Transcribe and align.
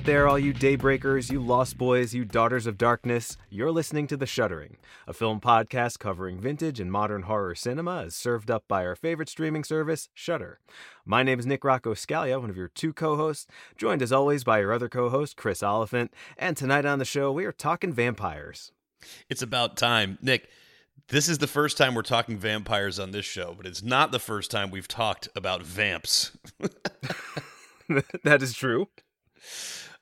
out 0.00 0.06
there, 0.06 0.26
all 0.26 0.38
you 0.38 0.54
daybreakers, 0.54 1.30
you 1.30 1.42
lost 1.42 1.76
boys, 1.76 2.14
you 2.14 2.24
daughters 2.24 2.66
of 2.66 2.78
darkness. 2.78 3.36
You're 3.50 3.70
listening 3.70 4.06
to 4.06 4.16
The 4.16 4.24
Shuddering, 4.24 4.78
a 5.06 5.12
film 5.12 5.42
podcast 5.42 5.98
covering 5.98 6.40
vintage 6.40 6.80
and 6.80 6.90
modern 6.90 7.22
horror 7.22 7.54
cinema 7.54 8.04
as 8.04 8.14
served 8.14 8.50
up 8.50 8.64
by 8.66 8.86
our 8.86 8.96
favorite 8.96 9.28
streaming 9.28 9.62
service, 9.62 10.08
Shudder. 10.14 10.58
My 11.04 11.22
name 11.22 11.38
is 11.38 11.44
Nick 11.44 11.64
Rocco 11.64 11.92
Scalia, 11.92 12.40
one 12.40 12.48
of 12.48 12.56
your 12.56 12.68
two 12.68 12.94
co-hosts, 12.94 13.46
joined 13.76 14.00
as 14.00 14.10
always 14.10 14.42
by 14.42 14.60
your 14.60 14.72
other 14.72 14.88
co-host, 14.88 15.36
Chris 15.36 15.62
Oliphant, 15.62 16.14
and 16.38 16.56
tonight 16.56 16.86
on 16.86 16.98
the 16.98 17.04
show 17.04 17.30
we 17.30 17.44
are 17.44 17.52
talking 17.52 17.92
vampires. 17.92 18.72
It's 19.28 19.42
about 19.42 19.76
time. 19.76 20.16
Nick, 20.22 20.48
this 21.08 21.28
is 21.28 21.36
the 21.36 21.46
first 21.46 21.76
time 21.76 21.94
we're 21.94 22.00
talking 22.00 22.38
vampires 22.38 22.98
on 22.98 23.10
this 23.10 23.26
show, 23.26 23.52
but 23.54 23.66
it's 23.66 23.82
not 23.82 24.12
the 24.12 24.18
first 24.18 24.50
time 24.50 24.70
we've 24.70 24.88
talked 24.88 25.28
about 25.36 25.62
vamps. 25.62 26.30
that 28.24 28.42
is 28.42 28.54
true. 28.54 28.88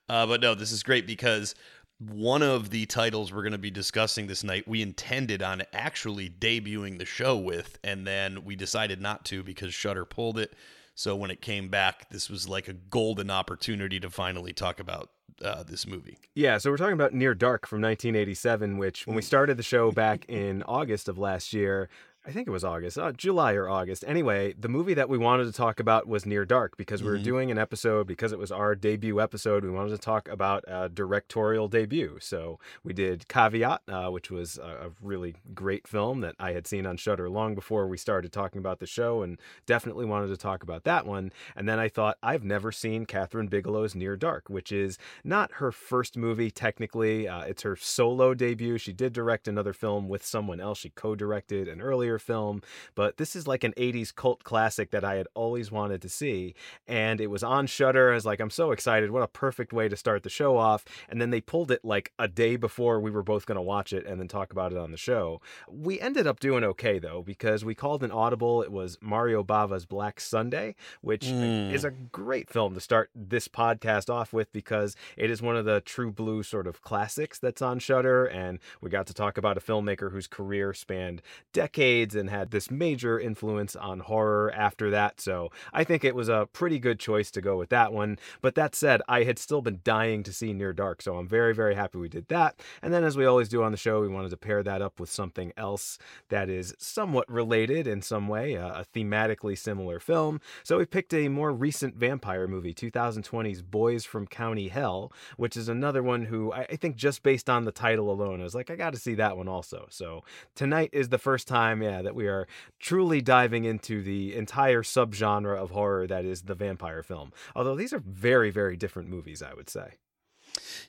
Uh, 0.08 0.26
but 0.26 0.40
no, 0.40 0.54
this 0.54 0.72
is 0.72 0.82
great 0.82 1.06
because 1.06 1.54
one 1.98 2.42
of 2.42 2.70
the 2.70 2.86
titles 2.86 3.32
we're 3.32 3.42
going 3.42 3.52
to 3.52 3.58
be 3.58 3.70
discussing 3.70 4.26
this 4.26 4.44
night, 4.44 4.68
we 4.68 4.82
intended 4.82 5.42
on 5.42 5.62
actually 5.72 6.30
debuting 6.30 6.98
the 6.98 7.04
show 7.04 7.36
with, 7.36 7.78
and 7.82 8.06
then 8.06 8.44
we 8.44 8.54
decided 8.54 9.00
not 9.00 9.24
to 9.26 9.42
because 9.42 9.74
Shudder 9.74 10.04
pulled 10.04 10.38
it. 10.38 10.54
So 10.94 11.14
when 11.16 11.30
it 11.30 11.40
came 11.40 11.68
back, 11.68 12.10
this 12.10 12.28
was 12.28 12.48
like 12.48 12.68
a 12.68 12.72
golden 12.72 13.30
opportunity 13.30 14.00
to 14.00 14.10
finally 14.10 14.52
talk 14.52 14.80
about 14.80 15.10
uh, 15.42 15.62
this 15.62 15.86
movie. 15.86 16.18
Yeah, 16.34 16.58
so 16.58 16.70
we're 16.70 16.76
talking 16.76 16.94
about 16.94 17.14
Near 17.14 17.34
Dark 17.34 17.66
from 17.66 17.80
1987, 17.80 18.78
which 18.78 19.06
when 19.06 19.14
we 19.14 19.22
started 19.22 19.56
the 19.56 19.62
show 19.62 19.92
back 19.92 20.24
in 20.28 20.62
August 20.64 21.08
of 21.08 21.18
last 21.18 21.52
year, 21.52 21.88
I 22.28 22.30
think 22.30 22.46
it 22.46 22.50
was 22.50 22.62
August, 22.62 22.98
uh, 22.98 23.10
July 23.12 23.54
or 23.54 23.70
August. 23.70 24.04
Anyway, 24.06 24.52
the 24.52 24.68
movie 24.68 24.92
that 24.92 25.08
we 25.08 25.16
wanted 25.16 25.46
to 25.46 25.52
talk 25.52 25.80
about 25.80 26.06
was 26.06 26.26
Near 26.26 26.44
Dark 26.44 26.76
because 26.76 27.02
we 27.02 27.08
were 27.08 27.16
Mhm. 27.16 27.22
doing 27.24 27.50
an 27.50 27.56
episode 27.56 28.06
because 28.06 28.32
it 28.32 28.38
was 28.38 28.52
our 28.52 28.74
debut 28.74 29.18
episode. 29.18 29.64
We 29.64 29.70
wanted 29.70 29.92
to 29.92 29.98
talk 29.98 30.28
about 30.28 30.62
a 30.68 30.90
directorial 30.90 31.68
debut, 31.68 32.18
so 32.20 32.60
we 32.84 32.92
did 32.92 33.26
Caveat, 33.28 33.80
uh, 33.88 34.10
which 34.10 34.30
was 34.30 34.58
a, 34.58 34.88
a 34.88 34.90
really 35.00 35.36
great 35.54 35.88
film 35.88 36.20
that 36.20 36.34
I 36.38 36.52
had 36.52 36.66
seen 36.66 36.84
on 36.84 36.98
Shudder 36.98 37.30
long 37.30 37.54
before 37.54 37.86
we 37.88 37.96
started 37.96 38.30
talking 38.30 38.58
about 38.58 38.78
the 38.78 38.86
show, 38.86 39.22
and 39.22 39.40
definitely 39.64 40.04
wanted 40.04 40.28
to 40.28 40.36
talk 40.36 40.62
about 40.62 40.84
that 40.84 41.06
one. 41.06 41.32
And 41.56 41.66
then 41.66 41.78
I 41.78 41.88
thought 41.88 42.18
I've 42.22 42.44
never 42.44 42.70
seen 42.70 43.06
Kathryn 43.06 43.48
Bigelow's 43.48 43.94
Near 43.94 44.16
Dark, 44.16 44.50
which 44.50 44.70
is 44.70 44.98
not 45.24 45.52
her 45.52 45.72
first 45.72 46.18
movie 46.18 46.50
technically. 46.50 47.26
Uh, 47.26 47.44
it's 47.44 47.62
her 47.62 47.74
solo 47.74 48.34
debut. 48.34 48.76
She 48.76 48.92
did 48.92 49.14
direct 49.14 49.48
another 49.48 49.72
film 49.72 50.10
with 50.10 50.26
someone 50.26 50.60
else. 50.60 50.76
She 50.76 50.90
co-directed 50.90 51.68
an 51.68 51.80
earlier 51.80 52.17
film, 52.18 52.62
but 52.94 53.16
this 53.16 53.34
is 53.36 53.46
like 53.46 53.64
an 53.64 53.72
80s 53.76 54.14
cult 54.14 54.44
classic 54.44 54.90
that 54.90 55.04
I 55.04 55.14
had 55.16 55.26
always 55.34 55.70
wanted 55.70 56.02
to 56.02 56.08
see. 56.08 56.54
And 56.86 57.20
it 57.20 57.28
was 57.28 57.42
on 57.42 57.66
Shudder. 57.66 58.10
I 58.10 58.14
was 58.14 58.26
like, 58.26 58.40
I'm 58.40 58.50
so 58.50 58.72
excited. 58.72 59.10
What 59.10 59.22
a 59.22 59.28
perfect 59.28 59.72
way 59.72 59.88
to 59.88 59.96
start 59.96 60.22
the 60.22 60.30
show 60.30 60.56
off. 60.56 60.84
And 61.08 61.20
then 61.20 61.30
they 61.30 61.40
pulled 61.40 61.70
it 61.70 61.84
like 61.84 62.12
a 62.18 62.28
day 62.28 62.56
before 62.56 63.00
we 63.00 63.10
were 63.10 63.22
both 63.22 63.46
going 63.46 63.56
to 63.56 63.62
watch 63.62 63.92
it 63.92 64.06
and 64.06 64.20
then 64.20 64.28
talk 64.28 64.52
about 64.52 64.72
it 64.72 64.78
on 64.78 64.90
the 64.90 64.96
show. 64.96 65.40
We 65.70 66.00
ended 66.00 66.26
up 66.26 66.40
doing 66.40 66.64
okay 66.64 66.98
though, 66.98 67.22
because 67.22 67.64
we 67.64 67.74
called 67.74 68.02
an 68.02 68.10
audible. 68.10 68.62
It 68.62 68.72
was 68.72 68.98
Mario 69.00 69.42
Bava's 69.42 69.86
Black 69.86 70.20
Sunday, 70.20 70.74
which 71.00 71.26
Mm. 71.28 71.72
is 71.72 71.84
a 71.84 71.90
great 71.90 72.48
film 72.50 72.74
to 72.74 72.80
start 72.80 73.10
this 73.14 73.48
podcast 73.48 74.08
off 74.10 74.32
with 74.32 74.52
because 74.52 74.96
it 75.16 75.30
is 75.30 75.42
one 75.42 75.56
of 75.56 75.64
the 75.64 75.80
true 75.80 76.10
blue 76.10 76.42
sort 76.42 76.66
of 76.66 76.80
classics 76.82 77.38
that's 77.38 77.60
on 77.62 77.78
Shudder, 77.78 78.24
and 78.24 78.58
we 78.80 78.90
got 78.90 79.06
to 79.08 79.14
talk 79.14 79.36
about 79.38 79.56
a 79.56 79.60
filmmaker 79.60 80.10
whose 80.10 80.26
career 80.26 80.72
spanned 80.74 81.22
decades 81.52 82.07
and 82.14 82.30
had 82.30 82.50
this 82.50 82.70
major 82.70 83.18
influence 83.18 83.76
on 83.76 84.00
horror 84.00 84.52
after 84.54 84.90
that. 84.90 85.20
So 85.20 85.50
I 85.72 85.84
think 85.84 86.04
it 86.04 86.14
was 86.14 86.28
a 86.28 86.48
pretty 86.52 86.78
good 86.78 86.98
choice 86.98 87.30
to 87.32 87.40
go 87.40 87.56
with 87.56 87.70
that 87.70 87.92
one. 87.92 88.18
But 88.40 88.54
that 88.54 88.74
said, 88.74 89.02
I 89.08 89.24
had 89.24 89.38
still 89.38 89.62
been 89.62 89.80
dying 89.84 90.22
to 90.24 90.32
see 90.32 90.52
Near 90.52 90.72
Dark, 90.72 91.02
so 91.02 91.16
I'm 91.16 91.28
very 91.28 91.54
very 91.54 91.74
happy 91.74 91.98
we 91.98 92.08
did 92.08 92.28
that. 92.28 92.60
And 92.82 92.92
then 92.92 93.04
as 93.04 93.16
we 93.16 93.26
always 93.26 93.48
do 93.48 93.62
on 93.62 93.72
the 93.72 93.78
show, 93.78 94.00
we 94.00 94.08
wanted 94.08 94.30
to 94.30 94.36
pair 94.36 94.62
that 94.62 94.82
up 94.82 95.00
with 95.00 95.10
something 95.10 95.52
else 95.56 95.98
that 96.28 96.48
is 96.48 96.74
somewhat 96.78 97.30
related 97.30 97.86
in 97.86 98.02
some 98.02 98.28
way, 98.28 98.54
a, 98.54 98.66
a 98.66 98.86
thematically 98.94 99.56
similar 99.56 100.00
film. 100.00 100.40
So 100.62 100.78
we 100.78 100.86
picked 100.86 101.12
a 101.14 101.28
more 101.28 101.52
recent 101.52 101.96
vampire 101.96 102.46
movie, 102.46 102.74
2020's 102.74 103.62
Boys 103.62 104.04
from 104.04 104.26
County 104.26 104.68
Hell, 104.68 105.12
which 105.36 105.56
is 105.56 105.68
another 105.68 106.02
one 106.02 106.26
who 106.26 106.52
I, 106.52 106.66
I 106.70 106.76
think 106.76 106.96
just 106.96 107.22
based 107.22 107.50
on 107.50 107.64
the 107.64 107.72
title 107.72 108.10
alone, 108.10 108.40
I 108.40 108.44
was 108.44 108.54
like, 108.54 108.70
I 108.70 108.76
got 108.76 108.92
to 108.92 108.98
see 108.98 109.14
that 109.14 109.36
one 109.36 109.48
also. 109.48 109.86
So 109.90 110.24
tonight 110.54 110.90
is 110.92 111.08
the 111.08 111.18
first 111.18 111.48
time, 111.48 111.82
yeah, 111.82 111.97
that 112.02 112.14
we 112.14 112.26
are 112.26 112.46
truly 112.78 113.20
diving 113.20 113.64
into 113.64 114.02
the 114.02 114.34
entire 114.34 114.82
subgenre 114.82 115.56
of 115.56 115.70
horror 115.70 116.06
that 116.06 116.24
is 116.24 116.42
the 116.42 116.54
vampire 116.54 117.02
film. 117.02 117.32
Although 117.54 117.76
these 117.76 117.92
are 117.92 118.02
very, 118.04 118.50
very 118.50 118.76
different 118.76 119.08
movies, 119.08 119.42
I 119.42 119.54
would 119.54 119.68
say. 119.68 119.94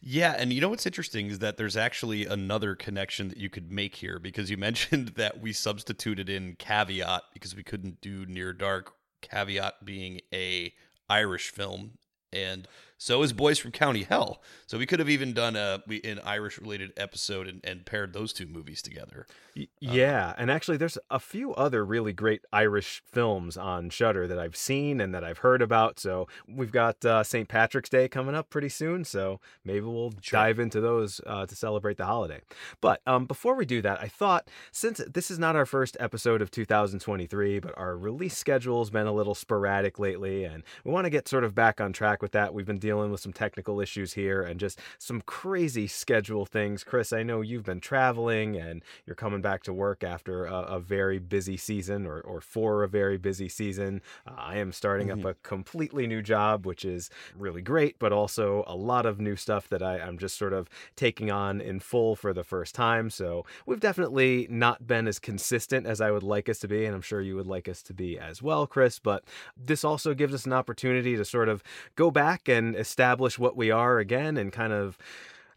Yeah, 0.01 0.35
and 0.37 0.53
you 0.53 0.61
know 0.61 0.69
what's 0.69 0.85
interesting 0.85 1.27
is 1.27 1.39
that 1.39 1.57
there's 1.57 1.77
actually 1.77 2.25
another 2.25 2.75
connection 2.75 3.29
that 3.29 3.37
you 3.37 3.49
could 3.49 3.71
make 3.71 3.95
here 3.95 4.19
because 4.19 4.49
you 4.49 4.57
mentioned 4.69 5.09
that 5.09 5.39
we 5.39 5.53
substituted 5.53 6.29
in 6.29 6.55
caveat 6.55 7.23
because 7.33 7.55
we 7.55 7.63
couldn't 7.63 8.01
do 8.01 8.25
near 8.25 8.53
dark 8.53 8.93
caveat 9.21 9.85
being 9.85 10.21
a 10.33 10.73
Irish 11.09 11.51
film 11.51 11.97
and 12.31 12.67
so 13.01 13.23
is 13.23 13.33
Boys 13.33 13.57
from 13.57 13.71
County 13.71 14.03
Hell. 14.03 14.41
So 14.67 14.77
we 14.77 14.85
could 14.85 14.99
have 14.99 15.09
even 15.09 15.33
done 15.33 15.55
a 15.55 15.81
we 15.87 16.01
an 16.03 16.19
Irish 16.23 16.59
related 16.59 16.91
episode 16.97 17.47
and, 17.47 17.61
and 17.63 17.85
paired 17.85 18.13
those 18.13 18.33
two 18.33 18.45
movies 18.45 18.81
together. 18.83 19.25
Y- 19.55 19.67
Yeah, 19.79 20.35
and 20.37 20.51
actually, 20.51 20.77
there's 20.77 20.97
a 21.09 21.17
few 21.19 21.53
other 21.55 21.83
really 21.85 22.13
great 22.13 22.41
Irish 22.53 23.01
films 23.11 23.57
on 23.57 23.89
Shutter 23.89 24.27
that 24.27 24.37
I've 24.37 24.55
seen 24.55 24.99
and 25.01 25.15
that 25.15 25.23
I've 25.23 25.39
heard 25.39 25.61
about. 25.61 25.97
So 25.99 26.27
we've 26.47 26.71
got 26.71 27.03
uh, 27.05 27.23
St. 27.23 27.47
Patrick's 27.47 27.89
Day 27.89 28.07
coming 28.09 28.35
up 28.35 28.49
pretty 28.49 28.69
soon, 28.69 29.03
so 29.05 29.39
maybe 29.63 29.85
we'll 29.85 30.11
Sure. 30.21 30.39
dive 30.41 30.59
into 30.59 30.81
those 30.81 31.21
uh, 31.25 31.45
to 31.45 31.55
celebrate 31.55 31.97
the 31.97 32.05
holiday. 32.05 32.41
But 32.81 33.01
um, 33.07 33.25
before 33.25 33.55
we 33.55 33.65
do 33.65 33.81
that, 33.81 34.01
I 34.01 34.09
thought 34.09 34.49
since 34.73 34.99
this 35.11 35.31
is 35.31 35.39
not 35.39 35.55
our 35.55 35.65
first 35.65 35.95
episode 36.01 36.41
of 36.41 36.51
2023, 36.51 37.59
but 37.59 37.73
our 37.77 37.95
release 37.97 38.37
schedule 38.37 38.81
has 38.81 38.89
been 38.89 39.07
a 39.07 39.13
little 39.13 39.35
sporadic 39.35 39.97
lately, 39.99 40.43
and 40.43 40.63
we 40.83 40.91
want 40.91 41.05
to 41.05 41.09
get 41.09 41.27
sort 41.29 41.43
of 41.45 41.55
back 41.55 41.79
on 41.79 41.93
track 41.93 42.21
with 42.21 42.33
that. 42.33 42.53
We've 42.53 42.65
been 42.65 42.77
dealing 42.77 42.88
with 42.89 43.19
some 43.19 43.33
technical 43.33 43.79
issues 43.79 44.13
here 44.13 44.41
and 44.41 44.59
just 44.59 44.79
some 44.97 45.21
crazy 45.21 45.87
schedule 45.87 46.45
things. 46.45 46.83
Chris, 46.83 47.13
I 47.13 47.23
know 47.23 47.41
you've 47.41 47.65
been 47.65 47.79
traveling 47.79 48.55
and 48.55 48.83
you're 49.05 49.15
coming 49.15 49.41
back 49.41 49.63
to 49.63 49.73
work 49.73 50.03
after 50.03 50.45
a, 50.45 50.61
a 50.61 50.79
very 50.79 51.19
busy 51.19 51.57
season 51.57 52.05
or, 52.05 52.19
or 52.21 52.41
for 52.41 52.83
a 52.83 52.87
very 52.87 53.17
busy 53.17 53.49
season. 53.49 54.01
Uh, 54.27 54.33
I 54.37 54.57
am 54.57 54.71
starting 54.71 55.11
up 55.11 55.23
a 55.25 55.35
completely 55.43 56.07
new 56.07 56.21
job, 56.21 56.65
which 56.65 56.85
is 56.85 57.09
really 57.35 57.61
great, 57.61 57.99
but 57.99 58.11
also 58.11 58.63
a 58.67 58.75
lot 58.75 59.05
of 59.05 59.19
new 59.19 59.35
stuff 59.35 59.67
that 59.69 59.81
I, 59.81 59.99
I'm 59.99 60.17
just 60.17 60.37
sort 60.37 60.53
of 60.53 60.69
taking 60.95 61.31
on 61.31 61.61
in 61.61 61.79
full 61.79 62.15
for 62.15 62.33
the 62.33 62.43
first 62.43 62.75
time. 62.75 63.09
So 63.09 63.45
we've 63.65 63.79
definitely 63.79 64.47
not 64.49 64.87
been 64.87 65.07
as 65.07 65.19
consistent 65.19 65.85
as 65.85 66.01
I 66.01 66.11
would 66.11 66.23
like 66.23 66.49
us 66.49 66.59
to 66.59 66.67
be, 66.67 66.85
and 66.85 66.95
I'm 66.95 67.01
sure 67.01 67.21
you 67.21 67.35
would 67.35 67.47
like 67.47 67.67
us 67.67 67.81
to 67.83 67.93
be 67.93 68.17
as 68.17 68.41
well, 68.41 68.67
Chris. 68.67 68.99
But 68.99 69.23
this 69.57 69.83
also 69.83 70.13
gives 70.13 70.33
us 70.33 70.45
an 70.45 70.53
opportunity 70.53 71.15
to 71.15 71.25
sort 71.25 71.49
of 71.49 71.63
go 71.95 72.11
back 72.11 72.47
and 72.47 72.75
establish 72.79 73.37
what 73.37 73.55
we 73.55 73.69
are 73.71 73.99
again 73.99 74.37
and 74.37 74.51
kind 74.51 74.73
of 74.73 74.97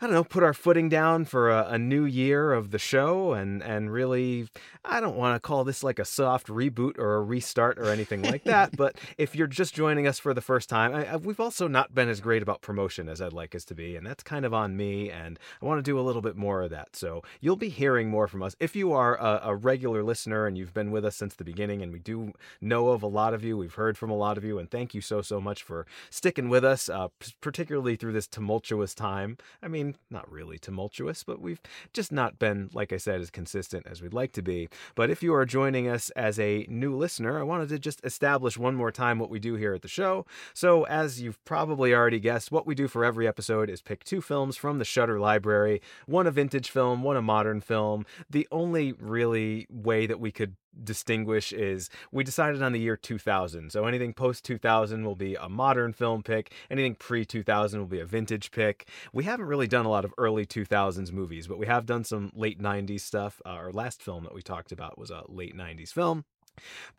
I 0.03 0.07
don't 0.07 0.15
know, 0.15 0.25
put 0.25 0.43
our 0.43 0.53
footing 0.53 0.89
down 0.89 1.27
for 1.27 1.49
a, 1.49 1.65
a 1.69 1.79
new 1.79 2.05
year 2.05 2.53
of 2.53 2.73
the 2.73 2.79
show 2.81 3.35
and 3.35 3.63
and 3.63 3.93
really 3.93 4.49
I 4.85 5.01
don't 5.01 5.17
want 5.17 5.37
to 5.37 5.41
call 5.41 5.63
this 5.63 5.85
like 5.85 6.01
a 6.01 6.05
soft 6.05 6.49
reboot 6.49 6.99
or 6.99 7.15
a 7.15 7.23
restart 7.23 7.79
or 7.79 7.85
anything 7.85 8.23
like 8.23 8.43
that, 8.45 8.77
but 8.77 8.97
if 9.17 9.37
you're 9.37 9.47
just 9.47 9.75
joining 9.75 10.09
us 10.09 10.19
for 10.19 10.35
the 10.35 10.41
first 10.41 10.69
time, 10.69 10.93
I, 10.93 11.13
I, 11.13 11.17
we've 11.17 11.39
also 11.39 11.69
not 11.69 11.95
been 11.95 12.09
as 12.09 12.21
great 12.21 12.43
about 12.43 12.63
promotion 12.63 13.09
as 13.09 13.23
I'd 13.23 13.33
like 13.33 13.55
us 13.55 13.65
to 13.67 13.77
be, 13.77 13.95
and 13.95 14.05
that's 14.05 14.25
kind 14.25 14.45
of 14.45 14.53
on 14.53 14.77
me, 14.77 15.09
and 15.09 15.39
I 15.61 15.67
want 15.67 15.79
to 15.79 15.89
do 15.89 16.01
a 16.01 16.03
little 16.03 16.21
bit 16.21 16.37
more 16.37 16.63
of 16.63 16.71
that. 16.71 16.97
So 16.97 17.23
you'll 17.41 17.55
be 17.55 17.69
hearing 17.69 18.11
more 18.11 18.27
from 18.27 18.43
us. 18.43 18.57
If 18.59 18.75
you 18.75 18.93
are 18.93 19.17
a, 19.21 19.41
a 19.45 19.55
regular 19.55 20.03
listener 20.03 20.47
and 20.47 20.59
you've 20.59 20.75
been 20.75 20.91
with 20.91 21.05
us 21.05 21.15
since 21.15 21.37
the 21.37 21.45
beginning, 21.45 21.81
and 21.81 21.93
we 21.93 22.01
do 22.01 22.33
know 22.61 22.89
of 22.89 23.05
a 23.05 23.07
lot 23.07 23.35
of 23.35 23.45
you, 23.45 23.57
we've 23.57 23.75
heard 23.75 23.97
from 23.97 24.11
a 24.11 24.17
lot 24.17 24.37
of 24.37 24.43
you, 24.43 24.59
and 24.59 24.69
thank 24.69 24.95
you 24.95 25.01
so 25.01 25.23
so 25.23 25.41
much 25.41 25.63
for 25.63 25.87
sticking 26.11 26.49
with 26.49 26.65
us, 26.65 26.89
uh, 26.89 27.07
p- 27.21 27.35
particularly 27.41 27.95
through 27.95 28.13
this 28.13 28.27
tumultuous 28.27 28.95
time. 28.95 29.39
I 29.63 29.69
mean, 29.69 29.92
not 30.11 30.31
really 30.31 30.59
tumultuous, 30.59 31.25
but 31.25 31.41
we've 31.41 31.61
just 31.93 32.13
not 32.13 32.39
been, 32.39 32.71
like 32.73 32.93
I 32.93 32.97
said, 32.97 33.21
as 33.21 33.31
consistent 33.31 33.87
as 33.87 34.03
we'd 34.03 34.15
like 34.15 34.33
to 34.33 34.43
be. 34.43 34.69
But 34.95 35.11
if 35.11 35.23
you 35.23 35.35
are 35.35 35.45
joining 35.45 35.89
us 35.89 36.11
as 36.11 36.39
a 36.39 36.67
new 36.69 36.97
listener, 36.97 37.39
I 37.39 37.43
wanted 37.43 37.69
to 37.71 37.79
just 37.79 38.05
establish 38.05 38.59
one 38.59 38.75
more 38.75 38.93
time 38.93 39.19
what 39.19 39.31
we 39.31 39.39
do 39.39 39.55
here 39.55 39.75
at 39.75 39.83
the 39.83 39.89
show. 39.89 40.27
So, 40.55 40.85
as 40.85 41.21
you've 41.21 41.43
probably 41.45 41.95
already 41.95 42.21
guessed, 42.21 42.53
what 42.53 42.67
we 42.67 42.75
do 42.75 42.89
for 42.89 43.05
every 43.05 43.27
episode 43.27 43.71
is 43.71 43.81
pick 43.83 44.05
two 44.05 44.21
films 44.21 44.57
from 44.57 44.79
the 44.79 44.85
Shudder 44.85 45.19
Library 45.19 45.81
one 46.07 46.27
a 46.27 46.31
vintage 46.31 46.71
film, 46.71 47.03
one 47.03 47.17
a 47.17 47.23
modern 47.23 47.61
film. 47.61 48.05
The 48.29 48.47
only 48.51 48.93
really 48.93 49.67
way 49.71 50.07
that 50.07 50.21
we 50.21 50.31
could 50.31 50.57
distinguish 50.83 51.53
is 51.53 51.91
we 52.11 52.25
decided 52.25 52.63
on 52.63 52.73
the 52.73 52.81
year 52.81 52.97
2000. 52.97 53.71
So 53.71 53.87
anything 53.87 54.13
post 54.13 54.45
2000 54.45 55.05
will 55.05 55.17
be 55.17 55.35
a 55.35 55.49
modern 55.49 55.93
film 55.93 56.23
pick, 56.23 56.53
anything 56.71 56.95
pre 56.95 57.25
2000 57.25 57.81
will 57.81 57.87
be 57.87 58.01
a 58.01 58.07
vintage 58.07 58.51
pick. 58.51 58.89
We 59.13 59.25
haven't 59.25 59.47
really 59.47 59.69
done 59.69 59.87
a 59.87 59.91
lot 59.91 60.05
of 60.05 60.15
early 60.19 60.47
2000s 60.47 61.13
movies, 61.13 61.47
but 61.47 61.59
we 61.59 61.67
have 61.67 61.87
done 61.87 62.05
some 62.05 62.33
late 62.35 62.61
90s 62.61 63.01
stuff. 63.01 63.41
Uh, 63.45 63.51
our 63.51 63.73
last 63.73 64.03
film 64.03 64.25
that 64.25 64.35
we 64.35 64.43
talked 64.43 64.73
about 64.73 64.99
was 64.99 65.11
a 65.11 65.25
late 65.29 65.57
90s 65.57 65.93
film. 65.93 66.25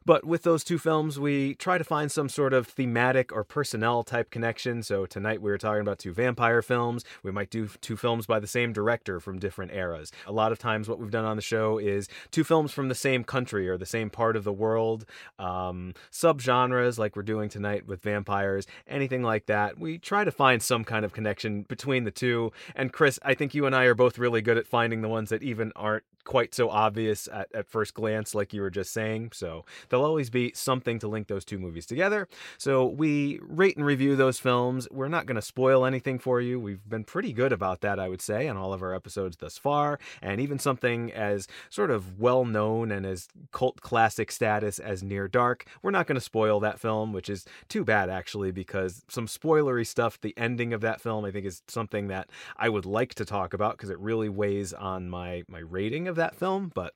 But 0.06 0.26
with 0.26 0.44
those 0.44 0.64
two 0.64 0.78
films, 0.78 1.18
we 1.18 1.56
try 1.56 1.78
to 1.78 1.84
find 1.84 2.12
some 2.12 2.28
sort 2.28 2.54
of 2.54 2.68
thematic 2.68 3.32
or 3.32 3.44
personnel 3.44 4.04
type 4.04 4.32
connection. 4.32 4.84
So 4.84 5.06
tonight 5.06 5.42
we 5.42 5.50
were 5.50 5.58
talking 5.58 5.82
about 5.82 6.00
two 6.00 6.14
vampire 6.14 6.62
films. 6.62 7.06
We 7.24 7.32
might 7.32 7.50
do 7.50 7.70
two 7.80 7.96
films 7.96 8.26
by 8.26 8.40
the 8.40 8.48
same 8.48 8.74
director 8.74 9.20
from 9.20 9.40
different 9.40 9.72
eras. 9.72 10.12
A 10.28 10.34
lot 10.34 10.52
of 10.52 10.60
times, 10.60 10.90
what 10.90 11.00
we've 11.00 11.12
done 11.12 11.26
on 11.26 11.38
the 11.38 11.42
show 11.42 11.78
is 11.78 12.10
two 12.32 12.44
films 12.44 12.74
from 12.74 12.90
the 12.90 12.96
same 12.96 13.24
country 13.24 13.70
or 13.70 13.78
the 13.78 13.86
same 13.86 14.10
part 14.10 14.36
of 14.36 14.44
the 14.44 14.54
world, 14.54 15.06
um, 15.40 15.94
subgenres 16.12 16.98
like 16.98 17.16
we're 17.16 17.24
doing 17.24 17.48
tonight 17.48 17.88
with 17.88 18.02
vampires, 18.02 18.68
anything 18.88 19.24
like 19.24 19.46
that. 19.46 19.80
We 19.80 20.00
try 20.00 20.26
to 20.26 20.32
find 20.32 20.62
some 20.62 20.84
kind 20.84 21.06
of 21.06 21.14
connection 21.14 21.64
between 21.64 22.04
the 22.04 22.12
two. 22.12 22.52
And 22.76 22.92
Chris, 22.92 23.20
I 23.24 23.36
think 23.36 23.54
you 23.54 23.66
and 23.66 23.76
I 23.76 23.86
are 23.86 23.96
both 23.96 24.18
really 24.18 24.42
good 24.42 24.58
at 24.58 24.68
finding 24.68 25.02
the 25.02 25.10
ones 25.10 25.30
that 25.30 25.44
even 25.44 25.72
aren't 25.76 26.04
quite 26.24 26.56
so 26.56 26.70
obvious 26.70 27.28
at, 27.32 27.54
at 27.54 27.68
first 27.68 27.94
glance, 27.94 28.34
like 28.34 28.54
you 28.54 28.62
were 28.62 28.70
just 28.70 28.94
saying. 28.94 29.32
So 29.34 29.43
there'll 29.90 30.06
always 30.06 30.30
be 30.30 30.52
something 30.56 31.00
to 31.00 31.08
link 31.08 31.28
those 31.28 31.46
two 31.46 31.60
movies 31.60 31.86
together. 31.86 32.28
So 32.58 32.86
we 32.86 33.40
rate 33.42 33.78
and 33.78 33.86
review 33.86 34.16
those 34.16 34.40
films. 34.40 34.88
We're 34.92 35.08
not 35.08 35.26
going 35.26 35.36
to 35.36 35.42
spoil 35.42 35.86
anything 35.86 36.20
for 36.20 36.42
you. 36.42 36.60
We've 36.60 36.88
been 36.88 37.04
pretty 37.04 37.34
good 37.34 37.52
about 37.52 37.82
that, 37.82 38.00
I 38.00 38.10
would 38.10 38.22
say, 38.22 38.48
on 38.48 38.58
all 38.58 38.74
of 38.74 38.82
our 38.82 38.94
episodes 38.94 39.38
thus 39.38 39.58
far. 39.58 40.00
And 40.22 40.40
even 40.40 40.60
something 40.60 41.12
as 41.12 41.48
sort 41.70 41.92
of 41.92 42.20
well 42.20 42.46
known 42.46 42.92
and 42.92 43.06
as 43.06 43.28
cult 43.52 43.82
classic 43.82 44.32
status 44.32 44.80
as 44.80 45.04
Near 45.04 45.28
Dark, 45.28 45.66
we're 45.82 45.92
not 45.92 46.08
going 46.08 46.16
to 46.16 46.22
spoil 46.22 46.60
that 46.62 46.80
film, 46.80 47.14
which 47.14 47.30
is 47.30 47.46
too 47.68 47.84
bad, 47.84 48.10
actually, 48.10 48.52
because 48.52 49.04
some 49.10 49.28
spoilery 49.28 49.86
stuff, 49.86 50.20
the 50.22 50.34
ending 50.38 50.74
of 50.74 50.82
that 50.82 51.02
film, 51.02 51.26
I 51.26 51.32
think 51.32 51.46
is 51.46 51.62
something 51.68 52.08
that 52.08 52.30
I 52.58 52.70
would 52.70 52.86
like 52.86 53.14
to 53.16 53.26
talk 53.26 53.54
about 53.54 53.78
because 53.78 53.90
it 53.90 54.00
really 54.00 54.30
weighs 54.30 54.74
on 54.74 55.10
my, 55.10 55.44
my 55.48 55.60
rating 55.60 56.08
of 56.08 56.16
that 56.16 56.36
film. 56.36 56.72
But 56.74 56.94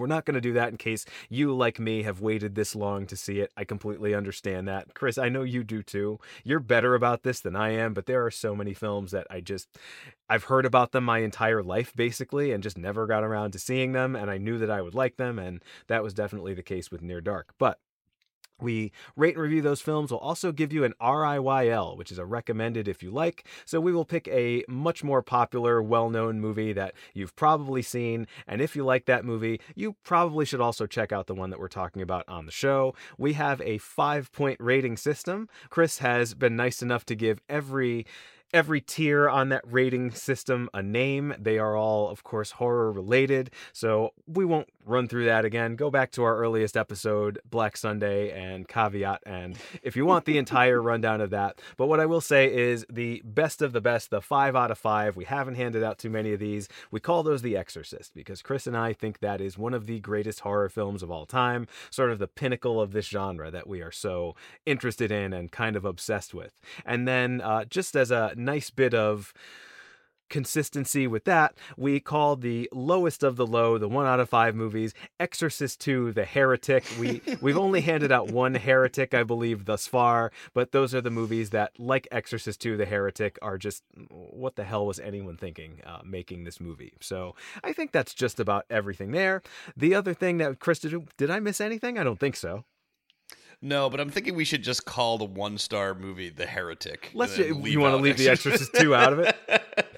we're 0.00 0.06
not 0.06 0.24
going 0.24 0.34
to 0.34 0.40
do 0.40 0.54
that 0.54 0.70
in 0.70 0.76
case 0.76 1.04
you, 1.28 1.54
like 1.54 1.78
me, 1.78 2.02
have 2.02 2.20
waited 2.20 2.54
this 2.54 2.74
long 2.74 3.06
to 3.06 3.16
see 3.16 3.40
it. 3.40 3.52
I 3.56 3.64
completely 3.64 4.14
understand 4.14 4.66
that. 4.66 4.94
Chris, 4.94 5.18
I 5.18 5.28
know 5.28 5.42
you 5.42 5.62
do 5.62 5.82
too. 5.82 6.18
You're 6.42 6.58
better 6.60 6.94
about 6.94 7.22
this 7.22 7.40
than 7.40 7.54
I 7.54 7.70
am, 7.70 7.94
but 7.94 8.06
there 8.06 8.24
are 8.24 8.30
so 8.30 8.56
many 8.56 8.74
films 8.74 9.12
that 9.12 9.26
I 9.30 9.40
just, 9.40 9.68
I've 10.28 10.44
heard 10.44 10.66
about 10.66 10.92
them 10.92 11.04
my 11.04 11.18
entire 11.18 11.62
life, 11.62 11.92
basically, 11.94 12.50
and 12.52 12.62
just 12.62 12.78
never 12.78 13.06
got 13.06 13.22
around 13.22 13.52
to 13.52 13.58
seeing 13.58 13.92
them. 13.92 14.16
And 14.16 14.30
I 14.30 14.38
knew 14.38 14.58
that 14.58 14.70
I 14.70 14.80
would 14.80 14.94
like 14.94 15.16
them. 15.16 15.38
And 15.38 15.62
that 15.88 16.02
was 16.02 16.14
definitely 16.14 16.54
the 16.54 16.62
case 16.62 16.90
with 16.90 17.02
Near 17.02 17.20
Dark. 17.20 17.54
But 17.58 17.78
we 18.62 18.92
rate 19.16 19.34
and 19.34 19.42
review 19.42 19.62
those 19.62 19.80
films. 19.80 20.10
We'll 20.10 20.20
also 20.20 20.52
give 20.52 20.72
you 20.72 20.84
an 20.84 20.94
RIYL, 21.00 21.96
which 21.96 22.12
is 22.12 22.18
a 22.18 22.24
recommended 22.24 22.88
if 22.88 23.02
you 23.02 23.10
like. 23.10 23.46
So 23.64 23.80
we 23.80 23.92
will 23.92 24.04
pick 24.04 24.28
a 24.28 24.64
much 24.68 25.02
more 25.04 25.22
popular, 25.22 25.82
well 25.82 26.10
known 26.10 26.40
movie 26.40 26.72
that 26.72 26.94
you've 27.14 27.36
probably 27.36 27.82
seen. 27.82 28.26
And 28.46 28.60
if 28.60 28.76
you 28.76 28.84
like 28.84 29.06
that 29.06 29.24
movie, 29.24 29.60
you 29.74 29.96
probably 30.02 30.44
should 30.44 30.60
also 30.60 30.86
check 30.86 31.12
out 31.12 31.26
the 31.26 31.34
one 31.34 31.50
that 31.50 31.60
we're 31.60 31.68
talking 31.68 32.02
about 32.02 32.24
on 32.28 32.46
the 32.46 32.52
show. 32.52 32.94
We 33.18 33.34
have 33.34 33.60
a 33.62 33.78
five 33.78 34.32
point 34.32 34.58
rating 34.60 34.96
system. 34.96 35.48
Chris 35.68 35.98
has 35.98 36.34
been 36.34 36.56
nice 36.56 36.82
enough 36.82 37.04
to 37.06 37.14
give 37.14 37.40
every 37.48 38.06
every 38.52 38.80
tier 38.80 39.28
on 39.28 39.48
that 39.50 39.62
rating 39.64 40.10
system 40.10 40.68
a 40.74 40.82
name. 40.82 41.34
They 41.38 41.58
are 41.58 41.76
all, 41.76 42.08
of 42.08 42.24
course, 42.24 42.52
horror 42.52 42.92
related. 42.92 43.50
So 43.72 44.12
we 44.26 44.44
won't 44.44 44.68
run 44.86 45.08
through 45.08 45.26
that 45.26 45.44
again. 45.44 45.76
Go 45.76 45.90
back 45.90 46.10
to 46.12 46.22
our 46.22 46.36
earliest 46.36 46.76
episode, 46.76 47.38
Black 47.48 47.76
Sunday 47.76 48.30
and 48.30 48.66
Caveat, 48.66 49.20
and 49.24 49.56
if 49.82 49.96
you 49.96 50.06
want 50.06 50.24
the 50.24 50.38
entire 50.38 50.80
rundown 50.90 51.20
of 51.20 51.30
that. 51.30 51.60
But 51.76 51.86
what 51.86 52.00
I 52.00 52.06
will 52.06 52.20
say 52.20 52.52
is 52.52 52.84
the 52.90 53.22
best 53.24 53.62
of 53.62 53.72
the 53.72 53.80
best, 53.80 54.10
the 54.10 54.20
five 54.20 54.56
out 54.56 54.70
of 54.70 54.78
five. 54.78 55.16
We 55.16 55.24
haven't 55.24 55.56
handed 55.56 55.82
out 55.82 55.98
too 55.98 56.10
many 56.10 56.32
of 56.32 56.40
these. 56.40 56.68
We 56.90 57.00
call 57.00 57.22
those 57.22 57.42
The 57.42 57.56
Exorcist 57.56 58.14
because 58.14 58.42
Chris 58.42 58.66
and 58.66 58.76
I 58.76 58.92
think 58.92 59.20
that 59.20 59.40
is 59.40 59.58
one 59.58 59.74
of 59.74 59.86
the 59.86 60.00
greatest 60.00 60.40
horror 60.40 60.68
films 60.68 61.02
of 61.02 61.10
all 61.10 61.26
time, 61.26 61.66
sort 61.90 62.10
of 62.10 62.18
the 62.18 62.28
pinnacle 62.28 62.80
of 62.80 62.92
this 62.92 63.06
genre 63.06 63.50
that 63.50 63.66
we 63.66 63.82
are 63.82 63.92
so 63.92 64.34
interested 64.66 65.12
in 65.12 65.32
and 65.32 65.52
kind 65.52 65.76
of 65.76 65.84
obsessed 65.84 66.34
with. 66.34 66.60
And 66.84 67.06
then, 67.06 67.40
uh, 67.40 67.64
just 67.64 67.96
as 67.96 68.10
a 68.10 68.32
nice 68.36 68.70
bit 68.70 68.94
of 68.94 69.32
consistency 70.30 71.06
with 71.06 71.24
that, 71.24 71.54
we 71.76 72.00
call 72.00 72.36
the 72.36 72.68
lowest 72.72 73.22
of 73.22 73.36
the 73.36 73.46
low, 73.46 73.76
the 73.76 73.88
one 73.88 74.06
out 74.06 74.20
of 74.20 74.28
five 74.28 74.54
movies, 74.54 74.94
Exorcist 75.18 75.80
2, 75.80 76.12
The 76.12 76.24
Heretic. 76.24 76.84
We 76.98 77.20
we've 77.40 77.58
only 77.58 77.82
handed 77.82 78.10
out 78.10 78.30
one 78.30 78.54
heretic, 78.54 79.12
I 79.12 79.24
believe, 79.24 79.66
thus 79.66 79.86
far, 79.86 80.32
but 80.54 80.72
those 80.72 80.94
are 80.94 81.00
the 81.00 81.10
movies 81.10 81.50
that, 81.50 81.78
like 81.78 82.08
Exorcist 82.10 82.60
2, 82.60 82.76
The 82.76 82.86
Heretic, 82.86 83.38
are 83.42 83.58
just 83.58 83.82
what 84.08 84.56
the 84.56 84.64
hell 84.64 84.86
was 84.86 84.98
anyone 85.00 85.36
thinking 85.36 85.80
uh, 85.84 86.00
making 86.04 86.44
this 86.44 86.60
movie? 86.60 86.94
So 87.00 87.34
I 87.62 87.72
think 87.72 87.92
that's 87.92 88.14
just 88.14 88.40
about 88.40 88.64
everything 88.70 89.10
there. 89.10 89.42
The 89.76 89.94
other 89.94 90.14
thing 90.14 90.38
that 90.38 90.58
Chris 90.60 90.78
did, 90.78 90.94
did 91.16 91.30
I 91.30 91.40
miss 91.40 91.60
anything? 91.60 91.98
I 91.98 92.04
don't 92.04 92.20
think 92.20 92.36
so. 92.36 92.64
No, 93.62 93.90
but 93.90 94.00
I'm 94.00 94.08
thinking 94.08 94.34
we 94.34 94.46
should 94.46 94.62
just 94.62 94.86
call 94.86 95.18
the 95.18 95.26
one 95.26 95.58
star 95.58 95.94
movie 95.94 96.30
The 96.30 96.46
Heretic. 96.46 97.10
Let's. 97.12 97.36
You 97.36 97.80
want 97.80 97.92
to 97.92 98.02
leave 98.02 98.16
The 98.16 98.30
Exorcist 98.30 98.74
2 98.74 98.94
out 98.94 99.12
of 99.12 99.18
it? 99.18 99.36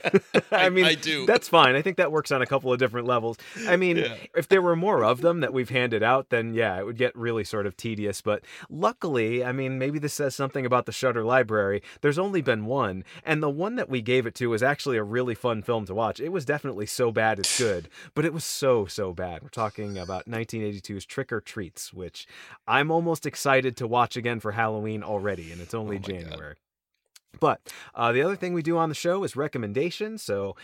I, 0.51 0.69
mean, 0.69 0.85
I 0.85 0.95
do. 0.95 1.27
That's 1.27 1.49
fine. 1.49 1.77
I 1.77 1.83
think 1.83 1.97
that 1.99 2.11
works 2.11 2.33
on 2.33 2.43
a 2.43 2.47
couple 2.47 2.73
of 2.73 2.81
different 2.81 3.07
levels. 3.07 3.37
I 3.69 3.77
mean, 3.77 3.99
yeah. 3.99 4.15
if 4.35 4.49
there 4.49 4.61
were 4.61 4.75
more 4.75 5.05
of 5.05 5.21
them 5.21 5.41
that 5.41 5.53
we've 5.53 5.69
handed 5.69 6.03
out, 6.03 6.31
then 6.31 6.55
yeah, 6.55 6.77
it 6.77 6.85
would 6.85 6.97
get 6.97 7.15
really 7.17 7.45
sort 7.45 7.67
of 7.67 7.77
tedious. 7.77 8.21
But 8.21 8.43
luckily, 8.69 9.45
I 9.45 9.53
mean, 9.53 9.79
maybe 9.79 10.01
this 10.01 10.15
says 10.15 10.35
something 10.35 10.67
about 10.67 10.87
the 10.87 10.93
Shudder 10.93 11.23
library. 11.23 11.83
There's 12.01 12.19
only 12.19 12.43
been 12.43 12.67
one, 12.67 13.05
and 13.25 13.41
the 13.41 13.49
one 13.49 13.77
that 13.77 13.89
we 13.89 14.03
gave 14.03 14.27
it 14.27 14.35
to 14.37 14.49
was 14.49 14.63
actually 14.63 14.97
a 14.97 15.05
really 15.05 15.37
fun 15.37 15.63
film 15.63 15.87
to 15.87 15.95
watch. 15.95 16.19
It 16.19 16.31
was 16.31 16.45
definitely 16.45 16.87
so 16.87 17.13
bad 17.13 17.39
it's 17.39 17.57
good, 17.57 17.89
but 18.15 18.25
it 18.25 18.33
was 18.33 18.45
so 18.45 18.87
so 18.87 19.13
bad. 19.13 19.43
We're 19.43 19.51
talking 19.51 19.99
about 19.99 20.29
1982's 20.29 21.07
Trick 21.07 21.33
or 21.33 21.41
Treats, 21.41 21.93
which 21.93 22.27
I'm 22.67 22.91
almost 22.91 23.25
excited 23.25 23.52
to 23.61 23.87
watch 23.87 24.17
again 24.17 24.41
for 24.41 24.53
Halloween 24.53 25.03
already, 25.03 25.53
and 25.53 25.61
it's 25.61 25.75
only 25.75 25.97
oh 25.97 26.01
January. 26.01 26.55
God. 26.55 26.62
But 27.41 27.73
uh, 27.95 28.13
the 28.13 28.23
other 28.23 28.37
thing 28.37 28.53
we 28.53 28.63
do 28.63 28.77
on 28.77 28.89
the 28.89 28.95
show 28.95 29.25
is 29.25 29.37
recommendations. 29.37 30.23
So 30.23 30.57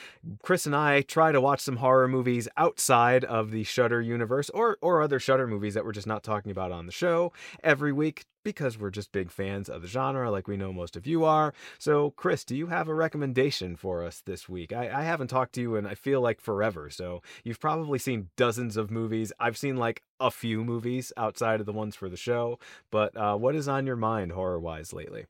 Chris 0.42 0.66
and 0.66 0.76
I 0.76 1.02
try 1.02 1.32
to 1.32 1.40
watch 1.40 1.60
some 1.60 1.76
horror 1.76 2.08
movies 2.08 2.48
outside 2.56 3.24
of 3.24 3.50
the 3.50 3.64
Shudder 3.64 4.00
universe, 4.00 4.50
or 4.50 4.78
or 4.80 5.02
other 5.02 5.18
Shudder 5.18 5.46
movies 5.46 5.74
that 5.74 5.84
we're 5.84 5.92
just 5.92 6.06
not 6.06 6.22
talking 6.22 6.52
about 6.52 6.72
on 6.72 6.86
the 6.86 6.92
show 6.92 7.32
every 7.62 7.92
week 7.92 8.26
because 8.44 8.78
we're 8.78 8.90
just 8.90 9.12
big 9.12 9.30
fans 9.30 9.68
of 9.68 9.82
the 9.82 9.88
genre, 9.88 10.30
like 10.30 10.48
we 10.48 10.56
know 10.56 10.72
most 10.72 10.96
of 10.96 11.06
you 11.06 11.24
are. 11.24 11.52
So 11.78 12.12
Chris, 12.12 12.44
do 12.44 12.56
you 12.56 12.68
have 12.68 12.88
a 12.88 12.94
recommendation 12.94 13.76
for 13.76 14.04
us 14.04 14.22
this 14.24 14.48
week? 14.48 14.72
I, 14.72 15.00
I 15.00 15.02
haven't 15.02 15.28
talked 15.28 15.54
to 15.54 15.60
you 15.60 15.76
in 15.76 15.86
I 15.86 15.94
feel 15.94 16.20
like 16.20 16.40
forever. 16.40 16.88
So 16.90 17.22
you've 17.44 17.60
probably 17.60 17.98
seen 17.98 18.30
dozens 18.36 18.76
of 18.76 18.90
movies. 18.90 19.32
I've 19.38 19.58
seen 19.58 19.76
like 19.76 20.02
a 20.20 20.30
few 20.30 20.64
movies 20.64 21.12
outside 21.16 21.60
of 21.60 21.66
the 21.66 21.72
ones 21.72 21.96
for 21.96 22.08
the 22.08 22.16
show. 22.16 22.58
But 22.90 23.16
uh, 23.16 23.36
what 23.36 23.54
is 23.54 23.68
on 23.68 23.86
your 23.86 23.96
mind 23.96 24.32
horror 24.32 24.60
wise 24.60 24.92
lately? 24.92 25.26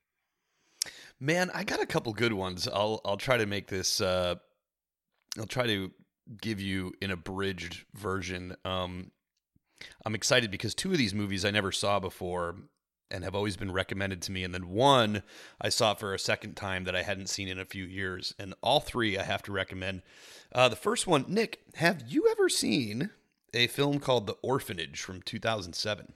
Man, 1.21 1.51
I 1.53 1.65
got 1.65 1.81
a 1.81 1.87
couple 1.87 2.13
good 2.13 2.33
ones. 2.33 2.69
I'll 2.69 3.01
I'll 3.05 3.17
try 3.17 3.37
to 3.37 3.47
make 3.47 3.67
this. 3.69 4.01
Uh, 4.01 4.37
I'll 5.39 5.47
try 5.47 5.67
to 5.67 5.91
give 6.41 6.61
you 6.61 6.93
an 7.03 7.11
abridged 7.11 7.85
version. 7.95 8.55
Um, 8.65 9.11
I'm 10.05 10.15
excited 10.15 10.51
because 10.51 10.75
two 10.75 10.93
of 10.93 10.99
these 10.99 11.15
movies 11.15 11.45
I 11.45 11.51
never 11.51 11.73
saw 11.73 11.99
before 11.99 12.57
and 13.11 13.25
have 13.25 13.35
always 13.35 13.57
been 13.57 13.73
recommended 13.73 14.21
to 14.23 14.33
me, 14.33 14.45
and 14.45 14.53
then 14.53 14.69
one 14.69 15.23
I 15.61 15.71
saw 15.71 15.95
for 15.95 16.13
a 16.13 16.19
second 16.19 16.57
time 16.57 16.85
that 16.85 16.95
I 16.95 17.03
hadn't 17.03 17.29
seen 17.29 17.49
in 17.49 17.59
a 17.59 17.65
few 17.65 17.85
years, 17.85 18.35
and 18.39 18.55
all 18.63 18.81
three 18.81 19.17
I 19.19 19.23
have 19.23 19.43
to 19.45 19.53
recommend. 19.53 20.03
Uh, 20.53 20.69
the 20.69 20.77
first 20.77 21.07
one, 21.07 21.25
Nick, 21.27 21.61
have 21.77 22.03
you 22.07 22.29
ever 22.31 22.49
seen 22.49 23.11
a 23.55 23.67
film 23.69 23.99
called 23.99 24.27
The 24.27 24.37
Orphanage 24.43 25.01
from 25.01 25.23
2007? 25.23 26.13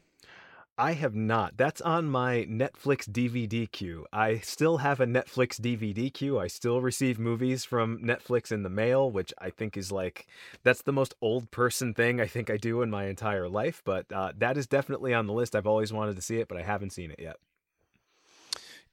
I 0.78 0.92
have 0.92 1.14
not. 1.14 1.58
That's 1.58 1.82
on 1.82 2.06
my 2.08 2.46
Netflix 2.48 3.08
DVD 3.08 3.70
queue. 3.70 4.06
I 4.12 4.38
still 4.38 4.78
have 4.78 5.00
a 5.00 5.06
Netflix 5.06 5.60
DVD 5.60 6.12
queue. 6.12 6.38
I 6.38 6.46
still 6.46 6.80
receive 6.80 7.18
movies 7.18 7.64
from 7.64 7.98
Netflix 7.98 8.50
in 8.50 8.62
the 8.62 8.70
mail, 8.70 9.10
which 9.10 9.34
I 9.38 9.50
think 9.50 9.76
is 9.76 9.92
like 9.92 10.26
that's 10.62 10.82
the 10.82 10.92
most 10.92 11.14
old 11.20 11.50
person 11.50 11.92
thing 11.92 12.20
I 12.20 12.26
think 12.26 12.48
I 12.48 12.56
do 12.56 12.80
in 12.80 12.90
my 12.90 13.06
entire 13.06 13.48
life. 13.48 13.82
But 13.84 14.10
uh, 14.12 14.32
that 14.38 14.56
is 14.56 14.66
definitely 14.66 15.12
on 15.12 15.26
the 15.26 15.34
list. 15.34 15.54
I've 15.54 15.66
always 15.66 15.92
wanted 15.92 16.16
to 16.16 16.22
see 16.22 16.38
it, 16.38 16.48
but 16.48 16.56
I 16.56 16.62
haven't 16.62 16.90
seen 16.90 17.10
it 17.10 17.20
yet. 17.20 17.36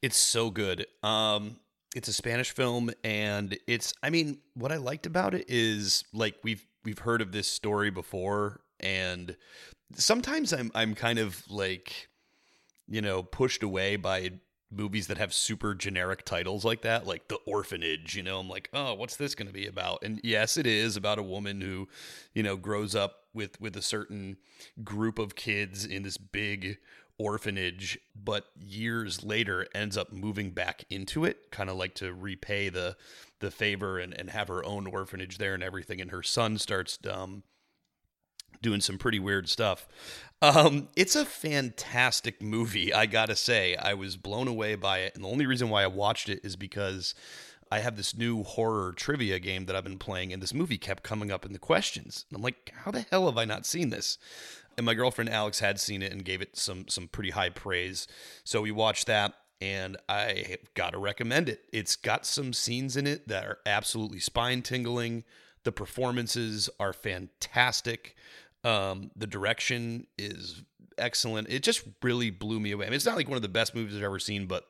It's 0.01 0.17
so 0.17 0.49
good. 0.49 0.85
Um, 1.01 1.57
it's 1.95 2.07
a 2.07 2.13
Spanish 2.13 2.51
film, 2.51 2.91
and 3.03 3.57
it's. 3.67 3.93
I 4.03 4.09
mean, 4.09 4.39
what 4.53 4.71
I 4.71 4.77
liked 4.77 5.05
about 5.05 5.33
it 5.33 5.45
is 5.47 6.03
like 6.13 6.35
we've 6.43 6.65
we've 6.83 6.99
heard 6.99 7.21
of 7.21 7.31
this 7.31 7.47
story 7.47 7.89
before, 7.89 8.61
and 8.79 9.35
sometimes 9.95 10.53
I'm 10.53 10.71
I'm 10.75 10.95
kind 10.95 11.19
of 11.19 11.43
like 11.49 12.09
you 12.87 13.01
know 13.01 13.23
pushed 13.23 13.63
away 13.63 13.95
by 13.95 14.31
movies 14.71 15.07
that 15.07 15.17
have 15.17 15.33
super 15.33 15.73
generic 15.73 16.23
titles 16.23 16.63
like 16.63 16.83
that 16.83 17.07
like 17.07 17.27
the 17.27 17.39
orphanage 17.47 18.15
you 18.15 18.21
know 18.21 18.37
i'm 18.37 18.47
like 18.47 18.69
oh 18.71 18.93
what's 18.93 19.15
this 19.15 19.33
going 19.33 19.47
to 19.47 19.53
be 19.53 19.65
about 19.65 19.97
and 20.03 20.21
yes 20.23 20.57
it 20.57 20.67
is 20.67 20.95
about 20.95 21.17
a 21.17 21.23
woman 21.23 21.59
who 21.59 21.87
you 22.35 22.43
know 22.43 22.55
grows 22.55 22.93
up 22.93 23.23
with 23.33 23.59
with 23.59 23.75
a 23.75 23.81
certain 23.81 24.37
group 24.83 25.17
of 25.17 25.33
kids 25.35 25.85
in 25.85 26.03
this 26.03 26.17
big 26.17 26.77
orphanage, 27.19 27.99
but 28.15 28.45
years 28.57 29.23
later 29.23 29.67
ends 29.75 29.97
up 29.97 30.11
moving 30.11 30.51
back 30.51 30.85
into 30.89 31.25
it, 31.25 31.51
kind 31.51 31.69
of 31.69 31.75
like 31.75 31.93
to 31.95 32.13
repay 32.13 32.69
the 32.69 32.95
the 33.39 33.51
favor 33.51 33.99
and, 33.99 34.13
and 34.17 34.31
have 34.31 34.47
her 34.47 34.63
own 34.65 34.87
orphanage 34.87 35.37
there 35.37 35.53
and 35.53 35.63
everything. 35.63 36.01
And 36.01 36.11
her 36.11 36.23
son 36.23 36.57
starts 36.57 36.97
um, 37.09 37.43
doing 38.61 38.81
some 38.81 38.97
pretty 38.97 39.19
weird 39.19 39.49
stuff. 39.49 39.87
Um, 40.41 40.87
it's 40.95 41.15
a 41.15 41.25
fantastic 41.25 42.41
movie, 42.41 42.93
I 42.93 43.05
gotta 43.05 43.35
say. 43.35 43.75
I 43.75 43.93
was 43.93 44.15
blown 44.15 44.47
away 44.47 44.75
by 44.75 44.99
it, 44.99 45.15
and 45.15 45.23
the 45.23 45.29
only 45.29 45.45
reason 45.45 45.69
why 45.69 45.83
I 45.83 45.87
watched 45.87 46.29
it 46.29 46.39
is 46.43 46.55
because 46.55 47.13
I 47.71 47.79
have 47.79 47.97
this 47.97 48.17
new 48.17 48.43
horror 48.43 48.93
trivia 48.93 49.39
game 49.39 49.65
that 49.65 49.75
I've 49.75 49.83
been 49.83 49.99
playing, 49.99 50.31
and 50.33 50.41
this 50.41 50.53
movie 50.53 50.77
kept 50.77 51.03
coming 51.03 51.31
up 51.31 51.45
in 51.45 51.53
the 51.53 51.59
questions. 51.59 52.25
And 52.29 52.37
I'm 52.37 52.41
like, 52.41 52.73
how 52.83 52.91
the 52.91 53.05
hell 53.11 53.27
have 53.27 53.37
I 53.37 53.45
not 53.45 53.65
seen 53.65 53.89
this? 53.89 54.17
And 54.77 54.85
my 54.85 54.93
girlfriend 54.93 55.29
Alex 55.29 55.59
had 55.59 55.79
seen 55.79 56.01
it 56.01 56.11
and 56.11 56.23
gave 56.23 56.41
it 56.41 56.55
some 56.55 56.87
some 56.87 57.09
pretty 57.09 57.31
high 57.31 57.49
praise. 57.49 58.07
So 58.45 58.61
we 58.61 58.71
watched 58.71 59.07
that, 59.07 59.33
and 59.59 59.97
I 60.07 60.57
gotta 60.73 60.97
recommend 60.97 61.49
it. 61.49 61.65
It's 61.73 61.97
got 61.97 62.25
some 62.25 62.53
scenes 62.53 62.95
in 62.95 63.05
it 63.05 63.27
that 63.27 63.45
are 63.45 63.59
absolutely 63.65 64.19
spine 64.19 64.61
tingling. 64.61 65.25
The 65.63 65.73
performances 65.73 66.69
are 66.79 66.93
fantastic. 66.93 68.15
Um, 68.63 69.11
the 69.15 69.27
direction 69.27 70.07
is 70.17 70.63
excellent. 70.97 71.49
It 71.49 71.63
just 71.63 71.83
really 72.03 72.29
blew 72.29 72.59
me 72.59 72.71
away. 72.71 72.85
I 72.85 72.89
mean, 72.89 72.95
it's 72.95 73.05
not 73.05 73.15
like 73.15 73.27
one 73.27 73.37
of 73.37 73.41
the 73.41 73.49
best 73.49 73.73
movies 73.73 73.95
I've 73.95 74.03
ever 74.03 74.19
seen, 74.19 74.47
but 74.47 74.65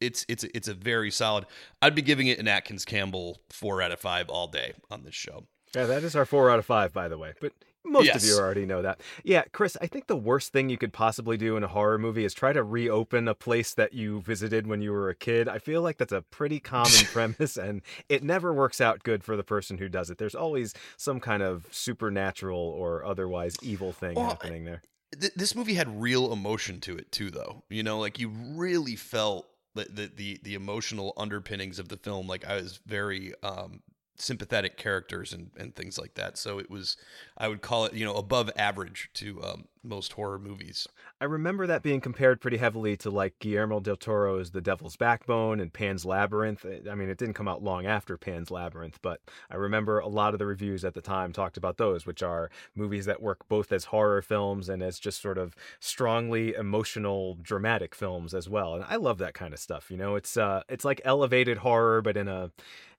it's 0.00 0.26
it's 0.28 0.44
it's 0.44 0.68
a 0.68 0.74
very 0.74 1.10
solid. 1.10 1.46
I'd 1.80 1.94
be 1.94 2.02
giving 2.02 2.26
it 2.26 2.38
an 2.38 2.48
Atkins 2.48 2.84
Campbell 2.84 3.40
four 3.50 3.80
out 3.80 3.92
of 3.92 4.00
five 4.00 4.28
all 4.28 4.48
day 4.48 4.72
on 4.90 5.04
this 5.04 5.14
show. 5.14 5.44
Yeah, 5.74 5.86
that 5.86 6.02
is 6.02 6.16
our 6.16 6.26
four 6.26 6.50
out 6.50 6.58
of 6.58 6.66
five, 6.66 6.92
by 6.92 7.08
the 7.08 7.16
way. 7.16 7.32
But 7.40 7.52
most 7.84 8.06
Yes. 8.06 8.22
of 8.22 8.28
you 8.28 8.36
already 8.38 8.64
know 8.66 8.82
that. 8.82 9.00
Yeah, 9.24 9.42
Chris, 9.52 9.76
I 9.80 9.86
think 9.86 10.06
the 10.06 10.16
worst 10.16 10.52
thing 10.52 10.68
you 10.68 10.78
could 10.78 10.92
possibly 10.92 11.36
do 11.36 11.56
in 11.56 11.64
a 11.64 11.68
horror 11.68 11.98
movie 11.98 12.24
is 12.24 12.32
try 12.34 12.52
to 12.52 12.62
reopen 12.62 13.26
a 13.28 13.34
place 13.34 13.74
that 13.74 13.92
you 13.92 14.20
visited 14.20 14.66
when 14.66 14.80
you 14.82 14.92
were 14.92 15.08
a 15.08 15.14
kid. 15.14 15.48
I 15.48 15.58
feel 15.58 15.82
like 15.82 15.98
that's 15.98 16.12
a 16.12 16.22
pretty 16.22 16.60
common 16.60 16.90
premise, 17.12 17.56
and 17.56 17.82
it 18.08 18.22
never 18.22 18.52
works 18.52 18.80
out 18.80 19.02
good 19.02 19.24
for 19.24 19.36
the 19.36 19.42
person 19.44 19.78
who 19.78 19.88
does 19.88 20.10
it. 20.10 20.18
There's 20.18 20.34
always 20.34 20.74
some 20.96 21.20
kind 21.20 21.42
of 21.42 21.66
supernatural 21.70 22.58
or 22.58 23.04
otherwise 23.04 23.56
evil 23.62 23.92
thing 23.92 24.14
Well, 24.14 24.26
happening 24.28 24.64
there. 24.64 24.82
Th- 25.18 25.32
this 25.34 25.54
movie 25.54 25.74
had 25.74 26.00
real 26.00 26.32
emotion 26.32 26.80
to 26.82 26.96
it 26.96 27.12
too, 27.12 27.30
though. 27.30 27.62
You 27.68 27.82
know, 27.82 27.98
like 27.98 28.18
you 28.18 28.28
really 28.30 28.96
felt 28.96 29.46
the 29.74 29.84
the 29.84 30.10
the, 30.14 30.40
the 30.42 30.54
emotional 30.54 31.12
underpinnings 31.16 31.78
of 31.78 31.88
the 31.88 31.96
film. 31.96 32.26
Like 32.26 32.44
I 32.46 32.56
was 32.56 32.80
very 32.86 33.32
um, 33.42 33.82
sympathetic 34.16 34.76
characters 34.76 35.32
and 35.32 35.50
and 35.56 35.74
things 35.74 35.98
like 35.98 36.14
that. 36.14 36.38
So 36.38 36.58
it 36.58 36.70
was, 36.70 36.96
I 37.36 37.48
would 37.48 37.62
call 37.62 37.84
it, 37.86 37.94
you 37.94 38.04
know, 38.04 38.14
above 38.14 38.50
average 38.56 39.10
to 39.14 39.42
um, 39.42 39.64
most 39.82 40.12
horror 40.12 40.38
movies. 40.38 40.86
I 41.20 41.24
remember 41.24 41.66
that 41.66 41.82
being 41.82 42.00
compared 42.00 42.40
pretty 42.40 42.56
heavily 42.56 42.96
to 42.98 43.10
like 43.10 43.38
Guillermo 43.38 43.80
del 43.80 43.96
Toro's 43.96 44.50
The 44.50 44.60
Devil's 44.60 44.96
Backbone 44.96 45.60
and 45.60 45.72
Pan's 45.72 46.04
Labyrinth. 46.04 46.64
I 46.88 46.94
mean, 46.94 47.08
it 47.08 47.18
didn't 47.18 47.34
come 47.34 47.48
out 47.48 47.62
long 47.62 47.86
after 47.86 48.16
Pan's 48.16 48.50
Labyrinth, 48.50 48.98
but 49.02 49.20
I 49.50 49.56
remember 49.56 49.98
a 49.98 50.08
lot 50.08 50.34
of 50.34 50.38
the 50.38 50.46
reviews 50.46 50.84
at 50.84 50.94
the 50.94 51.00
time 51.00 51.32
talked 51.32 51.56
about 51.56 51.78
those, 51.78 52.06
which 52.06 52.22
are 52.22 52.50
movies 52.76 53.06
that 53.06 53.22
work 53.22 53.48
both 53.48 53.72
as 53.72 53.86
horror 53.86 54.22
films 54.22 54.68
and 54.68 54.82
as 54.82 54.98
just 54.98 55.20
sort 55.20 55.38
of 55.38 55.56
strongly 55.80 56.54
emotional, 56.54 57.38
dramatic 57.40 57.94
films 57.94 58.34
as 58.34 58.48
well. 58.48 58.74
And 58.74 58.84
I 58.88 58.96
love 58.96 59.18
that 59.18 59.34
kind 59.34 59.52
of 59.52 59.60
stuff. 59.60 59.90
You 59.90 59.96
know, 59.96 60.14
it's 60.14 60.36
uh, 60.36 60.62
it's 60.68 60.84
like 60.84 61.00
elevated 61.04 61.58
horror, 61.58 62.02
but 62.02 62.16
in 62.16 62.28
a 62.28 62.50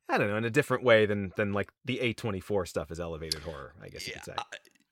I 0.10 0.18
don't 0.18 0.28
know, 0.30 0.38
in 0.38 0.46
a 0.46 0.50
different 0.50 0.84
way 0.84 1.06
than 1.06 1.32
than 1.38 1.54
like 1.54 1.72
the 1.86 1.98
A24 2.00 2.68
stuff 2.68 2.92
is 2.92 3.00
elevated 3.00 3.42
horror, 3.42 3.74
I 3.82 3.90
guess 3.90 4.06
you 4.08 4.14
could 4.14 4.26
say. 4.26 4.34
I- 4.38 4.44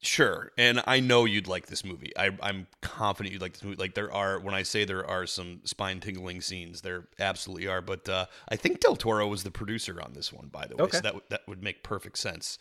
Sure, 0.04 0.52
and 0.58 0.82
I 0.88 1.00
know 1.00 1.26
you'd 1.26 1.46
like 1.46 1.68
this 1.68 1.86
movie. 1.86 2.12
I, 2.18 2.32
I'm 2.42 2.66
confident 2.82 3.34
you'd 3.34 3.42
like 3.44 3.54
this 3.54 3.64
movie. 3.64 3.76
Like 3.76 3.94
there 3.94 4.12
are, 4.12 4.40
when 4.40 4.56
I 4.56 4.64
say 4.64 4.84
there 4.84 5.06
are 5.06 5.28
some 5.28 5.62
spine 5.66 6.00
tingling 6.00 6.42
scenes, 6.42 6.82
there 6.82 7.08
absolutely 7.20 7.68
are. 7.68 7.82
But 7.82 8.10
uh, 8.10 8.26
I 8.50 8.56
think 8.56 8.80
Del 8.80 8.96
Toro 8.96 9.28
was 9.28 9.44
the 9.44 9.52
producer 9.52 10.02
on 10.02 10.14
this 10.14 10.34
one, 10.34 10.48
by 10.48 10.66
the 10.66 10.76
way, 10.76 10.86
Okay. 10.86 10.98
so 10.98 11.02
that 11.02 11.14
would- 11.14 11.30
that 11.30 11.42
would 11.48 11.62
make 11.62 11.84
perfect 11.84 12.18
sense. 12.18 12.58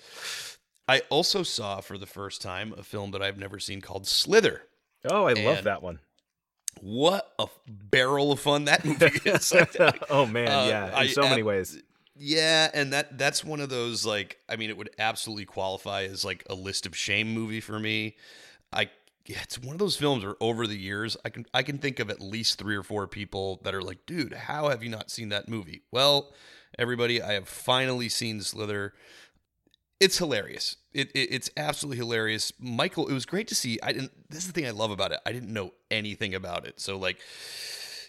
I 0.87 1.00
also 1.09 1.42
saw 1.42 1.80
for 1.80 1.97
the 1.97 2.04
first 2.04 2.42
time 2.42 2.75
a 2.76 2.83
film 2.83 3.11
that 3.12 3.23
I've 3.23 3.38
never 3.38 3.59
seen 3.59 3.80
called 3.80 4.07
Slither. 4.07 4.64
Oh, 5.11 5.25
I 5.26 5.33
love 5.33 5.64
that 5.64 5.83
one. 5.83 6.00
What 6.83 7.33
a 7.38 7.47
barrel 7.66 8.33
of 8.33 8.40
fun 8.40 8.66
that 8.66 8.85
movie 8.85 9.19
is! 9.25 9.50
oh 10.11 10.26
man, 10.26 10.49
Uh, 10.49 10.66
yeah, 10.69 10.88
in 10.88 10.95
I 10.95 11.07
so 11.07 11.23
many 11.23 11.40
ab- 11.40 11.47
ways. 11.47 11.83
Yeah, 12.23 12.69
and 12.75 12.93
that 12.93 13.17
that's 13.17 13.43
one 13.43 13.61
of 13.61 13.71
those 13.71 14.05
like 14.05 14.41
I 14.47 14.57
mean 14.57 14.69
it 14.69 14.77
would 14.77 14.91
absolutely 14.99 15.47
qualify 15.47 16.03
as 16.03 16.23
like 16.23 16.45
a 16.50 16.55
list 16.55 16.85
of 16.85 16.95
shame 16.95 17.33
movie 17.33 17.62
for 17.62 17.79
me. 17.81 18.17
I 18.71 18.91
yeah, 19.25 19.39
it's 19.43 19.59
one 19.59 19.75
of 19.75 19.79
those 19.79 19.97
films 19.97 20.23
where 20.23 20.37
over 20.39 20.67
the 20.67 20.77
years 20.77 21.17
I 21.25 21.31
can 21.31 21.47
I 21.55 21.62
can 21.62 21.79
think 21.79 21.99
of 21.99 22.11
at 22.11 22.21
least 22.21 22.59
3 22.59 22.77
or 22.77 22.83
4 22.83 23.07
people 23.09 23.62
that 23.65 23.75
are 23.75 23.81
like, 23.81 24.05
"Dude, 24.05 24.35
how 24.35 24.69
have 24.69 24.85
you 24.85 24.91
not 24.91 25.11
seen 25.11 25.31
that 25.31 25.49
movie?" 25.49 25.81
Well, 25.91 26.35
everybody, 26.79 27.23
I 27.23 27.33
have 27.33 27.49
finally 27.49 28.11
seen 28.11 28.43
Slither. 28.43 28.93
It's 29.99 30.19
hilarious. 30.19 30.77
It, 30.93 31.11
it 31.15 31.29
it's 31.33 31.50
absolutely 31.57 31.99
hilarious. 31.99 32.53
Michael, 32.59 33.09
it 33.09 33.15
was 33.15 33.25
great 33.25 33.49
to 33.49 33.55
see. 33.55 33.79
I 33.83 33.93
didn't 33.93 34.12
this 34.29 34.41
is 34.41 34.47
the 34.49 34.53
thing 34.53 34.67
I 34.67 34.73
love 34.73 34.91
about 34.91 35.12
it. 35.12 35.21
I 35.25 35.33
didn't 35.33 35.55
know 35.55 35.73
anything 35.91 36.35
about 36.35 36.67
it. 36.67 36.81
So 36.81 36.99
like 36.99 37.19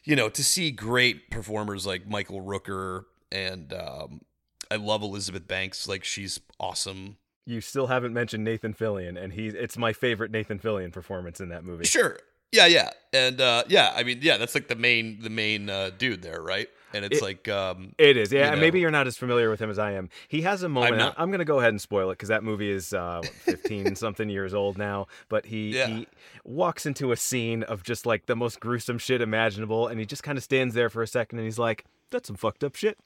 you 0.03 0.17
know, 0.17 0.27
to 0.29 0.43
see 0.43 0.71
great 0.71 1.29
performers 1.29 1.85
like 1.85 2.07
Michael 2.07 2.41
Rooker 2.41 3.05
and 3.31 3.73
um, 3.73 4.21
I 4.69 4.75
love 4.75 5.01
Elizabeth 5.01 5.47
Banks. 5.47 5.87
Like 5.87 6.03
she's 6.03 6.39
awesome. 6.59 7.17
You 7.45 7.59
still 7.61 7.87
haven't 7.87 8.13
mentioned 8.13 8.43
Nathan 8.43 8.73
Fillion, 8.73 9.21
and 9.21 9.33
he's 9.33 9.53
it's 9.53 9.77
my 9.77 9.93
favorite 9.93 10.31
Nathan 10.31 10.59
Fillion 10.59 10.91
performance 10.91 11.39
in 11.41 11.49
that 11.49 11.63
movie. 11.63 11.85
Sure. 11.85 12.17
Yeah, 12.51 12.65
yeah. 12.67 12.89
And 13.13 13.39
uh, 13.39 13.63
yeah, 13.69 13.93
I 13.95 14.03
mean, 14.03 14.19
yeah, 14.21 14.35
that's 14.37 14.53
like 14.55 14.67
the 14.67 14.75
main 14.75 15.21
the 15.21 15.29
main 15.29 15.69
uh, 15.69 15.89
dude 15.97 16.21
there, 16.21 16.41
right? 16.41 16.67
And 16.93 17.05
it's 17.05 17.19
It- 17.19 17.23
like 17.23 17.47
um, 17.47 17.93
It 17.97 18.17
is, 18.17 18.33
yeah. 18.33 18.47
You 18.47 18.51
and 18.51 18.61
maybe 18.61 18.81
you're 18.81 18.91
not 18.91 19.07
as 19.07 19.15
familiar 19.17 19.49
with 19.49 19.61
him 19.61 19.69
as 19.69 19.79
I 19.79 19.93
am. 19.93 20.09
He 20.27 20.41
has 20.41 20.61
a 20.61 20.67
moment. 20.67 20.97
not. 20.97 21.15
I'm 21.17 21.29
going 21.29 21.39
to 21.39 21.45
go 21.45 21.59
ahead 21.59 21.69
and 21.69 21.79
spoil 21.79 22.09
it 22.09 22.15
because 22.15 22.27
that 22.27 22.43
movie 22.43 22.69
is 22.69 22.91
uh, 22.93 23.21
15 23.45 23.95
something 23.95 24.27
years 24.29 24.53
old 24.53 24.77
now. 24.77 25.07
But 25.29 25.45
he 25.45 25.77
Yeah. 25.77 25.87
he 25.87 26.07
walks 26.43 26.85
into 26.85 27.13
a 27.13 27.15
scene 27.15 27.63
of 27.63 27.83
just 27.83 28.05
like 28.05 28.25
the 28.25 28.35
most 28.35 28.59
gruesome 28.59 28.97
shit 28.97 29.21
imaginable, 29.21 29.87
and 29.87 29.99
he 30.01 30.05
just 30.05 30.21
kind 30.21 30.37
of 30.37 30.43
stands 30.43 30.75
there 30.75 30.89
for 30.89 31.01
a 31.01 31.07
second, 31.07 31.39
and 31.39 31.45
he's 31.45 31.57
like, 31.59 31.85
"That's 32.09 32.27
some 32.27 32.35
fucked 32.35 32.65
up 32.65 32.75
shit." 32.75 32.97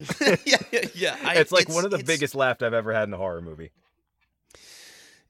yeah, 0.44 0.56
yeah, 0.72 0.80
yeah. 0.94 1.16
I- 1.24 1.36
it's 1.36 1.52
like 1.52 1.68
one 1.68 1.84
of 1.84 1.90
the 1.90 2.02
biggest 2.04 2.34
laughs 2.34 2.62
I've 2.62 2.74
ever 2.74 2.92
had 2.92 3.08
in 3.08 3.14
a 3.14 3.16
horror 3.18 3.42
movie. 3.42 3.70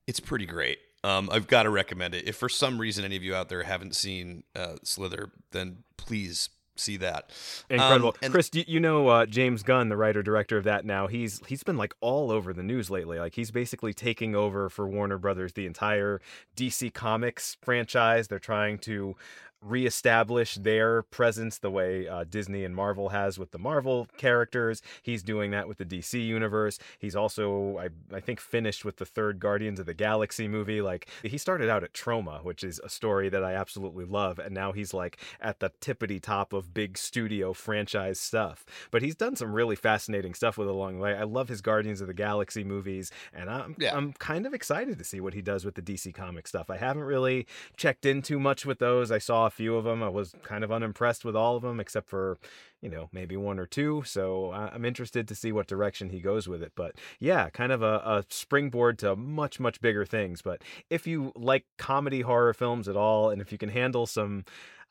It's 0.06 0.20
pretty 0.20 0.46
great. 0.46 0.78
Um, 1.04 1.28
I've 1.32 1.46
got 1.46 1.62
to 1.64 1.70
recommend 1.70 2.14
it. 2.14 2.26
If 2.26 2.36
for 2.36 2.48
some 2.48 2.78
reason 2.78 3.04
any 3.04 3.16
of 3.16 3.22
you 3.22 3.34
out 3.34 3.48
there 3.48 3.62
haven't 3.62 3.94
seen 3.94 4.42
uh, 4.56 4.76
Slither, 4.82 5.30
then 5.52 5.84
please 5.96 6.48
see 6.76 6.96
that. 6.96 7.30
Incredible, 7.70 8.08
Um, 8.10 8.14
and- 8.22 8.32
Chris. 8.32 8.48
Do 8.50 8.62
you 8.66 8.80
know 8.80 9.08
uh, 9.08 9.26
James 9.26 9.62
Gunn, 9.62 9.88
the 9.90 9.96
writer 9.96 10.22
director 10.22 10.56
of 10.58 10.64
that? 10.64 10.84
Now 10.84 11.06
he's 11.06 11.40
he's 11.46 11.62
been 11.62 11.76
like 11.76 11.94
all 12.00 12.30
over 12.30 12.52
the 12.52 12.62
news 12.62 12.90
lately. 12.90 13.18
Like 13.18 13.34
he's 13.34 13.50
basically 13.50 13.92
taking 13.94 14.34
over 14.34 14.68
for 14.68 14.88
Warner 14.88 15.18
Brothers 15.18 15.52
the 15.52 15.66
entire 15.66 16.20
DC 16.56 16.92
Comics 16.94 17.56
franchise. 17.62 18.28
They're 18.28 18.38
trying 18.38 18.78
to 18.80 19.14
reestablish 19.60 20.54
their 20.56 21.02
presence 21.02 21.58
the 21.58 21.70
way 21.70 22.06
uh, 22.06 22.24
Disney 22.28 22.64
and 22.64 22.74
Marvel 22.74 23.10
has 23.10 23.38
with 23.38 23.50
the 23.50 23.58
Marvel 23.58 24.06
characters. 24.16 24.82
He's 25.02 25.22
doing 25.22 25.50
that 25.50 25.66
with 25.68 25.78
the 25.78 25.84
DC 25.84 26.24
universe. 26.24 26.78
He's 26.98 27.16
also, 27.16 27.78
I, 27.78 27.88
I 28.14 28.20
think, 28.20 28.40
finished 28.40 28.84
with 28.84 28.96
the 28.96 29.04
third 29.04 29.40
Guardians 29.40 29.80
of 29.80 29.86
the 29.86 29.94
Galaxy 29.94 30.48
movie. 30.48 30.80
Like 30.80 31.08
he 31.22 31.38
started 31.38 31.68
out 31.68 31.82
at 31.82 31.92
Troma, 31.92 32.44
which 32.44 32.62
is 32.62 32.80
a 32.84 32.88
story 32.88 33.28
that 33.28 33.42
I 33.42 33.54
absolutely 33.54 34.04
love, 34.04 34.38
and 34.38 34.54
now 34.54 34.72
he's 34.72 34.94
like 34.94 35.18
at 35.40 35.60
the 35.60 35.70
tippity 35.80 36.20
top 36.20 36.52
of 36.52 36.72
big 36.72 36.96
studio 36.96 37.52
franchise 37.52 38.20
stuff. 38.20 38.64
But 38.90 39.02
he's 39.02 39.16
done 39.16 39.36
some 39.36 39.52
really 39.52 39.76
fascinating 39.76 40.34
stuff 40.34 40.56
with 40.56 40.68
along 40.68 40.96
the 40.96 41.02
way. 41.02 41.14
I 41.16 41.24
love 41.24 41.48
his 41.48 41.60
Guardians 41.60 42.00
of 42.00 42.06
the 42.06 42.14
Galaxy 42.14 42.64
movies, 42.64 43.10
and 43.32 43.50
I'm 43.50 43.74
Yeah. 43.78 43.96
I'm 43.96 44.12
kind 44.14 44.46
of 44.46 44.54
excited 44.54 44.98
to 44.98 45.04
see 45.04 45.20
what 45.20 45.34
he 45.34 45.42
does 45.42 45.64
with 45.64 45.74
the 45.74 45.82
DC 45.82 46.14
comic 46.14 46.46
stuff. 46.46 46.70
I 46.70 46.76
haven't 46.76 47.02
really 47.02 47.46
checked 47.76 48.06
in 48.06 48.22
too 48.22 48.38
much 48.38 48.64
with 48.64 48.78
those. 48.78 49.10
I 49.10 49.18
saw 49.18 49.47
a 49.48 49.50
few 49.50 49.74
of 49.74 49.84
them. 49.84 50.02
I 50.02 50.08
was 50.08 50.34
kind 50.44 50.62
of 50.62 50.70
unimpressed 50.70 51.24
with 51.24 51.34
all 51.34 51.56
of 51.56 51.62
them, 51.62 51.80
except 51.80 52.08
for, 52.08 52.38
you 52.80 52.88
know, 52.88 53.08
maybe 53.12 53.36
one 53.36 53.58
or 53.58 53.66
two. 53.66 54.04
So 54.06 54.52
I'm 54.52 54.84
interested 54.84 55.26
to 55.26 55.34
see 55.34 55.50
what 55.50 55.66
direction 55.66 56.10
he 56.10 56.20
goes 56.20 56.46
with 56.46 56.62
it. 56.62 56.72
But 56.76 56.94
yeah, 57.18 57.50
kind 57.50 57.72
of 57.72 57.82
a, 57.82 57.96
a 58.04 58.24
springboard 58.30 58.98
to 59.00 59.16
much, 59.16 59.58
much 59.58 59.80
bigger 59.80 60.04
things. 60.04 60.40
But 60.40 60.62
if 60.88 61.06
you 61.06 61.32
like 61.34 61.64
comedy 61.78 62.20
horror 62.20 62.54
films 62.54 62.86
at 62.86 62.96
all, 62.96 63.30
and 63.30 63.42
if 63.42 63.50
you 63.50 63.58
can 63.58 63.70
handle 63.70 64.06
some. 64.06 64.44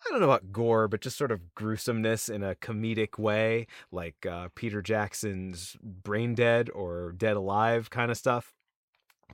I 0.06 0.12
don't 0.12 0.20
know 0.20 0.28
about 0.28 0.52
gore, 0.52 0.88
but 0.88 1.02
just 1.02 1.18
sort 1.18 1.32
of 1.32 1.56
gruesomeness 1.56 2.30
in 2.30 2.44
a 2.44 2.54
comedic 2.54 3.18
way, 3.18 3.66
like 3.92 4.28
uh, 4.28 4.50
Peter 4.54 4.80
Jackson's 4.84 5.76
Brain 5.82 6.36
Dead 6.36 6.70
or 6.70 7.14
Dead 7.14 7.36
Alive 7.36 7.90
kind 7.90 8.12
of 8.12 8.18
stuff 8.18 8.54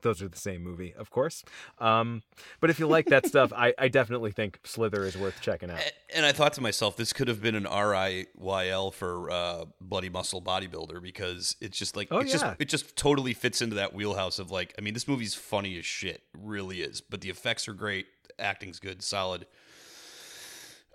those 0.02 0.22
are 0.22 0.28
the 0.28 0.38
same 0.38 0.64
movie, 0.64 0.94
of 0.98 1.10
course. 1.10 1.44
Um, 1.80 2.24
but 2.60 2.70
if 2.70 2.80
you 2.80 2.88
like 2.88 3.06
that 3.08 3.26
stuff, 3.26 3.54
I, 3.56 3.74
I 3.78 3.88
definitely 3.88 4.32
think 4.32 4.60
Slither 4.64 5.04
is 5.06 5.18
worth 5.18 5.40
checking 5.42 5.70
out. 5.70 5.80
And 6.14 6.26
I 6.26 6.32
thought 6.32 6.54
to 6.54 6.62
myself, 6.62 6.98
this 6.98 7.14
could 7.14 7.28
have 7.28 7.42
been 7.42 7.56
an 7.56 7.66
RIYL 7.66 8.94
for 8.94 9.32
uh, 9.32 9.66
Bloody 9.80 10.10
Muscle 10.10 10.42
Bodybuilder 10.42 11.02
because 11.02 11.56
it's 11.62 11.78
just 11.78 11.96
like 11.96 12.08
Oh, 12.12 12.20
it's 12.20 12.32
just 12.32 12.44
yeah. 12.44 12.56
it 12.60 12.70
just 12.70 12.96
totally 12.98 13.34
fits 13.34 13.62
into 13.62 13.76
that 13.76 13.94
wheelhouse 13.94 14.40
of 14.40 14.52
like 14.52 14.74
I 14.78 14.82
mean 14.82 14.94
this 14.94 15.08
movie's 15.08 15.36
funny 15.36 15.78
as 15.78 15.86
shit, 15.86 16.24
really 16.38 16.82
is. 16.82 17.00
But 17.02 17.22
the 17.22 17.30
effects 17.30 17.68
are 17.68 17.74
great, 17.74 18.08
acting's 18.40 18.80
good, 18.80 19.02
solid. 19.02 19.46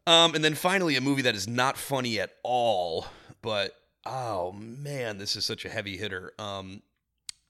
Um, 0.07 0.35
and 0.35 0.43
then 0.43 0.55
finally 0.55 0.97
a 0.97 1.00
movie 1.00 1.23
that 1.23 1.35
is 1.35 1.47
not 1.47 1.76
funny 1.76 2.19
at 2.19 2.31
all, 2.43 3.07
but 3.43 3.75
oh 4.07 4.52
man, 4.52 5.19
this 5.19 5.37
is 5.37 5.45
such 5.45 5.64
a 5.64 5.69
heavy 5.69 5.97
hitter. 5.99 6.33
Um, 6.38 6.83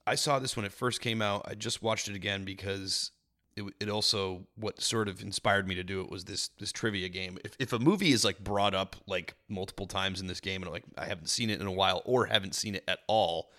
I 0.09 0.15
saw 0.15 0.39
this 0.39 0.57
when 0.57 0.65
it 0.65 0.73
first 0.73 1.01
came 1.01 1.21
out. 1.21 1.43
I 1.47 1.55
just 1.55 1.83
watched 1.83 2.09
it 2.09 2.17
again 2.17 2.45
because 2.45 3.11
it, 3.57 3.65
it 3.81 3.89
also 3.89 4.47
what 4.57 4.81
sort 4.81 5.09
of 5.09 5.21
inspired 5.21 5.69
me 5.69 5.75
to 5.75 5.85
do 5.85 6.01
it 6.01 6.11
was 6.11 6.25
this 6.25 6.49
this 6.59 6.73
trivia 6.73 7.09
game. 7.09 7.39
If 7.45 7.55
if 7.59 7.73
a 7.73 7.79
movie 7.79 8.13
is 8.13 8.25
like 8.25 8.39
brought 8.39 8.75
up 8.75 8.97
like 9.07 9.35
multiple 9.49 9.87
times 9.87 10.21
in 10.21 10.27
this 10.27 10.41
game 10.41 10.63
and 10.63 10.73
like 10.73 10.85
I 10.97 11.07
haven't 11.07 11.29
seen 11.29 11.51
it 11.51 11.61
in 11.61 11.67
a 11.67 11.73
while 11.73 12.03
or 12.05 12.27
haven't 12.27 12.55
seen 12.55 12.75
it 12.75 12.85
at 12.89 13.01
all, 13.07 13.51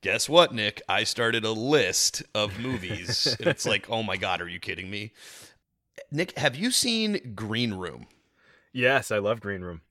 guess 0.00 0.28
what, 0.28 0.54
Nick? 0.54 0.80
I 0.88 1.04
started 1.04 1.44
a 1.44 1.52
list 1.52 2.22
of 2.34 2.58
movies. 2.58 3.26
and 3.38 3.48
it's 3.48 3.66
like, 3.66 3.90
oh 3.90 4.02
my 4.02 4.16
god, 4.16 4.40
are 4.40 4.48
you 4.48 4.60
kidding 4.60 4.90
me? 4.90 5.12
Nick, 6.10 6.38
have 6.38 6.56
you 6.56 6.70
seen 6.70 7.34
Green 7.34 7.74
Room? 7.74 8.06
Yes, 8.72 9.10
I 9.10 9.18
love 9.18 9.40
Green 9.40 9.60
Room. 9.60 9.82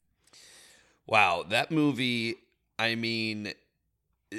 Wow, 1.05 1.43
that 1.49 1.71
movie, 1.71 2.35
I 2.79 2.95
mean, 2.95 3.53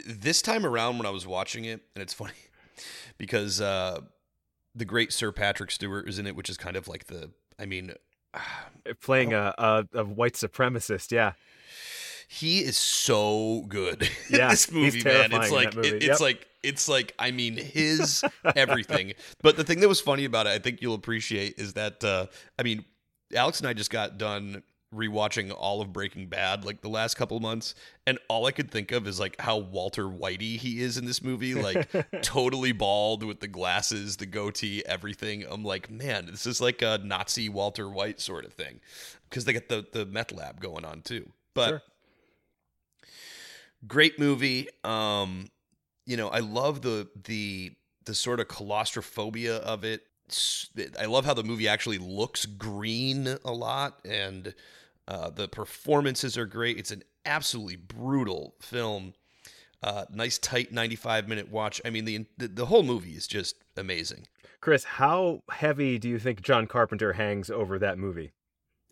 this 0.06 0.42
time 0.42 0.64
around 0.66 0.98
when 0.98 1.06
I 1.06 1.10
was 1.10 1.26
watching 1.26 1.64
it, 1.64 1.80
and 1.94 2.02
it's 2.02 2.14
funny 2.14 2.32
because 3.18 3.60
uh, 3.60 4.00
the 4.74 4.84
great 4.84 5.12
Sir 5.12 5.32
Patrick 5.32 5.70
Stewart 5.70 6.08
is 6.08 6.18
in 6.18 6.26
it, 6.26 6.36
which 6.36 6.50
is 6.50 6.56
kind 6.56 6.76
of 6.76 6.88
like 6.88 7.06
the, 7.06 7.30
I 7.58 7.66
mean, 7.66 7.92
Playing 9.00 9.32
a, 9.34 9.54
a, 9.58 9.84
a 9.94 10.04
white 10.04 10.34
supremacist, 10.34 11.10
yeah. 11.12 11.32
he 12.28 12.60
is 12.60 12.76
so 12.76 13.64
good 13.68 14.08
Yeah, 14.30 14.50
this 14.50 14.70
movie, 14.70 15.02
man. 15.02 15.30
It's 15.32 15.50
like 15.50 15.74
it- 15.76 15.94
it's 15.94 16.06
Yep. 16.06 16.20
like 16.20 16.46
it's 16.62 16.88
like 16.88 17.14
I 17.18 17.30
mean 17.30 17.56
his 17.56 18.24
everything. 18.56 19.12
But 19.42 19.56
the 19.56 19.64
thing 19.64 19.80
that 19.80 19.88
was 19.88 20.00
funny 20.00 20.24
about 20.24 20.46
it, 20.46 20.50
I 20.50 20.58
think 20.58 20.80
you'll 20.82 20.94
appreciate, 20.94 21.54
is 21.58 21.74
that 21.74 22.02
uh, 22.04 22.26
I 22.58 22.62
mean, 22.62 22.84
Alex 23.34 23.60
and 23.60 23.68
I 23.68 23.72
just 23.74 23.90
got 23.90 24.18
done 24.18 24.62
rewatching 24.94 25.52
all 25.54 25.80
of 25.82 25.92
Breaking 25.92 26.26
Bad 26.28 26.64
like 26.64 26.80
the 26.80 26.88
last 26.88 27.16
couple 27.16 27.36
of 27.36 27.42
months, 27.42 27.74
and 28.06 28.18
all 28.28 28.46
I 28.46 28.52
could 28.52 28.70
think 28.70 28.90
of 28.92 29.06
is 29.06 29.20
like 29.20 29.40
how 29.40 29.58
Walter 29.58 30.04
Whitey 30.04 30.56
he 30.56 30.80
is 30.80 30.96
in 30.96 31.04
this 31.04 31.22
movie, 31.22 31.54
like 31.54 31.88
totally 32.22 32.72
bald 32.72 33.22
with 33.22 33.40
the 33.40 33.48
glasses, 33.48 34.16
the 34.16 34.26
goatee, 34.26 34.82
everything. 34.86 35.44
I'm 35.48 35.64
like, 35.64 35.90
man, 35.90 36.26
this 36.26 36.46
is 36.46 36.60
like 36.60 36.80
a 36.82 36.98
Nazi 37.02 37.48
Walter 37.48 37.88
White 37.88 38.20
sort 38.20 38.44
of 38.44 38.52
thing, 38.54 38.80
because 39.28 39.44
they 39.44 39.52
got 39.52 39.68
the 39.68 39.86
the 39.92 40.06
meth 40.06 40.32
lab 40.32 40.60
going 40.60 40.84
on 40.84 41.02
too. 41.02 41.30
But 41.54 41.68
Sure. 41.68 41.82
great 43.86 44.18
movie. 44.18 44.68
Um, 44.84 45.48
you 46.06 46.16
know, 46.16 46.28
I 46.28 46.40
love 46.40 46.82
the 46.82 47.08
the 47.24 47.72
the 48.06 48.14
sort 48.14 48.40
of 48.40 48.48
claustrophobia 48.48 49.56
of 49.58 49.84
it. 49.84 50.02
I 50.98 51.06
love 51.06 51.24
how 51.24 51.34
the 51.34 51.44
movie 51.44 51.68
actually 51.68 51.98
looks 51.98 52.46
green 52.46 53.38
a 53.44 53.52
lot, 53.52 54.00
and 54.04 54.54
uh, 55.06 55.30
the 55.30 55.48
performances 55.48 56.36
are 56.36 56.46
great. 56.46 56.78
It's 56.78 56.90
an 56.90 57.02
absolutely 57.24 57.76
brutal 57.76 58.54
film. 58.60 59.14
Uh, 59.82 60.06
nice 60.10 60.38
tight 60.38 60.72
95 60.72 61.28
minute 61.28 61.50
watch. 61.50 61.80
I 61.84 61.90
mean, 61.90 62.04
the, 62.04 62.26
the 62.36 62.48
the 62.48 62.66
whole 62.66 62.82
movie 62.82 63.12
is 63.12 63.26
just 63.26 63.56
amazing. 63.76 64.26
Chris, 64.60 64.84
how 64.84 65.42
heavy 65.50 65.98
do 65.98 66.08
you 66.08 66.18
think 66.18 66.42
John 66.42 66.66
Carpenter 66.66 67.12
hangs 67.12 67.48
over 67.48 67.78
that 67.78 67.96
movie? 67.96 68.32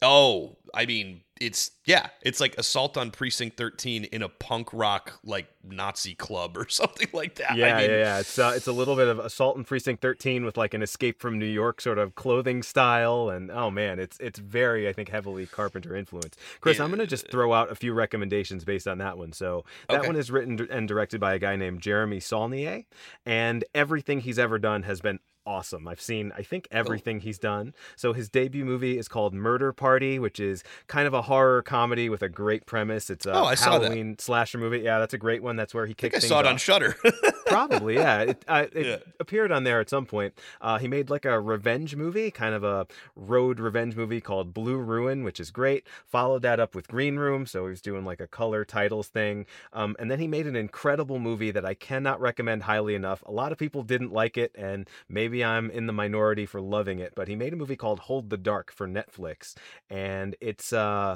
Oh, 0.00 0.56
I 0.72 0.86
mean, 0.86 1.22
it's 1.40 1.70
yeah, 1.84 2.08
it's 2.22 2.40
like 2.40 2.56
Assault 2.58 2.96
on 2.96 3.10
Precinct 3.10 3.56
13 3.56 4.04
in 4.04 4.22
a 4.22 4.28
punk 4.28 4.68
rock 4.72 5.18
like 5.22 5.46
Nazi 5.62 6.14
club 6.14 6.56
or 6.56 6.68
something 6.70 7.08
like 7.12 7.36
that. 7.36 7.56
Yeah, 7.56 7.76
I 7.76 7.80
mean, 7.80 7.90
yeah, 7.90 7.96
yeah. 7.96 8.18
It's 8.20 8.38
uh, 8.38 8.52
it's 8.56 8.66
a 8.66 8.72
little 8.72 8.96
bit 8.96 9.08
of 9.08 9.18
Assault 9.18 9.56
on 9.56 9.64
Precinct 9.64 10.00
13 10.00 10.44
with 10.44 10.56
like 10.56 10.74
an 10.74 10.82
Escape 10.82 11.20
from 11.20 11.38
New 11.38 11.46
York 11.46 11.80
sort 11.80 11.98
of 11.98 12.14
clothing 12.14 12.62
style, 12.62 13.28
and 13.28 13.50
oh 13.50 13.70
man, 13.70 13.98
it's 13.98 14.16
it's 14.18 14.38
very 14.38 14.88
I 14.88 14.92
think 14.92 15.08
heavily 15.10 15.46
Carpenter 15.46 15.94
influenced. 15.94 16.38
Chris, 16.60 16.80
I'm 16.80 16.90
gonna 16.90 17.06
just 17.06 17.30
throw 17.30 17.52
out 17.52 17.70
a 17.70 17.74
few 17.74 17.92
recommendations 17.92 18.64
based 18.64 18.88
on 18.88 18.98
that 18.98 19.18
one. 19.18 19.32
So 19.32 19.64
that 19.88 20.00
Okay. 20.00 20.06
one 20.08 20.16
is 20.16 20.30
written 20.30 20.66
and 20.70 20.88
directed 20.88 21.20
by 21.20 21.34
a 21.34 21.38
guy 21.38 21.56
named 21.56 21.80
Jeremy 21.82 22.20
Saulnier, 22.20 22.84
and 23.24 23.64
everything 23.74 24.20
he's 24.20 24.38
ever 24.38 24.58
done 24.58 24.84
has 24.84 25.00
been 25.00 25.18
awesome. 25.48 25.86
I've 25.86 26.00
seen 26.00 26.32
I 26.36 26.42
think 26.42 26.66
everything 26.72 27.20
he's 27.20 27.38
done. 27.38 27.72
So 27.94 28.12
his 28.12 28.28
debut 28.28 28.64
movie 28.64 28.98
is 28.98 29.06
called 29.06 29.32
Murder 29.32 29.72
Party, 29.72 30.18
which 30.18 30.40
is 30.40 30.64
kind 30.88 31.06
of 31.06 31.14
a 31.14 31.22
horror 31.26 31.62
comedy 31.62 32.08
with 32.08 32.22
a 32.22 32.28
great 32.28 32.66
premise. 32.66 33.10
It's 33.10 33.26
a 33.26 33.32
Oh, 33.32 33.44
I 33.44 33.54
saw 33.54 33.78
that. 33.78 33.86
Halloween 33.88 34.16
slasher 34.18 34.58
movie. 34.58 34.78
Yeah, 34.80 34.98
that's 34.98 35.14
a 35.14 35.18
great 35.18 35.42
one. 35.42 35.56
That's 35.56 35.74
where 35.74 35.86
he 35.86 35.90
I 35.92 35.94
think 35.94 35.98
kicked 35.98 36.16
I 36.16 36.18
things 36.20 36.28
saw 36.28 36.40
it 36.40 36.46
on. 36.46 36.56
Shudder. 36.56 36.96
Probably, 37.46 37.94
yeah. 37.94 38.22
It, 38.22 38.44
uh, 38.48 38.66
it 38.72 38.86
Yeah. 38.86 38.96
appeared 39.20 39.52
on 39.52 39.64
there 39.64 39.80
at 39.80 39.88
some 39.88 40.06
point. 40.06 40.34
Uh, 40.60 40.78
he 40.78 40.88
made 40.88 41.10
like 41.10 41.24
a 41.24 41.40
revenge 41.40 41.94
movie, 41.94 42.30
kind 42.30 42.54
of 42.54 42.64
a 42.64 42.86
road 43.14 43.60
revenge 43.60 43.94
movie 43.96 44.20
called 44.20 44.52
Blue 44.52 44.76
Ruin, 44.78 45.22
which 45.24 45.38
is 45.38 45.50
great. 45.50 45.86
Followed 46.06 46.42
that 46.42 46.58
up 46.60 46.74
with 46.74 46.88
Green 46.88 47.16
Room, 47.16 47.46
so 47.46 47.64
he 47.64 47.70
was 47.70 47.80
doing 47.80 48.04
like 48.04 48.20
a 48.20 48.26
color 48.26 48.64
titles 48.64 49.08
thing. 49.08 49.46
Um, 49.72 49.94
and 49.98 50.10
then 50.10 50.18
he 50.18 50.26
made 50.26 50.46
an 50.46 50.56
incredible 50.56 51.18
movie 51.18 51.50
that 51.52 51.64
I 51.64 51.74
cannot 51.74 52.20
recommend 52.20 52.64
highly 52.64 52.94
enough. 52.94 53.22
A 53.26 53.32
lot 53.32 53.52
of 53.52 53.58
people 53.58 53.82
didn't 53.82 54.12
like 54.12 54.36
it, 54.36 54.52
and 54.56 54.88
maybe 55.08 55.44
I'm 55.44 55.70
in 55.70 55.86
the 55.86 55.92
minority 55.92 56.46
for 56.46 56.60
loving 56.60 56.98
it. 56.98 57.12
But 57.14 57.28
he 57.28 57.36
made 57.36 57.52
a 57.52 57.56
movie 57.56 57.76
called 57.76 58.00
Hold 58.00 58.30
the 58.30 58.36
Dark 58.36 58.72
for 58.72 58.88
Netflix, 58.88 59.54
and 59.90 60.34
it's 60.40 60.72
uh 60.72 61.15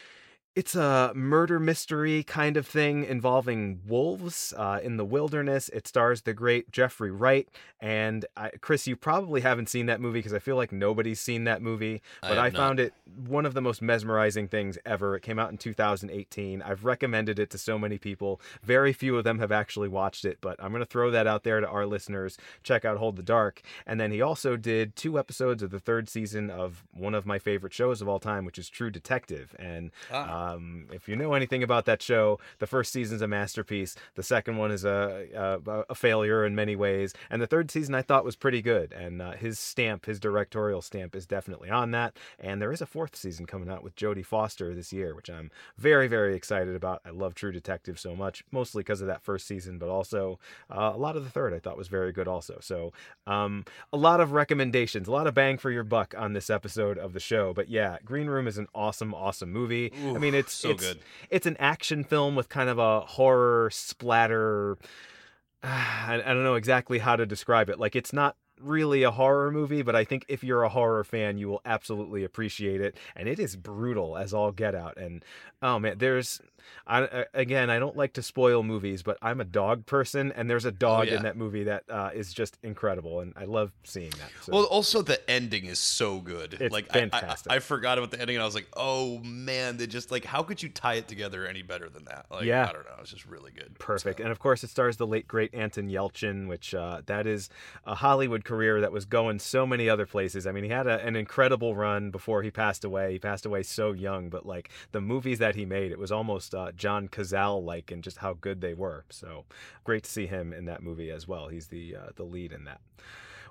it's 0.55 0.75
a 0.75 1.13
murder 1.15 1.59
mystery 1.59 2.23
kind 2.23 2.57
of 2.57 2.67
thing 2.67 3.05
involving 3.05 3.79
wolves 3.87 4.53
uh, 4.57 4.79
in 4.83 4.97
the 4.97 5.05
wilderness. 5.05 5.69
It 5.69 5.87
stars 5.87 6.23
the 6.23 6.33
great 6.33 6.71
Jeffrey 6.71 7.09
Wright. 7.11 7.47
And 7.79 8.25
I, 8.35 8.49
Chris, 8.61 8.85
you 8.85 8.95
probably 8.95 9.41
haven't 9.41 9.69
seen 9.69 9.85
that 9.85 10.01
movie 10.01 10.19
because 10.19 10.33
I 10.33 10.39
feel 10.39 10.55
like 10.57 10.71
nobody's 10.71 11.19
seen 11.19 11.45
that 11.45 11.61
movie. 11.61 12.01
I 12.21 12.29
But 12.29 12.37
I, 12.37 12.49
not. 12.49 12.53
found 12.57 12.79
it 12.79 12.93
one 13.27 13.45
of 13.45 13.53
the 13.53 13.61
most 13.61 13.81
mesmerizing 13.81 14.49
things 14.49 14.77
ever. 14.85 15.15
It 15.15 15.21
came 15.21 15.39
out 15.39 15.51
in 15.51 15.57
2018. 15.57 16.61
I've 16.61 16.83
recommended 16.85 17.39
it 17.39 17.49
to 17.51 17.57
so 17.57 17.79
many 17.79 17.97
people. 17.97 18.41
Very 18.61 18.93
few 18.93 19.17
of 19.17 19.23
them 19.23 19.39
have 19.39 19.51
actually 19.51 19.87
watched 19.87 20.25
it, 20.25 20.37
but 20.41 20.61
I'm 20.61 20.71
going 20.71 20.81
to 20.81 20.85
throw 20.85 21.11
that 21.11 21.27
out 21.27 21.43
there 21.43 21.59
to 21.61 21.67
our 21.67 21.85
listeners. 21.85 22.37
Check 22.61 22.83
out 22.85 22.97
Hold 22.97 23.15
the 23.15 23.23
Dark. 23.23 23.61
And 23.87 23.99
then 23.99 24.11
he 24.11 24.21
also 24.21 24.57
did 24.57 24.95
two 24.95 25.17
episodes 25.17 25.63
of 25.63 25.71
the 25.71 25.79
third 25.79 26.09
season 26.09 26.49
of 26.49 26.83
one 26.93 27.15
of 27.15 27.25
my 27.25 27.39
favorite 27.39 27.73
shows 27.73 28.01
of 28.01 28.07
all 28.09 28.19
time, 28.19 28.45
which 28.45 28.59
is 28.59 28.69
True 28.69 28.91
Detective. 28.91 29.55
And 29.57 29.91
Ah. 30.11 30.40
Um, 30.41 30.85
if 30.91 31.07
you 31.07 31.15
know 31.15 31.33
anything 31.33 31.63
about 31.63 31.85
that 31.85 32.01
show, 32.01 32.39
the 32.59 32.67
first 32.67 32.91
season's 32.91 33.21
a 33.21 33.27
masterpiece. 33.27 33.95
The 34.15 34.23
second 34.23 34.57
one 34.57 34.71
is 34.71 34.85
a, 34.85 35.27
a, 35.35 35.83
a 35.89 35.95
failure 35.95 36.45
in 36.45 36.55
many 36.55 36.75
ways, 36.75 37.13
and 37.29 37.41
the 37.41 37.47
third 37.47 37.69
season 37.71 37.95
I 37.95 38.01
thought 38.01 38.25
was 38.25 38.35
pretty 38.35 38.61
good. 38.61 38.93
And 38.93 39.21
uh, 39.21 39.31
his 39.31 39.59
stamp, 39.59 40.05
his 40.05 40.19
directorial 40.19 40.81
stamp, 40.81 41.15
is 41.15 41.25
definitely 41.25 41.69
on 41.69 41.91
that. 41.91 42.17
And 42.39 42.61
there 42.61 42.71
is 42.71 42.81
a 42.81 42.85
fourth 42.85 43.15
season 43.15 43.45
coming 43.45 43.69
out 43.69 43.83
with 43.83 43.95
Jodie 43.95 44.25
Foster 44.25 44.73
this 44.73 44.91
year, 44.91 45.15
which 45.15 45.29
I'm 45.29 45.51
very, 45.77 46.07
very 46.07 46.35
excited 46.35 46.75
about. 46.75 47.01
I 47.05 47.09
love 47.09 47.35
True 47.35 47.51
Detective 47.51 47.99
so 47.99 48.15
much, 48.15 48.43
mostly 48.51 48.81
because 48.81 49.01
of 49.01 49.07
that 49.07 49.23
first 49.23 49.47
season, 49.47 49.77
but 49.77 49.89
also 49.89 50.39
uh, 50.69 50.91
a 50.93 50.97
lot 50.97 51.15
of 51.15 51.23
the 51.23 51.29
third 51.29 51.53
I 51.53 51.59
thought 51.59 51.77
was 51.77 51.87
very 51.87 52.11
good 52.11 52.27
also. 52.27 52.57
So 52.61 52.93
um, 53.27 53.65
a 53.93 53.97
lot 53.97 54.19
of 54.19 54.31
recommendations, 54.31 55.07
a 55.07 55.11
lot 55.11 55.27
of 55.27 55.33
bang 55.33 55.57
for 55.57 55.71
your 55.71 55.83
buck 55.83 56.13
on 56.17 56.33
this 56.33 56.49
episode 56.49 56.97
of 56.97 57.13
the 57.13 57.19
show. 57.19 57.53
But 57.53 57.69
yeah, 57.69 57.97
Green 58.03 58.27
Room 58.27 58.47
is 58.47 58.57
an 58.57 58.67
awesome, 58.73 59.13
awesome 59.13 59.51
movie. 59.51 59.91
I 60.15 60.17
Ooh, 60.17 60.30
mean, 60.31 60.39
it's 60.39 60.53
so 60.53 60.71
it's, 60.71 60.83
good. 60.83 60.99
It's 61.29 61.45
an 61.45 61.57
action 61.59 62.03
film 62.03 62.35
with 62.35 62.49
kind 62.49 62.69
of 62.69 62.79
a 62.79 63.01
horror 63.01 63.69
splatter. 63.71 64.77
I, 65.63 66.21
I 66.23 66.33
don't 66.33 66.43
know 66.43 66.55
exactly 66.55 66.99
how 66.99 67.15
to 67.15 67.25
describe 67.25 67.69
it. 67.69 67.79
Like, 67.79 67.95
it's 67.95 68.13
not 68.13 68.35
really 68.63 69.03
a 69.03 69.11
horror 69.11 69.51
movie, 69.51 69.81
but 69.81 69.95
I 69.95 70.03
think 70.03 70.25
if 70.27 70.43
you're 70.43 70.63
a 70.63 70.69
horror 70.69 71.03
fan, 71.03 71.37
you 71.37 71.47
will 71.47 71.61
absolutely 71.65 72.23
appreciate 72.23 72.81
it. 72.81 72.97
And 73.15 73.27
it 73.27 73.39
is 73.39 73.55
brutal 73.55 74.17
as 74.17 74.33
all 74.33 74.51
get 74.51 74.75
out. 74.75 74.97
And 74.97 75.23
oh 75.61 75.79
man, 75.79 75.97
there's 75.97 76.41
I, 76.87 77.03
I- 77.03 77.25
again, 77.33 77.69
I 77.69 77.79
don't 77.79 77.95
like 77.95 78.13
to 78.13 78.21
spoil 78.21 78.63
movies, 78.63 79.03
but 79.03 79.17
I'm 79.21 79.41
a 79.41 79.45
dog 79.45 79.85
person, 79.85 80.31
and 80.31 80.49
there's 80.49 80.65
a 80.65 80.71
dog 80.71 81.07
yeah. 81.07 81.17
in 81.17 81.23
that 81.23 81.37
movie 81.37 81.63
that 81.65 81.83
uh, 81.89 82.11
is 82.13 82.33
just 82.33 82.57
incredible, 82.63 83.19
and 83.19 83.33
I 83.35 83.45
love 83.45 83.71
seeing 83.83 84.09
that. 84.11 84.29
So. 84.41 84.53
Well, 84.53 84.63
also 84.65 85.01
the 85.01 85.29
ending 85.29 85.65
is 85.65 85.79
so 85.79 86.19
good. 86.19 86.57
It's 86.59 86.71
like 86.71 86.85
I- 86.95 86.99
I- 86.99 87.01
fantastic. 87.01 87.51
I, 87.51 87.59
forgot 87.59 87.97
about 87.97 88.11
the 88.11 88.19
ending, 88.19 88.35
and 88.35 88.43
I 88.43 88.45
was 88.45 88.55
like, 88.55 88.67
"Oh 88.75 89.19
man!" 89.19 89.77
They 89.77 89.87
just 89.87 90.11
like, 90.11 90.25
how 90.25 90.43
could 90.43 90.61
you 90.61 90.69
tie 90.69 90.95
it 90.95 91.07
together 91.07 91.47
any 91.47 91.61
better 91.61 91.89
than 91.89 92.05
that? 92.05 92.25
Like, 92.29 92.45
Yeah. 92.45 92.67
I 92.67 92.73
don't 92.73 92.85
know. 92.85 92.95
It's 92.99 93.11
just 93.11 93.25
really 93.25 93.51
good. 93.51 93.77
Perfect. 93.79 94.19
So- 94.19 94.23
And 94.23 94.31
of 94.31 94.39
course, 94.39 94.63
it 94.63 94.69
stars 94.69 94.97
the 94.97 95.07
late 95.07 95.27
great 95.27 95.53
Anton 95.53 95.89
Yelchin, 95.89 96.47
which 96.47 96.73
uh, 96.73 97.01
that 97.05 97.27
is 97.27 97.49
a 97.85 97.95
Hollywood 97.95 98.43
career 98.51 98.81
that 98.81 98.91
was 98.91 99.05
going 99.05 99.39
so 99.39 99.65
many 99.65 99.87
other 99.87 100.05
places. 100.05 100.45
I 100.45 100.51
mean, 100.51 100.65
he 100.65 100.69
had 100.69 100.85
a, 100.85 100.99
an 101.05 101.15
incredible 101.15 101.73
run 101.73 102.11
before 102.11 102.43
he 102.43 102.51
passed 102.51 102.83
away. 102.83 103.13
He 103.13 103.19
passed 103.19 103.45
away 103.45 103.63
so 103.63 103.93
young, 103.93 104.29
but 104.29 104.45
like 104.45 104.69
the 104.91 104.99
movies 104.99 105.39
that 105.39 105.55
he 105.55 105.65
made, 105.65 105.89
it 105.91 105.99
was 105.99 106.11
almost 106.11 106.53
uh, 106.53 106.73
John 106.73 107.07
Cazale 107.07 107.63
like 107.63 107.93
in 107.93 108.01
just 108.01 108.17
how 108.17 108.33
good 108.33 108.59
they 108.59 108.73
were. 108.73 109.05
So 109.09 109.45
great 109.85 110.03
to 110.03 110.11
see 110.11 110.27
him 110.27 110.51
in 110.51 110.65
that 110.65 110.83
movie 110.83 111.11
as 111.11 111.29
well. 111.29 111.47
He's 111.47 111.67
the 111.67 111.95
uh, 111.95 112.09
the 112.17 112.23
lead 112.23 112.51
in 112.51 112.65
that. 112.65 112.81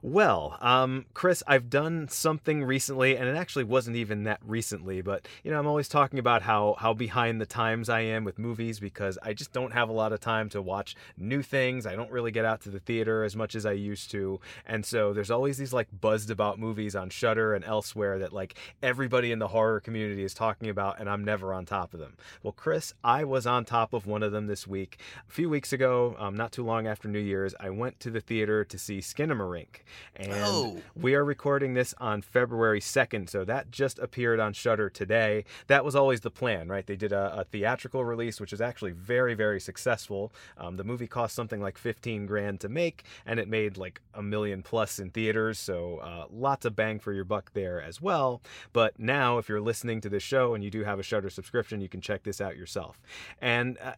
Well, 0.03 0.57
um, 0.63 1.05
Chris, 1.13 1.43
I've 1.47 1.69
done 1.69 2.09
something 2.09 2.65
recently, 2.65 3.19
and 3.19 3.29
it 3.29 3.37
actually 3.37 3.65
wasn't 3.65 3.97
even 3.97 4.25
that 4.25 4.41
recently, 4.43 5.03
but 5.03 5.29
you 5.45 5.51
know, 5.51 5.59
I'm 5.59 5.67
always 5.67 5.89
talking 5.89 6.19
about 6.19 6.41
how 6.41 6.77
how 6.79 6.95
behind 6.95 7.39
the 7.39 7.45
times 7.45 7.91
I 7.91 8.01
am 8.01 8.25
with 8.25 8.39
movies 8.39 8.81
because 8.81 9.19
I 9.23 9.35
just 9.35 9.53
don't 9.53 9.75
have 9.75 9.91
a 9.91 9.93
lot 9.93 10.15
of 10.15 10.21
time 10.21 10.49
to 10.51 10.63
watch 10.63 10.97
new 11.19 11.43
things. 11.43 11.85
I 11.85 11.97
don't 11.97 12.11
really 12.11 12.31
get 12.31 12.47
out 12.47 12.63
to 12.63 12.71
the 12.71 12.81
theater 12.81 13.25
as 13.25 13.37
much 13.37 13.55
as 13.55 13.67
I 13.67 13.73
used 13.73 14.11
to, 14.13 14.41
and 14.65 14.87
so 14.87 15.13
there's 15.13 15.31
always 15.31 15.59
these 15.59 15.75
like 15.75 15.89
buzzed 16.01 16.31
about 16.31 16.59
movies 16.59 16.97
on 16.97 17.11
Shudder 17.11 17.53
and 17.53 17.63
elsewhere 17.63 18.19
that 18.21 18.33
like 18.33 18.55
everybody 18.83 19.33
in 19.33 19.39
the 19.39 19.49
horror 19.49 19.81
community 19.81 20.25
is 20.25 20.33
talking 20.33 20.71
about, 20.71 20.99
and 20.99 21.11
I'm 21.11 21.25
never 21.27 21.53
on 21.53 21.67
top 21.67 21.93
of 21.93 22.01
them. 22.01 22.17
Well, 22.43 22.55
Chris, 22.55 22.95
I 23.05 23.25
was 23.25 23.47
on 23.47 23.67
top 23.67 23.93
of 23.93 24.07
one 24.07 24.23
of 24.23 24.33
them 24.33 24.47
this 24.47 24.67
week. 24.67 24.99
A 25.29 25.33
few 25.33 25.51
weeks 25.51 25.75
ago, 25.75 26.17
um, 26.19 26.35
not 26.35 26.53
too 26.53 26.65
long 26.65 26.87
after 26.87 27.07
New 27.07 27.19
Year's, 27.19 27.55
I 27.61 27.69
went 27.69 28.01
to 28.01 28.11
the 28.11 28.23
theater 28.23 28.65
to 28.65 28.79
see 28.79 29.01
Skinamarink. 29.01 29.83
And 30.17 30.33
Oh. 30.33 30.83
we 30.95 31.15
are 31.15 31.25
recording 31.25 31.75
this 31.75 31.95
on 31.99 32.23
February 32.23 32.81
2nd, 32.81 33.29
so 33.29 33.45
that 33.45 33.71
just 33.71 33.99
appeared 33.99 34.41
on 34.41 34.53
Shudder 34.53 34.91
today. 34.91 35.45
That 35.67 35.85
was 35.85 35.95
always 35.97 36.21
the 36.21 36.31
plan, 36.31 36.69
right? 36.69 36.87
They 36.87 36.97
did 36.97 37.13
a, 37.13 37.41
a 37.41 37.45
theatrical 37.45 38.05
release, 38.05 38.41
which 38.41 38.53
is 38.53 38.61
actually 38.61 38.93
very, 38.93 39.35
very 39.35 39.61
successful. 39.61 40.33
Um, 40.59 40.77
the 40.77 40.85
movie 40.85 41.07
cost 41.07 41.35
something 41.35 41.61
like 41.61 41.79
15 41.79 42.27
grand 42.27 42.61
to 42.61 42.69
make, 42.69 43.05
and 43.27 43.39
it 43.41 43.49
made 43.49 43.77
like 43.77 44.01
a 44.15 44.23
million 44.23 44.63
plus 44.63 44.99
in 44.99 45.11
theaters, 45.11 45.59
so 45.59 45.99
uh, 45.99 46.27
lots 46.31 46.65
of 46.65 46.77
bang 46.77 46.99
for 46.99 47.13
your 47.13 47.25
buck 47.25 47.53
there 47.55 47.81
as 47.81 48.01
well. 48.01 48.43
But 48.73 48.99
now, 48.99 49.39
if 49.39 49.49
you're 49.49 49.61
listening 49.61 50.01
to 50.03 50.09
this 50.09 50.23
show 50.23 50.55
and 50.55 50.63
you 50.65 50.71
do 50.71 50.85
have 50.85 50.99
a 50.99 51.03
Shudder 51.03 51.31
subscription, 51.31 51.81
you 51.81 51.89
can 51.89 52.01
check 52.01 52.23
this 52.23 52.41
out 52.41 52.57
yourself. 52.57 53.01
And 53.41 53.79
uh, 53.83 53.93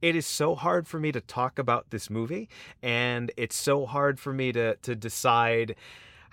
it 0.00 0.14
is 0.16 0.26
so 0.26 0.54
hard 0.54 0.86
for 0.86 0.98
me 1.00 1.12
to 1.12 1.20
talk 1.20 1.58
about 1.58 1.90
this 1.90 2.08
movie, 2.10 2.48
and 2.82 3.30
it's 3.36 3.56
so 3.56 3.86
hard 3.86 4.18
for 4.20 4.32
me 4.32 4.52
to 4.52 4.76
to 4.76 4.94
decide 5.14 5.76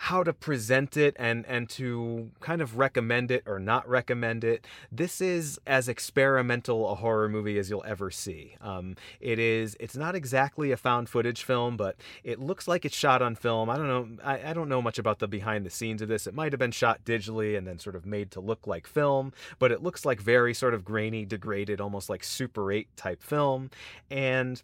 how 0.05 0.23
to 0.23 0.33
present 0.33 0.97
it 0.97 1.15
and 1.19 1.45
and 1.45 1.69
to 1.69 2.31
kind 2.39 2.59
of 2.59 2.79
recommend 2.79 3.29
it 3.29 3.43
or 3.45 3.59
not 3.59 3.87
recommend 3.87 4.43
it. 4.43 4.65
This 4.91 5.21
is 5.21 5.59
as 5.67 5.87
experimental 5.87 6.89
a 6.89 6.95
horror 6.95 7.29
movie 7.29 7.59
as 7.59 7.69
you'll 7.69 7.83
ever 7.85 8.09
see. 8.09 8.55
Um, 8.61 8.95
it 9.19 9.37
is. 9.37 9.77
It's 9.79 9.95
not 9.95 10.15
exactly 10.15 10.71
a 10.71 10.77
found 10.77 11.07
footage 11.07 11.43
film, 11.43 11.77
but 11.77 11.97
it 12.23 12.39
looks 12.39 12.67
like 12.67 12.83
it's 12.83 12.95
shot 12.95 13.21
on 13.21 13.35
film. 13.35 13.69
I 13.69 13.77
don't 13.77 13.87
know. 13.87 14.23
I, 14.23 14.49
I 14.49 14.53
don't 14.53 14.69
know 14.69 14.81
much 14.81 14.97
about 14.97 15.19
the 15.19 15.27
behind 15.27 15.67
the 15.67 15.69
scenes 15.69 16.01
of 16.01 16.07
this. 16.07 16.25
It 16.25 16.33
might 16.33 16.51
have 16.51 16.59
been 16.59 16.71
shot 16.71 17.05
digitally 17.05 17.55
and 17.55 17.67
then 17.67 17.77
sort 17.77 17.95
of 17.95 18.03
made 18.03 18.31
to 18.31 18.39
look 18.39 18.65
like 18.65 18.87
film, 18.87 19.33
but 19.59 19.71
it 19.71 19.83
looks 19.83 20.03
like 20.03 20.19
very 20.19 20.55
sort 20.55 20.73
of 20.73 20.83
grainy, 20.83 21.25
degraded, 21.25 21.79
almost 21.79 22.09
like 22.09 22.23
Super 22.23 22.71
8 22.71 22.87
type 22.97 23.21
film, 23.21 23.69
and 24.09 24.63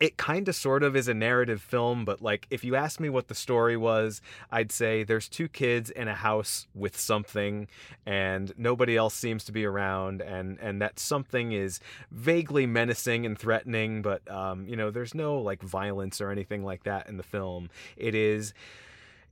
it 0.00 0.16
kind 0.16 0.48
of 0.48 0.54
sort 0.54 0.82
of 0.82 0.94
is 0.94 1.08
a 1.08 1.14
narrative 1.14 1.60
film, 1.60 2.04
but 2.04 2.22
like 2.22 2.46
if 2.50 2.62
you 2.62 2.76
ask 2.76 3.00
me 3.00 3.08
what 3.08 3.28
the 3.28 3.34
story 3.34 3.76
was, 3.76 4.20
I'd 4.50 4.70
say 4.70 5.02
there's 5.02 5.28
two 5.28 5.48
kids 5.48 5.90
in 5.90 6.06
a 6.06 6.14
house 6.14 6.68
with 6.74 6.98
something 6.98 7.66
and 8.06 8.52
nobody 8.56 8.96
else 8.96 9.14
seems 9.14 9.44
to 9.44 9.52
be 9.52 9.64
around 9.64 10.22
and 10.22 10.58
and 10.60 10.80
that 10.80 10.98
something 10.98 11.52
is 11.52 11.80
vaguely 12.12 12.66
menacing 12.66 13.26
and 13.26 13.38
threatening, 13.38 14.02
but 14.02 14.28
um, 14.30 14.68
you 14.68 14.76
know, 14.76 14.90
there's 14.90 15.14
no 15.14 15.38
like 15.38 15.62
violence 15.62 16.20
or 16.20 16.30
anything 16.30 16.64
like 16.64 16.84
that 16.84 17.08
in 17.08 17.16
the 17.16 17.22
film. 17.22 17.68
It 17.96 18.14
is 18.14 18.54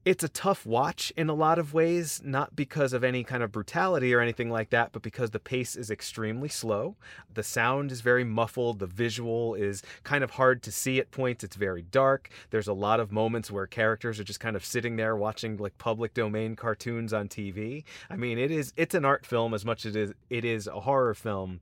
it's 0.07 0.23
a 0.23 0.29
tough 0.29 0.65
watch 0.65 1.13
in 1.17 1.29
a 1.29 1.35
lot 1.35 1.59
of 1.59 1.75
ways, 1.75 2.23
not 2.25 2.55
because 2.55 2.93
of 2.93 3.03
any 3.03 3.25
kind 3.25 3.43
of 3.43 3.51
brutality 3.51 4.15
or 4.15 4.21
anything 4.21 4.49
like 4.49 4.71
that, 4.71 4.93
but 4.93 5.03
because 5.03 5.31
the 5.31 5.41
pace 5.41 5.75
is 5.75 5.91
extremely 5.91 6.49
slow. 6.49 6.95
The 7.35 7.43
sound 7.43 7.91
is 7.91 8.03
very 8.03 8.23
muffled. 8.23 8.79
The 8.79 8.87
visual 8.87 9.57
is 9.57 9.83
kind 10.05 10.23
of 10.23 10.31
hard 10.31 10.63
to 10.63 10.71
see 10.71 11.01
at 11.01 11.11
points. 11.11 11.43
It's 11.43 11.57
very 11.57 11.83
dark. 11.83 12.31
There's 12.51 12.69
a 12.69 12.73
lot 12.73 13.01
of 13.01 13.11
moments 13.11 13.51
where 13.51 13.67
characters 13.67 14.21
are 14.21 14.25
just 14.25 14.39
kind 14.39 14.55
of 14.55 14.65
sitting 14.65 14.95
there 14.95 15.17
watching 15.17 15.57
like 15.57 15.77
public 15.77 16.15
domain 16.15 16.55
cartoons 16.55 17.13
on 17.13 17.27
TV. 17.27 17.83
I 18.09 18.15
mean, 18.15 18.39
it 18.39 18.53
is 18.53 18.73
it's 18.77 18.95
an 18.95 19.05
art 19.05 19.27
film 19.27 19.55
as 19.55 19.65
much 19.65 19.85
as 19.85 19.97
it 19.97 20.03
is 20.03 20.13
it 20.31 20.45
is 20.45 20.69
a 20.69 20.81
horror 20.83 21.15
film. 21.15 21.59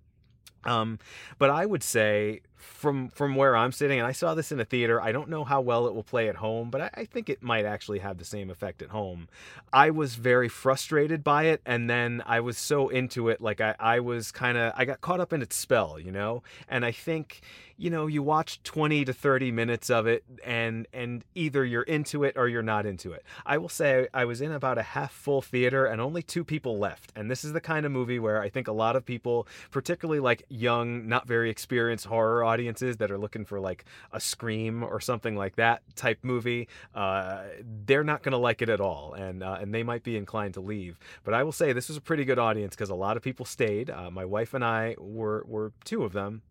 Um, 0.64 0.98
but 1.38 1.48
I 1.48 1.64
would 1.64 1.82
say 1.82 2.40
from 2.64 3.08
from 3.10 3.34
where 3.36 3.56
I'm 3.56 3.72
sitting, 3.72 3.98
and 3.98 4.06
I 4.06 4.12
saw 4.12 4.34
this 4.34 4.50
in 4.52 4.60
a 4.60 4.64
theater. 4.64 5.00
I 5.00 5.12
don't 5.12 5.28
know 5.28 5.44
how 5.44 5.60
well 5.60 5.86
it 5.86 5.94
will 5.94 6.02
play 6.02 6.28
at 6.28 6.36
home, 6.36 6.70
but 6.70 6.80
I, 6.80 6.90
I 6.94 7.04
think 7.04 7.28
it 7.28 7.42
might 7.42 7.64
actually 7.64 8.00
have 8.00 8.18
the 8.18 8.24
same 8.24 8.50
effect 8.50 8.82
at 8.82 8.90
home. 8.90 9.28
I 9.72 9.90
was 9.90 10.14
very 10.16 10.48
frustrated 10.48 11.22
by 11.24 11.44
it, 11.44 11.60
and 11.66 11.88
then 11.88 12.22
I 12.26 12.40
was 12.40 12.58
so 12.58 12.88
into 12.88 13.28
it, 13.28 13.40
like 13.40 13.60
I, 13.60 13.74
I 13.78 14.00
was 14.00 14.32
kind 14.32 14.56
of 14.58 14.72
I 14.76 14.84
got 14.84 15.00
caught 15.00 15.20
up 15.20 15.32
in 15.32 15.42
its 15.42 15.56
spell, 15.56 15.98
you 15.98 16.12
know. 16.12 16.42
And 16.68 16.84
I 16.84 16.92
think 16.92 17.40
you 17.76 17.90
know 17.90 18.06
you 18.06 18.22
watch 18.22 18.62
20 18.62 19.04
to 19.04 19.12
30 19.12 19.50
minutes 19.52 19.90
of 19.90 20.06
it, 20.06 20.24
and 20.44 20.86
and 20.92 21.24
either 21.34 21.64
you're 21.64 21.82
into 21.82 22.24
it 22.24 22.34
or 22.36 22.48
you're 22.48 22.62
not 22.62 22.86
into 22.86 23.12
it. 23.12 23.24
I 23.46 23.58
will 23.58 23.68
say 23.68 24.08
I 24.14 24.24
was 24.24 24.40
in 24.40 24.52
about 24.52 24.78
a 24.78 24.82
half 24.82 25.12
full 25.12 25.42
theater, 25.42 25.86
and 25.86 26.00
only 26.00 26.22
two 26.22 26.44
people 26.44 26.78
left. 26.78 27.12
And 27.16 27.30
this 27.30 27.44
is 27.44 27.52
the 27.52 27.60
kind 27.60 27.86
of 27.86 27.92
movie 27.92 28.18
where 28.18 28.40
I 28.40 28.48
think 28.48 28.68
a 28.68 28.72
lot 28.72 28.96
of 28.96 29.04
people, 29.04 29.46
particularly 29.70 30.20
like 30.20 30.44
young, 30.48 31.08
not 31.08 31.26
very 31.26 31.50
experienced 31.50 32.06
horror 32.06 32.44
audiences 32.54 32.96
that 32.98 33.10
are 33.10 33.18
looking 33.18 33.44
for 33.44 33.58
like 33.60 33.84
a 34.12 34.20
scream 34.20 34.82
or 34.82 35.00
something 35.00 35.36
like 35.36 35.56
that 35.56 35.82
type 35.96 36.18
movie, 36.22 36.68
uh, 36.94 37.42
they're 37.86 38.04
not 38.04 38.22
going 38.22 38.32
to 38.32 38.38
like 38.48 38.62
it 38.62 38.68
at 38.68 38.80
all, 38.80 39.14
and 39.14 39.42
uh, 39.42 39.58
and 39.60 39.74
they 39.74 39.82
might 39.82 40.04
be 40.04 40.16
inclined 40.16 40.54
to 40.54 40.60
leave. 40.60 40.98
But 41.24 41.34
I 41.34 41.42
will 41.42 41.52
say 41.60 41.72
this 41.72 41.88
was 41.88 41.96
a 41.96 42.00
pretty 42.10 42.24
good 42.24 42.38
audience 42.38 42.74
because 42.74 42.90
a 42.90 42.94
lot 43.06 43.16
of 43.16 43.22
people 43.22 43.44
stayed. 43.44 43.90
Uh, 43.90 44.10
my 44.10 44.24
wife 44.24 44.54
and 44.54 44.64
I 44.64 44.94
were 44.98 45.44
were 45.46 45.72
two 45.84 46.04
of 46.04 46.12
them, 46.12 46.42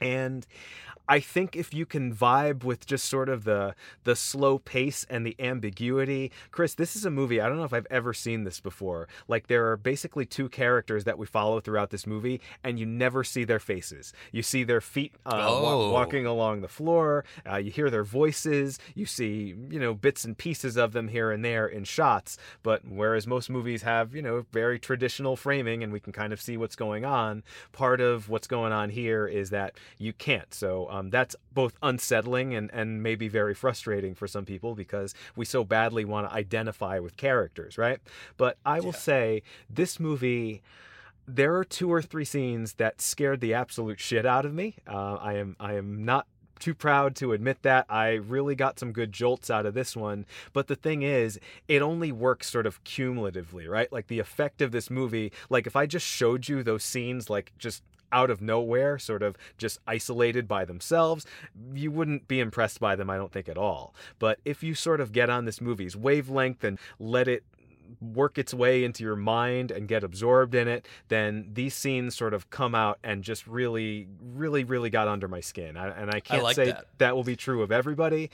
and 0.00 0.46
I 1.06 1.20
think 1.20 1.54
if 1.54 1.74
you 1.74 1.84
can 1.84 2.14
vibe 2.14 2.64
with 2.64 2.86
just 2.86 3.04
sort 3.10 3.28
of 3.28 3.44
the 3.44 3.74
the 4.04 4.16
slow 4.16 4.58
pace 4.58 5.04
and 5.10 5.26
the 5.26 5.36
ambiguity, 5.38 6.32
Chris, 6.50 6.72
this 6.74 6.96
is 6.96 7.04
a 7.04 7.10
movie. 7.10 7.42
I 7.42 7.48
don't 7.48 7.58
know 7.58 7.64
if 7.64 7.74
I've 7.74 7.86
ever 7.90 8.14
seen 8.14 8.44
this 8.44 8.58
before. 8.58 9.06
Like 9.28 9.48
there 9.48 9.70
are 9.70 9.76
basically 9.76 10.24
two 10.24 10.48
characters 10.48 11.04
that 11.04 11.18
we 11.18 11.26
follow 11.26 11.60
throughout 11.60 11.90
this 11.90 12.06
movie, 12.06 12.40
and 12.62 12.78
you 12.78 12.86
never 12.86 13.22
see 13.22 13.44
their 13.44 13.58
faces. 13.58 14.14
You 14.32 14.42
see 14.42 14.64
their 14.64 14.80
feet 14.80 15.12
uh, 15.26 15.32
wa- 15.60 15.74
Oh. 15.74 15.90
walking 15.90 16.24
along 16.24 16.62
the 16.62 16.68
floor. 16.68 17.26
Uh, 17.46 17.56
you 17.56 17.70
hear 17.70 17.90
their 17.90 18.04
voices. 18.04 18.78
You 18.94 19.04
see 19.04 19.54
you 19.68 19.78
know 19.78 19.92
bits 19.92 20.24
and 20.24 20.38
pieces 20.38 20.78
of 20.78 20.92
them 20.92 21.08
here 21.08 21.30
and 21.30 21.44
there 21.44 21.66
in 21.66 21.84
shots. 21.84 22.38
But 22.62 22.80
whereas 22.88 23.26
most 23.26 23.50
movies 23.50 23.82
have 23.82 24.14
you 24.14 24.22
know 24.22 24.46
very 24.52 24.78
traditional 24.78 25.36
framing, 25.36 25.82
and 25.82 25.92
we 25.92 26.00
can 26.00 26.14
kind 26.14 26.32
of 26.32 26.40
see 26.40 26.56
what's 26.56 26.76
going 26.76 27.04
on. 27.04 27.42
Part 27.72 28.00
of 28.00 28.30
what's 28.30 28.46
going 28.46 28.72
on 28.72 28.88
here 28.88 29.26
is 29.26 29.50
that 29.50 29.74
you 29.98 30.12
can't. 30.12 30.52
So 30.54 30.88
um, 30.90 31.10
that's 31.10 31.36
both 31.52 31.76
unsettling 31.82 32.54
and, 32.54 32.70
and 32.72 33.02
maybe 33.02 33.28
very 33.28 33.54
frustrating 33.54 34.14
for 34.14 34.26
some 34.26 34.44
people 34.44 34.74
because 34.74 35.14
we 35.36 35.44
so 35.44 35.64
badly 35.64 36.04
want 36.04 36.28
to 36.28 36.34
identify 36.34 36.98
with 36.98 37.16
characters, 37.16 37.78
right? 37.78 37.98
But 38.36 38.56
I 38.64 38.80
will 38.80 38.86
Yeah. 38.86 38.98
say 38.98 39.42
this 39.70 39.98
movie. 40.00 40.62
There 41.26 41.56
are 41.56 41.64
two 41.64 41.90
or 41.92 42.02
three 42.02 42.24
scenes 42.26 42.74
that 42.74 43.00
scared 43.00 43.40
the 43.40 43.54
absolute 43.54 43.98
shit 43.98 44.26
out 44.26 44.44
of 44.44 44.52
me. 44.52 44.74
Uh, 44.86 45.14
I 45.14 45.34
am 45.34 45.56
I 45.58 45.74
am 45.74 46.04
not 46.04 46.26
too 46.60 46.74
proud 46.74 47.16
to 47.16 47.32
admit 47.32 47.62
that. 47.62 47.84
I 47.88 48.12
really 48.12 48.54
got 48.54 48.78
some 48.78 48.92
good 48.92 49.10
jolts 49.12 49.50
out 49.50 49.66
of 49.66 49.74
this 49.74 49.96
one. 49.96 50.24
But 50.52 50.66
the 50.68 50.76
thing 50.76 51.02
is, 51.02 51.38
it 51.66 51.82
only 51.82 52.12
works 52.12 52.48
sort 52.50 52.66
of 52.66 52.82
cumulatively, 52.84 53.66
right? 53.66 53.90
Like 53.92 54.06
the 54.06 54.18
effect 54.20 54.62
of 54.62 54.70
this 54.70 54.88
movie, 54.90 55.32
like 55.50 55.66
if 55.66 55.76
I 55.76 55.86
just 55.86 56.06
showed 56.06 56.48
you 56.48 56.62
those 56.62 56.84
scenes, 56.84 57.28
like 57.28 57.52
just 57.58 57.82
out 58.14 58.30
of 58.30 58.40
nowhere, 58.40 58.98
sort 58.98 59.22
of 59.22 59.36
just 59.58 59.78
isolated 59.86 60.46
by 60.46 60.64
themselves, 60.64 61.26
you 61.74 61.90
wouldn't 61.90 62.28
be 62.28 62.40
impressed 62.40 62.78
by 62.80 62.94
them, 62.94 63.10
I 63.10 63.16
don't 63.16 63.32
think, 63.32 63.48
at 63.48 63.58
all. 63.58 63.94
But 64.18 64.38
if 64.44 64.62
you 64.62 64.74
sort 64.74 65.00
of 65.00 65.12
get 65.12 65.28
on 65.28 65.44
this 65.44 65.60
movie's 65.60 65.96
wavelength 65.96 66.62
and 66.62 66.78
let 67.00 67.26
it 67.26 67.44
work 68.00 68.38
its 68.38 68.54
way 68.54 68.84
into 68.84 69.02
your 69.04 69.16
mind 69.16 69.70
and 69.70 69.88
get 69.88 70.04
absorbed 70.04 70.54
in 70.54 70.68
it, 70.68 70.86
then 71.08 71.50
these 71.52 71.74
scenes 71.74 72.14
sort 72.14 72.32
of 72.32 72.48
come 72.50 72.74
out 72.74 72.98
and 73.02 73.22
just 73.22 73.46
really, 73.46 74.08
really, 74.22 74.64
really 74.64 74.90
got 74.90 75.08
under 75.08 75.28
my 75.28 75.40
skin. 75.40 75.76
I, 75.76 75.88
and 75.88 76.10
I 76.10 76.20
can't 76.20 76.42
like 76.42 76.56
say 76.56 76.66
that. 76.66 76.86
that 76.98 77.16
will 77.16 77.24
be 77.24 77.36
true 77.36 77.62
of 77.62 77.72
everybody. 77.72 78.30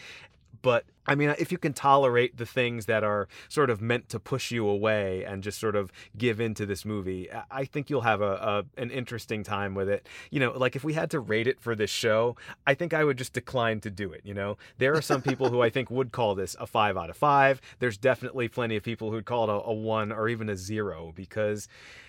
But 0.62 0.84
I 1.06 1.14
mean, 1.14 1.34
if 1.38 1.50
you 1.50 1.58
can 1.58 1.72
tolerate 1.72 2.36
the 2.36 2.46
things 2.46 2.86
that 2.86 3.02
are 3.02 3.26
sort 3.48 3.70
of 3.70 3.80
meant 3.80 4.08
to 4.10 4.20
push 4.20 4.50
you 4.50 4.68
away 4.68 5.24
and 5.24 5.42
just 5.42 5.58
sort 5.58 5.74
of 5.74 5.90
give 6.16 6.40
into 6.40 6.66
this 6.66 6.84
movie, 6.84 7.28
I- 7.50 7.64
think 7.64 7.88
you'll 7.88 8.00
have 8.02 8.20
a, 8.20 8.64
a 8.76 8.80
an 8.80 8.90
interesting 8.90 9.42
time 9.44 9.74
with 9.74 9.88
it. 9.88 10.08
You 10.30 10.40
know, 10.40 10.52
like 10.52 10.76
if 10.76 10.84
we 10.84 10.92
had 10.92 11.10
to 11.12 11.20
rate 11.20 11.46
it 11.46 11.60
for 11.60 11.74
this 11.74 11.90
show, 11.90 12.36
I 12.66 12.74
think 12.74 12.92
I 12.92 13.04
would 13.04 13.16
just 13.16 13.32
decline 13.32 13.80
to 13.80 13.90
do 13.90 14.12
it. 14.12 14.22
You 14.24 14.34
know, 14.34 14.58
there 14.78 14.94
are 14.94 15.02
some 15.02 15.22
people 15.22 15.48
who 15.50 15.62
I 15.62 15.70
think 15.70 15.90
would 15.90 16.10
call 16.12 16.34
this 16.34 16.56
a 16.60 16.66
five 16.66 16.96
out 16.96 17.10
of 17.10 17.16
five. 17.16 17.60
There's 17.78 17.96
definitely 17.96 18.48
plenty 18.48 18.76
of 18.76 18.82
people 18.82 19.10
who'd 19.10 19.24
call 19.24 19.44
it 19.44 19.50
a, 19.50 19.68
a 19.68 19.72
one 19.72 20.10
or 20.12 20.28
even 20.28 20.48
a 20.48 20.56
zero 20.56 21.12
because, 21.14 21.68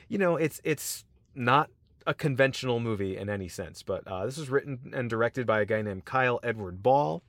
you 0.10 0.18
know, 0.18 0.36
it's 0.36 0.60
it's 0.64 1.06
not 1.36 1.70
a 2.08 2.14
conventional 2.14 2.80
movie 2.80 3.16
in 3.18 3.30
any 3.30 3.48
sense. 3.48 3.84
But 3.84 4.08
uh, 4.08 4.26
this 4.26 4.38
was 4.38 4.50
written 4.50 4.92
and 4.94 5.10
directed 5.10 5.46
by 5.46 5.62
a 5.62 5.66
guy 5.66 5.82
named 5.82 6.06
Kyle 6.06 6.40
Edward 6.44 6.82
Ball. 6.82 7.22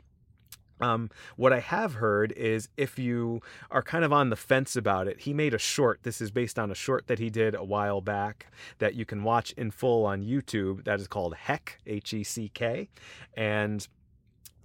Um, 0.81 1.11
what 1.37 1.53
I 1.53 1.61
have 1.61 1.95
heard 1.95 2.33
is 2.33 2.69
if 2.77 2.99
you 2.99 3.41
are 3.71 3.83
kind 3.83 4.05
of 4.05 4.13
on 4.13 4.31
the 4.31 4.37
fence 4.37 4.75
about 4.75 5.07
it, 5.07 5.21
he 5.21 5.33
made 5.33 5.55
a 5.55 5.59
short. 5.59 6.01
This 6.03 6.21
is 6.21 6.31
based 6.31 6.59
on 6.59 6.71
a 6.71 6.75
short 6.75 7.07
that 7.07 7.19
he 7.19 7.31
did 7.31 7.55
a 7.55 7.65
while 7.65 8.01
back 8.01 8.47
that 8.79 8.95
you 8.95 9.05
can 9.05 9.23
watch 9.23 9.53
in 9.53 9.71
full 9.71 10.05
on 10.05 10.23
YouTube. 10.23 10.85
That 10.85 11.01
is 11.01 11.07
called 11.07 11.35
Heck, 11.35 11.79
H 11.87 12.13
E 12.15 12.25
C 12.25 12.51
K. 12.53 12.89
And 13.37 13.87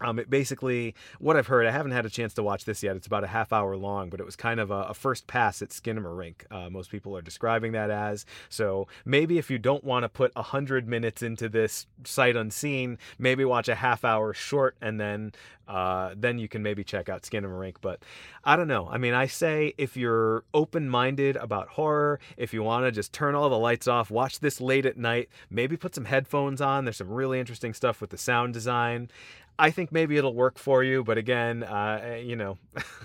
um, 0.01 0.19
it 0.19 0.29
basically, 0.29 0.95
what 1.19 1.35
I've 1.35 1.47
heard, 1.47 1.65
I 1.65 1.71
haven't 1.71 1.91
had 1.91 2.05
a 2.05 2.09
chance 2.09 2.33
to 2.35 2.43
watch 2.43 2.65
this 2.65 2.83
yet. 2.83 2.95
It's 2.95 3.07
about 3.07 3.23
a 3.23 3.27
half 3.27 3.51
hour 3.51 3.75
long, 3.75 4.09
but 4.09 4.19
it 4.19 4.25
was 4.25 4.35
kind 4.35 4.59
of 4.59 4.71
a, 4.71 4.83
a 4.83 4.93
first 4.93 5.27
pass 5.27 5.61
at 5.61 5.69
Skinamarink. 5.69 6.35
Uh, 6.51 6.69
most 6.69 6.91
people 6.91 7.15
are 7.17 7.21
describing 7.21 7.71
that 7.71 7.89
as. 7.89 8.25
So 8.49 8.87
maybe 9.05 9.37
if 9.37 9.49
you 9.49 9.57
don't 9.57 9.83
want 9.83 10.03
to 10.03 10.09
put 10.09 10.31
a 10.35 10.43
hundred 10.43 10.87
minutes 10.87 11.23
into 11.23 11.49
this 11.49 11.87
sight 12.03 12.35
unseen, 12.35 12.97
maybe 13.17 13.43
watch 13.45 13.67
a 13.67 13.75
half 13.75 14.05
hour 14.05 14.33
short 14.33 14.75
and 14.81 14.99
then 14.99 15.31
uh, 15.67 16.13
then 16.15 16.39
you 16.39 16.47
can 16.47 16.63
maybe 16.63 16.83
check 16.83 17.09
out 17.09 17.23
Skinamarink. 17.23 17.75
But 17.81 18.01
I 18.43 18.55
don't 18.55 18.67
know. 18.67 18.87
I 18.89 18.97
mean, 18.97 19.13
I 19.13 19.27
say 19.27 19.73
if 19.77 19.97
you're 19.97 20.43
open 20.53 20.89
minded 20.89 21.35
about 21.35 21.69
horror, 21.69 22.19
if 22.37 22.53
you 22.53 22.63
want 22.63 22.85
to 22.85 22.91
just 22.91 23.11
turn 23.11 23.35
all 23.35 23.49
the 23.49 23.57
lights 23.57 23.87
off, 23.87 24.09
watch 24.09 24.39
this 24.39 24.61
late 24.61 24.85
at 24.85 24.97
night, 24.97 25.29
maybe 25.49 25.75
put 25.75 25.93
some 25.93 26.05
headphones 26.05 26.61
on. 26.61 26.85
There's 26.85 26.97
some 26.97 27.09
really 27.09 27.39
interesting 27.39 27.73
stuff 27.73 27.99
with 27.99 28.11
the 28.11 28.17
sound 28.17 28.53
design. 28.53 29.09
I 29.59 29.71
think 29.71 29.91
maybe 29.91 30.17
it'll 30.17 30.35
work 30.35 30.59
for 30.59 30.83
you, 30.83 31.03
but 31.03 31.17
again, 31.17 31.63
uh, 31.63 32.19
you 32.21 32.35
know, 32.35 32.59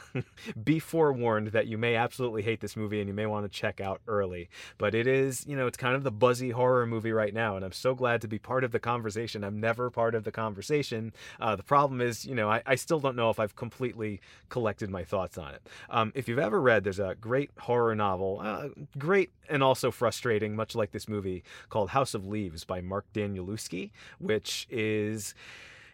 be 0.64 0.78
forewarned 0.78 1.48
that 1.48 1.66
you 1.66 1.78
may 1.78 1.96
absolutely 1.96 2.42
hate 2.42 2.60
this 2.60 2.76
movie 2.76 3.00
and 3.00 3.08
you 3.08 3.14
may 3.14 3.24
want 3.24 3.44
to 3.44 3.48
check 3.48 3.80
out 3.80 4.02
early. 4.06 4.50
But 4.76 4.94
it 4.94 5.06
is, 5.06 5.46
you 5.46 5.56
know, 5.56 5.66
it's 5.66 5.78
kind 5.78 5.94
of 5.94 6.02
the 6.02 6.10
buzzy 6.10 6.50
horror 6.50 6.86
movie 6.86 7.12
right 7.12 7.32
now, 7.32 7.56
and 7.56 7.64
I'm 7.64 7.72
so 7.72 7.94
glad 7.94 8.20
to 8.20 8.28
be 8.28 8.38
part 8.38 8.64
of 8.64 8.72
the 8.72 8.78
conversation. 8.78 9.44
I'm 9.44 9.60
never 9.60 9.88
part 9.88 10.14
of 10.14 10.24
the 10.24 10.32
conversation. 10.32 11.14
Uh, 11.40 11.56
the 11.56 11.62
problem 11.62 12.02
is, 12.02 12.26
you 12.26 12.34
know, 12.34 12.50
I, 12.50 12.62
I, 12.66 12.74
still 12.74 13.00
don't 13.00 13.16
know 13.16 13.30
if 13.30 13.40
I've 13.40 13.56
completely 13.56 14.20
collected 14.50 14.90
my 14.90 15.04
thoughts 15.04 15.38
on 15.38 15.54
it. 15.54 15.66
Um, 15.88 16.12
if 16.14 16.28
you've 16.28 16.38
ever 16.38 16.60
read, 16.60 16.84
there's 16.84 16.98
a 16.98 17.16
great 17.18 17.50
horror 17.58 17.94
novel, 17.94 18.40
uh, 18.42 18.68
great 18.98 19.30
and 19.48 19.62
also 19.62 19.90
frustrating, 19.90 20.54
much 20.54 20.74
like 20.74 20.90
this 20.90 21.08
movie, 21.08 21.44
called 21.70 21.90
House 21.90 22.12
of 22.14 22.26
Leaves 22.26 22.64
by 22.64 22.80
Mark 22.80 23.06
Danielewski, 23.14 23.90
which 24.18 24.66
is 24.70 25.34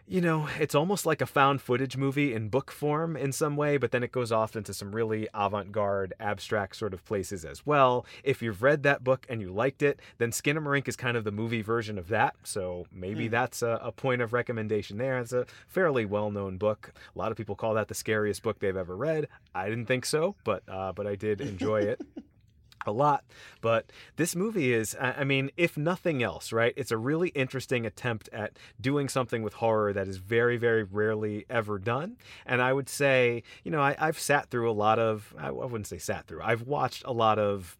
you 0.08 0.22
know, 0.22 0.48
it's 0.58 0.74
almost 0.74 1.04
like 1.04 1.20
a 1.20 1.26
found 1.26 1.60
footage 1.60 1.96
movie 1.96 2.32
in 2.32 2.48
book 2.48 2.70
form 2.70 3.16
in 3.16 3.30
some 3.30 3.56
way, 3.56 3.76
but 3.76 3.90
then 3.90 4.02
it 4.02 4.10
goes 4.10 4.32
off 4.32 4.56
into 4.56 4.72
some 4.72 4.94
really 4.94 5.28
avant 5.34 5.70
garde, 5.70 6.14
abstract 6.18 6.76
sort 6.76 6.94
of 6.94 7.04
places 7.04 7.44
as 7.44 7.66
well. 7.66 8.06
If 8.24 8.40
you've 8.40 8.62
read 8.62 8.82
that 8.84 9.04
book 9.04 9.26
and 9.28 9.42
you 9.42 9.52
liked 9.52 9.82
it, 9.82 10.00
then 10.16 10.30
Skinamarink 10.30 10.88
is 10.88 10.96
kind 10.96 11.16
of 11.16 11.24
the 11.24 11.30
movie 11.30 11.60
version 11.60 11.98
of 11.98 12.08
that. 12.08 12.36
So 12.42 12.86
maybe 12.90 13.28
mm. 13.28 13.30
that's 13.30 13.60
a, 13.60 13.78
a, 13.82 13.92
point 13.92 14.22
of 14.22 14.32
recommendation 14.32 14.96
there. 14.96 15.18
It's 15.18 15.32
a 15.32 15.44
fairly 15.66 16.06
well 16.06 16.30
known 16.30 16.56
book. 16.56 16.92
A 17.14 17.18
lot 17.18 17.30
of 17.30 17.36
people 17.36 17.54
call 17.56 17.74
that 17.74 17.88
the 17.88 17.94
scariest 17.94 18.42
book 18.42 18.60
they've 18.60 18.76
ever 18.76 18.96
read. 18.96 19.28
I 19.54 19.68
didn't 19.68 19.86
think 19.86 20.06
so, 20.06 20.36
but 20.44 20.62
uh, 20.68 20.92
but 20.92 21.06
I 21.06 21.16
did 21.16 21.40
enjoy 21.40 21.80
it. 21.80 22.00
a 22.86 22.92
lot. 22.92 23.24
But 23.60 23.92
this 24.16 24.36
movie 24.36 24.72
is, 24.72 24.96
I 25.00 25.24
mean, 25.24 25.50
if 25.56 25.76
nothing 25.76 26.22
else, 26.22 26.52
right? 26.52 26.72
It's 26.76 26.90
a 26.90 26.96
really 26.96 27.28
interesting 27.30 27.86
attempt 27.86 28.28
at 28.32 28.58
doing 28.80 29.08
something 29.08 29.42
with 29.42 29.54
horror 29.54 29.92
that 29.92 30.08
is 30.08 30.18
very, 30.18 30.56
very 30.56 30.82
rarely 30.82 31.46
ever 31.50 31.78
done. 31.78 32.16
And 32.46 32.62
I 32.62 32.72
would 32.72 32.88
say, 32.88 33.42
you 33.64 33.70
know, 33.70 33.80
I, 33.80 33.96
have 33.98 34.18
sat 34.18 34.50
through 34.50 34.70
a 34.70 34.72
lot 34.72 34.98
of, 34.98 35.34
I 35.38 35.50
wouldn't 35.50 35.86
say 35.86 35.98
sat 35.98 36.26
through, 36.26 36.42
I've 36.42 36.62
watched 36.62 37.02
a 37.04 37.12
lot 37.12 37.38
of 37.38 37.76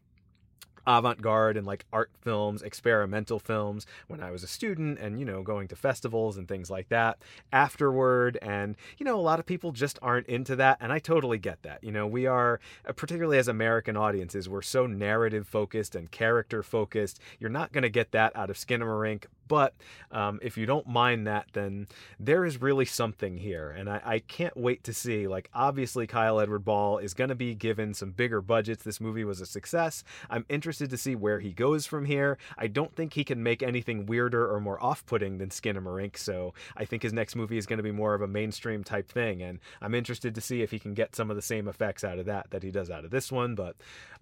avant-garde 0.89 1.57
and 1.57 1.67
like 1.67 1.85
art 1.93 2.11
films, 2.21 2.63
experimental 2.63 3.39
films 3.39 3.87
when 4.09 4.23
I 4.23 4.31
was 4.31 4.43
a 4.43 4.49
student 4.49 4.99
and 4.99 5.21
you 5.21 5.27
know 5.27 5.43
going 5.43 5.69
to 5.69 5.77
festivals 5.77 6.37
and 6.39 6.49
things 6.49 6.71
like 6.71 6.89
that 6.89 7.19
afterward 7.53 8.39
and 8.41 8.75
you 8.97 9.05
know 9.05 9.19
a 9.19 9.21
lot 9.21 9.39
of 9.39 9.47
people 9.47 9.71
just 9.73 9.99
aren't 10.01 10.27
into 10.27 10.57
that 10.57 10.79
and 10.81 10.93
I 10.93 10.99
totally 10.99 11.39
get 11.39 11.63
that. 11.63 11.85
You 11.85 11.93
know, 11.93 12.07
we 12.07 12.27
are 12.27 12.59
uh, 12.89 12.93
particularly 12.93 13.39
as 13.39 13.49
American 13.49 13.97
audiences, 13.97 14.49
we're 14.49 14.63
so 14.63 14.87
narrative 14.87 15.47
focused 15.47 15.95
and 15.95 16.11
character 16.11 16.63
focused. 16.63 17.21
You're 17.39 17.51
not 17.51 17.73
going 17.73 17.83
to 17.83 17.91
get 17.91 18.13
that 18.13 18.35
out 18.35 18.51
of 18.51 18.57
Skinamarink, 18.57 19.25
but 19.49 19.75
um, 20.11 20.39
if 20.43 20.57
you 20.57 20.67
don't 20.67 20.87
mind 20.87 21.27
that, 21.27 21.47
then 21.53 21.89
there 22.21 22.45
is 22.45 22.61
really 22.61 22.85
something 22.85 23.39
here. 23.39 23.71
And 23.71 23.89
I, 23.89 24.01
I 24.05 24.19
can't 24.21 24.57
wait 24.57 24.85
to 24.85 24.93
see. 24.93 25.27
Like, 25.27 25.51
obviously, 25.55 26.07
Kyle 26.07 26.41
Edward 26.41 26.65
Ball 26.65 26.99
is 26.99 27.15
going 27.15 27.29
to 27.29 27.35
be 27.35 27.55
given 27.55 27.95
some 27.95 28.13
bigger 28.13 28.41
budgets. 28.41 28.83
This 28.83 29.01
movie 29.01 29.25
was 29.25 29.41
a 29.41 29.47
success. 29.47 30.05
I'm 30.31 30.45
interested 30.49 30.91
to 30.91 30.97
see 30.97 31.15
where 31.15 31.41
he 31.41 31.53
goes 31.53 31.87
from 31.87 32.05
here. 32.05 32.39
I 32.57 32.67
don't 32.67 32.95
think 32.95 33.15
he 33.15 33.25
can 33.25 33.43
make 33.43 33.63
anything 33.63 34.07
weirder 34.07 34.53
or 34.53 34.61
more 34.61 34.83
off 34.83 35.05
putting 35.07 35.39
than 35.39 35.49
Skinamarink. 35.49 36.17
So 36.17 36.55
I 36.77 36.85
think 36.85 37.03
his 37.03 37.13
next 37.13 37.37
movie 37.37 37.59
is 37.59 37.67
going 37.67 37.79
to 37.79 37.83
be 37.83 37.93
more 37.93 38.15
of 38.15 38.23
a 38.23 38.29
mainstream 38.29 38.85
type 38.85 39.11
thing. 39.11 39.43
And 39.43 39.59
I'm 39.81 39.95
interested 39.95 40.35
to 40.35 40.41
see 40.41 40.63
if 40.63 40.71
he 40.71 40.79
can 40.79 40.95
get 40.95 41.17
some 41.17 41.31
of 41.31 41.37
the 41.37 41.43
same 41.43 41.69
effects 41.69 42.05
out 42.05 42.19
of 42.19 42.27
that 42.27 42.51
that 42.51 42.63
he 42.63 42.71
does 42.71 42.91
out 42.91 43.05
of 43.05 43.11
this 43.11 43.33
one. 43.33 43.55
But 43.55 43.77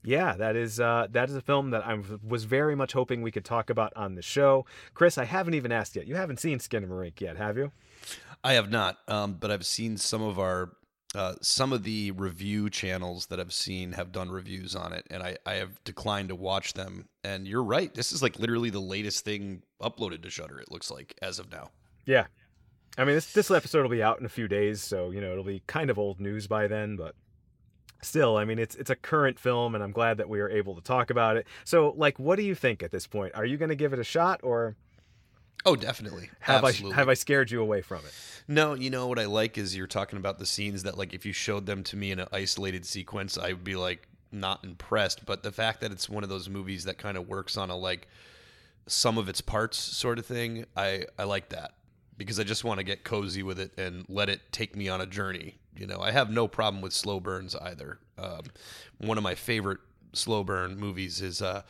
yeah, 0.04 0.36
that 0.36 0.56
is 0.56 0.78
uh, 0.78 1.08
that 1.10 1.28
is 1.28 1.36
a 1.36 1.40
film 1.40 1.70
that 1.70 1.84
I 1.84 1.98
was 2.26 2.44
very 2.44 2.74
much 2.76 2.92
hoping 2.92 3.22
we 3.22 3.32
could 3.32 3.44
talk 3.44 3.70
about 3.70 3.92
on 3.96 4.14
the 4.14 4.22
show. 4.22 4.64
Chris, 4.94 5.15
I 5.18 5.24
haven't 5.24 5.54
even 5.54 5.72
asked 5.72 5.96
yet. 5.96 6.06
You 6.06 6.14
haven't 6.14 6.40
seen 6.40 6.58
Skinamarink 6.58 7.20
yet, 7.20 7.36
have 7.36 7.56
you? 7.56 7.72
I 8.44 8.54
have 8.54 8.70
not, 8.70 8.98
um, 9.08 9.34
but 9.34 9.50
I've 9.50 9.66
seen 9.66 9.96
some 9.96 10.22
of 10.22 10.38
our 10.38 10.72
uh, 11.14 11.34
some 11.40 11.72
of 11.72 11.82
the 11.82 12.10
review 12.10 12.68
channels 12.68 13.26
that 13.26 13.40
I've 13.40 13.52
seen 13.52 13.92
have 13.92 14.12
done 14.12 14.30
reviews 14.30 14.76
on 14.76 14.92
it, 14.92 15.06
and 15.10 15.22
I, 15.22 15.38
I 15.46 15.54
have 15.54 15.82
declined 15.84 16.28
to 16.28 16.34
watch 16.34 16.74
them. 16.74 17.08
And 17.24 17.48
you're 17.48 17.64
right, 17.64 17.92
this 17.94 18.12
is 18.12 18.22
like 18.22 18.38
literally 18.38 18.70
the 18.70 18.80
latest 18.80 19.24
thing 19.24 19.62
uploaded 19.80 20.22
to 20.22 20.30
Shudder. 20.30 20.58
It 20.58 20.70
looks 20.70 20.90
like 20.90 21.14
as 21.22 21.38
of 21.38 21.50
now. 21.50 21.70
Yeah, 22.04 22.26
I 22.98 23.04
mean 23.04 23.14
this 23.14 23.32
this 23.32 23.50
episode 23.50 23.82
will 23.82 23.88
be 23.88 24.02
out 24.02 24.20
in 24.20 24.26
a 24.26 24.30
few 24.30 24.46
days, 24.46 24.82
so 24.82 25.10
you 25.10 25.20
know 25.20 25.32
it'll 25.32 25.44
be 25.44 25.62
kind 25.66 25.90
of 25.90 25.98
old 25.98 26.20
news 26.20 26.46
by 26.46 26.66
then, 26.66 26.96
but 26.96 27.14
still, 28.02 28.36
I 28.36 28.44
mean, 28.44 28.58
it's 28.58 28.74
it's 28.76 28.90
a 28.90 28.96
current 28.96 29.38
film, 29.38 29.74
and 29.74 29.82
I'm 29.82 29.92
glad 29.92 30.18
that 30.18 30.28
we 30.28 30.40
are 30.40 30.48
able 30.48 30.74
to 30.74 30.80
talk 30.80 31.10
about 31.10 31.36
it. 31.36 31.46
So, 31.64 31.94
like, 31.96 32.18
what 32.18 32.36
do 32.36 32.42
you 32.42 32.54
think 32.54 32.82
at 32.82 32.90
this 32.90 33.06
point? 33.06 33.34
Are 33.34 33.44
you 33.44 33.56
going 33.56 33.68
to 33.68 33.74
give 33.74 33.92
it 33.92 33.98
a 33.98 34.04
shot, 34.04 34.40
or? 34.42 34.76
Oh, 35.66 35.74
definitely. 35.74 36.30
Have 36.40 36.64
Absolutely. 36.64 36.94
I 36.94 36.96
have 36.96 37.08
I 37.08 37.14
scared 37.14 37.50
you 37.50 37.60
away 37.60 37.82
from 37.82 37.98
it? 37.98 38.12
No, 38.46 38.74
you 38.74 38.88
know 38.88 39.08
what 39.08 39.18
I 39.18 39.26
like 39.26 39.58
is 39.58 39.76
you're 39.76 39.88
talking 39.88 40.16
about 40.16 40.38
the 40.38 40.46
scenes 40.46 40.84
that, 40.84 40.96
like, 40.96 41.12
if 41.12 41.26
you 41.26 41.32
showed 41.32 41.66
them 41.66 41.82
to 41.84 41.96
me 41.96 42.12
in 42.12 42.20
an 42.20 42.28
isolated 42.32 42.86
sequence, 42.86 43.36
I 43.36 43.48
would 43.48 43.64
be 43.64 43.74
like 43.74 44.06
not 44.30 44.64
impressed. 44.64 45.26
But 45.26 45.42
the 45.42 45.50
fact 45.50 45.80
that 45.80 45.90
it's 45.90 46.08
one 46.08 46.22
of 46.22 46.28
those 46.28 46.48
movies 46.48 46.84
that 46.84 46.98
kind 46.98 47.16
of 47.16 47.28
works 47.28 47.56
on 47.56 47.70
a 47.70 47.76
like 47.76 48.06
sum 48.86 49.18
of 49.18 49.28
its 49.28 49.40
parts 49.40 49.76
sort 49.76 50.18
of 50.20 50.26
thing, 50.26 50.66
I 50.76 51.04
I 51.18 51.24
like 51.24 51.48
that 51.50 51.74
because 52.16 52.38
I 52.38 52.44
just 52.44 52.64
want 52.64 52.78
to 52.78 52.84
get 52.84 53.04
cozy 53.04 53.42
with 53.42 53.58
it 53.58 53.72
and 53.76 54.04
let 54.08 54.28
it 54.28 54.40
take 54.52 54.76
me 54.76 54.88
on 54.88 55.00
a 55.00 55.06
journey. 55.06 55.56
You 55.76 55.86
know, 55.86 55.98
I 56.00 56.12
have 56.12 56.30
no 56.30 56.48
problem 56.48 56.80
with 56.80 56.92
slow 56.92 57.20
burns 57.20 57.54
either. 57.56 57.98
Um, 58.16 58.42
one 58.98 59.18
of 59.18 59.24
my 59.24 59.34
favorite 59.34 59.80
slow 60.12 60.44
burn 60.44 60.78
movies 60.78 61.20
is 61.20 61.42
uh, 61.42 61.62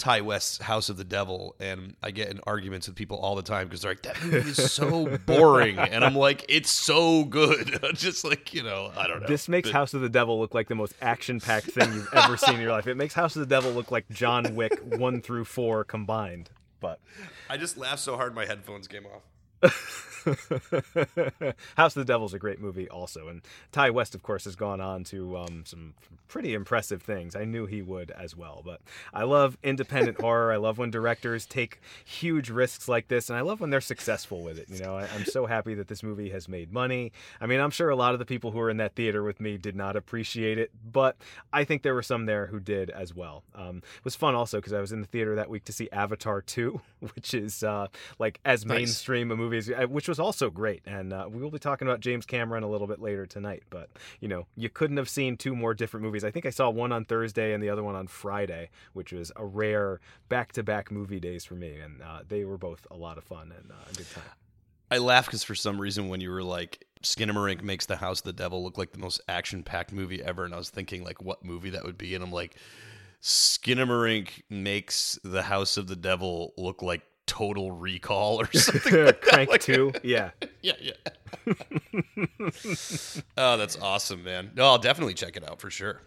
Ti 0.00 0.22
West's 0.22 0.58
House 0.58 0.88
of 0.88 0.96
the 0.96 1.04
Devil, 1.04 1.54
and 1.60 1.94
I 2.02 2.10
get 2.10 2.30
in 2.30 2.40
arguments 2.46 2.88
with 2.88 2.96
people 2.96 3.18
all 3.18 3.36
the 3.36 3.42
time 3.42 3.68
because 3.68 3.82
they're 3.82 3.90
like, 3.92 4.02
"That 4.02 4.22
movie 4.24 4.50
is 4.50 4.72
so 4.72 5.18
boring," 5.26 5.78
and 5.78 6.02
I'm 6.04 6.14
like, 6.14 6.44
"It's 6.48 6.70
so 6.70 7.24
good." 7.24 7.78
just 7.94 8.24
like 8.24 8.54
you 8.54 8.62
know, 8.62 8.90
I 8.96 9.06
don't 9.06 9.20
know. 9.20 9.28
This 9.28 9.48
makes 9.48 9.70
House 9.70 9.92
of 9.92 10.00
the 10.00 10.08
Devil 10.08 10.40
look 10.40 10.54
like 10.54 10.68
the 10.68 10.74
most 10.74 10.94
action-packed 11.02 11.66
thing 11.66 11.92
you've 11.92 12.08
ever 12.14 12.36
seen 12.36 12.54
in 12.54 12.60
your 12.60 12.72
life. 12.72 12.86
It 12.86 12.96
makes 12.96 13.12
House 13.14 13.36
of 13.36 13.40
the 13.40 13.46
Devil 13.46 13.72
look 13.72 13.90
like 13.90 14.08
John 14.08 14.54
Wick 14.54 14.80
one 14.82 15.20
through 15.20 15.44
four 15.44 15.84
combined. 15.84 16.50
But 16.80 16.98
I 17.50 17.58
just 17.58 17.76
laughed 17.76 18.00
so 18.00 18.16
hard 18.16 18.34
my 18.34 18.46
headphones 18.46 18.88
came 18.88 19.04
off. 19.04 19.22
House 21.76 21.96
of 21.96 22.00
the 22.00 22.04
Devil 22.04 22.26
is 22.26 22.34
a 22.34 22.38
great 22.38 22.60
movie, 22.60 22.88
also, 22.88 23.28
and 23.28 23.42
Ti 23.72 23.90
West, 23.90 24.14
of 24.14 24.22
course, 24.22 24.44
has 24.44 24.56
gone 24.56 24.80
on 24.80 25.04
to 25.04 25.38
um, 25.38 25.62
some 25.64 25.94
pretty 26.28 26.54
impressive 26.54 27.02
things. 27.02 27.34
I 27.34 27.44
knew 27.44 27.66
he 27.66 27.82
would 27.82 28.10
as 28.10 28.36
well, 28.36 28.62
but 28.64 28.80
I 29.12 29.24
love 29.24 29.56
independent 29.62 30.16
horror. 30.20 30.52
I 30.52 30.56
love 30.56 30.78
when 30.78 30.90
directors 30.90 31.46
take 31.46 31.80
huge 32.04 32.50
risks 32.50 32.88
like 32.88 33.08
this, 33.08 33.30
and 33.30 33.38
I 33.38 33.42
love 33.42 33.60
when 33.60 33.70
they're 33.70 33.80
successful 33.80 34.42
with 34.42 34.58
it. 34.58 34.68
You 34.68 34.80
know, 34.80 34.96
I, 34.96 35.06
am 35.14 35.24
so 35.24 35.46
happy 35.46 35.74
that 35.74 35.88
this 35.88 36.02
movie 36.02 36.30
has 36.30 36.48
made 36.48 36.72
money. 36.72 37.12
I 37.40 37.46
mean, 37.46 37.60
I'm 37.60 37.70
sure 37.70 37.90
a 37.90 37.96
lot 37.96 38.12
of 38.12 38.18
the 38.18 38.26
people 38.26 38.50
who 38.50 38.58
were 38.58 38.70
in 38.70 38.78
that 38.78 38.94
theater 38.94 39.22
with 39.22 39.40
me 39.40 39.56
did 39.56 39.76
not 39.76 39.96
appreciate 39.96 40.58
it, 40.58 40.70
but 40.90 41.16
I 41.52 41.64
think 41.64 41.82
there 41.82 41.94
were 41.94 42.02
some 42.02 42.26
there 42.26 42.46
who 42.46 42.60
did 42.60 42.90
as 42.90 43.14
well. 43.14 43.42
Um, 43.54 43.78
it 43.78 44.04
was 44.04 44.16
fun 44.16 44.34
also 44.34 44.58
because 44.58 44.72
I 44.72 44.80
was 44.80 44.92
in 44.92 45.00
the 45.00 45.06
theater 45.06 45.36
that 45.36 45.50
week 45.50 45.64
to 45.64 45.72
see 45.72 45.88
Avatar 45.90 46.42
2, 46.42 46.80
which 47.14 47.34
is 47.34 47.64
uh, 47.64 47.88
like 48.18 48.40
as 48.44 48.64
nice. 48.64 48.76
mainstream 48.76 49.30
a 49.30 49.36
movie 49.36 49.49
movies, 49.50 49.70
uh, 49.70 49.86
which 49.86 50.08
was 50.08 50.18
also 50.18 50.50
great. 50.50 50.82
And 50.86 51.12
uh, 51.12 51.28
we 51.30 51.40
will 51.42 51.50
be 51.50 51.58
talking 51.58 51.86
about 51.86 52.00
James 52.00 52.26
Cameron 52.26 52.62
a 52.62 52.68
little 52.68 52.86
bit 52.86 53.00
later 53.00 53.26
tonight. 53.26 53.62
But, 53.70 53.90
you 54.20 54.28
know, 54.28 54.46
you 54.56 54.68
couldn't 54.68 54.96
have 54.96 55.08
seen 55.08 55.36
two 55.36 55.54
more 55.54 55.74
different 55.74 56.04
movies. 56.04 56.24
I 56.24 56.30
think 56.30 56.46
I 56.46 56.50
saw 56.50 56.70
one 56.70 56.92
on 56.92 57.04
Thursday 57.04 57.52
and 57.52 57.62
the 57.62 57.70
other 57.70 57.84
one 57.84 57.94
on 57.94 58.06
Friday, 58.06 58.70
which 58.92 59.12
was 59.12 59.32
a 59.36 59.44
rare 59.44 60.00
back 60.28 60.52
to 60.52 60.62
back 60.62 60.90
movie 60.90 61.20
days 61.20 61.44
for 61.44 61.54
me. 61.54 61.78
And 61.78 62.02
uh, 62.02 62.20
they 62.26 62.44
were 62.44 62.58
both 62.58 62.86
a 62.90 62.96
lot 62.96 63.18
of 63.18 63.24
fun 63.24 63.52
and 63.56 63.70
uh, 63.70 63.90
a 63.90 63.94
good 63.94 64.10
time. 64.10 64.24
I 64.90 64.98
laugh 64.98 65.26
because 65.26 65.44
for 65.44 65.54
some 65.54 65.80
reason 65.80 66.08
when 66.08 66.20
you 66.20 66.30
were 66.30 66.42
like 66.42 66.84
Skinamarink 67.02 67.62
makes 67.62 67.86
the 67.86 67.96
House 67.96 68.20
of 68.20 68.24
the 68.24 68.32
Devil 68.32 68.62
look 68.62 68.76
like 68.76 68.92
the 68.92 68.98
most 68.98 69.20
action 69.28 69.62
packed 69.62 69.92
movie 69.92 70.22
ever, 70.22 70.44
and 70.44 70.52
I 70.52 70.58
was 70.58 70.68
thinking 70.68 71.04
like 71.04 71.22
what 71.22 71.44
movie 71.44 71.70
that 71.70 71.84
would 71.84 71.96
be, 71.96 72.14
and 72.14 72.24
I'm 72.24 72.32
like, 72.32 72.56
Skinamarink 73.22 74.42
makes 74.50 75.18
the 75.22 75.42
House 75.42 75.76
of 75.76 75.86
the 75.86 75.96
Devil 75.96 76.52
look 76.56 76.82
like 76.82 77.02
Total 77.30 77.70
Recall 77.70 78.40
or 78.40 78.52
something. 78.52 79.04
like 79.04 79.20
Crank 79.22 79.50
like, 79.50 79.60
two, 79.60 79.92
yeah, 80.02 80.30
yeah, 80.62 80.72
yeah. 80.80 80.92
oh, 83.38 83.56
that's 83.56 83.78
awesome, 83.80 84.24
man. 84.24 84.50
No, 84.56 84.64
I'll 84.64 84.78
definitely 84.78 85.14
check 85.14 85.36
it 85.36 85.48
out 85.48 85.60
for 85.60 85.70
sure. 85.70 86.00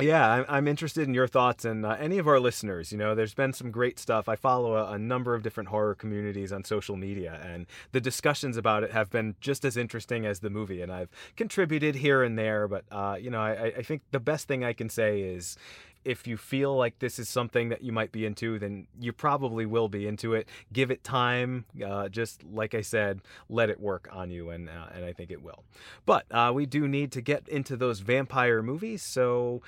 Yeah, 0.00 0.26
I'm, 0.26 0.44
I'm 0.48 0.68
interested 0.68 1.06
in 1.06 1.12
your 1.12 1.26
thoughts 1.26 1.66
and 1.66 1.84
uh, 1.84 1.96
any 2.00 2.16
of 2.16 2.26
our 2.26 2.40
listeners. 2.40 2.90
You 2.92 2.96
know, 2.96 3.14
there's 3.14 3.34
been 3.34 3.52
some 3.52 3.70
great 3.70 3.98
stuff. 3.98 4.26
I 4.26 4.36
follow 4.36 4.76
a, 4.76 4.92
a, 4.92 4.98
number 4.98 5.34
of 5.34 5.42
different 5.42 5.68
horror 5.68 5.94
communities 5.94 6.50
on 6.50 6.64
social 6.64 6.96
media, 6.96 7.38
and 7.44 7.66
the 7.92 8.00
discussions 8.00 8.56
about 8.56 8.82
it 8.82 8.92
have 8.92 9.10
been 9.10 9.34
just 9.42 9.66
as 9.66 9.76
interesting 9.76 10.24
as 10.24 10.40
the 10.40 10.48
movie. 10.48 10.80
And 10.80 10.90
I've 10.90 11.10
contributed 11.36 11.96
here 11.96 12.22
and 12.22 12.38
there, 12.38 12.66
but 12.66 12.84
uh, 12.90 13.18
you 13.20 13.30
know, 13.30 13.40
I, 13.42 13.64
I 13.76 13.82
think 13.82 14.00
the 14.12 14.20
best 14.20 14.48
thing 14.48 14.64
I 14.64 14.72
can 14.72 14.88
say 14.88 15.20
is 15.20 15.58
if 16.04 16.26
you 16.26 16.36
feel 16.36 16.76
like 16.76 16.98
this 16.98 17.18
is 17.18 17.28
something 17.28 17.68
that 17.68 17.82
you 17.82 17.92
might 17.92 18.12
be 18.12 18.24
into, 18.24 18.58
then 18.58 18.86
you 18.98 19.12
probably 19.12 19.66
will 19.66 19.88
be 19.88 20.06
into 20.06 20.34
it. 20.34 20.48
Give 20.72 20.90
it 20.90 21.04
time. 21.04 21.64
Uh, 21.84 22.08
just 22.08 22.42
like 22.44 22.74
I 22.74 22.80
said, 22.80 23.20
let 23.48 23.70
it 23.70 23.80
work 23.80 24.08
on 24.12 24.30
you, 24.30 24.50
and 24.50 24.68
uh, 24.68 24.86
and 24.94 25.04
I 25.04 25.12
think 25.12 25.30
it 25.30 25.42
will. 25.42 25.64
But 26.06 26.26
uh, 26.30 26.52
we 26.54 26.66
do 26.66 26.88
need 26.88 27.12
to 27.12 27.20
get 27.20 27.48
into 27.48 27.76
those 27.76 28.00
vampire 28.00 28.62
movies, 28.62 29.02
so. 29.02 29.62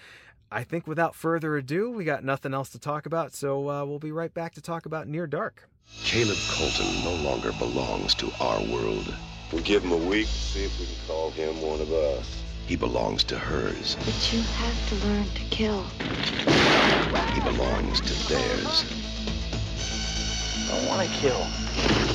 I 0.55 0.65
think 0.65 0.87
without 0.87 1.15
further 1.15 1.57
ado, 1.57 1.91
we 1.91 2.05
got 2.05 2.23
nothing 2.23 2.53
else 2.53 2.69
to 2.73 2.79
talk 2.79 3.07
about, 3.07 3.33
so 3.33 3.71
uh, 3.71 3.87
we'll 3.87 3.99
be 3.99 4.13
right 4.13 4.35
back 4.35 4.53
to 4.57 4.61
talk 4.61 4.85
about 4.85 5.09
Near 5.09 5.27
Dark. 5.27 5.67
Caleb 6.05 6.37
Colton 6.51 7.03
no 7.03 7.15
longer 7.27 7.53
belongs 7.53 8.15
to 8.17 8.31
our 8.39 8.61
world. 8.65 9.15
We'll 9.51 9.63
give 9.63 9.83
him 9.83 9.93
a 9.93 9.97
week 9.97 10.27
to 10.27 10.33
see 10.33 10.65
if 10.65 10.79
we 10.79 10.85
can 10.85 10.95
call 11.07 11.31
him 11.31 11.61
one 11.63 11.81
of 11.81 11.91
us. 11.91 12.43
He 12.67 12.77
belongs 12.77 13.25
to 13.25 13.39
hers. 13.39 13.97
But 14.05 14.33
you 14.33 14.41
have 14.41 14.89
to 14.89 15.07
learn 15.07 15.25
to 15.25 15.43
kill. 15.51 15.83
He 17.35 17.41
belongs 17.41 18.01
to 18.01 18.29
theirs. 18.29 18.85
I 20.71 20.79
don't 20.79 20.89
want 20.89 21.09
to 21.09 21.15
kill. 21.17 21.43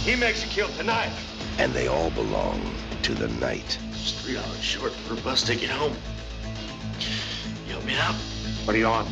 He 0.03 0.15
makes 0.15 0.43
a 0.43 0.47
kill 0.47 0.69
tonight. 0.69 1.11
And 1.59 1.73
they 1.73 1.87
all 1.87 2.09
belong 2.11 2.59
to 3.03 3.13
the 3.13 3.27
night. 3.39 3.77
It's 3.91 4.13
three 4.13 4.37
hours 4.37 4.61
short 4.61 4.93
for 4.93 5.13
a 5.13 5.17
bus 5.17 5.43
ticket 5.43 5.69
home. 5.69 5.95
You 7.67 7.73
help 7.73 7.85
me 7.85 7.95
out? 7.95 8.15
What 8.65 8.75
are 8.75 8.79
you 8.79 8.87
on? 8.87 9.05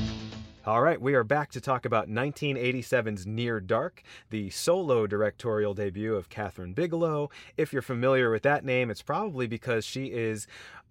All 0.65 0.82
right, 0.82 1.00
we 1.00 1.13
are 1.13 1.24
back 1.24 1.52
to 1.52 1.62
talk 1.62 1.86
about 1.86 2.10
1987's 2.10 3.28
Near 3.28 3.60
Dark, 3.60 4.02
the 4.32 4.50
solo 4.50 5.06
directorial 5.06 5.76
debut 5.76 6.15
of 6.15 6.28
Kathryn 6.28 6.74
Bigelow. 6.74 7.30
If 7.56 7.71
you're 7.71 7.84
familiar 7.84 8.32
with 8.32 8.41
that 8.43 8.65
name, 8.65 8.89
it's 8.89 9.04
probably 9.04 9.45
because 9.45 9.86
she 9.86 10.08
is 10.08 10.48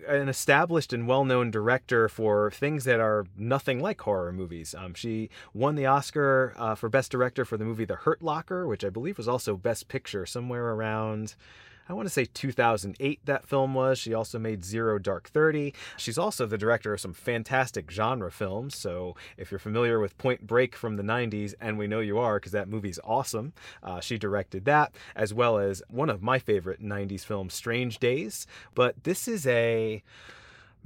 an 0.06 0.28
established 0.28 0.92
and 0.92 1.06
well 1.06 1.24
known 1.24 1.50
director 1.50 2.08
for 2.08 2.50
things 2.50 2.84
that 2.84 3.00
are 3.00 3.26
nothing 3.36 3.80
like 3.80 4.00
horror 4.00 4.32
movies. 4.32 4.74
Um, 4.76 4.94
she 4.94 5.30
won 5.52 5.74
the 5.74 5.86
Oscar 5.86 6.54
uh, 6.56 6.74
for 6.74 6.88
Best 6.88 7.10
Director 7.10 7.44
for 7.44 7.56
the 7.56 7.64
movie 7.64 7.84
The 7.84 7.96
Hurt 7.96 8.22
Locker, 8.22 8.66
which 8.66 8.84
I 8.84 8.90
believe 8.90 9.18
was 9.18 9.28
also 9.28 9.56
Best 9.56 9.88
Picture 9.88 10.26
somewhere 10.26 10.70
around. 10.70 11.34
I 11.88 11.92
want 11.92 12.06
to 12.06 12.12
say 12.12 12.24
2008 12.24 13.20
that 13.24 13.46
film 13.46 13.74
was. 13.74 13.98
She 13.98 14.14
also 14.14 14.38
made 14.38 14.64
Zero 14.64 14.98
Dark 14.98 15.28
30. 15.28 15.74
She's 15.96 16.16
also 16.16 16.46
the 16.46 16.56
director 16.56 16.94
of 16.94 17.00
some 17.00 17.12
fantastic 17.12 17.90
genre 17.90 18.30
films. 18.30 18.76
So 18.76 19.16
if 19.36 19.50
you're 19.50 19.58
familiar 19.58 20.00
with 20.00 20.16
Point 20.16 20.46
Break 20.46 20.74
from 20.74 20.96
the 20.96 21.02
90s, 21.02 21.54
and 21.60 21.76
we 21.76 21.86
know 21.86 22.00
you 22.00 22.18
are 22.18 22.36
because 22.36 22.52
that 22.52 22.68
movie's 22.68 22.98
awesome, 23.04 23.52
uh, 23.82 24.00
she 24.00 24.16
directed 24.16 24.64
that, 24.64 24.94
as 25.14 25.34
well 25.34 25.58
as 25.58 25.82
one 25.88 26.08
of 26.08 26.22
my 26.22 26.38
favorite 26.38 26.82
90s 26.82 27.24
films, 27.24 27.54
Strange 27.54 27.98
Days. 27.98 28.46
But 28.74 29.04
this 29.04 29.28
is 29.28 29.46
a 29.46 30.02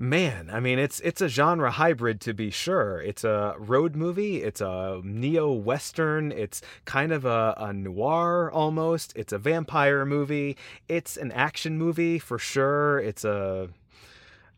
man 0.00 0.48
i 0.52 0.60
mean 0.60 0.78
it's 0.78 1.00
it's 1.00 1.20
a 1.20 1.28
genre 1.28 1.72
hybrid 1.72 2.20
to 2.20 2.32
be 2.32 2.50
sure. 2.50 3.02
It's 3.02 3.24
a 3.24 3.56
road 3.58 3.96
movie 3.96 4.42
it's 4.44 4.60
a 4.60 5.00
neo 5.02 5.52
western 5.52 6.30
it's 6.30 6.62
kind 6.84 7.10
of 7.10 7.24
a, 7.24 7.54
a, 7.58 7.72
noir 7.72 8.48
almost 8.52 9.12
it's 9.16 9.32
a 9.32 9.38
vampire 9.38 10.06
movie 10.06 10.56
it's 10.88 11.16
an 11.16 11.32
action 11.32 11.76
movie 11.76 12.20
for 12.20 12.38
sure. 12.38 13.00
It's 13.00 13.24
a 13.24 13.70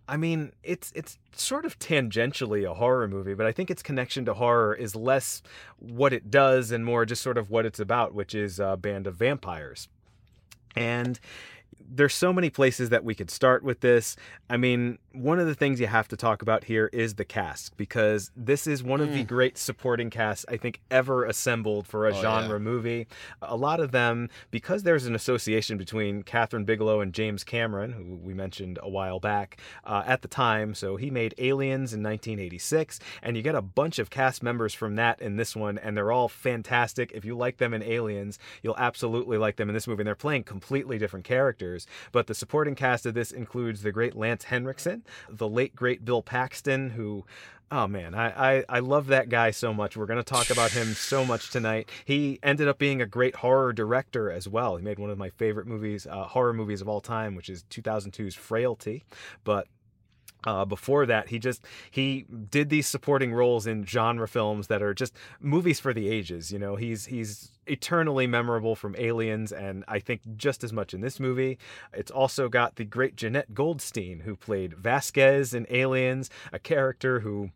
i 0.07 0.17
mean 0.19 0.53
it's 0.63 0.93
it's 0.95 1.19
sort 1.35 1.65
of 1.65 1.79
tangentially 1.79 2.69
a 2.69 2.75
horror 2.75 3.07
movie 3.07 3.33
but 3.33 3.47
i 3.47 3.53
think 3.53 3.71
its 3.71 3.83
connection 3.83 4.25
to 4.25 4.35
horror 4.35 4.75
is 4.75 4.97
less 4.97 5.41
what 5.79 6.13
it 6.13 6.31
does 6.31 6.73
and 6.73 6.85
more 6.85 7.07
just 7.07 7.23
sort 7.23 7.39
of 7.39 7.49
what 7.49 7.65
it's 7.65 7.81
about 7.81 8.13
which 8.13 8.35
is 8.35 8.61
a 8.61 8.77
band 8.77 9.07
of 9.07 9.15
vampires. 9.17 9.89
And 10.77 11.19
there's 11.91 12.15
so 12.15 12.33
many 12.33 12.51
places 12.51 12.91
that 12.91 13.05
we 13.05 13.15
could 13.15 13.31
start 13.31 13.63
with 13.63 13.81
this. 13.81 14.17
I 14.49 14.57
mean, 14.57 14.99
one 15.13 15.41
of 15.41 15.47
the 15.47 15.55
things 15.55 15.81
you 15.81 15.87
have 15.87 16.09
to 16.09 16.17
talk 16.17 16.43
about 16.43 16.65
here 16.65 16.89
is 16.93 17.15
the 17.15 17.25
cast 17.25 17.77
because 17.77 18.31
this 18.37 18.67
is 18.67 18.83
one 18.83 19.01
of 19.01 19.09
mm. 19.09 19.15
the 19.15 19.25
great 19.25 19.59
supporting 19.59 20.11
casts 20.11 20.47
I 20.49 20.57
think 20.57 20.81
ever 20.91 21.25
assembled 21.25 21.87
for 21.87 22.07
a 22.07 22.17
oh, 22.17 22.21
genre 22.21 22.53
yeah. 22.53 22.59
movie. 22.59 23.07
A 23.43 23.57
lot 23.57 23.81
of 23.81 23.91
them 23.91 24.29
because 24.51 24.85
there's 24.85 25.07
an 25.07 25.15
association 25.15 25.79
between 25.79 26.23
Kathryn 26.23 26.65
Bigelow 26.65 27.01
and 27.01 27.13
James 27.13 27.43
Cameron, 27.43 27.93
who 27.93 28.17
we 28.17 28.35
mentioned 28.35 28.79
a 28.83 28.89
while 28.89 29.19
back 29.19 29.61
uh, 29.85 30.03
at 30.07 30.23
the 30.23 30.29
time. 30.29 30.75
So 30.75 30.97
he 30.97 31.11
made 31.11 31.35
Aliens 31.39 31.93
in 31.93 32.03
1986, 32.03 33.01
and 33.23 33.37
you 33.37 33.43
get 33.43 33.55
a 33.55 33.63
bunch 33.63 33.99
of 33.99 34.11
cast 34.11 34.43
members 34.43 34.75
from 34.75 34.97
that 34.97 35.21
in 35.21 35.37
this 35.37 35.57
one, 35.57 35.79
and 35.79 35.97
they're 35.97 36.13
all 36.13 36.29
fantastic. 36.29 37.11
If 37.13 37.25
you 37.25 37.37
like 37.37 37.57
them 37.57 37.75
in 37.75 37.83
Aliens, 37.83 38.39
you'll 38.63 38.77
absolutely 38.79 39.39
like 39.39 39.57
them 39.57 39.69
in 39.69 39.75
this 39.75 39.89
movie. 39.89 40.03
And 40.03 40.07
they're 40.07 40.15
playing 40.15 40.45
completely 40.45 40.99
different 40.99 41.25
characters. 41.25 41.87
But 42.13 42.27
the 42.27 42.35
supporting 42.35 42.75
cast 42.75 43.07
of 43.07 43.15
this 43.15 43.33
includes 43.33 43.83
the 43.83 43.93
great 43.93 44.17
Lance 44.17 44.45
Henriksen, 44.45 45.00
the 45.29 45.49
late 45.49 45.75
great 45.75 46.05
Bill 46.05 46.23
Paxton, 46.23 46.91
who 46.91 47.25
Oh 47.73 47.87
man, 47.87 48.17
I, 48.17 48.57
I, 48.59 48.65
I 48.69 48.79
love 48.81 49.07
that 49.09 49.29
guy 49.29 49.53
so 49.53 49.73
much. 49.73 49.97
We're 49.97 50.07
to 50.17 50.25
talk 50.25 50.51
about 50.51 50.73
him 50.73 50.89
so 50.95 51.25
much 51.25 51.51
tonight. 51.51 51.89
He 52.05 52.41
ended 52.43 52.67
up 52.67 52.79
being 52.79 53.01
a 53.01 53.07
great 53.07 53.37
horror 53.37 53.73
director 53.73 54.29
as 54.29 54.49
well. 54.49 54.77
He 54.77 54.83
made 54.83 54.99
one 54.99 55.09
of 55.11 55.19
my 55.19 55.31
favorite 55.31 55.69
movies, 55.69 56.05
uh, 56.05 56.25
horror 56.25 56.53
movies 56.53 56.81
of 56.81 56.89
all 56.89 57.01
time, 57.01 57.37
which 57.37 57.49
is 57.49 57.63
2002's 57.71 58.35
Frailty. 58.35 59.05
But 59.45 59.69
uh, 60.45 60.65
before 60.65 61.07
that, 61.07 61.29
he 61.29 61.39
just 61.39 61.65
he 61.91 62.27
did 62.51 62.71
these 62.71 62.87
supporting 62.87 63.33
roles 63.33 63.67
in 63.67 63.85
genre 63.85 64.29
films 64.29 64.67
that 64.69 64.83
are 64.83 64.95
just 64.95 65.15
movies 65.41 65.81
for 65.81 65.93
the 65.93 66.09
ages. 66.09 66.53
You 66.53 66.59
know, 66.59 66.77
he's 66.77 67.07
he's 67.07 67.53
eternally 67.67 68.27
memorable 68.27 68.75
from 68.75 68.97
Aliens, 68.99 69.53
and 69.53 69.85
I 69.87 69.99
think 69.99 70.23
just 70.37 70.65
as 70.65 70.73
much 70.73 70.95
in 70.95 71.01
this 71.01 71.21
movie. 71.21 71.59
It's 71.93 72.11
also 72.11 72.49
got 72.49 72.77
the 72.77 72.85
great 72.85 73.17
Jenette 73.17 73.55
Goldstein, 73.55 74.21
who 74.21 74.37
played 74.37 74.75
Vasquez 74.75 75.55
in 75.55 75.67
Aliens, 75.71 76.31
a 76.53 76.59
character 76.59 77.21
who 77.21 77.51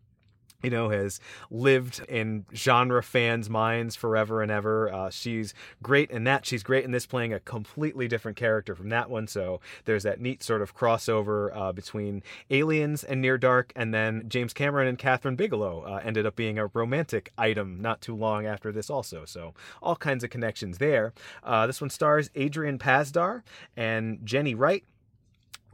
you 0.63 0.71
know, 0.71 0.89
has 0.89 1.21
lived 1.51 2.03
in 2.09 2.47
genre 2.55 3.03
fans' 3.03 3.51
minds 3.51 3.97
forever 3.97 4.41
and 4.43 4.51
ever. 4.51 4.91
Uh, 4.93 5.11
she's 5.11 5.53
great 5.83 6.11
in 6.11 6.25
that. 6.25 6.47
She's 6.47 6.63
great 6.63 6.85
in 6.85 6.91
this, 6.91 7.07
playing 7.07 7.35
a 7.35 7.41
completely 7.41 8.09
different 8.09 8.37
character 8.37 8.75
from 8.75 8.89
that 8.89 9.11
one. 9.11 9.27
So 9.27 9.61
there's 9.85 10.05
that 10.05 10.21
neat 10.21 10.43
sort 10.43 10.63
of 10.63 10.75
crossover 10.75 11.55
uh, 11.55 11.73
between 11.73 12.23
Aliens 12.51 13.05
and 13.05 13.21
Near 13.21 13.37
Dark, 13.37 13.73
and 13.77 13.93
then 13.93 14.25
James 14.29 14.55
Cameron 14.55 14.89
and 14.89 14.99
Kathryn 14.99 15.37
Bigelow 15.37 15.83
uh, 15.83 16.01
ended 16.03 16.25
up 16.25 16.35
being 16.35 16.59
a 16.59 16.67
romantic 16.69 17.31
item 17.37 17.81
not 17.81 18.01
too 18.01 18.15
long 18.17 18.47
after 18.47 18.73
this, 18.73 18.89
also. 18.89 19.25
So 19.27 19.55
all 19.83 19.97
kinds 19.97 20.25
of 20.25 20.31
connections 20.31 20.79
there. 20.79 21.13
Uh, 21.43 21.67
this 21.67 21.81
one 21.81 21.91
stars 21.91 22.31
Adrian 22.35 22.79
Pasdar 22.79 23.43
and 23.77 24.19
Jenny 24.25 24.55
Wright. 24.55 24.85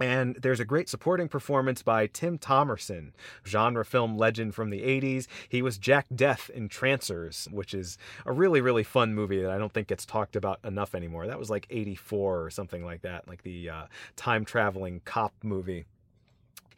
And 0.00 0.36
there's 0.36 0.60
a 0.60 0.64
great 0.64 0.88
supporting 0.88 1.28
performance 1.28 1.82
by 1.82 2.06
Tim 2.06 2.38
Thomerson, 2.38 3.12
genre 3.46 3.84
film 3.84 4.16
legend 4.16 4.54
from 4.54 4.70
the 4.70 4.80
80s. 4.80 5.26
He 5.48 5.60
was 5.60 5.76
Jack 5.76 6.06
Deth 6.14 6.48
in 6.48 6.68
Trancers, 6.70 7.48
which 7.50 7.74
is 7.74 7.98
a 8.24 8.32
really, 8.32 8.62
really 8.62 8.82
fun 8.82 9.14
movie 9.14 9.42
that 9.42 9.50
I 9.50 9.58
don't 9.58 9.72
think 9.72 9.88
gets 9.88 10.06
talked 10.06 10.36
about 10.36 10.58
enough 10.64 10.94
anymore. 10.94 11.26
That 11.26 11.38
was 11.38 11.50
like 11.50 11.66
84 11.68 12.44
or 12.44 12.50
something 12.50 12.82
like 12.82 13.02
that, 13.02 13.28
like 13.28 13.42
the 13.42 13.68
uh, 13.68 13.84
time 14.16 14.46
traveling 14.46 15.02
cop 15.04 15.34
movie. 15.42 15.84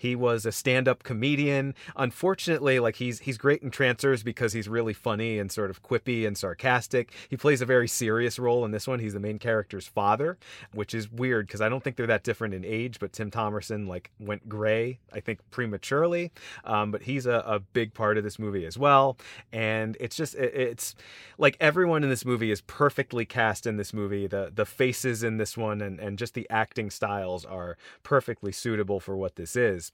He 0.02 0.16
was 0.16 0.44
a 0.44 0.50
stand-up 0.50 1.04
comedian. 1.04 1.76
Unfortunately, 1.94 2.80
like 2.80 2.96
he's 2.96 3.20
he's 3.20 3.38
great 3.38 3.62
in 3.62 3.70
Trancers 3.70 4.24
because 4.24 4.52
he's 4.52 4.66
really 4.66 4.92
funny 4.92 5.38
and 5.38 5.48
sort 5.52 5.70
of 5.70 5.84
quippy 5.84 6.26
and 6.26 6.36
sarcastic. 6.36 7.12
He 7.28 7.36
plays 7.36 7.60
a 7.60 7.66
very 7.66 7.86
serious 7.86 8.36
role 8.36 8.64
in 8.64 8.72
this 8.72 8.88
one. 8.88 8.98
He's 8.98 9.12
the 9.12 9.20
main 9.20 9.38
character's 9.38 9.86
father, 9.86 10.38
which 10.74 10.92
is 10.92 11.08
weird 11.08 11.46
because 11.46 11.60
I 11.60 11.68
don't 11.68 11.84
think 11.84 11.94
they're 11.94 12.08
that 12.08 12.24
different 12.24 12.52
in 12.52 12.64
age. 12.64 12.98
But 12.98 13.12
Tim 13.12 13.30
Thomerson 13.30 13.86
like 13.86 14.10
went 14.18 14.48
gray, 14.48 14.98
I 15.12 15.20
think 15.20 15.38
prematurely. 15.52 16.32
Um, 16.64 16.90
but 16.90 17.04
he's 17.04 17.26
a, 17.26 17.44
a, 17.46 17.60
big 17.60 17.94
part 17.94 18.18
of 18.18 18.24
this 18.24 18.40
movie 18.40 18.66
as 18.66 18.76
well. 18.76 19.16
And 19.52 19.96
it's 20.00 20.16
just 20.16 20.34
it, 20.34 20.52
it's 20.52 20.96
like 21.38 21.56
everyone 21.60 22.02
in 22.02 22.10
this 22.10 22.24
movie 22.24 22.50
is 22.50 22.60
perfectly 22.62 23.24
cast 23.24 23.68
in 23.68 23.76
this 23.76 23.94
movie. 23.94 24.26
The 24.26 24.50
the 24.52 24.66
faces 24.66 25.22
in 25.22 25.36
this 25.36 25.56
one 25.56 25.80
and 25.80 26.00
and 26.00 26.18
just 26.18 26.34
the 26.34 26.50
acting 26.50 26.90
styles 26.90 27.44
are 27.44 27.76
perfectly 28.02 28.50
suitable 28.50 28.98
for 28.98 29.16
what 29.16 29.36
this 29.36 29.54
is. 29.54 29.91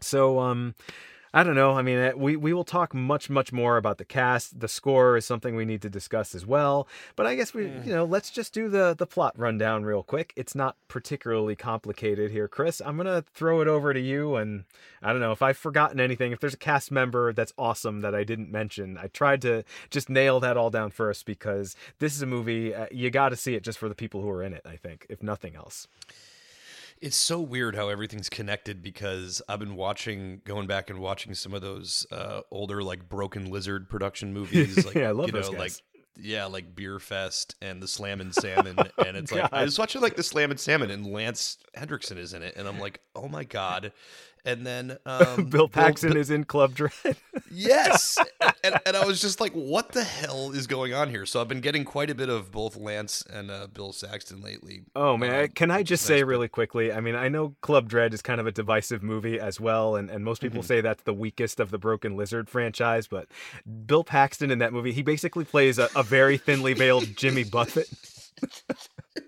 So, 0.00 0.38
um, 0.38 0.74
I 1.34 1.42
don't 1.44 1.54
know. 1.54 1.72
I 1.72 1.82
mean, 1.82 1.98
eh, 1.98 2.12
we 2.16 2.36
we 2.36 2.52
will 2.54 2.64
talk 2.64 2.94
much 2.94 3.28
much 3.28 3.52
more 3.52 3.76
about 3.76 3.98
the 3.98 4.04
cast. 4.04 4.60
The 4.60 4.68
score 4.68 5.16
is 5.16 5.26
something 5.26 5.54
we 5.54 5.66
need 5.66 5.82
to 5.82 5.90
discuss 5.90 6.34
as 6.34 6.46
well. 6.46 6.88
But 7.16 7.26
I 7.26 7.34
guess 7.34 7.52
we, 7.52 7.64
you 7.64 7.92
know, 7.92 8.04
let's 8.04 8.30
just 8.30 8.54
do 8.54 8.68
the 8.68 8.94
the 8.98 9.06
plot 9.06 9.38
rundown 9.38 9.84
real 9.84 10.02
quick. 10.02 10.32
It's 10.36 10.54
not 10.54 10.76
particularly 10.88 11.54
complicated 11.54 12.30
here, 12.30 12.48
Chris. 12.48 12.80
I'm 12.84 12.96
gonna 12.96 13.22
throw 13.34 13.60
it 13.60 13.68
over 13.68 13.92
to 13.92 14.00
you, 14.00 14.36
and 14.36 14.64
I 15.02 15.12
don't 15.12 15.20
know 15.20 15.32
if 15.32 15.42
I've 15.42 15.58
forgotten 15.58 16.00
anything. 16.00 16.32
If 16.32 16.40
there's 16.40 16.54
a 16.54 16.58
cast 16.58 16.90
member 16.90 17.32
that's 17.34 17.52
awesome 17.58 18.00
that 18.00 18.14
I 18.14 18.24
didn't 18.24 18.50
mention, 18.50 18.96
I 18.96 19.08
tried 19.08 19.42
to 19.42 19.64
just 19.90 20.08
nail 20.08 20.40
that 20.40 20.56
all 20.56 20.70
down 20.70 20.90
first 20.90 21.26
because 21.26 21.76
this 21.98 22.16
is 22.16 22.22
a 22.22 22.26
movie 22.26 22.74
uh, 22.74 22.86
you 22.90 23.10
got 23.10 23.28
to 23.30 23.36
see 23.36 23.54
it 23.54 23.62
just 23.62 23.78
for 23.78 23.88
the 23.88 23.94
people 23.94 24.22
who 24.22 24.30
are 24.30 24.42
in 24.42 24.54
it. 24.54 24.62
I 24.64 24.76
think, 24.76 25.04
if 25.10 25.22
nothing 25.22 25.56
else. 25.56 25.88
It's 27.00 27.16
so 27.16 27.40
weird 27.40 27.76
how 27.76 27.88
everything's 27.88 28.28
connected 28.28 28.82
because 28.82 29.40
I've 29.48 29.60
been 29.60 29.76
watching, 29.76 30.40
going 30.44 30.66
back 30.66 30.90
and 30.90 30.98
watching 30.98 31.34
some 31.34 31.54
of 31.54 31.62
those 31.62 32.06
uh, 32.10 32.40
older 32.50 32.82
like 32.82 33.08
Broken 33.08 33.50
Lizard 33.50 33.88
production 33.88 34.32
movies. 34.34 34.84
Like, 34.84 34.94
Yeah, 34.94 35.08
I 35.08 35.10
love 35.12 35.26
you 35.28 35.32
know, 35.32 35.40
those 35.40 35.50
guys. 35.50 35.58
like 35.58 35.72
yeah, 36.20 36.46
like 36.46 36.74
Beerfest 36.74 37.54
and 37.62 37.80
the 37.80 37.86
Slammin' 37.86 38.32
Salmon, 38.32 38.76
and 39.06 39.16
it's 39.16 39.30
like 39.30 39.52
I 39.52 39.62
was 39.62 39.78
watching 39.78 40.00
like 40.00 40.16
the 40.16 40.24
Slammin' 40.24 40.58
Salmon, 40.58 40.90
and 40.90 41.06
Lance 41.06 41.58
Henriksen 41.74 42.18
is 42.18 42.32
in 42.34 42.42
it, 42.42 42.54
and 42.56 42.66
I'm 42.66 42.80
like, 42.80 43.00
oh 43.14 43.28
my 43.28 43.44
god. 43.44 43.92
And 44.44 44.66
then 44.66 44.98
um, 45.06 45.46
Bill 45.46 45.68
Paxton 45.68 46.16
is 46.16 46.30
in 46.30 46.44
Club 46.44 46.74
Dread. 46.74 46.92
Yes. 47.50 48.18
and, 48.62 48.78
and 48.84 48.94
I 48.94 49.06
was 49.06 49.22
just 49.22 49.40
like, 49.40 49.52
what 49.52 49.92
the 49.92 50.04
hell 50.04 50.52
is 50.52 50.66
going 50.66 50.92
on 50.92 51.08
here? 51.08 51.24
So 51.24 51.40
I've 51.40 51.48
been 51.48 51.62
getting 51.62 51.82
quite 51.84 52.10
a 52.10 52.14
bit 52.14 52.28
of 52.28 52.52
both 52.52 52.76
Lance 52.76 53.24
and 53.32 53.50
uh, 53.50 53.68
Bill 53.72 53.94
Paxton 53.98 54.42
lately. 54.42 54.82
Oh 54.94 55.16
man, 55.16 55.44
Um, 55.44 55.48
can 55.48 55.70
I 55.70 55.82
just 55.82 56.04
say 56.04 56.22
really 56.24 56.48
quickly? 56.48 56.92
I 56.92 57.00
mean, 57.00 57.14
I 57.14 57.28
know 57.28 57.54
Club 57.62 57.88
Dread 57.88 58.12
is 58.12 58.20
kind 58.20 58.38
of 58.38 58.46
a 58.46 58.52
divisive 58.52 59.02
movie 59.02 59.40
as 59.40 59.58
well, 59.58 59.96
and, 59.96 60.10
and 60.10 60.24
most 60.24 60.38
Mm-hmm. 60.42 60.48
people 60.48 60.62
say 60.62 60.80
that's 60.82 61.02
the 61.04 61.14
weakest 61.14 61.58
of 61.58 61.70
the 61.70 61.78
Broken 61.78 62.16
Lizard 62.16 62.50
franchise. 62.50 63.06
But 63.08 63.28
Bill 63.86 64.04
Paxton 64.04 64.50
in 64.50 64.58
that 64.58 64.72
movie, 64.74 64.92
he 64.92 65.02
basically 65.02 65.44
plays 65.46 65.78
a, 65.78 65.88
a 65.96 66.02
very 66.02 66.36
thinly 66.36 66.74
veiled 66.74 67.16
Jimmy 67.16 67.44
Buffett, 67.44 67.88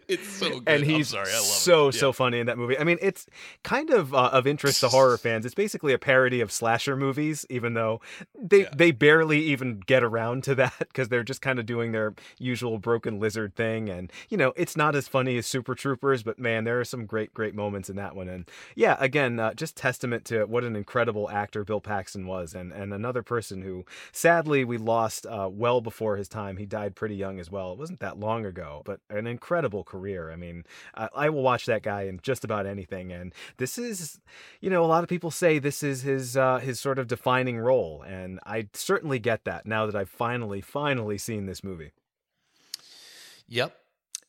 It's 0.08 0.28
so 0.28 0.48
good. 0.50 0.62
and 0.66 0.82
I'm 0.82 0.88
he's 0.88 1.08
sorry, 1.08 1.30
I 1.30 1.36
love 1.36 1.44
so 1.44 1.88
it. 1.88 1.92
so 1.92 2.12
funny 2.12 2.38
in 2.40 2.46
that 2.46 2.58
movie. 2.58 2.78
I 2.78 2.84
mean, 2.84 2.98
it's 3.00 3.26
kind 3.62 3.90
of 3.90 4.12
uh, 4.14 4.30
of 4.32 4.46
interest 4.46 4.80
to 4.80 4.88
horror 4.88 5.16
fans. 5.26 5.46
It's 5.46 5.54
basically 5.54 5.92
a 5.92 5.98
parody 5.98 6.40
of 6.40 6.50
slasher 6.50 6.96
movies, 6.96 7.46
even 7.48 7.74
though 7.74 8.00
they 8.36 8.62
Yeah. 8.62 8.70
they 8.74 8.90
barely 8.90 9.40
even 9.40 9.80
get 9.80 10.02
around 10.02 10.42
to 10.44 10.54
that 10.56 10.74
because 10.78 11.08
they're 11.08 11.22
just 11.22 11.42
kind 11.42 11.58
of 11.58 11.66
doing 11.66 11.92
their 11.92 12.14
usual 12.38 12.78
Broken 12.78 13.20
Lizard 13.20 13.54
thing. 13.54 13.88
And 13.88 14.12
you 14.28 14.36
know, 14.36 14.52
it's 14.56 14.76
not 14.76 14.96
as 14.96 15.06
funny 15.08 15.36
as 15.38 15.46
Super 15.46 15.74
Troopers, 15.74 16.22
but 16.22 16.38
man, 16.38 16.64
there 16.64 16.80
are 16.80 16.84
some 16.84 17.06
great 17.06 17.32
great 17.34 17.54
moments 17.54 17.88
in 17.88 17.96
that 17.96 18.16
one. 18.16 18.28
And 18.28 18.48
yeah, 18.74 18.96
again, 18.98 19.38
uh, 19.38 19.54
just 19.54 19.76
testament 19.76 20.24
to 20.26 20.44
what 20.46 20.64
an 20.64 20.74
incredible 20.76 21.30
actor 21.30 21.64
Bill 21.64 21.80
Paxton 21.80 22.26
was, 22.26 22.54
and 22.54 22.72
and 22.72 22.92
another 22.92 23.22
person 23.22 23.62
who 23.62 23.84
sadly 24.12 24.64
we 24.64 24.76
lost 24.78 25.26
uh, 25.26 25.48
well 25.52 25.80
before 25.80 26.16
his 26.16 26.28
time. 26.28 26.56
He 26.56 26.66
died 26.66 26.94
pretty 26.96 27.14
young 27.16 27.38
as 27.38 27.50
well. 27.50 27.72
It 27.72 27.78
wasn't 27.78 28.00
that 28.00 28.18
long 28.18 28.44
ago, 28.44 28.82
but 28.84 29.00
an 29.08 29.26
incredible 29.26 29.79
career. 29.84 30.30
I 30.30 30.36
mean, 30.36 30.64
I, 30.94 31.08
I 31.14 31.30
will 31.30 31.42
watch 31.42 31.66
that 31.66 31.82
guy 31.82 32.02
in 32.02 32.20
just 32.22 32.44
about 32.44 32.66
anything. 32.66 33.12
And 33.12 33.34
this 33.56 33.78
is, 33.78 34.20
you 34.60 34.70
know, 34.70 34.84
a 34.84 34.86
lot 34.86 35.02
of 35.02 35.08
people 35.08 35.30
say 35.30 35.58
this 35.58 35.82
is 35.82 36.02
his 36.02 36.36
uh, 36.36 36.58
his 36.58 36.80
sort 36.80 36.98
of 36.98 37.06
defining 37.06 37.58
role, 37.58 38.02
and 38.02 38.40
I 38.46 38.68
certainly 38.74 39.18
get 39.18 39.44
that 39.44 39.66
now 39.66 39.86
that 39.86 39.96
I've 39.96 40.10
finally 40.10 40.60
finally 40.60 41.18
seen 41.18 41.46
this 41.46 41.64
movie. 41.64 41.92
Yep. 43.48 43.76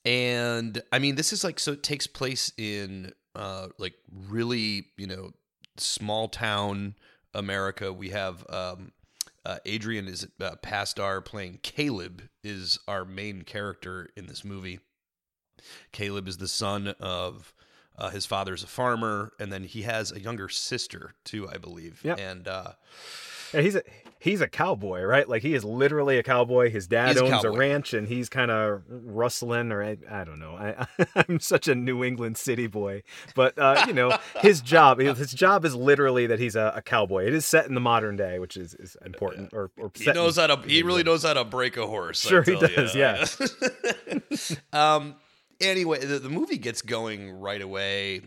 And 0.04 0.82
I 0.91 0.99
mean, 0.99 1.16
this 1.16 1.32
is 1.32 1.43
like 1.43 1.60
so 1.60 1.74
it 1.74 1.84
takes 1.84 2.08
place 2.08 2.52
in 2.58 3.14
uh 3.36 3.68
like 3.78 3.93
really, 4.28 4.88
you 4.97 5.08
know, 5.08 5.32
small 5.78 6.28
town 6.28 6.95
America. 7.34 7.93
We 7.93 8.10
have 8.10 8.45
um 8.49 8.91
uh, 9.45 9.58
Adrian 9.66 10.08
is 10.08 10.28
uh, 10.39 10.56
Pasdar 10.62 11.24
playing 11.26 11.60
Caleb 11.64 12.24
is 12.43 12.78
our 12.88 13.06
main 13.06 13.41
character 13.41 14.10
in 14.16 14.28
this 14.28 14.45
movie. 14.45 14.80
Caleb 15.91 16.28
is 16.28 16.38
the 16.38 16.47
son 16.47 16.89
of 16.99 17.53
uh, 17.97 18.09
his 18.09 18.26
father's 18.26 18.64
a 18.64 18.68
farmer, 18.68 19.32
and 19.39 19.51
then 19.51 19.64
he 19.64 19.84
has 19.84 20.12
a 20.12 20.20
younger 20.20 20.49
sister 20.49 21.14
too, 21.24 21.47
I 21.49 21.57
believe. 21.57 22.01
Yep. 22.03 22.20
And 22.20 22.47
uh, 22.47 22.72
Yeah, 23.53 23.62
he's 23.62 23.76
a 23.76 23.84
he's 24.22 24.39
a 24.39 24.47
cowboy, 24.47 25.01
right? 25.01 25.28
Like 25.28 25.41
he 25.41 25.53
is 25.53 25.64
literally 25.66 26.18
a 26.18 26.24
cowboy. 26.24 26.72
His 26.72 26.88
dad 26.88 27.09
He's 27.09 27.18
a 27.22 27.26
owns 27.26 27.43
a 27.43 27.51
ranch, 27.51 27.93
and 27.93 28.07
he's 28.07 28.30
kind 28.30 28.49
of 28.49 28.84
rustling, 28.88 29.72
or 29.72 29.84
I, 29.84 29.97
I 30.09 30.24
don't 30.24 30.39
know. 30.39 30.55
I, 30.55 30.88
I'm 31.28 31.39
such 31.39 31.68
a 31.68 31.76
New 31.76 32.03
England 32.03 32.38
city 32.38 32.68
boy, 32.68 33.03
but 33.36 33.57
uh, 33.59 33.84
you 33.88 33.93
know, 33.93 34.18
his 34.39 34.62
job 34.62 34.99
his 34.99 35.34
job 35.34 35.66
is 35.66 35.76
literally 35.76 36.28
that 36.28 36.39
he's 36.39 36.55
a, 36.55 36.74
a 36.78 36.82
cowboy. 36.82 37.26
It 37.26 37.34
is 37.34 37.45
set 37.45 37.68
in 37.68 37.76
the 37.76 37.82
modern 37.82 38.16
day, 38.16 38.39
which 38.39 38.55
is, 38.55 38.74
is 38.76 38.95
important. 39.05 39.53
Or, 39.53 39.70
or 39.78 39.91
he 39.93 40.12
knows 40.12 40.38
how 40.38 40.47
to. 40.47 40.68
He 40.68 40.84
really 40.84 41.03
knows 41.03 41.24
how 41.24 41.34
to 41.34 41.43
break 41.43 41.78
a 41.78 41.86
horse. 41.86 42.22
Sure 42.22 42.43
he 42.43 42.55
does, 42.55 42.95
ya. 42.95 43.26
um. 44.74 45.16
Anyway, 45.62 45.99
the, 45.99 46.20
the 46.20 46.30
movie 46.30 46.57
gets 46.57 46.82
going 46.82 47.32
right 47.32 47.62
away. 47.62 48.22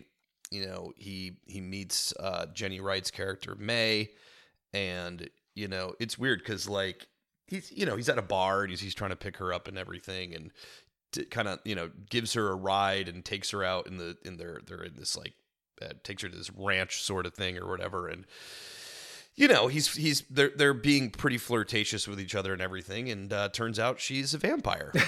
You 0.51 0.65
know, 0.65 0.93
he 0.95 1.37
he 1.45 1.59
meets 1.61 2.13
uh, 2.19 2.47
Jenny 2.53 2.79
Wright's 2.79 3.11
character 3.11 3.55
May, 3.55 4.09
and 4.73 5.29
you 5.55 5.67
know 5.67 5.93
it's 5.99 6.17
weird 6.17 6.39
because 6.39 6.69
like 6.69 7.07
he's 7.47 7.71
you 7.71 7.85
know 7.85 7.95
he's 7.95 8.09
at 8.09 8.17
a 8.17 8.23
bar 8.23 8.61
and 8.61 8.69
he's 8.69 8.81
he's 8.81 8.95
trying 8.95 9.09
to 9.09 9.15
pick 9.15 9.37
her 9.37 9.53
up 9.53 9.67
and 9.67 9.77
everything 9.77 10.33
and 10.33 10.51
kind 11.29 11.47
of 11.47 11.59
you 11.63 11.75
know 11.75 11.89
gives 12.09 12.33
her 12.33 12.49
a 12.49 12.55
ride 12.55 13.07
and 13.07 13.23
takes 13.23 13.51
her 13.51 13.63
out 13.63 13.87
in 13.87 13.97
the 13.97 14.17
in 14.23 14.37
their 14.37 14.59
they're 14.65 14.83
in 14.83 14.95
this 14.95 15.15
like 15.17 15.33
uh, 15.81 15.93
takes 16.03 16.23
her 16.23 16.29
to 16.29 16.37
this 16.37 16.51
ranch 16.51 17.01
sort 17.01 17.25
of 17.25 17.33
thing 17.33 17.57
or 17.57 17.67
whatever 17.67 18.07
and 18.07 18.25
you 19.37 19.47
know 19.47 19.67
he's 19.67 19.93
he's 19.95 20.21
they're 20.29 20.51
they're 20.55 20.73
being 20.73 21.09
pretty 21.09 21.37
flirtatious 21.37 22.07
with 22.07 22.19
each 22.19 22.35
other 22.35 22.53
and 22.53 22.61
everything 22.61 23.09
and 23.09 23.31
uh, 23.33 23.49
turns 23.49 23.79
out 23.79 23.99
she's 23.99 24.33
a 24.33 24.37
vampire. 24.37 24.91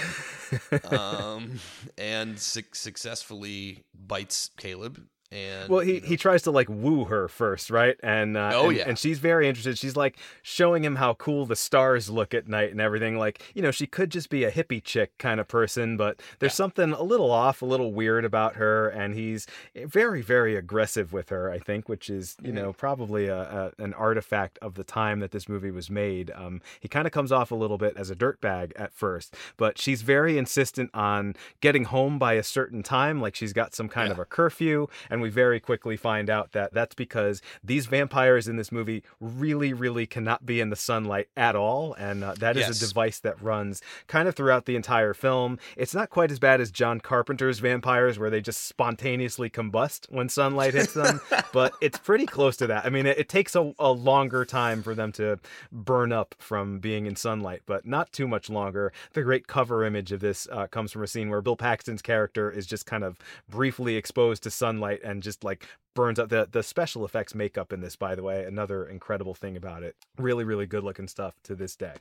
Um 0.90 1.60
and 1.98 2.38
su- 2.38 2.62
successfully 2.72 3.84
bites 3.94 4.50
caleb 4.56 5.02
and 5.30 5.68
Well, 5.68 5.80
he, 5.80 5.94
you 5.96 6.00
know, 6.00 6.06
he 6.06 6.16
tries 6.16 6.42
to 6.42 6.50
like 6.50 6.68
woo 6.68 7.04
her 7.04 7.28
first, 7.28 7.70
right? 7.70 7.96
And 8.02 8.36
uh, 8.36 8.52
Oh, 8.54 8.68
and, 8.68 8.76
yeah. 8.78 8.84
and 8.88 8.98
she's 8.98 9.18
very 9.18 9.48
interested. 9.48 9.76
She's 9.78 9.96
like 9.96 10.16
showing 10.42 10.84
him 10.84 10.96
how 10.96 11.14
cool 11.14 11.44
the 11.46 11.56
stars 11.56 12.08
look 12.08 12.32
at 12.34 12.48
night 12.48 12.70
and 12.70 12.80
everything. 12.80 13.18
Like 13.18 13.42
you 13.54 13.62
know, 13.62 13.70
she 13.70 13.86
could 13.86 14.10
just 14.10 14.30
be 14.30 14.44
a 14.44 14.50
hippie 14.50 14.82
chick 14.82 15.16
kind 15.18 15.40
of 15.40 15.48
person, 15.48 15.96
but 15.96 16.20
there's 16.38 16.52
Yeah. 16.52 16.56
something 16.56 16.92
a 16.92 17.02
little 17.02 17.30
off, 17.30 17.62
a 17.62 17.66
little 17.66 17.92
weird 17.92 18.24
about 18.24 18.56
her, 18.56 18.88
and 18.88 19.14
he's 19.14 19.46
very 19.74 20.22
very 20.22 20.56
aggressive 20.56 21.12
with 21.12 21.28
her. 21.28 21.50
I 21.50 21.58
think, 21.58 21.88
which 21.88 22.08
is 22.10 22.36
you 22.42 22.48
Mm-hmm. 22.52 22.56
know 22.56 22.72
probably 22.72 23.26
a, 23.26 23.72
a 23.78 23.82
an 23.82 23.94
artifact 23.94 24.58
of 24.62 24.74
the 24.74 24.84
time 24.84 25.20
that 25.20 25.30
this 25.32 25.48
movie 25.48 25.70
was 25.70 25.90
made. 25.90 26.30
Um, 26.34 26.60
he 26.80 26.88
kind 26.88 27.06
of 27.06 27.12
comes 27.12 27.30
off 27.32 27.50
a 27.50 27.54
little 27.54 27.78
bit 27.78 27.96
as 27.96 28.10
a 28.10 28.16
dirtbag 28.16 28.72
at 28.76 28.92
first, 28.94 29.34
but 29.56 29.78
she's 29.78 30.02
very 30.02 30.38
insistent 30.38 30.90
on 30.94 31.34
getting 31.60 31.84
home 31.84 32.18
by 32.18 32.32
a 32.34 32.42
certain 32.42 32.82
time. 32.82 33.20
Like 33.20 33.34
she's 33.34 33.52
got 33.52 33.74
some 33.74 33.88
kind 33.88 34.08
Yeah. 34.08 34.12
of 34.14 34.18
a 34.18 34.24
curfew, 34.24 34.86
and 35.10 35.17
we 35.20 35.30
very 35.30 35.60
quickly 35.60 35.96
find 35.96 36.28
out 36.30 36.52
that 36.52 36.72
that's 36.72 36.94
because 36.94 37.42
these 37.62 37.86
vampires 37.86 38.48
in 38.48 38.56
this 38.56 38.70
movie 38.72 39.02
really, 39.20 39.72
really 39.72 40.06
cannot 40.06 40.44
be 40.46 40.60
in 40.60 40.70
the 40.70 40.76
sunlight 40.76 41.28
at 41.36 41.54
all, 41.56 41.94
and 41.94 42.22
uh, 42.24 42.34
that 42.34 42.56
is 42.56 42.66
Yes. 42.68 42.82
a 42.82 42.86
device 42.88 43.20
that 43.20 43.40
runs 43.42 43.80
kind 44.06 44.28
of 44.28 44.34
throughout 44.34 44.66
the 44.66 44.76
entire 44.76 45.14
film. 45.14 45.58
It's 45.76 45.94
not 45.94 46.10
quite 46.10 46.30
as 46.30 46.38
bad 46.38 46.60
as 46.60 46.70
John 46.70 47.00
Carpenter's 47.00 47.58
vampires, 47.60 48.18
where 48.18 48.30
they 48.30 48.40
just 48.40 48.64
spontaneously 48.66 49.50
combust 49.50 50.10
when 50.10 50.28
sunlight 50.28 50.74
hits 50.74 50.94
them, 50.94 51.20
but 51.52 51.72
it's 51.80 51.98
pretty 51.98 52.26
close 52.26 52.56
to 52.58 52.66
that. 52.66 52.84
I 52.84 52.90
mean, 52.90 53.06
it, 53.06 53.18
it 53.18 53.28
takes 53.28 53.54
a, 53.56 53.72
a 53.78 53.90
longer 53.92 54.44
time 54.44 54.82
for 54.82 54.94
them 54.94 55.12
to 55.12 55.38
burn 55.72 56.12
up 56.12 56.34
from 56.38 56.78
being 56.78 57.06
in 57.06 57.16
sunlight, 57.16 57.62
but 57.66 57.86
not 57.86 58.12
too 58.12 58.26
much 58.28 58.50
longer. 58.50 58.92
The 59.12 59.22
great 59.22 59.46
cover 59.46 59.84
image 59.84 60.12
of 60.12 60.20
this 60.20 60.46
uh, 60.50 60.66
comes 60.66 60.92
from 60.92 61.02
a 61.02 61.06
scene 61.06 61.30
where 61.30 61.40
Bill 61.40 61.56
Paxton's 61.56 62.02
character 62.02 62.50
is 62.50 62.66
just 62.66 62.86
kind 62.86 63.04
of 63.04 63.18
briefly 63.48 63.96
exposed 63.96 64.42
to 64.44 64.50
sunlight 64.50 65.00
and 65.08 65.22
just 65.22 65.42
like 65.42 65.66
burns 65.94 66.18
up 66.18 66.28
the 66.28 66.48
the 66.50 66.62
special 66.62 67.04
effects 67.04 67.34
makeup 67.34 67.72
in 67.72 67.80
this 67.80 67.96
by 67.96 68.14
the 68.14 68.22
way 68.22 68.44
another 68.44 68.84
incredible 68.86 69.34
thing 69.34 69.56
about 69.56 69.82
it 69.82 69.96
really 70.18 70.44
really 70.44 70.66
good 70.66 70.84
looking 70.84 71.08
stuff 71.08 71.34
to 71.42 71.54
this 71.54 71.74
day 71.76 71.94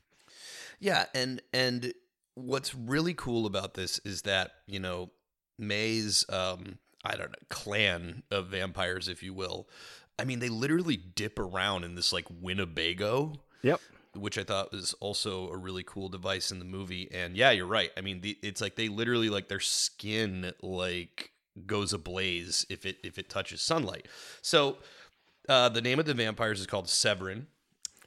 Yeah, 0.80 1.06
and 1.14 1.42
and 1.54 1.94
what's 2.36 2.76
really 2.76 3.14
cool 3.14 3.46
about 3.46 3.74
this 3.74 4.00
is 4.06 4.24
that 4.24 4.52
you 4.68 4.80
know 4.80 5.12
May's 5.58 6.26
um 6.30 6.78
I 7.04 7.16
don't 7.16 7.32
know 7.32 7.46
clan 7.50 8.24
of 8.30 8.48
vampires, 8.48 9.08
if 9.08 9.24
you 9.24 9.34
will. 9.34 9.68
I 10.20 10.26
mean, 10.26 10.40
they 10.40 10.50
literally 10.50 10.98
dip 10.98 11.40
around 11.40 11.84
in 11.84 11.96
this 11.96 12.12
like 12.12 12.26
Winnebago, 12.30 13.34
yep 13.62 13.80
which 14.14 14.38
I 14.38 14.44
thought 14.44 14.72
was 14.72 14.94
also 15.00 15.50
a 15.50 15.58
really 15.58 15.84
cool 15.84 16.10
device 16.10 16.52
in 16.52 16.58
the 16.58 16.66
movie. 16.66 17.08
And 17.12 17.38
yeah, 17.38 17.52
you're 17.52 17.68
right. 17.68 17.92
I 17.96 18.02
mean, 18.02 18.22
the, 18.22 18.36
it's 18.42 18.62
like 18.62 18.76
they 18.76 18.90
literally 18.90 19.30
like 19.30 19.48
their 19.48 19.60
skin 19.60 20.54
like 20.62 21.32
goes 21.66 21.94
ablaze 21.94 22.66
if 22.70 22.86
it 22.86 22.98
if 23.04 23.18
it 23.18 23.30
touches 23.30 23.62
sunlight. 23.62 24.08
So 24.42 24.78
uh, 25.50 25.70
the 25.70 25.82
name 25.82 26.00
of 26.00 26.06
the 26.06 26.14
vampires 26.14 26.60
is 26.60 26.68
called 26.68 26.88
Severen. 26.88 27.46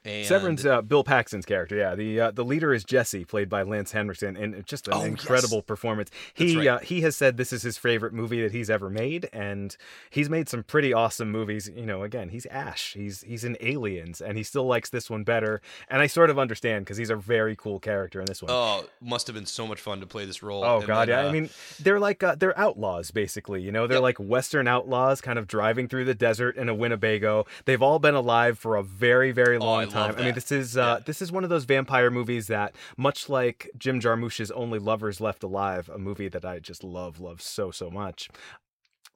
And 0.03 0.26
Severen's 0.26 0.64
uh, 0.64 0.80
Bill 0.80 1.05
Paxton's 1.05 1.44
character, 1.44 1.76
yeah. 1.76 1.94
The 1.94 2.20
uh, 2.20 2.30
the 2.30 2.44
leader 2.44 2.72
is 2.72 2.84
Jesse, 2.84 3.24
played 3.26 3.51
by 3.51 3.62
Lance 3.62 3.92
Henriksen, 3.92 4.34
and 4.34 4.64
just 4.64 4.88
an 4.88 4.94
Oh, 4.94 5.03
incredible 5.03 5.59
yes. 5.59 5.64
performance. 5.66 6.11
He 6.32 6.57
right. 6.57 6.66
uh, 6.68 6.78
he 6.78 7.03
has 7.03 7.16
said 7.16 7.36
this 7.36 7.53
is 7.53 7.62
his 7.62 7.76
favorite 7.76 8.14
movie 8.14 8.40
that 8.40 8.53
he's 8.53 8.70
ever 8.70 8.88
made, 8.88 9.28
and 9.32 9.76
he's 10.09 10.30
made 10.30 10.48
some 10.48 10.62
pretty 10.62 10.94
awesome 10.94 11.30
movies. 11.30 11.70
You 11.74 11.84
know, 11.84 12.03
again, 12.03 12.30
he's 12.30 12.46
Ash, 12.46 12.94
he's 12.94 13.20
he's 13.22 13.44
in 13.44 13.59
Aliens, 13.61 14.22
and 14.22 14.38
he 14.38 14.42
still 14.42 14.64
likes 14.64 14.88
this 14.88 15.11
one 15.11 15.22
better. 15.22 15.61
And 15.88 16.01
I 16.01 16.07
sort 16.07 16.30
of 16.30 16.38
understand 16.38 16.86
because 16.86 16.96
he's 16.96 17.11
a 17.11 17.16
very 17.16 17.55
cool 17.55 17.78
character 17.78 18.20
in 18.20 18.26
this 18.26 18.42
one. 18.42 18.51
oh, 18.51 18.86
must 19.03 19.26
have 19.26 19.34
been 19.36 19.44
so 19.44 19.66
much 19.66 19.80
fun 19.80 20.01
to 20.01 20.07
play 20.07 20.24
this 20.24 20.42
role. 20.42 20.64
Oh 20.64 20.78
And 20.78 20.86
god, 20.86 21.09
then, 21.09 21.18
yeah. 21.18 21.26
uh, 21.26 21.28
I 21.28 21.32
mean, 21.32 21.51
they're 21.78 22.01
like 22.01 22.22
uh, 22.22 22.36
they're 22.36 22.59
outlaws 22.59 23.11
basically. 23.11 23.61
You 23.61 23.70
know, 23.72 23.86
they're 23.86 23.96
Yep. 23.98 24.03
like 24.03 24.18
western 24.18 24.66
outlaws, 24.66 25.20
kind 25.20 25.38
of 25.38 25.46
driving 25.46 25.88
through 25.88 26.07
the 26.07 26.14
desert 26.14 26.57
in 26.57 26.70
a 26.70 26.74
Winnebago. 26.74 27.44
They've 27.66 27.82
all 27.82 27.98
been 27.98 28.14
alive 28.14 28.59
for 28.59 28.76
a 28.76 28.82
very, 28.82 29.30
very 29.30 29.57
Oh, 29.59 29.61
long 29.61 29.80
love 29.84 29.89
time. 29.91 30.14
I 30.16 30.22
mean, 30.24 30.34
this 30.34 30.51
is 30.53 30.76
uh, 30.76 30.80
Yeah. 30.99 31.05
this 31.05 31.20
is 31.20 31.30
one 31.32 31.45
of 31.45 31.51
those 31.51 31.64
vampire 31.64 32.11
movies 32.11 32.47
that, 32.47 32.74
much 32.97 33.28
like 33.28 33.70
Jim 33.76 34.01
Jarmusch's 34.01 34.51
Only 34.51 34.78
Lovers 34.78 35.20
Left 35.20 35.43
Alive, 35.43 35.88
a 35.93 35.99
movie 35.99 36.28
that 36.28 36.45
I 36.45 36.59
just 36.59 36.82
love, 36.82 37.20
love 37.20 37.41
so 37.43 37.70
so 37.70 37.91
much. 37.91 38.28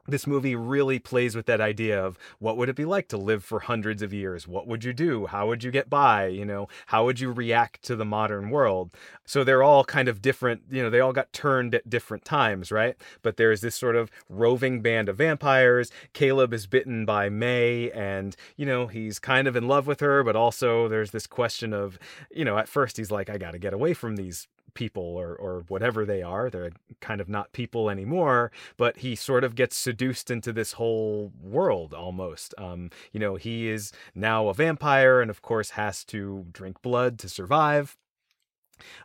This 0.07 0.27
movie 0.27 0.55
really 0.55 0.99
plays 0.99 1.35
with 1.35 1.47
that 1.47 1.61
idea 1.61 2.03
of 2.03 2.19
what 2.39 2.57
would 2.57 2.69
it 2.69 2.77
be 2.77 2.85
like 2.85 3.09
to 3.09 3.17
live 3.17 3.43
for 3.43 3.61
hundreds 3.61 4.03
of 4.03 4.13
years? 4.13 4.47
What 4.47 4.67
would 4.67 4.85
you 4.85 4.93
do? 4.93 5.27
How 5.27 5.47
would 5.47 5.65
you 5.65 5.71
get 5.71 5.89
by? 5.89 6.27
You 6.27 6.45
know, 6.45 6.69
how 6.87 7.05
would 7.07 7.21
you 7.21 7.33
react 7.33 7.83
to 7.85 7.97
the 7.97 8.05
modern 8.05 8.51
world? 8.51 8.91
So 9.25 9.45
they're 9.45 9.63
all 9.63 9.85
kind 9.85 10.09
of 10.09 10.21
different, 10.21 10.63
you 10.71 10.83
know, 10.83 10.91
they 10.91 11.01
all 11.01 11.15
got 11.15 11.33
turned 11.33 11.75
at 11.75 11.89
different 11.89 12.25
times, 12.25 12.71
right? 12.71 12.97
But 13.23 13.39
there's 13.39 13.63
this 13.63 13.77
sort 13.77 13.97
of 13.97 14.11
roving 14.29 14.83
band 14.83 15.09
of 15.09 15.17
vampires. 15.17 15.91
Caleb 16.13 16.53
is 16.53 16.67
bitten 16.67 17.07
by 17.07 17.31
May 17.31 17.91
and, 17.93 18.37
you 18.57 18.67
know, 18.67 18.89
he's 18.89 19.19
kind 19.19 19.49
of 19.49 19.57
in 19.57 19.67
love 19.69 19.87
with 19.87 20.01
her, 20.01 20.23
but 20.23 20.37
also 20.37 20.87
there's 20.89 21.13
this 21.13 21.27
question 21.27 21.73
of, 21.73 21.99
you 22.31 22.45
know, 22.45 22.59
at 22.59 22.69
first 22.69 22.99
he's 22.99 23.11
like, 23.11 23.31
I 23.31 23.39
got 23.39 23.53
to 23.53 23.59
get 23.59 23.73
away 23.73 23.95
from 23.95 24.17
these 24.17 24.49
people 24.75 25.03
or 25.03 25.35
or 25.37 25.65
whatever 25.69 26.05
they 26.05 26.23
are 26.23 26.51
they're 26.51 26.73
kind 27.01 27.21
of 27.21 27.29
not 27.29 27.53
people 27.53 27.89
anymore 27.91 28.51
but 28.77 28.99
he 28.99 29.15
sort 29.15 29.45
of 29.45 29.55
gets 29.55 29.77
seduced 29.77 30.31
into 30.31 30.53
this 30.53 30.73
whole 30.73 31.33
world 31.41 31.95
almost. 31.95 32.55
Um 32.59 32.91
you 33.13 33.21
know 33.21 33.37
he 33.37 33.69
is 33.69 33.93
now 34.15 34.49
a 34.49 34.55
vampire 34.55 35.21
and 35.21 35.31
of 35.31 35.43
course 35.43 35.71
has 35.71 36.05
to 36.07 36.47
drink 36.53 36.83
blood 36.83 37.19
to 37.21 37.29
survive 37.29 37.97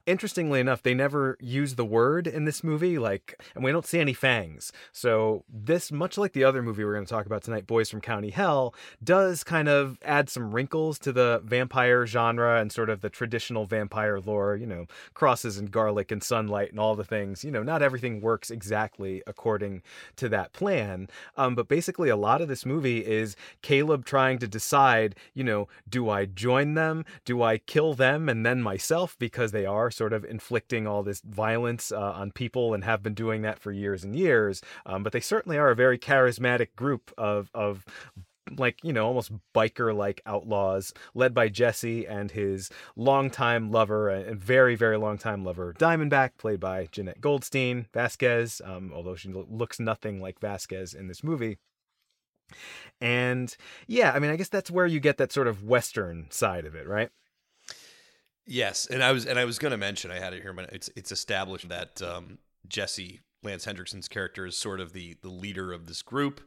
Interestingly 0.06 0.60
enough, 0.60 0.84
they 0.84 0.94
never 0.94 1.38
use 1.40 1.76
the 1.76 1.86
word 1.86 2.28
in 2.28 2.46
this 2.46 2.64
movie, 2.64 2.98
like, 2.98 3.42
and 3.56 3.64
we 3.64 3.72
don't 3.72 3.86
see 3.86 4.00
any 4.00 4.14
fangs. 4.14 4.72
So, 4.92 5.44
this, 5.48 5.92
much 5.92 6.18
like 6.18 6.34
the 6.34 6.44
other 6.44 6.62
movie 6.62 6.84
we're 6.84 6.94
going 6.94 7.06
to 7.06 7.10
talk 7.10 7.26
about 7.26 7.44
tonight, 7.44 7.68
Boys 7.68 7.90
from 7.90 8.02
County 8.02 8.30
Hell, 8.30 8.74
does 9.04 9.44
kind 9.44 9.68
of 9.68 9.98
add 10.04 10.30
some 10.30 10.52
wrinkles 10.52 11.00
to 11.00 11.12
the 11.12 11.42
vampire 11.44 12.06
genre 12.06 12.60
and 12.60 12.72
sort 12.72 12.90
of 12.90 13.02
the 13.02 13.10
traditional 13.10 13.66
vampire 13.66 14.20
lore, 14.20 14.56
you 14.56 14.68
know, 14.68 14.86
crosses 15.14 15.58
and 15.58 15.72
garlic 15.72 16.12
and 16.12 16.24
sunlight 16.24 16.72
and 16.72 16.80
all 16.80 16.96
the 16.96 17.04
things. 17.04 17.44
You 17.44 17.52
know, 17.52 17.64
not 17.64 17.82
everything 17.82 18.22
works 18.22 18.52
exactly 18.52 19.24
according 19.28 19.82
to 20.18 20.30
that 20.30 20.54
plan. 20.54 21.08
Um, 21.38 21.56
but 21.56 21.68
basically, 21.68 22.10
a 22.10 22.16
lot 22.16 22.42
of 22.42 22.48
this 22.48 22.66
movie 22.66 23.06
is 23.06 23.36
Caleb 23.62 24.06
trying 24.06 24.40
to 24.40 24.48
decide, 24.48 25.16
you 25.34 25.44
know, 25.44 25.68
do 25.88 26.10
I 26.10 26.26
join 26.26 26.74
them? 26.74 27.06
Do 27.26 27.42
I 27.42 27.58
kill 27.58 27.94
them 27.94 28.30
and 28.30 28.46
then 28.46 28.62
myself 28.62 29.16
because 29.20 29.52
they 29.52 29.66
are 29.70 29.92
sort 29.92 30.14
of 30.14 30.26
inflicting 30.26 30.88
all 30.88 31.04
this 31.04 31.22
violence 31.22 31.92
uh, 31.92 32.00
on 32.00 32.32
people 32.32 32.74
and 32.74 32.84
have 32.84 33.04
been 33.04 33.14
doing 33.14 33.42
that 33.44 33.60
for 33.60 33.72
years 33.72 34.04
and 34.04 34.16
years. 34.16 34.62
Um, 34.86 35.04
but 35.04 35.14
they 35.14 35.20
certainly 35.20 35.58
are 35.58 35.70
a 35.70 35.76
very 35.76 35.98
charismatic 35.98 36.76
group 36.76 37.12
of 37.18 37.50
of 37.54 37.86
like 38.58 38.84
you 38.84 38.94
know 38.94 39.06
almost 39.06 39.32
biker 39.54 39.96
like 39.96 40.22
outlaws 40.26 40.94
led 41.14 41.34
by 41.34 41.50
Jesse 41.50 42.08
and 42.08 42.32
his 42.32 42.70
longtime 42.96 43.72
lover 43.72 44.10
and 44.10 44.40
very 44.40 44.76
very 44.76 44.98
longtime 44.98 45.44
lover 45.44 45.74
Diamondback 45.78 46.32
played 46.38 46.60
by 46.60 46.88
Jenette 46.88 47.22
Goldstein 47.22 47.88
Vasquez 47.94 48.62
um, 48.66 48.92
although 48.94 49.16
she 49.16 49.30
looks 49.30 49.80
nothing 49.80 50.22
like 50.22 50.40
Vasquez 50.40 50.94
in 50.94 51.08
this 51.08 51.24
movie 51.24 51.58
and 53.00 53.56
yeah 53.88 54.12
I 54.14 54.20
mean 54.20 54.32
I 54.32 54.36
guess 54.36 54.50
that's 54.50 54.72
where 54.72 54.88
you 54.88 55.00
get 55.00 55.18
that 55.18 55.32
sort 55.32 55.48
of 55.48 55.64
western 55.64 56.28
side 56.32 56.66
of 56.66 56.76
it 56.76 56.88
right 56.88 57.10
Yes, 58.50 58.88
and 58.88 59.04
I 59.04 59.12
was 59.12 59.26
and 59.26 59.38
I 59.38 59.46
was 59.46 59.60
going 59.60 59.72
to 59.72 59.78
mention 59.78 60.10
I 60.10 60.20
had 60.20 60.34
it 60.34 60.42
here, 60.42 60.54
but 60.54 60.74
it's 60.74 60.90
it's 60.96 61.12
established 61.12 61.70
that 61.70 62.02
um, 62.02 62.40
Jesse 62.68 63.20
Lance 63.44 63.66
Henriksen's 63.66 64.08
character 64.08 64.46
is 64.48 64.58
sort 64.58 64.80
of 64.80 64.92
the 64.92 65.16
the 65.22 65.30
leader 65.30 65.72
of 65.72 65.86
this 65.86 66.02
group, 66.02 66.42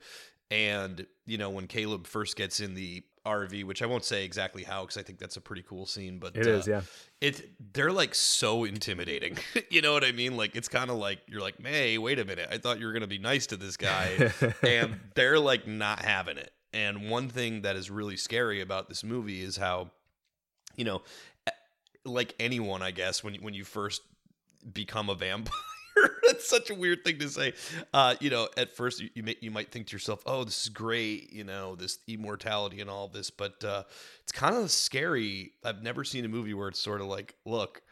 and 0.51 1.07
you 1.27 1.39
know 1.39 1.49
when 1.49 1.69
Caleb 1.69 2.09
first 2.09 2.37
gets 2.37 2.59
in 2.59 2.75
the 2.75 3.05
RV, 3.25 3.65
which 3.65 3.83
I 3.83 3.87
won't 3.87 4.05
say 4.05 4.25
exactly 4.25 4.65
how 4.65 4.83
because 4.83 4.97
I 4.97 5.03
think 5.03 5.21
that's 5.21 5.37
a 5.37 5.41
pretty 5.41 5.63
cool 5.63 5.87
scene, 5.87 6.19
but 6.19 6.37
It 6.37 6.47
uh, 6.47 6.51
is, 6.51 6.67
yeah. 6.67 6.81
It 7.21 7.51
they're 7.73 7.93
like 7.93 8.17
so 8.17 8.65
intimidating. 8.65 9.39
you 9.71 9.81
know 9.81 9.93
what 9.93 10.03
I 10.03 10.11
mean? 10.11 10.37
Like 10.37 10.57
it's 10.57 10.69
kind 10.69 10.91
of 10.91 10.97
like 10.97 11.21
you're 11.29 11.41
like, 11.41 11.61
May, 11.61 11.99
wait 11.99 12.19
a 12.19 12.25
minute, 12.25 12.49
I 12.51 12.59
thought 12.59 12.81
you 12.81 12.87
were 12.87 12.93
gonna 12.93 13.07
be 13.07 13.19
nice 13.19 13.47
to 13.49 13.57
this 13.57 13.77
guy, 13.77 14.33
and 14.63 14.99
they're 15.15 15.39
like 15.39 15.69
not 15.69 16.01
having 16.01 16.37
it. 16.37 16.51
And 16.73 17.09
one 17.09 17.29
thing 17.29 17.63
that 17.63 17.77
is 17.77 17.91
really 17.91 18.17
scary 18.17 18.61
about 18.61 18.89
this 18.89 19.05
movie 19.05 19.43
is 19.43 19.59
how, 19.59 19.91
you 20.75 20.85
know, 20.85 21.03
like 22.05 22.35
anyone, 22.39 22.83
I 22.83 22.91
guess, 22.91 23.23
when 23.23 23.35
you, 23.35 23.41
when 23.41 23.55
you 23.55 23.65
first 23.65 24.03
become 24.73 25.11
a 25.11 25.15
vampire. 25.15 25.53
That's 26.27 26.49
such 26.49 26.71
a 26.71 26.75
weird 26.75 27.05
thing 27.05 27.19
to 27.19 27.29
say. 27.29 27.53
Uh, 27.93 28.15
you 28.21 28.31
know, 28.31 28.49
at 28.57 28.75
first 28.75 29.01
you 29.01 29.11
you, 29.15 29.23
may, 29.23 29.37
you 29.41 29.51
might 29.51 29.71
think 29.71 29.89
to 29.89 29.93
yourself, 29.93 30.23
"Oh, 30.27 30.45
this 30.45 30.63
is 30.63 30.69
great," 30.69 31.33
you 31.33 31.45
know, 31.45 31.75
this 31.77 31.99
immortality 32.07 32.81
and 32.81 32.89
all 32.89 33.09
this, 33.09 33.31
but 33.31 33.63
uh, 33.63 33.85
it's 34.23 34.33
kind 34.33 34.57
of 34.57 34.71
scary. 34.71 35.53
I've 35.65 35.83
never 35.83 36.05
seen 36.05 36.25
a 36.25 36.29
movie 36.29 36.55
where 36.55 36.69
it's 36.69 36.81
sort 36.81 37.01
of 37.01 37.09
like, 37.09 37.35
"Look, 37.45 37.83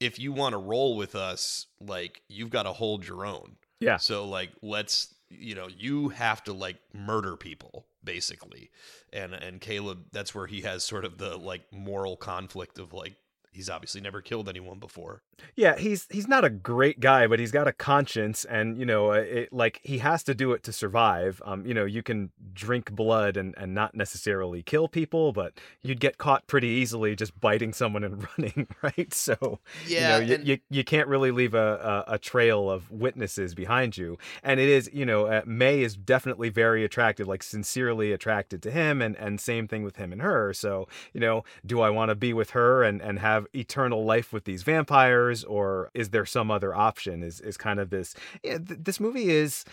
if 0.00 0.18
you 0.18 0.32
want 0.32 0.52
to 0.52 0.58
roll 0.58 0.96
with 0.96 1.14
us, 1.14 1.66
like 1.80 2.22
you've 2.28 2.50
got 2.50 2.64
to 2.64 2.72
hold 2.72 3.06
your 3.06 3.24
own." 3.24 3.56
Yeah. 3.80 3.96
So 3.96 4.28
like, 4.28 4.50
let's 4.62 5.14
you 5.30 5.54
know, 5.54 5.68
you 5.68 6.10
have 6.10 6.44
to 6.44 6.52
like 6.52 6.76
murder 6.92 7.36
people 7.36 7.86
basically, 8.04 8.70
and 9.12 9.32
and 9.34 9.60
Caleb, 9.60 10.06
that's 10.12 10.34
where 10.34 10.46
he 10.46 10.62
has 10.62 10.84
sort 10.84 11.04
of 11.04 11.18
the 11.18 11.36
like 11.36 11.62
moral 11.72 12.16
conflict 12.16 12.78
of 12.78 12.92
like 12.92 13.16
he's 13.52 13.70
obviously 13.70 14.00
never 14.00 14.20
killed 14.20 14.48
anyone 14.48 14.78
before. 14.78 15.22
Yeah, 15.54 15.76
he's 15.76 16.06
he's 16.10 16.26
not 16.28 16.44
a 16.44 16.50
great 16.50 17.00
guy, 17.00 17.26
but 17.26 17.38
he's 17.38 17.50
got 17.52 17.68
a 17.68 17.72
conscience, 17.72 18.44
and 18.44 18.76
you 18.78 18.86
know, 18.86 19.12
it, 19.12 19.52
like 19.52 19.80
he 19.82 19.98
has 19.98 20.22
to 20.24 20.34
do 20.34 20.52
it 20.52 20.62
to 20.64 20.72
survive. 20.72 21.40
Um, 21.44 21.66
you 21.66 21.74
know, 21.74 21.84
you 21.84 22.02
can 22.02 22.30
drink 22.52 22.92
blood 22.92 23.36
and 23.36 23.54
and 23.58 23.74
not 23.74 23.94
necessarily 23.94 24.62
kill 24.62 24.88
people, 24.88 25.32
but 25.32 25.58
you'd 25.82 26.00
get 26.00 26.18
caught 26.18 26.46
pretty 26.46 26.68
easily 26.68 27.14
just 27.16 27.38
biting 27.40 27.72
someone 27.72 28.04
and 28.04 28.26
running, 28.38 28.66
right? 28.82 29.12
So 29.12 29.60
Yeah, 29.86 30.18
you 30.18 30.20
know, 30.20 30.26
you, 30.28 30.34
and- 30.34 30.46
you, 30.48 30.58
you 30.70 30.84
can't 30.84 31.08
really 31.08 31.30
leave 31.30 31.54
a, 31.54 32.04
a 32.08 32.14
a 32.14 32.18
trail 32.18 32.70
of 32.70 32.90
witnesses 32.90 33.54
behind 33.54 33.96
you, 33.96 34.16
and 34.42 34.60
it 34.60 34.68
is 34.68 34.88
you 34.92 35.04
know, 35.04 35.26
uh, 35.26 35.42
May 35.44 35.80
is 35.82 35.96
definitely 35.96 36.48
very 36.50 36.84
attractive, 36.84 37.26
like 37.28 37.42
sincerely 37.42 38.12
attracted 38.12 38.62
to 38.62 38.70
him, 38.70 39.02
and 39.02 39.16
and 39.16 39.40
same 39.40 39.66
thing 39.68 39.82
with 39.82 39.96
him 39.96 40.12
and 40.12 40.22
her. 40.22 40.52
So 40.54 40.86
you 41.12 41.20
know, 41.20 41.44
do 41.66 41.80
I 41.80 41.90
want 41.90 42.10
to 42.10 42.14
be 42.14 42.32
with 42.32 42.50
her 42.50 42.82
and 42.84 43.00
and 43.02 43.18
have 43.18 43.41
eternal 43.54 44.04
life 44.04 44.32
with 44.32 44.44
these 44.44 44.62
vampires? 44.62 45.44
or 45.44 45.90
is 45.94 46.10
there 46.10 46.24
some 46.26 46.50
other 46.50 46.74
option 46.74 47.22
is 47.22 47.40
is 47.40 47.56
kind 47.56 47.78
of 47.80 47.90
this 47.90 48.14
yeah, 48.42 48.58
th- 48.58 48.80
this 48.82 48.98
movie 49.00 49.30
is 49.30 49.64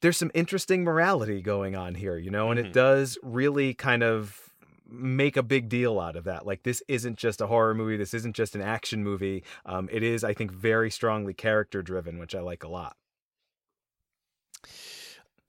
there's 0.00 0.16
some 0.16 0.30
interesting 0.34 0.84
morality 0.84 1.40
going 1.42 1.74
on 1.76 1.94
here 1.94 2.16
you 2.16 2.30
know 2.30 2.50
and 2.50 2.58
Mhm. 2.60 2.66
it 2.66 2.72
does 2.72 3.18
really 3.22 3.74
kind 3.74 4.02
of 4.02 4.52
make 4.90 5.36
a 5.36 5.42
big 5.42 5.68
deal 5.68 6.00
out 6.00 6.16
of 6.16 6.24
that 6.24 6.46
like 6.46 6.62
this 6.62 6.82
isn't 6.88 7.16
just 7.18 7.40
a 7.40 7.46
horror 7.46 7.74
movie 7.74 7.96
this 7.96 8.14
isn't 8.14 8.34
just 8.34 8.54
an 8.54 8.62
action 8.62 9.02
movie 9.04 9.42
um, 9.66 9.88
it 9.92 10.02
is 10.02 10.24
i 10.24 10.32
think 10.32 10.50
very 10.50 10.90
strongly 10.90 11.34
character 11.34 11.82
driven 11.82 12.18
which 12.18 12.34
i 12.34 12.40
like 12.40 12.64
a 12.64 12.68
lot 12.68 12.96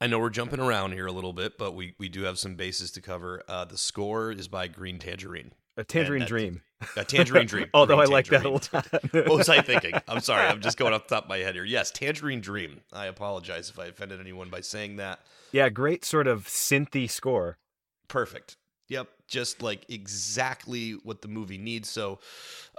I 0.01 0.07
know 0.07 0.19
we're 0.19 0.29
jumping 0.29 0.59
around 0.61 0.93
here 0.93 1.07
a 1.07 1.11
little 1.11 1.33
bit, 1.33 1.57
but 1.57 1.73
we, 1.73 1.93
we 1.97 2.07
do 2.07 2.23
have 2.23 2.39
some 2.39 2.55
bases 2.55 2.89
to 2.91 3.01
cover. 3.01 3.43
Uh, 3.49 3.65
the 3.65 3.77
score 3.77 4.31
is 4.31 4.47
by 4.47 4.67
Green 4.69 4.97
Tangerine. 4.97 5.51
a 5.75 5.83
tangerine 5.83 6.25
dream 6.25 6.61
A 6.95 7.03
Tangerine 7.03 7.45
Dream. 7.47 7.67
although 7.73 7.97
Green 7.97 8.07
i 8.09 8.11
like 8.11 8.27
that 8.27 8.45
a 8.45 8.49
lot 8.49 8.65
what 9.11 9.27
was 9.37 9.49
I 9.49 9.61
thinking? 9.71 9.93
I'm 10.07 10.21
sorry. 10.21 10.47
I'm 10.47 10.61
just 10.61 10.77
going 10.77 10.93
off 10.93 11.07
the 11.07 11.15
top 11.15 11.25
of 11.25 11.29
my 11.29 11.37
head 11.39 11.55
here. 11.55 11.65
Yes, 11.65 11.91
Tangerine 11.91 12.41
Dream. 12.41 12.81
I 12.93 13.05
apologize 13.07 13.69
if 13.69 13.77
I 13.79 13.85
offended 13.87 14.19
anyone 14.19 14.49
by 14.49 14.61
saying 14.61 14.95
that. 14.97 15.19
yeah 15.51 15.69
great 15.69 16.05
sort 16.05 16.27
of 16.27 16.45
synthy 16.47 17.09
score 17.09 17.57
Perfect. 18.07 18.57
Yep. 18.87 19.07
Just 19.27 19.61
like 19.61 19.85
exactly 19.89 20.93
what 21.03 21.21
the 21.21 21.27
movie 21.27 21.59
needs. 21.59 21.87
So, 21.87 22.17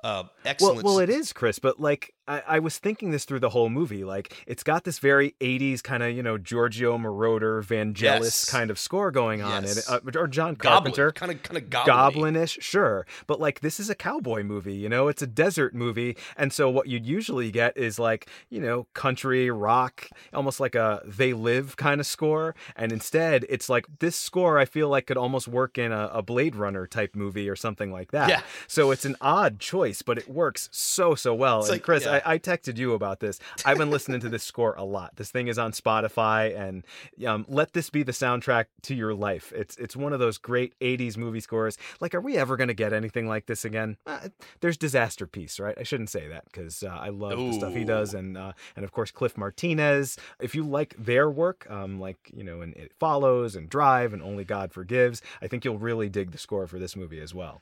uh, 0.02 0.24
Well, 0.24 0.30
excellent. 0.44 0.82
well, 0.82 0.98
it 0.98 1.08
is, 1.08 1.32
Chris. 1.32 1.60
But 1.60 1.78
like, 1.78 2.12
I, 2.30 2.42
I 2.46 2.58
was 2.58 2.78
thinking 2.78 3.10
this 3.10 3.24
through 3.24 3.40
the 3.40 3.50
whole 3.50 3.68
movie. 3.68 4.04
Like, 4.04 4.32
it's 4.46 4.62
got 4.62 4.84
this 4.84 4.98
very 4.98 5.34
'80s 5.40 5.82
kind 5.82 6.02
of, 6.02 6.12
you 6.12 6.22
know, 6.22 6.38
Giorgio 6.38 6.96
Moroder, 6.98 7.62
Vangelis 7.64 8.00
Yes. 8.22 8.50
kind 8.50 8.70
of 8.70 8.78
score 8.78 9.10
going 9.10 9.42
on, 9.42 9.62
Yes. 9.64 9.88
in 9.88 9.96
it, 9.96 10.16
uh, 10.16 10.20
or 10.20 10.26
John. 10.26 10.56
Carpenter. 10.56 11.12
Kind 11.12 11.32
of, 11.32 11.42
kind 11.42 11.56
of. 11.58 11.70
Goblinish, 11.70 12.58
sure, 12.60 13.06
but 13.26 13.40
like 13.40 13.60
this 13.60 13.80
is 13.80 13.88
a 13.90 13.94
cowboy 13.94 14.42
movie, 14.42 14.74
you 14.74 14.88
know, 14.88 15.08
it's 15.08 15.22
a 15.22 15.26
desert 15.26 15.74
movie, 15.74 16.16
and 16.36 16.52
so 16.52 16.68
what 16.70 16.86
you'd 16.88 17.06
usually 17.06 17.50
get 17.50 17.76
is 17.76 17.98
like, 17.98 18.28
you 18.48 18.60
know, 18.60 18.86
country 18.94 19.50
rock, 19.50 20.08
almost 20.34 20.60
like 20.60 20.74
a 20.74 21.02
They 21.04 21.32
Live 21.32 21.76
kind 21.76 22.00
of 22.00 22.06
score, 22.06 22.54
and 22.76 22.92
instead 22.92 23.44
it's 23.48 23.68
like 23.68 23.86
this 24.00 24.16
score 24.16 24.58
I 24.58 24.64
feel 24.64 24.88
like 24.88 25.06
could 25.06 25.16
almost 25.16 25.48
work 25.48 25.78
in 25.78 25.92
a, 25.92 26.10
a 26.12 26.22
Blade 26.22 26.40
Blade 26.40 26.56
Runner 26.56 26.86
type 26.86 27.14
movie 27.14 27.50
or 27.50 27.56
something 27.56 27.92
like 27.92 28.12
that. 28.12 28.30
Yeah. 28.30 28.40
So 28.66 28.90
it's 28.92 29.04
an 29.04 29.14
odd 29.20 29.60
choice, 29.60 30.00
but 30.00 30.16
it 30.16 30.26
works 30.28 30.68
so 30.72 31.14
so 31.14 31.34
well. 31.34 31.58
It's 31.60 31.68
and 31.68 31.74
like- 31.76 31.82
Chris, 31.82 32.04
yeah. 32.06 32.12
I, 32.12 32.19
I 32.24 32.38
texted 32.38 32.76
you 32.78 32.94
about 32.94 33.20
this. 33.20 33.38
I've 33.64 33.78
been 33.78 33.90
listening 33.90 34.20
to 34.20 34.28
this 34.28 34.42
score 34.42 34.74
a 34.74 34.84
lot. 34.84 35.16
This 35.16 35.30
thing 35.30 35.48
is 35.48 35.58
on 35.58 35.72
Spotify, 35.72 36.58
and 36.58 36.84
um, 37.26 37.44
let 37.48 37.72
this 37.72 37.90
be 37.90 38.02
the 38.02 38.12
soundtrack 38.12 38.66
to 38.82 38.94
your 38.94 39.14
life. 39.14 39.52
It's 39.54 39.76
it's 39.76 39.96
one 39.96 40.12
of 40.12 40.20
those 40.20 40.38
great 40.38 40.78
'80s 40.80 41.16
movie 41.16 41.40
scores. 41.40 41.78
Like, 42.00 42.14
are 42.14 42.20
we 42.20 42.36
ever 42.36 42.56
going 42.56 42.68
to 42.68 42.74
get 42.74 42.92
anything 42.92 43.28
like 43.28 43.46
this 43.46 43.64
again? 43.64 43.96
Uh, 44.06 44.28
there's 44.60 44.78
Disasterpeace, 44.78 45.60
right? 45.60 45.76
I 45.78 45.82
shouldn't 45.82 46.10
say 46.10 46.28
that 46.28 46.44
because 46.44 46.82
uh, 46.82 46.88
I 46.88 47.08
love 47.08 47.38
the 47.38 47.52
stuff 47.52 47.74
he 47.74 47.84
does, 47.84 48.14
and 48.14 48.36
uh, 48.36 48.52
and 48.76 48.84
of 48.84 48.92
course 48.92 49.10
Cliff 49.10 49.36
Martinez. 49.36 50.16
If 50.40 50.54
you 50.54 50.64
like 50.64 50.94
their 50.98 51.30
work, 51.30 51.66
um, 51.70 52.00
like 52.00 52.30
you 52.34 52.44
know, 52.44 52.60
and 52.60 52.74
It 52.74 52.92
Follows 52.98 53.56
and 53.56 53.68
Drive 53.68 54.12
and 54.12 54.22
Only 54.22 54.44
God 54.44 54.72
Forgives, 54.72 55.22
I 55.42 55.46
think 55.46 55.64
you'll 55.64 55.78
really 55.78 56.08
dig 56.08 56.32
the 56.32 56.38
score 56.38 56.66
for 56.66 56.78
this 56.78 56.96
movie 56.96 57.20
as 57.20 57.34
well. 57.34 57.60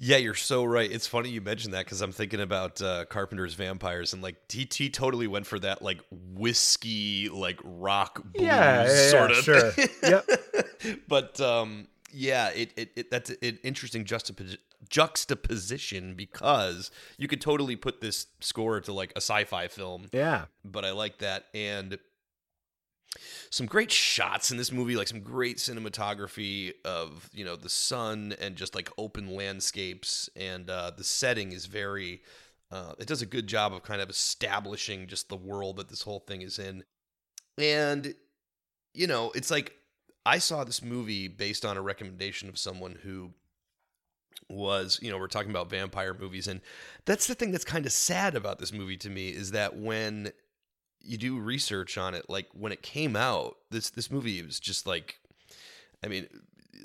Yeah, 0.00 0.16
you're 0.18 0.34
so 0.34 0.64
right. 0.64 0.90
It's 0.90 1.06
funny 1.08 1.28
you 1.30 1.40
mentioned 1.40 1.74
that 1.74 1.84
because 1.84 2.00
I'm 2.00 2.12
thinking 2.12 2.40
about 2.40 2.80
uh, 2.80 3.04
Carpenter's 3.06 3.54
Vampires 3.54 4.12
and 4.12 4.22
like 4.22 4.36
he, 4.50 4.68
he 4.72 4.90
totally 4.90 5.26
went 5.26 5.46
for 5.46 5.58
that 5.58 5.82
like 5.82 6.00
whiskey 6.10 7.28
like 7.28 7.58
rock 7.64 8.22
blues 8.22 8.46
Yeah, 8.46 8.84
yeah, 8.84 8.88
yeah, 8.88 9.10
sort 9.10 9.30
of 9.32 9.36
sure. 9.38 9.72
Yep. 10.02 10.28
but 11.08 11.40
um, 11.40 11.88
yeah, 12.12 12.50
it, 12.50 12.72
it, 12.76 12.90
it 12.96 13.10
that's 13.10 13.30
an 13.30 13.58
interesting 13.64 14.04
juxtapos- 14.04 14.56
juxtaposition 14.88 16.14
because 16.14 16.90
you 17.16 17.26
could 17.28 17.40
totally 17.40 17.76
put 17.76 18.00
this 18.00 18.26
score 18.40 18.80
to 18.80 18.92
like 18.92 19.12
a 19.12 19.20
sci-fi 19.20 19.68
film 19.68 20.06
Yeah. 20.12 20.44
but 20.64 20.84
I 20.84 20.92
like 20.92 21.18
that. 21.18 21.46
And 21.54 21.98
some 23.50 23.66
great 23.66 23.90
shots 23.90 24.50
in 24.50 24.56
this 24.56 24.72
movie, 24.72 24.96
like 24.96 25.08
some 25.08 25.20
great 25.20 25.58
cinematography 25.58 26.72
of 26.84 27.28
you 27.32 27.44
know 27.44 27.56
the 27.56 27.68
sun 27.68 28.34
and 28.40 28.56
just 28.56 28.74
like 28.74 28.90
open 28.98 29.34
landscapes, 29.34 30.28
and 30.36 30.68
uh, 30.70 30.90
the 30.96 31.04
setting 31.04 31.52
is 31.52 31.66
very. 31.66 32.22
Uh, 32.70 32.92
it 32.98 33.06
does 33.06 33.22
a 33.22 33.26
good 33.26 33.46
job 33.46 33.72
of 33.72 33.82
kind 33.82 34.02
of 34.02 34.10
establishing 34.10 35.06
just 35.06 35.30
the 35.30 35.36
world 35.36 35.78
that 35.78 35.88
this 35.88 36.02
whole 36.02 36.20
thing 36.20 36.42
is 36.42 36.58
in, 36.58 36.84
and 37.56 38.14
you 38.94 39.06
know 39.06 39.32
it's 39.34 39.50
like 39.50 39.72
I 40.26 40.38
saw 40.38 40.64
this 40.64 40.82
movie 40.82 41.28
based 41.28 41.64
on 41.64 41.78
a 41.78 41.82
recommendation 41.82 42.48
of 42.48 42.58
someone 42.58 42.98
who 43.02 43.32
was 44.50 44.98
you 45.02 45.10
know 45.10 45.18
we're 45.18 45.26
talking 45.26 45.50
about 45.50 45.68
vampire 45.68 46.14
movies 46.14 46.46
and 46.46 46.60
that's 47.04 47.26
the 47.26 47.34
thing 47.34 47.50
that's 47.50 47.64
kind 47.64 47.84
of 47.84 47.92
sad 47.92 48.34
about 48.34 48.58
this 48.58 48.72
movie 48.72 48.96
to 48.96 49.10
me 49.10 49.28
is 49.28 49.50
that 49.50 49.76
when 49.76 50.32
you 51.02 51.16
do 51.16 51.38
research 51.38 51.96
on 51.96 52.14
it 52.14 52.28
like 52.28 52.48
when 52.52 52.72
it 52.72 52.82
came 52.82 53.16
out 53.16 53.56
this 53.70 53.90
this 53.90 54.10
movie 54.10 54.42
was 54.42 54.60
just 54.60 54.86
like 54.86 55.18
i 56.04 56.08
mean 56.08 56.26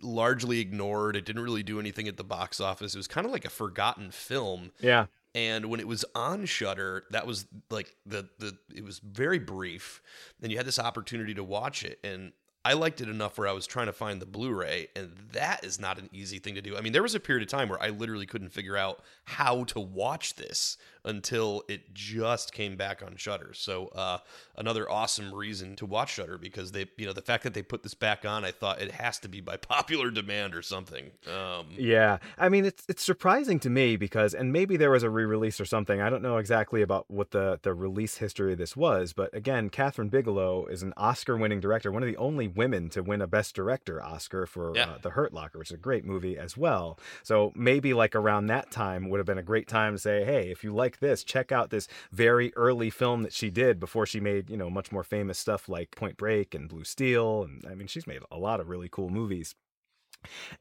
largely 0.01 0.59
ignored. 0.59 1.15
It 1.15 1.25
didn't 1.25 1.43
really 1.43 1.63
do 1.63 1.79
anything 1.79 2.07
at 2.07 2.17
the 2.17 2.23
box 2.23 2.59
office. 2.59 2.93
It 2.93 2.97
was 2.97 3.07
kind 3.07 3.25
of 3.25 3.31
like 3.31 3.45
a 3.45 3.49
forgotten 3.49 4.11
film. 4.11 4.71
Yeah. 4.79 5.05
and 5.35 5.65
when 5.67 5.79
it 5.79 5.87
was 5.87 6.05
on 6.13 6.45
Shudder, 6.45 7.05
that 7.11 7.25
was 7.25 7.45
like 7.69 7.95
the 8.05 8.27
the 8.39 8.57
it 8.73 8.83
was 8.83 8.99
very 8.99 9.39
brief, 9.39 10.01
and 10.41 10.51
you 10.51 10.57
had 10.57 10.65
this 10.65 10.79
opportunity 10.79 11.33
to 11.35 11.43
watch 11.43 11.83
it, 11.83 11.99
and 12.03 12.33
I 12.65 12.73
liked 12.73 13.01
it 13.01 13.09
enough 13.09 13.37
where 13.37 13.47
I 13.47 13.51
was 13.51 13.67
trying 13.67 13.87
to 13.87 13.93
find 13.93 14.21
the 14.21 14.25
Blu-ray, 14.25 14.87
and 14.95 15.11
that 15.33 15.65
is 15.65 15.79
not 15.79 15.99
an 15.99 16.09
easy 16.13 16.39
thing 16.39 16.55
to 16.55 16.61
do. 16.61 16.77
I 16.77 16.81
mean, 16.81 16.93
there 16.93 17.03
was 17.03 17.15
a 17.15 17.19
period 17.19 17.43
of 17.43 17.49
time 17.49 17.67
where 17.67 17.81
I 17.81 17.89
literally 17.89 18.25
couldn't 18.25 18.49
figure 18.49 18.77
out 18.77 19.01
how 19.25 19.65
to 19.65 19.79
watch 19.81 20.35
this 20.35 20.77
until 21.05 21.63
it 21.67 21.93
just 21.93 22.53
came 22.53 22.77
back 22.77 23.03
on 23.03 23.15
Shudder. 23.17 23.51
So 23.53 23.87
uh, 23.89 24.19
another 24.57 24.89
awesome 24.89 25.33
reason 25.33 25.75
to 25.77 25.85
watch 25.85 26.13
Shudder 26.13 26.37
because 26.37 26.71
they, 26.71 26.85
you 26.97 27.05
know, 27.05 27.13
the 27.13 27.21
fact 27.21 27.43
that 27.43 27.53
they 27.53 27.61
put 27.61 27.83
this 27.83 27.93
back 27.93 28.25
on, 28.25 28.45
I 28.45 28.51
thought 28.51 28.81
it 28.81 28.91
has 28.91 29.19
to 29.19 29.27
be 29.27 29.41
by 29.41 29.57
popular 29.73 30.11
demand 30.11 30.55
or 30.55 30.61
something. 30.61 31.11
Um, 31.27 31.67
Yeah, 31.77 32.19
I 32.37 32.49
mean 32.49 32.65
it's 32.65 32.85
it's 32.87 33.03
surprising 33.03 33.59
to 33.61 33.69
me 33.69 33.97
because 33.97 34.33
and 34.33 34.53
maybe 34.53 34.77
there 34.77 34.91
was 34.91 35.03
a 35.03 35.09
re-release 35.09 35.59
or 35.59 35.65
something. 35.65 36.01
I 36.01 36.09
don't 36.09 36.21
know 36.21 36.37
exactly 36.37 36.81
about 36.81 37.09
what 37.09 37.31
the 37.31 37.59
the 37.61 37.73
release 37.73 38.17
history 38.17 38.53
of 38.53 38.57
this 38.57 38.77
was, 38.77 39.13
but 39.13 39.33
again, 39.35 39.69
Kathryn 39.69 40.09
Bigelow 40.09 40.67
is 40.67 40.83
an 40.83 40.93
Oscar-winning 40.95 41.59
director, 41.59 41.91
one 41.91 42.03
of 42.03 42.07
the 42.07 42.17
only 42.17 42.47
women 42.55 42.89
to 42.89 43.01
win 43.03 43.21
a 43.21 43.27
Best 43.27 43.55
Director 43.55 44.01
Oscar 44.01 44.45
for 44.45 44.73
Yeah. 44.75 44.91
uh, 44.91 44.97
The 45.01 45.11
Hurt 45.11 45.33
Locker, 45.33 45.57
which 45.59 45.69
is 45.71 45.75
a 45.75 45.77
great 45.77 46.05
movie 46.05 46.37
as 46.37 46.55
well. 46.57 46.99
So 47.23 47.51
maybe 47.55 47.93
like 47.93 48.15
around 48.15 48.47
that 48.47 48.71
time 48.71 49.09
would 49.09 49.17
have 49.19 49.25
been 49.27 49.37
a 49.37 49.43
great 49.43 49.67
time 49.67 49.93
to 49.93 49.99
say, 49.99 50.23
hey, 50.23 50.49
if 50.51 50.63
you 50.63 50.73
like 50.73 50.99
this, 50.99 51.23
check 51.23 51.51
out 51.51 51.69
this 51.69 51.87
very 52.11 52.53
early 52.55 52.89
film 52.89 53.23
that 53.23 53.33
she 53.33 53.49
did 53.49 53.79
before 53.79 54.05
she 54.05 54.19
made 54.19 54.49
you 54.49 54.57
know 54.57 54.69
much 54.69 54.91
more 54.91 55.03
famous 55.03 55.37
stuff 55.37 55.67
like 55.69 55.91
Point 55.95 56.17
Break 56.17 56.53
and 56.55 56.67
Blue 56.69 56.83
Steel, 56.83 57.43
and 57.43 57.65
I 57.69 57.75
mean 57.75 57.87
she's 57.87 58.07
made 58.07 58.21
a 58.31 58.37
lot 58.37 58.59
of 58.59 58.69
really 58.69 58.89
cool 58.89 59.09
movies. 59.09 59.55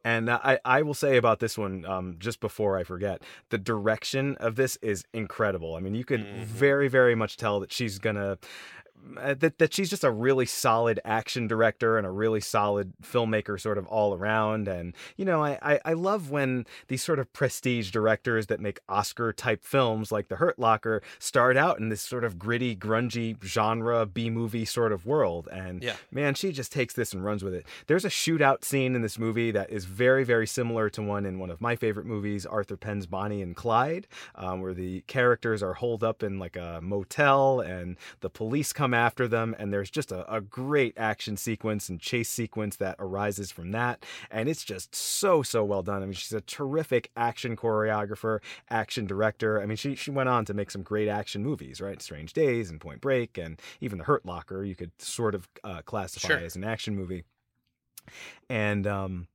And 0.05 0.29
uh, 0.29 0.41
I, 0.43 0.59
I 0.65 0.83
will 0.83 0.95
say 0.95 1.17
about 1.17 1.39
this 1.39 1.57
one, 1.57 1.85
um, 1.85 2.17
just 2.19 2.41
before 2.41 2.77
I 2.77 2.83
forget, 2.85 3.23
the 3.51 3.59
direction 3.59 4.37
of 4.39 4.57
this 4.57 4.77
is 4.83 5.05
incredible. 5.13 5.77
I 5.77 5.81
mean, 5.81 5.95
you 5.95 6.05
could 6.05 6.21
Mhm. 6.21 6.45
very, 6.45 6.89
very 6.89 7.15
much 7.15 7.37
tell 7.37 7.61
that 7.61 7.73
she's 7.73 7.99
gonna. 7.99 8.33
uh, 8.33 8.37
That, 9.17 9.59
that 9.59 9.75
she's 9.75 9.91
just 9.91 10.05
a 10.05 10.11
really 10.11 10.47
solid 10.47 11.01
action 11.05 11.47
director 11.49 11.99
and 11.99 12.07
a 12.07 12.11
really 12.11 12.41
solid 12.41 12.93
filmmaker, 13.03 13.61
sort 13.61 13.77
of 13.79 13.87
all 13.87 14.15
around. 14.15 14.69
And, 14.69 14.95
you 15.17 15.25
know, 15.25 15.43
I, 15.43 15.59
I, 15.61 15.81
I 15.85 15.93
love 15.95 16.31
when 16.31 16.67
these 16.89 17.03
sort 17.03 17.19
of 17.19 17.33
prestige 17.33 17.91
directors 17.91 18.47
that 18.47 18.61
make 18.61 18.79
Oscar 18.89 19.33
type 19.33 19.65
films 19.65 20.13
like 20.13 20.29
The 20.29 20.37
Hurt 20.37 20.59
Locker 20.59 21.03
start 21.19 21.57
out 21.57 21.79
in 21.79 21.89
this 21.89 22.01
sort 22.01 22.25
of 22.25 22.39
gritty, 22.39 22.77
grungy 22.77 23.43
genre 23.43 24.07
B 24.07 24.31
movie 24.31 24.65
sort 24.65 24.93
of 24.93 25.05
world. 25.05 25.49
And 25.53 25.83
Yeah. 25.83 25.97
man, 26.11 26.35
she 26.35 26.53
just 26.53 26.73
takes 26.73 26.95
this 26.95 27.13
and 27.13 27.25
runs 27.25 27.43
with 27.43 27.55
it. 27.55 27.67
There's 27.89 28.05
a 28.05 28.09
shootout 28.11 28.65
scene 28.65 28.95
in 28.95 29.03
this 29.03 29.19
movie 29.19 29.51
that 29.51 29.71
is 29.71 29.85
very, 29.85 30.25
very 30.25 30.47
similar 30.47 30.89
to 30.91 31.03
one 31.03 31.27
in 31.27 31.39
one 31.39 31.51
of 31.51 31.61
my 31.61 31.77
favorite 31.77 32.07
movies, 32.07 32.47
Arthur 32.47 32.77
Penn's 32.77 33.07
Bonnie 33.07 33.43
and 33.43 33.57
Clyde, 33.57 34.07
um, 34.37 34.61
where 34.61 34.75
the 34.75 35.01
characters 35.03 35.63
are 35.63 35.75
holed 35.75 36.05
up 36.05 36.23
in 36.23 36.39
like 36.39 36.57
a 36.57 36.81
motel 36.83 37.61
and 37.61 37.97
the 38.21 38.31
police 38.31 38.73
come 38.73 38.92
after 38.95 39.29
them. 39.29 39.55
And 39.59 39.73
there's 39.73 39.91
just 39.91 40.13
a, 40.13 40.31
a 40.33 40.41
great 40.41 40.95
action 40.97 41.37
sequence 41.37 41.89
and 41.89 42.01
chase 42.01 42.29
sequence 42.29 42.77
that 42.77 42.97
arises 42.99 43.51
from 43.51 43.71
that. 43.73 44.05
And 44.31 44.49
it's 44.49 44.65
just 44.65 44.95
so, 44.95 45.43
so 45.43 45.65
well 45.65 45.83
done. 45.83 46.03
I 46.03 46.07
mean, 46.07 46.15
she's 46.15 46.33
a 46.33 46.41
terrific 46.41 47.11
action 47.17 47.57
choreographer, 47.57 48.41
action 48.71 49.07
director. 49.07 49.61
I 49.61 49.67
mean, 49.67 49.77
she, 49.77 49.95
she 49.95 50.11
went 50.11 50.29
on 50.29 50.45
to 50.47 50.55
make 50.55 50.71
some 50.71 50.83
great 50.83 51.09
action 51.09 51.43
movies, 51.43 51.81
right? 51.81 52.01
Strange 52.01 52.33
Days 52.33 52.71
and 52.71 52.81
Point 52.81 53.01
Break 53.01 53.39
and 53.39 53.61
even 53.81 53.99
The 53.99 54.05
Hurt 54.05 54.25
Locker, 54.27 54.65
you 54.65 54.75
could 54.75 54.93
sort 54.99 55.35
of 55.35 55.49
uh, 55.65 55.83
classify 55.85 56.29
Sure. 56.29 56.39
as 56.39 56.57
an 56.57 56.65
action 56.65 56.95
movie. 56.97 57.25
And 58.49 58.87
um, 58.87 59.29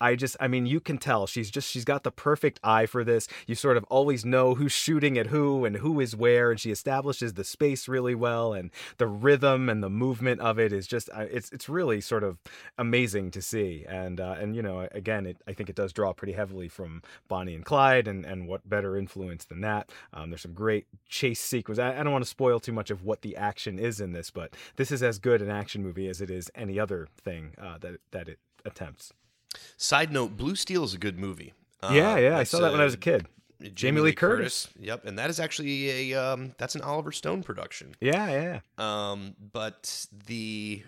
I 0.00 0.16
just, 0.16 0.36
I 0.40 0.48
mean, 0.48 0.66
you 0.66 0.80
can 0.80 0.98
tell 0.98 1.26
she's 1.26 1.50
just, 1.50 1.70
she's 1.70 1.84
got 1.84 2.02
the 2.02 2.10
perfect 2.10 2.60
eye 2.62 2.86
for 2.86 3.04
this. 3.04 3.28
You 3.46 3.54
sort 3.54 3.76
of 3.76 3.84
always 3.84 4.24
know 4.24 4.54
who's 4.54 4.72
shooting 4.72 5.18
at 5.18 5.28
who 5.28 5.64
and 5.64 5.76
who 5.76 6.00
is 6.00 6.16
where. 6.16 6.50
And 6.50 6.60
she 6.60 6.70
establishes 6.70 7.34
the 7.34 7.44
space 7.44 7.88
really 7.88 8.14
well. 8.14 8.52
And 8.52 8.70
the 8.98 9.06
rhythm 9.06 9.68
and 9.68 9.82
the 9.82 9.90
movement 9.90 10.40
of 10.40 10.58
it 10.58 10.72
is 10.72 10.86
just, 10.86 11.08
uh, 11.14 11.26
it's, 11.30 11.50
it's 11.52 11.68
really 11.68 12.00
sort 12.00 12.24
of 12.24 12.38
amazing 12.78 13.30
to 13.32 13.42
see. 13.42 13.84
And, 13.88 14.20
uh, 14.20 14.36
and, 14.38 14.54
you 14.56 14.62
know, 14.62 14.88
again, 14.92 15.26
it, 15.26 15.38
I 15.46 15.52
think 15.52 15.68
it 15.68 15.76
does 15.76 15.92
draw 15.92 16.12
pretty 16.12 16.32
heavily 16.32 16.68
from 16.68 17.02
Bonnie 17.28 17.54
and 17.54 17.64
Clyde 17.64 18.08
and, 18.08 18.24
and 18.24 18.48
what 18.48 18.68
better 18.68 18.96
influence 18.96 19.44
than 19.44 19.60
that. 19.62 19.90
Um, 20.12 20.30
there's 20.30 20.42
some 20.42 20.54
great 20.54 20.86
chase 21.08 21.40
sequence. 21.40 21.78
I, 21.78 21.98
I 21.98 22.02
don't 22.02 22.12
want 22.12 22.24
to 22.24 22.30
spoil 22.30 22.60
too 22.60 22.72
much 22.72 22.90
of 22.90 23.04
what 23.04 23.22
the 23.22 23.36
action 23.36 23.78
is 23.78 24.00
in 24.00 24.12
this, 24.12 24.30
but 24.30 24.54
this 24.76 24.90
is 24.90 25.02
as 25.02 25.18
good 25.18 25.42
an 25.42 25.50
action 25.50 25.82
movie 25.82 26.08
as 26.08 26.20
it 26.20 26.30
is 26.30 26.50
any 26.54 26.78
other 26.78 27.08
thing 27.22 27.54
uh, 27.60 27.78
that, 27.78 28.00
that 28.10 28.28
it 28.28 28.38
attempts. 28.64 29.12
Side 29.76 30.12
note: 30.12 30.36
Blue 30.36 30.56
Steel 30.56 30.84
is 30.84 30.94
a 30.94 30.98
good 30.98 31.18
movie. 31.18 31.52
Uh, 31.82 31.90
yeah, 31.92 32.16
yeah, 32.16 32.38
I 32.38 32.44
saw 32.44 32.60
that 32.60 32.72
when 32.72 32.80
I 32.80 32.84
uh, 32.84 32.86
was 32.86 32.94
a 32.94 32.98
kid. 32.98 33.26
Jamie, 33.74 34.00
Lee 34.00 34.10
Lee 34.10 34.14
Curtis. 34.14 34.68
Yep, 34.78 35.04
and 35.06 35.18
that 35.18 35.30
is 35.30 35.38
actually 35.38 36.12
a 36.12 36.20
um, 36.20 36.54
that's 36.58 36.74
an 36.74 36.82
Oliver 36.82 37.12
Stone 37.12 37.42
production. 37.42 37.94
Yeah, 38.00 38.60
yeah. 38.78 39.10
Um, 39.12 39.34
but 39.52 40.06
the 40.26 40.82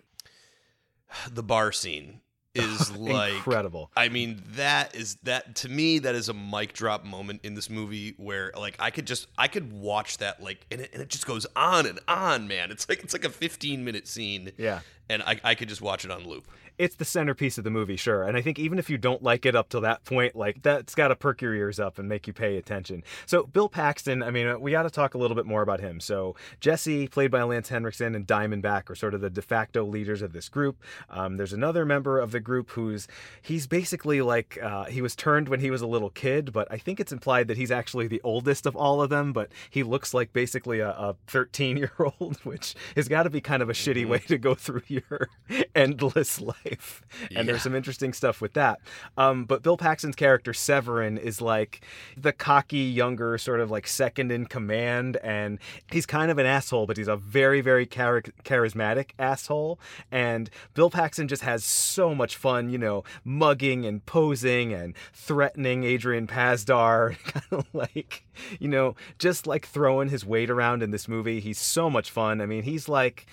the 1.31 1.43
bar 1.43 1.73
scene 1.73 2.21
is 2.55 2.97
like 2.97 3.35
Incredible. 3.35 3.91
I 3.97 4.09
mean, 4.09 4.43
that 4.53 4.95
is 4.95 5.17
that 5.23 5.57
to 5.57 5.69
me 5.69 6.01
that 6.01 6.15
is 6.15 6.29
a 6.29 6.35
mic 6.35 6.73
drop 6.73 7.05
moment 7.05 7.41
in 7.45 7.55
this 7.55 7.69
movie 7.69 8.15
where 8.17 8.53
like 8.57 8.77
I 8.79 8.91
could 8.91 9.07
just 9.07 9.27
I 9.39 9.49
could 9.49 9.73
watch 9.73 10.19
that 10.19 10.43
like 10.43 10.67
and 10.71 10.81
it, 10.81 10.91
and 10.93 11.03
it 11.03 11.09
just 11.09 11.27
goes 11.27 11.47
on 11.57 11.87
and 11.87 12.01
on, 12.09 12.49
man. 12.49 12.71
It's 12.71 12.89
like 12.89 13.03
it's 13.03 13.13
like 13.13 13.25
a 13.25 13.31
15 13.31 13.85
minute 13.85 14.09
scene. 14.09 14.53
Yeah. 14.57 14.81
And 15.09 15.23
I, 15.23 15.41
I 15.45 15.55
could 15.55 15.69
just 15.69 15.83
watch 15.83 16.05
it 16.05 16.11
on 16.11 16.27
loop. 16.27 16.47
It's 16.77 16.97
the 16.97 17.05
centerpiece 17.05 17.57
of 17.57 17.63
the 17.63 17.71
movie, 17.71 17.95
sure. 17.95 18.25
And 18.25 18.37
I 18.37 18.43
think 18.43 18.59
even 18.59 18.81
if 18.81 18.91
you 18.91 18.99
don't 18.99 19.23
like 19.23 19.47
it 19.47 19.55
up 19.55 19.69
till 19.69 19.83
that 19.83 20.05
point, 20.05 20.35
like 20.35 20.63
that's 20.63 20.97
got 20.97 21.09
to 21.09 21.15
perk 21.15 21.41
your 21.41 21.55
ears 21.55 21.79
up 21.79 22.01
and 22.01 22.09
make 22.09 22.27
you 22.27 22.33
pay 22.33 22.57
attention. 22.57 23.05
So 23.27 23.45
Bill 23.45 23.69
Paxton, 23.69 24.25
I 24.25 24.31
mean, 24.33 24.61
we 24.61 24.73
got 24.73 24.83
to 24.83 24.91
talk 24.91 25.15
a 25.15 25.19
little 25.19 25.37
bit 25.37 25.47
more 25.47 25.63
about 25.63 25.79
him. 25.79 26.01
So 26.01 26.35
Jesse, 26.59 27.07
played 27.07 27.31
by 27.31 27.45
Lance 27.45 27.69
Henriksen, 27.69 28.17
and 28.17 28.27
Diamondback 28.27 28.91
are 28.91 28.97
sort 28.97 29.15
of 29.15 29.21
the 29.21 29.31
de 29.31 29.41
facto 29.41 29.85
leaders 29.85 30.21
of 30.21 30.33
this 30.33 30.49
group. 30.49 30.83
Um, 31.11 31.37
there's 31.37 31.53
another 31.53 31.85
member 31.85 32.19
of 32.19 32.33
the 32.33 32.41
group 32.41 32.71
who's 32.71 33.07
he's 33.41 33.69
basically 33.69 34.21
like 34.21 34.59
uh, 34.61 34.87
he 34.87 35.01
was 35.01 35.15
turned 35.15 35.49
when 35.49 35.61
he 35.61 35.71
was 35.71 35.81
a 35.81 35.87
little 35.87 36.11
kid, 36.11 36.53
but 36.53 36.67
I 36.73 36.79
think 36.79 36.99
it's 36.99 37.13
implied 37.13 37.47
that 37.49 37.57
he's 37.57 37.71
actually 37.71 38.09
the 38.09 38.21
oldest 38.25 38.67
of 38.67 38.75
all 38.75 39.01
of 39.01 39.11
them. 39.11 39.33
But 39.33 39.53
he 39.71 39.85
looks 39.85 40.13
like 40.13 40.33
basically 40.33 40.81
a 40.81 41.15
13 41.29 41.77
year 41.77 41.93
old, 42.01 42.37
which 42.45 42.75
has 42.97 43.07
got 43.07 43.25
to 43.25 43.31
be 43.31 43.41
kind 43.41 43.63
of 43.63 43.71
a 43.71 43.75
shitty 43.75 44.09
way 44.09 44.19
to 44.19 44.39
go 44.39 44.57
through 44.57 44.83
your 44.95 45.29
endless 45.75 46.41
life. 46.41 47.03
And 47.35 47.49
there's 47.49 47.63
some 47.63 47.75
interesting 47.75 48.13
stuff 48.13 48.41
with 48.41 48.55
that. 48.55 48.81
Um, 49.17 49.45
but 49.45 49.63
Bill 49.63 49.77
Paxton's 49.77 50.17
character 50.17 50.53
Severen 50.53 51.19
is 51.19 51.41
like 51.41 51.85
the 52.17 52.33
cocky, 52.33 52.79
younger, 52.79 53.39
sort 53.39 53.61
of 53.61 53.71
like 53.71 53.87
second 53.87 54.31
in 54.31 54.47
command, 54.47 55.17
and 55.19 55.59
he's 55.91 56.07
kind 56.07 56.31
of 56.31 56.39
an 56.39 56.47
asshole, 56.47 56.87
but 56.87 56.97
he's 56.97 57.09
a 57.09 57.17
very, 57.17 57.61
very 57.61 57.87
char- 57.87 58.23
charismatic 58.45 59.11
asshole. 59.19 59.79
And 60.11 60.51
Bill 60.75 60.91
Paxton 60.91 61.29
just 61.29 61.43
has 61.43 61.65
so 61.65 62.15
much 62.15 62.37
fun, 62.37 62.71
you 62.71 62.79
know, 62.79 63.05
mugging 63.25 63.85
and 63.85 64.05
posing 64.05 64.73
and 64.73 64.95
threatening 65.13 65.85
Adrian 65.85 66.27
Pasdar, 66.27 67.17
kind 67.25 67.47
of 67.53 67.67
like, 67.73 68.25
you 68.59 68.69
know, 68.69 68.95
just 69.19 69.47
like 69.47 69.67
throwing 69.67 70.09
his 70.09 70.25
weight 70.25 70.51
around 70.51 70.83
in 70.83 70.91
this 70.91 71.09
movie. 71.09 71.41
He's 71.41 71.59
so 71.59 71.91
much 71.91 72.11
fun. 72.11 72.41
I 72.41 72.47
mean, 72.47 72.63
he's 72.63 72.89
like 72.89 73.27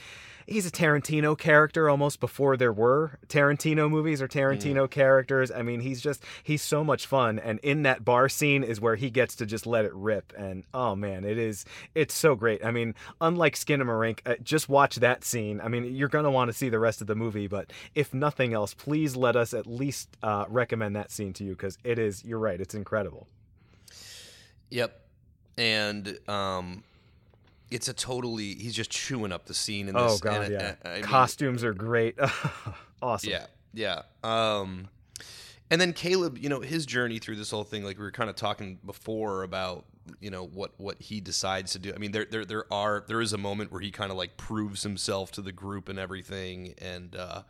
he's 0.45 0.65
a 0.65 0.71
Tarantino 0.71 1.37
character 1.37 1.89
almost 1.89 2.19
before 2.19 2.57
there 2.57 2.73
were 2.73 3.19
Tarantino 3.27 3.89
movies 3.89 4.21
or 4.21 4.27
Tarantino 4.27 4.89
characters. 4.89 5.51
I 5.51 5.61
mean, 5.61 5.79
he's 5.79 6.01
just 6.01 6.23
he's 6.43 6.61
so 6.61 6.83
much 6.83 7.05
fun 7.05 7.39
and 7.39 7.59
in 7.59 7.83
that 7.83 8.05
bar 8.05 8.29
scene 8.29 8.63
is 8.63 8.79
where 8.79 8.95
he 8.95 9.09
gets 9.09 9.35
to 9.37 9.45
just 9.45 9.65
let 9.65 9.85
it 9.85 9.93
rip 9.93 10.33
and 10.37 10.63
oh 10.73 10.95
man, 10.95 11.23
it 11.23 11.37
is 11.37 11.65
it's 11.95 12.13
so 12.13 12.35
great. 12.35 12.63
I 12.63 12.71
mean, 12.71 12.95
unlike 13.19 13.55
Skinamarink, 13.55 14.19
uh, 14.25 14.35
just 14.43 14.69
watch 14.69 14.97
that 14.97 15.23
scene. 15.23 15.61
I 15.61 15.67
mean, 15.67 15.95
you're 15.95 16.09
going 16.09 16.25
to 16.25 16.31
want 16.31 16.49
to 16.49 16.53
see 16.53 16.69
the 16.69 16.79
rest 16.79 17.01
of 17.01 17.07
the 17.07 17.15
movie, 17.15 17.47
but 17.47 17.71
if 17.95 18.13
nothing 18.13 18.53
else, 18.53 18.73
please 18.73 19.15
let 19.15 19.35
us 19.35 19.53
at 19.53 19.67
least 19.67 20.17
uh, 20.23 20.45
recommend 20.47 20.95
that 20.95 21.11
scene 21.11 21.33
to 21.33 21.43
you 21.43 21.55
cuz 21.55 21.77
it 21.83 21.99
is 21.99 22.23
you're 22.23 22.39
right, 22.39 22.59
it's 22.59 22.75
incredible. 22.75 23.27
Yep. 24.69 24.99
And 25.57 26.17
um 26.29 26.83
it's 27.71 27.87
a 27.87 27.93
totally 27.93 28.53
he's 28.55 28.75
just 28.75 28.91
chewing 28.91 29.31
up 29.31 29.45
the 29.45 29.53
scene 29.53 29.87
in 29.87 29.95
this. 29.95 30.03
Oh 30.03 30.09
this. 30.11 30.21
god, 30.21 30.41
and, 30.43 30.53
yeah. 30.53 30.75
uh, 30.83 30.87
I 30.87 30.93
mean, 30.95 31.03
Costumes 31.03 31.63
are 31.63 31.73
great. 31.73 32.19
awesome. 33.01 33.29
Yeah, 33.29 33.45
yeah. 33.73 34.01
Um, 34.23 34.89
and 35.71 35.79
then 35.79 35.93
Caleb, 35.93 36.37
you 36.37 36.49
know, 36.49 36.59
his 36.59 36.85
journey 36.85 37.17
through 37.17 37.37
this 37.37 37.49
whole 37.49 37.63
thing, 37.63 37.83
like 37.83 37.97
we 37.97 38.03
were 38.03 38.11
kind 38.11 38.29
of 38.29 38.35
talking 38.35 38.77
before 38.85 39.43
about, 39.43 39.85
you 40.19 40.29
know, 40.29 40.45
what 40.45 40.73
what 40.77 41.01
he 41.01 41.21
decides 41.21 41.71
to 41.71 41.79
do. 41.79 41.93
I 41.95 41.97
mean, 41.97 42.11
there 42.11 42.25
there 42.29 42.45
there 42.45 42.71
are 42.71 43.05
there 43.07 43.21
is 43.21 43.31
a 43.31 43.37
moment 43.37 43.71
where 43.71 43.81
he 43.81 43.89
kind 43.89 44.11
of 44.11 44.17
like 44.17 44.35
proves 44.35 44.83
himself 44.83 45.31
to 45.31 45.41
the 45.41 45.53
group 45.53 45.87
and 45.87 45.97
everything, 45.97 46.73
and 46.77 47.15
uh, 47.15 47.43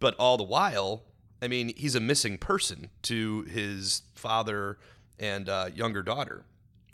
but 0.00 0.16
all 0.16 0.36
the 0.36 0.44
while, 0.44 1.04
I 1.40 1.46
mean, 1.46 1.72
he's 1.76 1.94
a 1.94 2.00
missing 2.00 2.38
person 2.38 2.90
to 3.02 3.42
his 3.42 4.02
father 4.14 4.78
and 5.20 5.48
uh, 5.48 5.68
younger 5.72 6.02
daughter. 6.02 6.44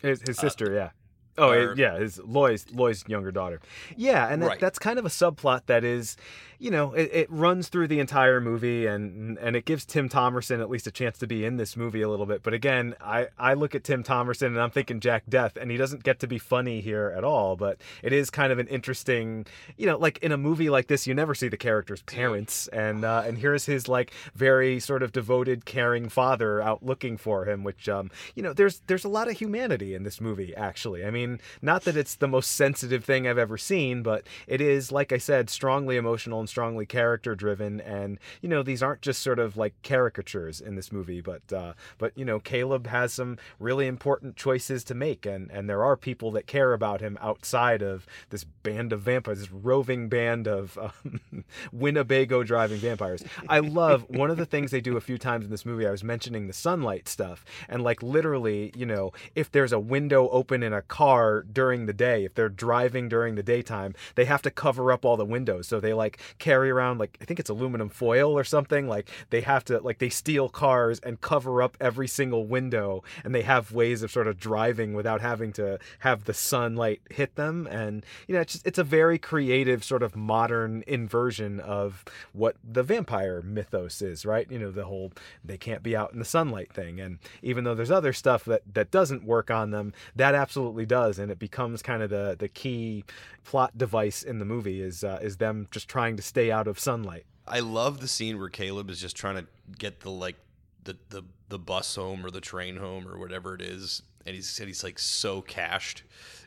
His, 0.02 0.20
his 0.20 0.36
sister, 0.36 0.74
yeah. 0.74 0.90
Oh, 1.38 1.50
or- 1.50 1.74
yeah, 1.76 1.98
his 1.98 2.18
Loy's 2.18 2.64
Loy's 2.72 3.04
younger 3.06 3.30
daughter. 3.30 3.60
Yeah, 3.96 4.28
and 4.28 4.42
that, 4.42 4.46
Right. 4.46 4.60
that's 4.60 4.78
kind 4.78 4.98
of 4.98 5.04
a 5.04 5.10
subplot 5.10 5.62
that 5.66 5.84
is, 5.84 6.16
you 6.58 6.70
know, 6.70 6.92
it, 6.92 7.10
it 7.12 7.30
runs 7.30 7.68
through 7.68 7.88
the 7.88 8.00
entire 8.00 8.40
movie, 8.40 8.86
and 8.86 9.38
and 9.38 9.56
it 9.56 9.64
gives 9.64 9.84
Tim 9.84 10.08
Thomerson 10.08 10.60
at 10.60 10.70
least 10.70 10.86
a 10.86 10.90
chance 10.90 11.18
to 11.18 11.26
be 11.26 11.44
in 11.44 11.56
this 11.56 11.76
movie 11.76 12.02
a 12.02 12.08
little 12.08 12.26
bit. 12.26 12.42
But 12.42 12.54
again, 12.54 12.94
I 13.00 13.28
I 13.38 13.54
look 13.54 13.74
at 13.74 13.84
Tim 13.84 14.02
Thomerson 14.02 14.48
and 14.48 14.60
I'm 14.60 14.70
thinking 14.70 15.00
Jack 15.00 15.24
Deth, 15.28 15.56
and 15.56 15.70
he 15.70 15.76
doesn't 15.76 16.02
get 16.02 16.20
to 16.20 16.26
be 16.26 16.38
funny 16.38 16.80
here 16.80 17.12
at 17.16 17.24
all. 17.24 17.56
But 17.56 17.78
it 18.02 18.12
is 18.12 18.30
kind 18.30 18.52
of 18.52 18.58
an 18.58 18.68
interesting, 18.68 19.46
you 19.76 19.86
know, 19.86 19.98
like 19.98 20.18
in 20.18 20.32
a 20.32 20.36
movie 20.36 20.70
like 20.70 20.86
this, 20.86 21.06
you 21.06 21.14
never 21.14 21.34
see 21.34 21.48
the 21.48 21.56
character's 21.56 22.02
parents, 22.02 22.68
and 22.68 23.04
uh, 23.04 23.24
and 23.26 23.38
here's 23.38 23.66
his 23.66 23.88
like 23.88 24.12
very 24.34 24.80
sort 24.80 25.02
of 25.02 25.12
devoted, 25.12 25.64
caring 25.64 26.08
father 26.08 26.62
out 26.62 26.84
looking 26.84 27.16
for 27.16 27.44
him, 27.44 27.64
which 27.64 27.88
um, 27.88 28.10
you 28.34 28.42
know, 28.42 28.52
there's 28.52 28.80
there's 28.86 29.04
a 29.04 29.08
lot 29.08 29.28
of 29.28 29.36
humanity 29.38 29.94
in 29.94 30.04
this 30.04 30.20
movie. 30.20 30.54
Actually, 30.56 31.04
I 31.04 31.10
mean, 31.10 31.40
not 31.60 31.82
that 31.82 31.96
it's 31.96 32.14
the 32.14 32.28
most 32.28 32.52
sensitive 32.52 33.04
thing 33.04 33.26
I've 33.26 33.38
ever 33.38 33.58
seen, 33.58 34.02
but 34.02 34.26
it 34.46 34.60
is, 34.60 34.90
like 34.90 35.12
I 35.12 35.18
said, 35.18 35.50
strongly 35.50 35.96
emotional 35.96 36.45
strongly 36.46 36.86
character 36.86 37.34
driven, 37.34 37.80
and 37.80 38.18
you 38.40 38.48
know, 38.48 38.62
these 38.62 38.82
aren't 38.82 39.02
just 39.02 39.22
sort 39.22 39.38
of 39.38 39.56
like 39.56 39.74
caricatures 39.82 40.60
in 40.60 40.76
this 40.76 40.92
movie, 40.92 41.20
but 41.20 41.52
uh, 41.52 41.72
but 41.98 42.16
you 42.16 42.24
know, 42.24 42.38
Caleb 42.40 42.86
has 42.86 43.12
some 43.12 43.38
really 43.58 43.86
important 43.86 44.36
choices 44.36 44.84
to 44.84 44.94
make, 44.94 45.26
and 45.26 45.50
and 45.50 45.68
there 45.68 45.84
are 45.84 45.96
people 45.96 46.30
that 46.32 46.46
care 46.46 46.72
about 46.72 47.00
him 47.00 47.18
outside 47.20 47.82
of 47.82 48.06
this 48.30 48.44
band 48.44 48.92
of 48.92 49.02
vampires, 49.02 49.40
this 49.40 49.52
roving 49.52 50.08
band 50.08 50.46
of 50.46 50.78
um, 50.78 51.20
Winnebago 51.72 52.42
driving 52.42 52.78
vampires. 52.78 53.24
I 53.48 53.60
love 53.60 54.04
one 54.08 54.30
of 54.30 54.36
the 54.36 54.46
things 54.46 54.70
they 54.70 54.80
do 54.80 54.96
a 54.96 55.00
few 55.00 55.18
times 55.18 55.44
in 55.44 55.50
this 55.50 55.66
movie. 55.66 55.86
I 55.86 55.90
was 55.90 56.04
mentioning 56.04 56.46
the 56.46 56.52
sunlight 56.52 57.08
stuff, 57.08 57.44
and 57.68 57.82
like 57.82 58.02
literally, 58.02 58.72
you 58.76 58.86
know, 58.86 59.12
if 59.34 59.50
there's 59.50 59.72
a 59.72 59.80
window 59.80 60.28
open 60.30 60.62
in 60.62 60.72
a 60.72 60.82
car 60.82 61.42
during 61.42 61.86
the 61.86 61.92
day, 61.92 62.24
if 62.24 62.34
they're 62.34 62.48
driving 62.48 63.08
during 63.08 63.34
the 63.34 63.42
daytime, 63.42 63.94
they 64.14 64.24
have 64.24 64.42
to 64.42 64.50
cover 64.50 64.92
up 64.92 65.04
all 65.04 65.16
the 65.16 65.24
windows. 65.24 65.66
So 65.66 65.80
they 65.80 65.94
like 65.94 66.18
carry 66.38 66.70
around 66.70 66.98
like 66.98 67.18
I 67.20 67.24
think 67.24 67.40
it's 67.40 67.50
aluminum 67.50 67.88
foil 67.88 68.36
or 68.36 68.44
something. 68.44 68.88
Like 68.88 69.10
they 69.30 69.40
have 69.42 69.64
to 69.66 69.80
like 69.80 69.98
they 69.98 70.08
steal 70.08 70.48
cars 70.48 71.00
and 71.00 71.20
cover 71.20 71.62
up 71.62 71.76
every 71.80 72.08
single 72.08 72.46
window, 72.46 73.02
and 73.24 73.34
they 73.34 73.42
have 73.42 73.72
ways 73.72 74.02
of 74.02 74.10
sort 74.10 74.26
of 74.26 74.38
driving 74.38 74.94
without 74.94 75.20
having 75.20 75.52
to 75.54 75.78
have 76.00 76.24
the 76.24 76.34
sunlight 76.34 77.00
hit 77.10 77.36
them. 77.36 77.66
And 77.70 78.04
you 78.26 78.34
know, 78.34 78.40
it's 78.40 78.54
just, 78.54 78.66
it's 78.66 78.78
a 78.78 78.84
very 78.84 79.18
creative 79.18 79.84
sort 79.84 80.02
of 80.02 80.16
modern 80.16 80.84
inversion 80.86 81.60
of 81.60 82.04
what 82.32 82.56
the 82.62 82.82
vampire 82.82 83.42
mythos 83.42 84.02
is, 84.02 84.24
right? 84.24 84.50
You 84.50 84.58
know, 84.58 84.70
the 84.70 84.84
whole 84.84 85.12
they 85.44 85.58
can't 85.58 85.82
be 85.82 85.96
out 85.96 86.12
in 86.12 86.18
the 86.18 86.24
sunlight 86.24 86.72
thing. 86.72 87.00
And 87.00 87.18
even 87.42 87.64
though 87.64 87.74
there's 87.74 87.90
other 87.90 88.12
stuff 88.12 88.44
that 88.44 88.62
that 88.74 88.90
doesn't 88.90 89.24
work 89.24 89.50
on 89.50 89.70
them, 89.70 89.92
that 90.14 90.34
absolutely 90.34 90.86
does, 90.86 91.18
and 91.18 91.30
it 91.30 91.38
becomes 91.38 91.82
kind 91.82 92.02
of 92.02 92.10
the 92.10 92.36
the 92.38 92.48
key 92.48 93.04
plot 93.44 93.78
device 93.78 94.22
in 94.22 94.40
the 94.40 94.44
movie 94.44 94.82
is 94.82 95.04
uh, 95.04 95.18
is 95.22 95.36
them 95.36 95.68
just 95.70 95.88
trying 95.88 96.16
to 96.16 96.22
stay 96.26 96.50
out 96.50 96.66
of 96.66 96.78
sunlight. 96.78 97.24
I 97.46 97.60
love 97.60 98.00
the 98.00 98.08
scene 98.08 98.38
where 98.38 98.48
Caleb 98.48 98.90
is 98.90 99.00
just 99.00 99.16
trying 99.16 99.36
to 99.36 99.46
get 99.78 100.00
the 100.00 100.10
like 100.10 100.36
the 100.84 100.96
the, 101.10 101.22
the 101.48 101.58
bus 101.58 101.94
home 101.94 102.24
or 102.26 102.30
the 102.30 102.40
train 102.40 102.76
home 102.76 103.06
or 103.08 103.18
whatever 103.18 103.54
it 103.54 103.62
is, 103.62 104.02
and 104.26 104.34
he's 104.34 104.58
and 104.58 104.68
he's 104.68 104.82
like 104.84 104.98
so 104.98 105.40
cashed, 105.42 106.02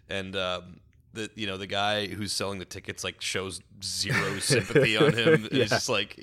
and 0.09 0.35
um, 0.35 0.79
the 1.13 1.29
you 1.35 1.47
know 1.47 1.57
the 1.57 1.67
guy 1.67 2.07
who's 2.07 2.31
selling 2.33 2.59
the 2.59 2.65
tickets 2.65 3.03
like 3.03 3.21
shows 3.21 3.61
zero 3.83 4.39
sympathy 4.39 4.97
on 4.97 5.13
him. 5.13 5.47
Yeah. 5.51 5.63
It's 5.63 5.71
just 5.71 5.89
like 5.89 6.15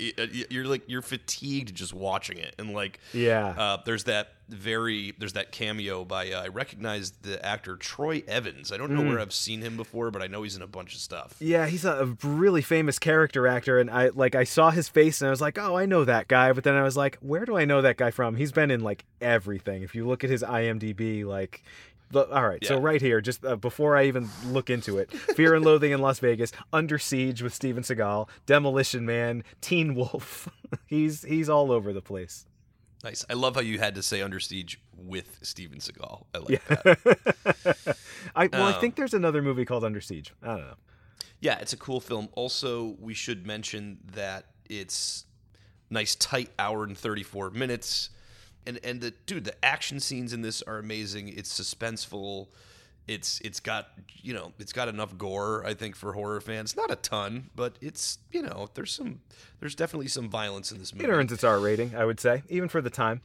you're 0.50 0.66
like 0.66 0.82
you're 0.86 1.02
fatigued 1.02 1.74
just 1.74 1.94
watching 1.94 2.36
it, 2.38 2.54
and 2.58 2.72
like 2.74 3.00
Yeah. 3.14 3.48
uh, 3.48 3.78
there's 3.86 4.04
that 4.04 4.28
very 4.48 5.12
there's 5.18 5.32
that 5.32 5.50
cameo 5.50 6.04
by 6.04 6.30
uh, 6.30 6.44
I 6.44 6.48
recognize 6.48 7.10
the 7.22 7.44
actor 7.44 7.76
Troy 7.76 8.22
Evans. 8.28 8.70
I 8.70 8.76
don't 8.76 8.90
know 8.92 9.02
where 9.02 9.18
I've 9.18 9.32
seen 9.32 9.60
him 9.60 9.76
before, 9.76 10.10
but 10.10 10.22
I 10.22 10.26
know 10.28 10.42
he's 10.42 10.56
in 10.56 10.62
a 10.62 10.66
bunch 10.66 10.94
of 10.94 11.00
stuff. 11.00 11.34
Yeah, 11.40 11.66
he's 11.66 11.84
a 11.84 12.16
really 12.22 12.62
famous 12.62 12.98
character 12.98 13.46
actor, 13.46 13.78
and 13.78 13.90
I 13.90 14.08
like 14.08 14.34
I 14.34 14.44
saw 14.44 14.70
his 14.70 14.88
face 14.88 15.20
and 15.20 15.26
I 15.26 15.30
was 15.30 15.40
like, 15.40 15.58
oh, 15.58 15.76
I 15.76 15.86
know 15.86 16.04
that 16.04 16.28
guy. 16.28 16.52
But 16.52 16.64
then 16.64 16.74
I 16.74 16.82
was 16.82 16.96
like, 16.96 17.18
where 17.20 17.44
do 17.44 17.56
I 17.56 17.64
know 17.64 17.82
that 17.82 17.96
guy 17.96 18.10
from? 18.10 18.36
He's 18.36 18.52
been 18.52 18.70
in 18.70 18.80
like 18.80 19.04
everything. 19.20 19.82
If 19.82 19.94
you 19.94 20.06
look 20.06 20.24
at 20.24 20.30
his 20.30 20.42
IMDb, 20.42 21.24
like. 21.24 21.62
All 22.14 22.46
right, 22.46 22.64
so 22.64 22.78
right 22.78 23.02
here, 23.02 23.20
just 23.20 23.44
uh, 23.44 23.56
before 23.56 23.96
I 23.96 24.04
even 24.04 24.30
look 24.44 24.70
into 24.70 24.98
it, 24.98 25.10
Fear 25.12 25.56
and 25.56 25.64
Loathing 25.64 25.90
in 25.90 26.00
Las 26.00 26.20
Vegas, 26.20 26.52
Under 26.72 27.00
Siege 27.00 27.42
with 27.42 27.52
Steven 27.52 27.82
Seagal, 27.82 28.28
Demolition 28.46 29.04
Man, 29.04 29.42
Teen 29.60 29.96
Wolf. 29.96 30.48
he's 30.86 31.24
he's 31.24 31.48
all 31.48 31.72
over 31.72 31.92
the 31.92 32.00
place. 32.00 32.46
Nice. 33.06 33.24
I 33.30 33.34
love 33.34 33.54
how 33.54 33.60
you 33.60 33.78
had 33.78 33.94
to 33.94 34.02
say 34.02 34.20
Under 34.20 34.40
Siege 34.40 34.80
with 34.96 35.38
Steven 35.42 35.78
Seagal. 35.78 36.24
I 36.34 36.38
like 36.38 36.48
Yeah. 36.50 36.58
that. 36.82 37.96
I 38.34 38.48
well, 38.48 38.62
I 38.64 38.72
Um, 38.72 38.80
think 38.80 38.96
there's 38.96 39.14
another 39.14 39.42
movie 39.42 39.64
called 39.64 39.84
Under 39.84 40.00
Siege. 40.00 40.32
I 40.42 40.46
don't 40.48 40.58
know. 40.66 40.74
Yeah, 41.40 41.58
it's 41.60 41.72
a 41.72 41.76
cool 41.76 42.00
film. 42.00 42.28
Also, 42.32 42.96
we 42.98 43.14
should 43.14 43.46
mention 43.46 43.98
that 44.14 44.46
it's 44.68 45.24
nice 45.88 46.16
tight 46.16 46.50
hour 46.58 46.82
and 46.82 46.98
34 46.98 47.50
minutes. 47.50 48.10
And 48.66 48.80
and 48.82 49.00
the 49.00 49.12
dude, 49.12 49.44
the 49.44 49.64
action 49.64 50.00
scenes 50.00 50.32
in 50.32 50.42
this 50.42 50.60
are 50.62 50.78
amazing. 50.78 51.28
It's 51.28 51.56
suspenseful. 51.60 52.48
It's 53.06 53.40
it's 53.42 53.60
got, 53.60 53.90
you 54.16 54.34
know, 54.34 54.52
it's 54.58 54.72
got 54.72 54.88
enough 54.88 55.16
gore, 55.16 55.64
I 55.64 55.74
think 55.74 55.94
for 55.94 56.12
horror 56.12 56.40
fans. 56.40 56.76
Not 56.76 56.90
a 56.90 56.96
ton, 56.96 57.50
but 57.54 57.76
it's, 57.80 58.18
you 58.32 58.42
know, 58.42 58.68
there's 58.74 58.92
some 58.92 59.20
there's 59.60 59.74
definitely 59.74 60.08
some 60.08 60.28
violence 60.28 60.72
in 60.72 60.78
this 60.78 60.92
movie. 60.92 61.04
It 61.04 61.10
earns 61.10 61.30
its 61.30 61.44
R 61.44 61.60
rating, 61.60 61.94
I 61.94 62.04
would 62.04 62.18
say, 62.18 62.42
even 62.48 62.68
for 62.68 62.80
the 62.80 62.90
time. 62.90 63.20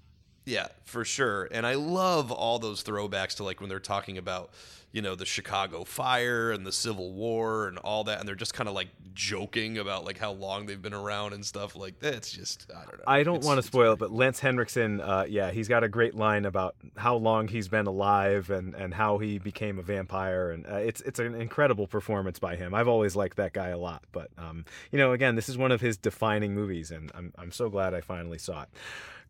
Yeah, 0.45 0.67
for 0.83 1.05
sure. 1.05 1.47
And 1.51 1.65
I 1.65 1.75
love 1.75 2.31
all 2.31 2.59
those 2.59 2.83
throwbacks 2.83 3.35
to 3.35 3.43
like 3.43 3.59
when 3.59 3.69
they're 3.69 3.79
talking 3.79 4.17
about, 4.17 4.51
you 4.91 5.01
know, 5.01 5.15
the 5.15 5.25
Chicago 5.25 5.83
fire 5.83 6.51
and 6.51 6.65
the 6.65 6.71
Civil 6.71 7.13
War 7.13 7.67
and 7.67 7.77
all 7.77 8.03
that. 8.05 8.19
And 8.19 8.27
they're 8.27 8.35
just 8.35 8.53
kind 8.53 8.67
of 8.67 8.75
like 8.75 8.89
joking 9.13 9.77
about 9.77 10.05
like 10.05 10.17
how 10.17 10.31
long 10.31 10.65
they've 10.65 10.81
been 10.81 10.93
around 10.93 11.33
and 11.33 11.45
stuff 11.45 11.75
like 11.75 11.99
that. 11.99 12.13
It's 12.15 12.31
just, 12.31 12.67
I 12.71 12.85
don't 12.85 12.97
know. 12.97 13.03
I 13.07 13.23
don't 13.23 13.43
want 13.43 13.57
to 13.57 13.63
spoil 13.63 13.93
it, 13.93 13.99
but 13.99 14.11
Lance 14.11 14.39
Henriksen, 14.39 15.01
uh, 15.01 15.25
yeah, 15.27 15.51
he's 15.51 15.67
got 15.67 15.83
a 15.83 15.89
great 15.89 16.15
line 16.15 16.45
about 16.45 16.75
how 16.97 17.15
long 17.15 17.47
he's 17.47 17.67
been 17.67 17.87
alive 17.87 18.49
and, 18.49 18.75
and 18.75 18.93
how 18.93 19.17
he 19.17 19.39
became 19.39 19.79
a 19.79 19.81
vampire, 19.81 20.51
and 20.51 20.65
uh, 20.65 20.75
it's 20.75 21.01
it's 21.01 21.19
an 21.19 21.35
incredible 21.35 21.87
performance 21.87 22.39
by 22.39 22.55
him. 22.55 22.73
I've 22.73 22.87
always 22.87 23.15
liked 23.15 23.37
that 23.37 23.53
guy 23.53 23.69
a 23.69 23.77
lot, 23.77 24.03
but 24.11 24.29
um, 24.37 24.65
you 24.91 24.97
know, 24.97 25.13
again, 25.13 25.35
this 25.35 25.49
is 25.49 25.57
one 25.57 25.71
of 25.71 25.81
his 25.81 25.97
defining 25.97 26.53
movies, 26.53 26.91
and 26.91 27.11
I'm 27.15 27.33
I'm 27.37 27.51
so 27.51 27.69
glad 27.69 27.93
I 27.93 28.01
finally 28.01 28.37
saw 28.37 28.63
it. 28.63 28.69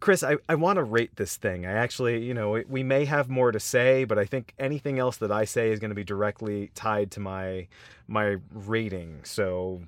Chris, 0.01 0.23
I, 0.23 0.37
I 0.49 0.55
want 0.55 0.77
to 0.77 0.83
rate 0.83 1.15
this 1.15 1.37
thing. 1.37 1.65
I 1.65 1.71
actually, 1.71 2.25
you 2.25 2.33
know, 2.33 2.51
we, 2.51 2.65
we 2.67 2.83
may 2.83 3.05
have 3.05 3.29
more 3.29 3.51
to 3.51 3.59
say, 3.59 4.03
but 4.03 4.17
I 4.17 4.25
think 4.25 4.53
anything 4.59 4.99
else 4.99 5.17
that 5.17 5.31
I 5.31 5.45
say 5.45 5.71
is 5.71 5.79
going 5.79 5.91
to 5.91 5.95
be 5.95 6.03
directly 6.03 6.71
tied 6.75 7.11
to 7.11 7.21
my 7.21 7.67
my 8.07 8.37
rating. 8.51 9.21
So 9.23 9.81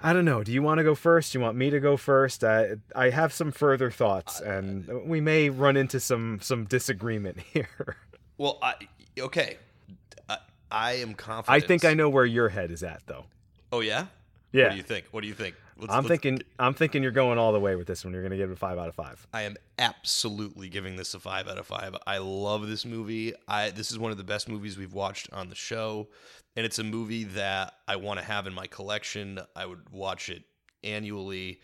I 0.00 0.12
don't 0.12 0.24
know. 0.24 0.44
Do 0.44 0.52
you 0.52 0.62
want 0.62 0.78
to 0.78 0.84
go 0.84 0.94
first? 0.94 1.32
Do 1.32 1.38
you 1.38 1.42
want 1.42 1.56
me 1.56 1.70
to 1.70 1.80
go 1.80 1.96
first? 1.96 2.44
I 2.44 2.76
I 2.94 3.10
have 3.10 3.32
some 3.32 3.50
further 3.50 3.90
thoughts, 3.90 4.40
uh, 4.40 4.44
and 4.44 4.88
uh, 4.88 4.98
we 5.04 5.20
may 5.20 5.50
run 5.50 5.76
into 5.76 5.98
some 5.98 6.38
some 6.40 6.64
disagreement 6.64 7.40
here. 7.52 7.96
Well, 8.38 8.58
I 8.62 8.74
okay. 9.18 9.58
I, 10.28 10.38
I 10.70 10.92
am 10.94 11.14
confident. 11.14 11.62
I 11.62 11.66
think 11.66 11.84
I 11.84 11.94
know 11.94 12.08
where 12.08 12.24
your 12.24 12.48
head 12.48 12.70
is 12.70 12.84
at, 12.84 13.02
though. 13.06 13.24
Oh 13.72 13.80
yeah. 13.80 14.06
Yeah. 14.52 14.64
What 14.64 14.70
do 14.70 14.76
you 14.76 14.82
think? 14.82 15.06
What 15.10 15.20
do 15.22 15.26
you 15.26 15.34
think? 15.34 15.56
Let's- 15.76 15.92
I'm 15.92 16.04
let's- 16.04 16.08
thinking. 16.08 16.42
I'm 16.58 16.74
thinking 16.74 17.02
you're 17.02 17.12
going 17.12 17.38
all 17.38 17.52
the 17.52 17.60
way 17.60 17.76
with 17.76 17.86
this 17.86 18.04
one. 18.04 18.12
You're 18.12 18.22
going 18.22 18.32
to 18.32 18.36
give 18.36 18.50
it 18.50 18.54
a 18.54 18.56
five 18.56 18.78
out 18.78 18.88
of 18.88 18.94
five. 18.94 19.26
I 19.32 19.42
am 19.42 19.56
absolutely 19.78 20.68
giving 20.68 20.96
this 20.96 21.14
a 21.14 21.20
five 21.20 21.48
out 21.48 21.58
of 21.58 21.66
five. 21.66 21.96
I 22.06 22.18
love 22.18 22.68
this 22.68 22.84
movie. 22.84 23.32
I 23.48 23.70
this 23.70 23.90
is 23.90 23.98
one 23.98 24.10
of 24.10 24.18
the 24.18 24.24
best 24.24 24.48
movies 24.48 24.76
we've 24.78 24.92
watched 24.94 25.32
on 25.32 25.48
the 25.48 25.54
show, 25.54 26.08
and 26.56 26.66
it's 26.66 26.78
a 26.78 26.84
movie 26.84 27.24
that 27.24 27.74
I 27.88 27.96
want 27.96 28.20
to 28.20 28.24
have 28.24 28.46
in 28.46 28.54
my 28.54 28.66
collection. 28.66 29.40
I 29.56 29.66
would 29.66 29.90
watch 29.90 30.28
it 30.28 30.42
annually, 30.84 31.60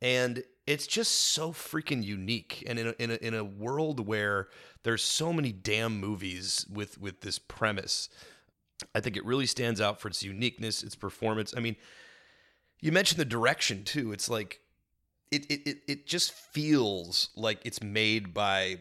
and 0.00 0.42
it's 0.66 0.86
just 0.86 1.12
so 1.12 1.52
freaking 1.52 2.04
unique. 2.04 2.62
And 2.66 2.78
in 2.78 2.88
a, 2.88 2.94
in 2.98 3.10
a, 3.10 3.14
in 3.14 3.34
a 3.34 3.44
world 3.44 4.06
where 4.06 4.48
there's 4.84 5.02
so 5.02 5.32
many 5.32 5.50
damn 5.52 5.98
movies 5.98 6.66
with 6.72 6.98
with 7.00 7.22
this 7.22 7.38
premise, 7.38 8.08
I 8.94 9.00
think 9.00 9.16
it 9.16 9.24
really 9.24 9.46
stands 9.46 9.80
out 9.80 10.00
for 10.00 10.08
its 10.08 10.22
uniqueness, 10.22 10.82
its 10.82 10.94
performance. 10.94 11.54
I 11.56 11.60
mean, 11.60 11.76
you 12.80 12.92
mentioned 12.92 13.18
the 13.20 13.24
direction 13.24 13.84
too. 13.84 14.12
It's 14.12 14.28
like 14.28 14.60
it 15.30 15.44
it 15.50 15.60
it, 15.68 15.78
it 15.88 16.06
just 16.06 16.32
feels 16.32 17.30
like 17.36 17.60
it's 17.64 17.82
made 17.82 18.32
by 18.32 18.78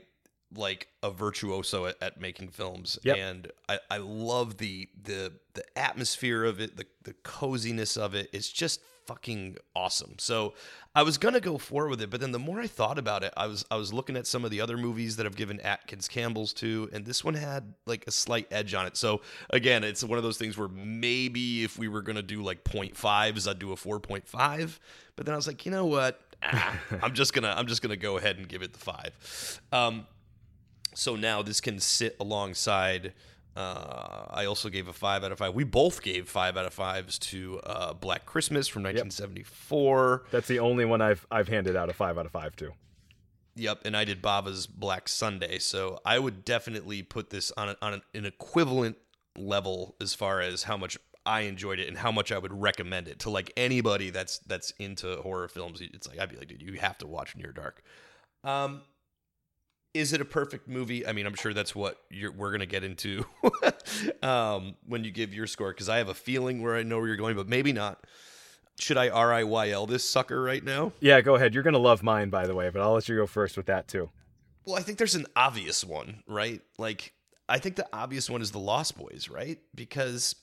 like 0.56 0.88
a 1.04 1.12
virtuoso 1.12 1.88
at, 1.88 1.98
at 2.02 2.22
making 2.22 2.48
films 2.48 2.98
Yep. 3.04 3.18
and 3.18 3.52
I, 3.68 3.80
I 3.92 3.98
love 3.98 4.58
the 4.58 4.88
the 5.04 5.34
the 5.56 5.78
atmosphere 5.78 6.46
of 6.46 6.62
it 6.62 6.78
the 6.78 6.86
the 7.04 7.12
coziness 7.24 7.98
of 7.98 8.16
it 8.16 8.30
it's 8.32 8.50
just 8.50 8.80
fucking 9.08 9.58
awesome. 9.76 10.16
So 10.20 10.54
i 10.96 11.04
was 11.04 11.18
gonna 11.20 11.40
go 11.40 11.58
forward 11.60 11.90
with 11.90 12.02
it 12.02 12.10
but 12.10 12.20
then 12.20 12.32
the 12.32 12.40
more 12.40 12.60
i 12.60 12.66
thought 12.66 12.98
about 12.98 13.24
it 13.24 13.32
i 13.38 13.46
was 13.46 13.64
i 13.70 13.76
was 13.76 13.94
looking 13.94 14.18
at 14.18 14.26
some 14.26 14.44
of 14.44 14.50
the 14.50 14.60
other 14.60 14.78
movies 14.78 15.16
that 15.16 15.28
i've 15.28 15.36
given 15.36 15.60
atkins 15.60 16.08
campbell's 16.08 16.54
to 16.54 16.90
and 16.92 17.06
this 17.06 17.24
one 17.24 17.36
had 17.36 17.76
like 17.86 18.04
a 18.08 18.12
slight 18.12 18.48
edge 18.50 18.74
on 18.74 18.88
it. 18.88 18.98
So 18.98 19.22
again 19.52 19.84
it's 19.84 20.04
one 20.04 20.18
of 20.18 20.24
those 20.24 20.38
things 20.40 20.58
where 20.58 20.68
maybe 20.68 21.64
if 21.64 21.78
we 21.78 21.88
were 21.88 22.02
gonna 22.02 22.24
do 22.24 22.42
like 22.42 22.64
0.5s 22.64 23.48
i'd 23.48 23.60
do 23.60 23.72
a 23.72 23.76
4.5 23.76 24.80
but 25.16 25.26
then 25.26 25.34
i 25.34 25.36
was 25.36 25.48
like 25.48 25.66
you 25.66 25.72
know 25.72 25.86
what? 25.86 26.20
Ah, 26.44 26.80
i'm 27.02 27.14
just 27.14 27.34
gonna 27.34 27.54
i'm 27.56 27.68
just 27.68 27.82
gonna 27.82 27.96
go 27.96 28.18
ahead 28.18 28.38
and 28.38 28.48
give 28.50 28.62
it 28.62 28.74
the 28.74 28.80
five. 28.80 29.62
Um 29.72 30.08
so 30.96 31.16
now 31.16 31.44
this 31.44 31.62
can 31.62 31.80
sit 31.80 32.16
alongside. 32.20 33.14
Uh, 33.58 34.28
I 34.30 34.46
also 34.46 34.70
gave 34.70 34.88
a 34.88 34.94
five 34.94 35.24
out 35.24 35.32
of 35.32 35.40
five. 35.40 35.56
We 35.56 35.64
both 35.64 36.04
gave 36.04 36.30
five 36.30 36.58
out 36.58 36.66
of 36.66 36.74
fives 36.76 37.18
to 37.20 37.60
uh, 37.64 37.94
Black 37.94 38.28
Christmas 38.28 38.68
from 38.68 38.84
1974. 38.84 40.26
That's 40.30 40.48
the 40.48 40.60
only 40.60 40.86
one 40.86 41.02
I've 41.02 41.26
I've 41.32 41.48
handed 41.48 41.76
out 41.76 41.90
a 41.90 41.94
five 41.94 42.20
out 42.20 42.28
of 42.28 42.32
five 42.32 42.56
to. 42.58 42.74
Yep, 43.56 43.82
and 43.86 43.98
I 43.98 44.06
did 44.06 44.22
Bava's 44.22 44.68
Black 44.68 45.10
Sunday. 45.10 45.58
So 45.58 46.00
I 46.06 46.20
would 46.20 46.46
definitely 46.46 47.02
put 47.02 47.32
this 47.32 47.52
on, 47.58 47.70
a, 47.70 47.78
on 47.82 47.94
an, 47.96 48.02
an 48.14 48.26
equivalent 48.28 48.98
level 49.36 49.96
as 50.00 50.14
far 50.14 50.40
as 50.40 50.62
how 50.64 50.78
much 50.78 50.96
I 51.26 51.42
enjoyed 51.42 51.80
it 51.80 51.88
and 51.88 51.98
how 51.98 52.12
much 52.12 52.32
I 52.32 52.38
would 52.38 52.54
recommend 52.54 53.08
it 53.08 53.18
to 53.20 53.32
like 53.32 53.52
anybody 53.58 54.12
that's 54.12 54.38
that's 54.40 54.70
into 54.78 55.20
horror 55.24 55.48
films. 55.48 55.82
It's 55.82 56.08
like 56.08 56.20
I'd 56.20 56.30
be 56.30 56.38
like, 56.38 56.50
dude, 56.50 56.62
you 56.62 56.74
have 56.74 57.00
to 57.00 57.08
watch 57.08 57.36
Near 57.36 57.54
Dark. 57.54 57.82
Um, 58.44 58.82
is 59.98 60.14
it 60.14 60.22
a 60.22 60.26
perfect 60.26 60.68
movie? 60.68 61.06
I 61.06 61.12
mean, 61.12 61.26
I'm 61.26 61.36
sure 61.36 61.54
that's 61.54 61.76
what 61.76 61.98
you're, 62.10 62.32
we're 62.32 62.52
gonna 62.52 62.66
get 62.66 62.84
into 62.84 63.26
um, 64.24 64.76
when 64.86 65.04
you 65.04 65.12
give 65.12 65.34
your 65.34 65.48
score 65.48 65.72
because 65.72 65.90
I 65.90 65.98
have 65.98 66.10
a 66.10 66.14
feeling 66.14 66.62
where 66.62 66.76
I 66.76 66.84
know 66.84 66.98
where 67.00 67.08
you're 67.08 67.18
going, 67.18 67.36
but 67.36 67.48
maybe 67.48 67.74
not. 67.74 68.06
Should 68.80 68.98
I 68.98 69.10
R 69.10 69.34
I 69.34 69.44
Y 69.44 69.72
L 69.72 69.88
this 69.88 70.08
sucker 70.08 70.42
right 70.42 70.64
now? 70.64 70.92
Yeah, 71.00 71.22
go 71.22 71.36
ahead. 71.36 71.54
You're 71.54 71.64
gonna 71.64 71.80
love 71.80 72.04
mine, 72.04 72.30
by 72.30 72.46
the 72.46 72.54
way, 72.54 72.70
but 72.70 72.82
I'll 72.82 72.94
let 72.94 73.10
you 73.10 73.16
go 73.16 73.26
first 73.26 73.58
with 73.58 73.66
that 73.66 73.88
too. 73.88 74.10
Well, 74.66 74.76
I 74.76 74.82
think 74.82 74.98
there's 74.98 75.16
an 75.16 75.26
obvious 75.36 75.84
one, 75.84 76.24
right? 76.28 76.62
Like, 76.78 77.14
I 77.50 77.58
think 77.58 77.78
the 77.78 77.88
obvious 77.94 78.30
one 78.30 78.42
is 78.42 78.52
the 78.52 78.60
Lost 78.60 78.98
Boys, 78.98 79.30
right? 79.32 79.60
Because, 79.74 80.36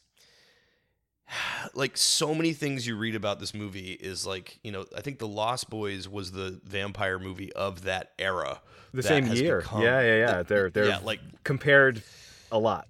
like, 1.75 1.97
so 1.97 2.35
many 2.35 2.53
things 2.53 2.87
you 2.87 2.97
read 2.97 3.15
about 3.15 3.41
this 3.41 3.55
movie 3.55 3.93
is 3.93 4.27
like, 4.27 4.59
you 4.63 4.73
know, 4.73 4.85
I 4.97 5.01
think 5.01 5.19
the 5.19 5.29
Lost 5.29 5.71
Boys 5.71 6.09
was 6.09 6.33
the 6.33 6.61
vampire 6.65 7.19
movie 7.19 7.53
of 7.55 7.83
that 7.85 8.13
era. 8.19 8.61
The 8.93 9.03
that 9.03 9.09
same 9.09 9.27
year. 9.29 9.61
become- 9.61 9.83
yeah, 9.83 10.01
yeah, 10.01 10.17
yeah. 10.19 10.43
They're 10.43 10.71
they're 10.71 10.87
yeah, 10.87 10.99
like 11.03 11.21
compared 11.43 12.03
a 12.53 12.59
lot. 12.59 12.87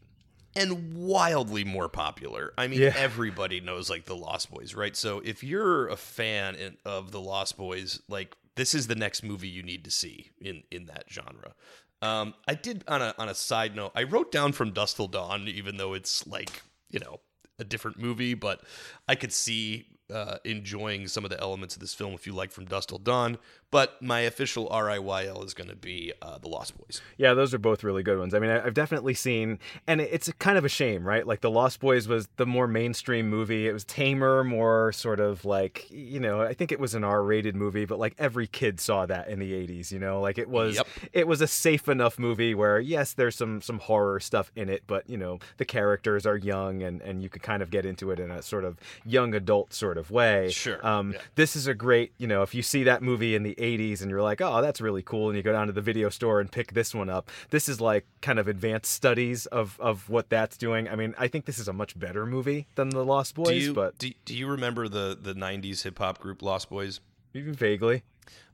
and 0.57 0.95
wildly 0.95 1.65
more 1.65 1.89
popular. 1.89 2.53
I 2.59 2.69
mean, 2.69 2.81
Yeah. 2.81 2.93
everybody 2.97 3.61
knows 3.61 3.89
like 3.89 4.05
the 4.05 4.15
Lost 4.17 4.51
Boys, 4.51 4.75
right? 4.75 4.95
So 4.95 5.21
if 5.25 5.43
you're 5.43 5.89
a 5.89 5.97
fan 5.97 6.55
in, 6.57 6.77
of 6.85 7.11
the 7.11 7.21
Lost 7.21 7.57
Boys, 7.57 8.01
like 8.09 8.37
this 8.57 8.75
is 8.75 8.87
the 8.87 8.95
next 8.95 9.23
movie 9.25 9.49
you 9.49 9.63
need 9.63 9.85
to 9.85 9.91
see 9.91 10.31
in 10.41 10.63
in 10.71 10.85
that 10.87 11.05
genre. 11.11 11.55
Um, 12.03 12.35
I 12.47 12.55
did 12.55 12.85
on 12.87 13.01
a 13.01 13.15
on 13.19 13.29
a 13.31 13.35
side 13.35 13.75
note, 13.75 13.93
I 13.95 14.03
wrote 14.03 14.31
down 14.31 14.53
from 14.53 14.73
Dusk 14.73 14.97
Till 14.97 15.09
Dawn, 15.09 15.49
even 15.49 15.79
though 15.79 15.95
it's 15.95 16.27
like 16.27 16.63
you 16.91 17.01
know 17.01 17.21
a 17.59 17.65
different 17.65 17.99
movie, 17.99 18.35
but 18.35 18.63
I 19.09 19.15
could 19.15 19.33
see 19.33 19.87
uh, 20.13 20.37
enjoying 20.45 21.09
some 21.09 21.25
of 21.25 21.31
the 21.31 21.41
elements 21.41 21.75
of 21.75 21.81
this 21.81 21.95
film 21.95 22.13
if 22.13 22.27
you 22.27 22.35
like 22.35 22.51
from 22.51 22.67
Dusk 22.67 22.89
Till 22.91 22.99
Dawn. 22.99 23.39
But 23.75 24.01
my 24.01 24.21
official 24.21 24.69
RIYL 24.69 25.45
is 25.45 25.53
going 25.53 25.69
to 25.69 25.75
be 25.75 26.13
uh, 26.23 26.39
the 26.39 26.47
Lost 26.47 26.79
Boys. 26.79 27.03
Yeah, 27.17 27.35
those 27.35 27.53
are 27.53 27.59
both 27.59 27.83
really 27.83 28.05
good 28.05 28.21
ones. 28.21 28.33
I 28.33 28.39
mean, 28.39 28.49
I've 28.51 28.73
definitely 28.73 29.15
seen, 29.15 29.59
and 29.89 30.01
it's 30.01 30.31
kind 30.39 30.57
of 30.57 30.65
a 30.65 30.69
shame, 30.69 31.05
right? 31.05 31.27
Like 31.27 31.41
The 31.41 31.51
Lost 31.51 31.81
Boys 31.81 32.07
was 32.07 32.29
the 32.37 32.47
more 32.47 32.69
mainstream 32.69 33.29
movie. 33.29 33.67
It 33.67 33.73
was 33.73 33.85
tamer, 33.85 34.45
more 34.45 34.93
sort 34.93 35.19
of 35.19 35.45
like, 35.45 35.91
you 35.91 36.21
know, 36.21 36.41
I 36.41 36.55
think 36.55 36.71
it 36.71 36.79
was 36.79 36.95
an 36.95 37.03
R-rated 37.03 37.57
movie, 37.57 37.85
but 37.85 37.99
like 37.99 38.15
every 38.17 38.47
kid 38.47 38.79
saw 38.79 39.07
that 39.07 39.27
in 39.29 39.41
the 39.41 39.53
'80s. 39.53 39.91
You 39.91 39.99
know, 39.99 40.21
like 40.21 40.39
it 40.39 40.49
was, 40.49 40.77
Yep. 40.77 40.87
it 41.13 41.27
was 41.27 41.41
a 41.41 41.49
safe 41.49 41.89
enough 41.89 42.17
movie 42.17 42.55
where 42.55 42.79
yes, 42.79 43.13
there's 43.15 43.35
some 43.35 43.61
some 43.61 43.81
horror 43.81 44.21
stuff 44.21 44.53
in 44.55 44.69
it, 44.69 44.85
but 44.87 45.11
you 45.11 45.17
know, 45.17 45.41
the 45.57 45.65
characters 45.65 46.27
are 46.27 46.37
young, 46.37 46.81
and 46.85 47.03
and 47.03 47.25
you 47.25 47.29
could 47.29 47.43
kind 47.43 47.61
of 47.61 47.71
get 47.71 47.85
into 47.85 48.13
it 48.13 48.21
in 48.21 48.31
a 48.31 48.41
sort 48.41 48.65
of 48.65 48.79
young 49.05 49.35
adult 49.35 49.73
sort 49.75 49.99
of 49.99 50.13
way. 50.13 50.51
Sure, 50.53 50.79
Um, 50.87 51.15
yeah. 51.15 51.19
this 51.35 51.57
is 51.57 51.67
a 51.67 51.75
great, 51.75 52.13
you 52.19 52.29
know, 52.29 52.43
if 52.43 52.55
you 52.55 52.63
see 52.63 52.85
that 52.85 53.03
movie 53.03 53.35
in 53.35 53.43
the 53.43 53.64
80s 53.65 54.03
and 54.03 54.11
you're 54.11 54.23
like, 54.23 54.41
oh, 54.41 54.61
that's 54.61 54.81
really 54.81 55.03
cool, 55.03 55.29
and 55.29 55.37
you 55.37 55.43
go 55.43 55.53
down 55.53 55.67
to 55.67 55.73
the 55.73 55.81
video 55.81 56.09
store 56.09 56.41
and 56.41 56.51
pick 56.51 56.73
this 56.73 56.95
one 56.95 57.09
up, 57.09 57.31
this 57.51 57.69
is 57.69 57.81
like 57.81 58.07
kind 58.21 58.39
of 58.39 58.49
advanced 58.49 58.93
studies 58.93 59.47
of, 59.47 59.79
of 59.81 60.09
what 60.09 60.29
that's 60.29 60.57
doing. 60.57 60.89
I 60.89 60.97
mean, 60.97 61.15
I 61.19 61.29
think 61.29 61.47
this 61.47 61.59
is 61.59 61.69
a 61.69 61.73
much 61.73 61.99
better 61.99 62.27
movie 62.27 62.67
than 62.75 62.91
The 62.91 63.05
Lost 63.05 63.35
Boys, 63.35 63.49
do 63.49 63.55
you 63.57 63.75
but 63.75 63.99
do, 63.99 64.11
do 64.25 64.37
you 64.37 64.47
remember 64.47 64.89
the 64.89 65.19
the 65.21 65.35
'90s 65.35 65.83
hip 65.83 65.99
hop 65.99 66.19
group 66.19 66.43
Lost 66.43 66.71
Boyz? 66.71 67.01
even 67.35 67.53
vaguely. 67.53 68.03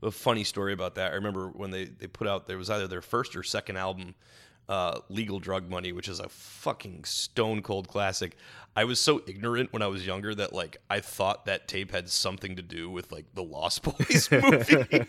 A 0.01 0.11
funny 0.11 0.43
story 0.43 0.73
about 0.73 0.95
that. 0.95 1.11
I 1.11 1.15
remember 1.15 1.47
when 1.47 1.71
they 1.71 1.85
they 1.85 2.07
put 2.07 2.27
out 2.27 2.47
there 2.47 2.57
was 2.57 2.69
either 2.69 2.87
their 2.87 3.01
first 3.01 3.35
or 3.35 3.43
second 3.43 3.77
album, 3.77 4.15
uh, 4.69 4.99
"Legal 5.09 5.39
Drug 5.39 5.69
Money," 5.69 5.91
which 5.91 6.07
is 6.07 6.19
a 6.19 6.29
fucking 6.29 7.03
stone 7.03 7.61
cold 7.61 7.87
classic. 7.87 8.35
I 8.75 8.85
was 8.85 8.99
so 8.99 9.21
ignorant 9.27 9.73
when 9.73 9.81
I 9.81 9.87
was 9.87 10.05
younger 10.05 10.33
that 10.35 10.53
like 10.53 10.77
I 10.89 10.99
thought 11.01 11.45
that 11.45 11.67
tape 11.67 11.91
had 11.91 12.09
something 12.09 12.55
to 12.55 12.61
do 12.61 12.89
with 12.89 13.11
like 13.11 13.25
the 13.33 13.43
Lost 13.43 13.83
Boys 13.83 14.29
movie. 14.31 15.05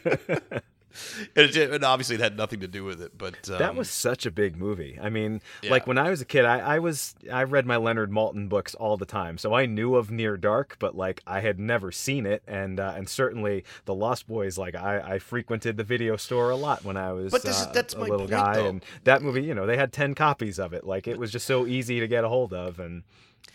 and, 1.37 1.55
it, 1.57 1.71
and 1.71 1.85
obviously 1.85 2.15
it 2.17 2.21
had 2.21 2.37
nothing 2.37 2.61
to 2.61 2.69
do 2.69 2.85
with 2.85 3.01
it, 3.01 3.17
but 3.17 3.49
um, 3.51 3.59
That 3.59 3.75
was 3.75 3.89
such 3.91 4.27
a 4.27 4.31
big 4.31 4.57
movie. 4.57 4.99
I 5.01 5.09
mean, 5.11 5.41
Yeah. 5.63 5.71
like 5.71 5.87
when 5.87 5.99
I 5.99 6.11
was 6.11 6.21
a 6.21 6.25
kid, 6.25 6.45
I, 6.45 6.59
I 6.59 6.79
was 6.79 7.15
I 7.33 7.43
read 7.45 7.67
my 7.67 7.77
Leonard 7.77 8.11
Maltin 8.11 8.49
books 8.49 8.75
all 8.75 8.97
the 8.97 9.07
time, 9.07 9.39
so 9.39 9.55
I 9.55 9.67
knew 9.67 9.95
of 9.97 10.11
Near 10.11 10.37
Dark, 10.37 10.77
but 10.79 10.95
like 10.97 11.23
I 11.27 11.41
had 11.41 11.59
never 11.59 11.93
seen 11.93 12.27
it, 12.27 12.43
and 12.47 12.79
uh, 12.81 12.95
and 12.97 13.09
certainly 13.09 13.65
the 13.85 13.95
Lost 13.95 14.27
Boys. 14.27 14.59
Like 14.59 14.75
I, 14.75 15.01
I 15.15 15.19
frequented 15.19 15.77
the 15.77 15.85
video 15.85 16.17
store 16.17 16.51
a 16.51 16.57
lot 16.57 16.85
when 16.85 16.97
I 16.97 17.13
was 17.13 17.31
But 17.33 17.43
this 17.43 17.63
uh, 17.63 17.73
that's 17.73 17.95
a 17.95 17.99
my 17.99 18.03
little 18.07 18.21
point, 18.29 18.31
guy, 18.31 18.55
though. 18.57 18.67
and 18.69 18.85
that 19.05 19.23
movie, 19.23 19.43
you 19.43 19.55
know, 19.55 19.67
they 19.67 19.77
had 19.77 19.93
ten 19.93 20.15
copies 20.15 20.59
of 20.59 20.73
it. 20.73 20.85
Like 20.87 21.07
it 21.09 21.19
was 21.19 21.31
just 21.33 21.47
so 21.47 21.67
easy 21.67 22.01
to 22.01 22.07
get 22.09 22.25
a 22.25 22.29
hold 22.29 22.53
of, 22.53 22.79
and 22.79 23.03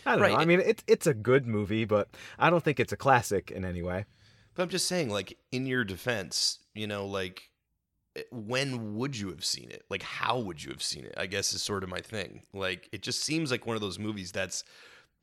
I 0.06 0.12
don't 0.14 0.22
Right. 0.22 0.32
know. 0.34 0.38
I 0.38 0.46
mean, 0.46 0.60
it's 0.62 0.84
it's 0.88 1.08
a 1.08 1.14
good 1.14 1.48
movie, 1.48 1.86
but 1.86 2.10
I 2.40 2.50
don't 2.50 2.64
think 2.64 2.80
it's 2.80 2.94
a 2.94 2.98
classic 2.98 3.52
in 3.52 3.64
any 3.66 3.82
way. 3.82 4.06
But 4.56 4.64
I'm 4.64 4.70
just 4.70 4.88
saying, 4.88 5.10
like, 5.12 5.38
in 5.52 5.68
your 5.68 5.84
defense, 5.84 6.60
you 6.78 6.88
know, 6.88 7.06
like, 7.06 7.50
eh, 8.16 8.24
when 8.32 8.96
would 8.96 9.18
you 9.18 9.30
have 9.30 9.46
seen 9.46 9.70
it? 9.70 9.84
Like, 9.90 10.04
how 10.04 10.40
would 10.40 10.64
you 10.64 10.72
have 10.72 10.84
seen 10.84 11.06
it? 11.06 11.14
I 11.18 11.26
guess 11.28 11.54
is 11.54 11.64
sort 11.64 11.84
of 11.84 11.90
my 11.90 12.02
thing. 12.02 12.44
Like, 12.54 12.90
it 12.92 13.02
just 13.02 13.24
seems 13.24 13.52
like 13.52 13.66
one 13.66 13.76
of 13.76 13.82
those 13.82 14.00
movies 14.00 14.32
that's, 14.32 14.64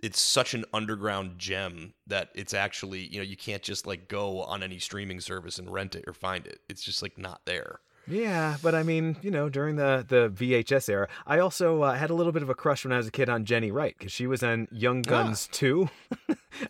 it's 0.01 0.21
such 0.21 0.55
an 0.55 0.65
underground 0.75 1.39
gem 1.39 1.95
that 2.07 2.31
it's 2.35 2.53
actually, 2.53 3.07
you 3.07 3.19
know, 3.19 3.25
you 3.25 3.37
can't 3.37 3.63
just 3.63 3.87
like 3.87 4.09
go 4.09 4.43
on 4.43 4.63
any 4.63 4.79
streaming 4.79 5.21
service 5.21 5.59
and 5.59 5.73
rent 5.73 5.95
it 5.95 6.05
or 6.07 6.13
find 6.13 6.47
it. 6.47 6.61
It's 6.69 6.83
just 6.83 7.01
like 7.03 7.17
not 7.17 7.41
there. 7.47 7.81
Yeah, 8.07 8.57
but 8.63 8.75
I 8.75 8.83
mean, 8.83 9.17
you 9.23 9.31
know, 9.31 9.49
during 9.49 9.77
the 9.77 10.05
the 10.07 10.29
VHS 10.31 10.89
era, 10.89 11.09
I 11.27 11.39
also 11.39 11.83
uh, 11.83 11.95
had 11.95 12.11
a 12.11 12.15
little 12.15 12.33
bit 12.33 12.43
of 12.43 12.51
a 12.51 12.55
crush 12.55 12.85
when 12.85 12.93
I 12.93 12.99
was 12.99 13.07
a 13.07 13.11
kid 13.11 13.29
on 13.29 13.45
Jenny 13.45 13.71
Wright 13.71 13.95
because 13.99 14.13
she 14.13 14.27
was 14.27 14.43
on 14.43 14.69
Young 14.71 15.03
Guns 15.03 15.49
2. 15.53 15.89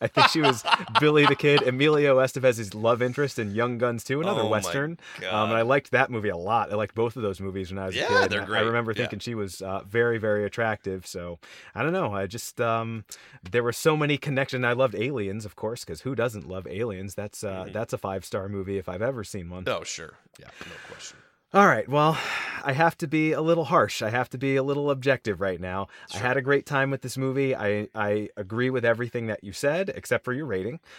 I 0.01 0.07
think 0.07 0.29
she 0.29 0.41
was 0.41 0.65
Billy 1.01 1.27
the 1.27 1.35
Kid, 1.37 1.63
Emilio 1.67 2.19
Estevez's 2.19 2.73
love 2.75 3.03
interest 3.03 3.39
in 3.39 3.55
Young 3.55 3.77
Guns 3.77 4.03
2, 4.05 4.21
another 4.23 4.43
Oh 4.43 4.49
western. 4.49 4.99
Um, 5.31 5.51
and 5.51 5.59
I 5.59 5.63
liked 5.63 5.91
that 5.91 6.11
movie 6.11 6.31
a 6.31 6.37
lot. 6.37 6.73
I 6.73 6.77
liked 6.77 6.95
both 6.95 7.17
of 7.17 7.23
those 7.23 7.39
movies 7.41 7.71
when 7.71 7.79
I 7.79 7.87
was 7.87 7.95
Yeah, 7.97 8.05
a 8.05 8.23
kid. 8.23 8.31
they're 8.31 8.43
I- 8.43 8.47
great. 8.47 8.59
I 8.61 8.63
remember 8.63 8.93
Yeah. 8.93 9.03
thinking 9.03 9.19
she 9.19 9.35
was 9.35 9.61
uh, 9.61 9.83
very, 9.87 10.17
very 10.19 10.45
attractive. 10.47 11.07
So 11.07 11.39
I 11.75 11.83
don't 11.83 11.93
know. 11.93 12.15
I 12.15 12.27
just 12.27 12.61
um, 12.63 13.05
there 13.51 13.63
were 13.63 13.73
so 13.75 13.95
many 13.97 14.17
connections. 14.17 14.65
I 14.65 14.73
loved 14.73 14.95
Aliens, 14.95 15.45
of 15.45 15.55
course, 15.57 15.85
because 15.85 16.01
who 16.03 16.15
doesn't 16.15 16.49
love 16.49 16.67
Aliens? 16.67 17.15
That's 17.15 17.45
uh, 17.45 17.65
Mhm. 17.67 17.73
that's 17.75 17.93
a 17.93 17.99
five 17.99 18.25
star 18.25 18.49
movie 18.49 18.79
if 18.79 18.89
I've 18.89 19.03
ever 19.03 19.23
seen 19.25 19.51
one. 19.51 19.65
Oh, 19.67 19.85
sure. 19.85 20.15
Yeah, 20.41 20.49
no 20.61 20.73
question. 20.89 21.19
All 21.55 21.69
right. 21.69 21.89
Well, 21.89 22.19
I 22.65 22.73
have 22.73 22.99
to 22.99 23.07
be 23.07 23.31
a 23.31 23.41
little 23.41 23.67
harsh. 23.67 24.03
I 24.03 24.11
have 24.11 24.29
to 24.31 24.39
be 24.39 24.57
a 24.57 24.63
little 24.65 24.91
objective 24.91 25.41
right 25.41 25.61
now. 25.61 25.87
I 26.13 26.19
had 26.19 26.37
a 26.37 26.43
great 26.43 26.67
time 26.67 26.91
with 26.91 27.03
this 27.03 27.17
movie. 27.17 27.55
I 27.55 27.89
I 27.95 28.29
agree 28.37 28.71
with 28.71 28.85
everything 28.85 29.29
that 29.29 29.45
you 29.45 29.53
said, 29.53 29.91
except 29.95 30.25
for 30.25 30.33
your 30.33 30.47
rating. 30.47 30.81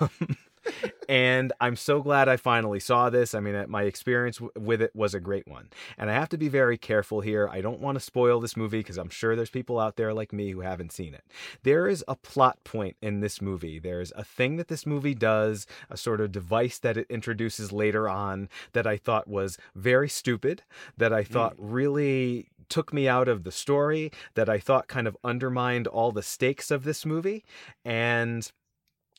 Um, 0.00 0.36
and 1.08 1.52
I'm 1.60 1.76
so 1.76 2.02
glad 2.02 2.28
I 2.28 2.36
finally 2.36 2.80
saw 2.80 3.10
this. 3.10 3.34
I 3.34 3.40
mean, 3.40 3.54
uh, 3.54 3.66
my 3.68 3.82
experience 3.82 4.38
w- 4.38 4.52
with 4.58 4.82
it 4.82 4.94
was 4.94 5.14
a 5.14 5.20
great 5.20 5.46
one. 5.46 5.68
And 5.98 6.10
I 6.10 6.14
have 6.14 6.28
to 6.30 6.38
be 6.38 6.48
very 6.48 6.78
careful 6.78 7.20
here. 7.20 7.48
I 7.48 7.60
don't 7.60 7.80
want 7.80 7.96
to 7.96 8.00
spoil 8.00 8.40
this 8.40 8.56
movie 8.56 8.78
because 8.78 8.98
I'm 8.98 9.10
sure 9.10 9.36
there's 9.36 9.50
people 9.50 9.78
out 9.78 9.96
there 9.96 10.14
like 10.14 10.32
me 10.32 10.50
who 10.50 10.60
haven't 10.60 10.92
seen 10.92 11.14
it. 11.14 11.24
There 11.62 11.88
is 11.88 12.04
a 12.08 12.16
plot 12.16 12.62
point 12.64 12.96
in 13.02 13.20
this 13.20 13.40
movie. 13.40 13.78
There's 13.78 14.12
a 14.16 14.24
thing 14.24 14.56
that 14.56 14.68
this 14.68 14.86
movie 14.86 15.14
does, 15.14 15.66
a 15.90 15.96
sort 15.96 16.20
of 16.20 16.32
device 16.32 16.78
that 16.78 16.96
it 16.96 17.06
introduces 17.10 17.72
later 17.72 18.08
on 18.08 18.48
that 18.72 18.86
I 18.86 18.96
thought 18.96 19.28
was 19.28 19.58
very 19.74 20.08
stupid, 20.08 20.62
that 20.96 21.12
I 21.12 21.24
thought 21.24 21.54
really 21.58 22.48
took 22.68 22.92
me 22.92 23.06
out 23.06 23.28
of 23.28 23.44
the 23.44 23.52
story, 23.52 24.10
that 24.34 24.48
I 24.48 24.58
thought 24.58 24.88
kind 24.88 25.06
of 25.06 25.16
undermined 25.22 25.86
all 25.86 26.12
the 26.12 26.22
stakes 26.22 26.70
of 26.70 26.84
this 26.84 27.04
movie. 27.04 27.44
And 27.84 28.50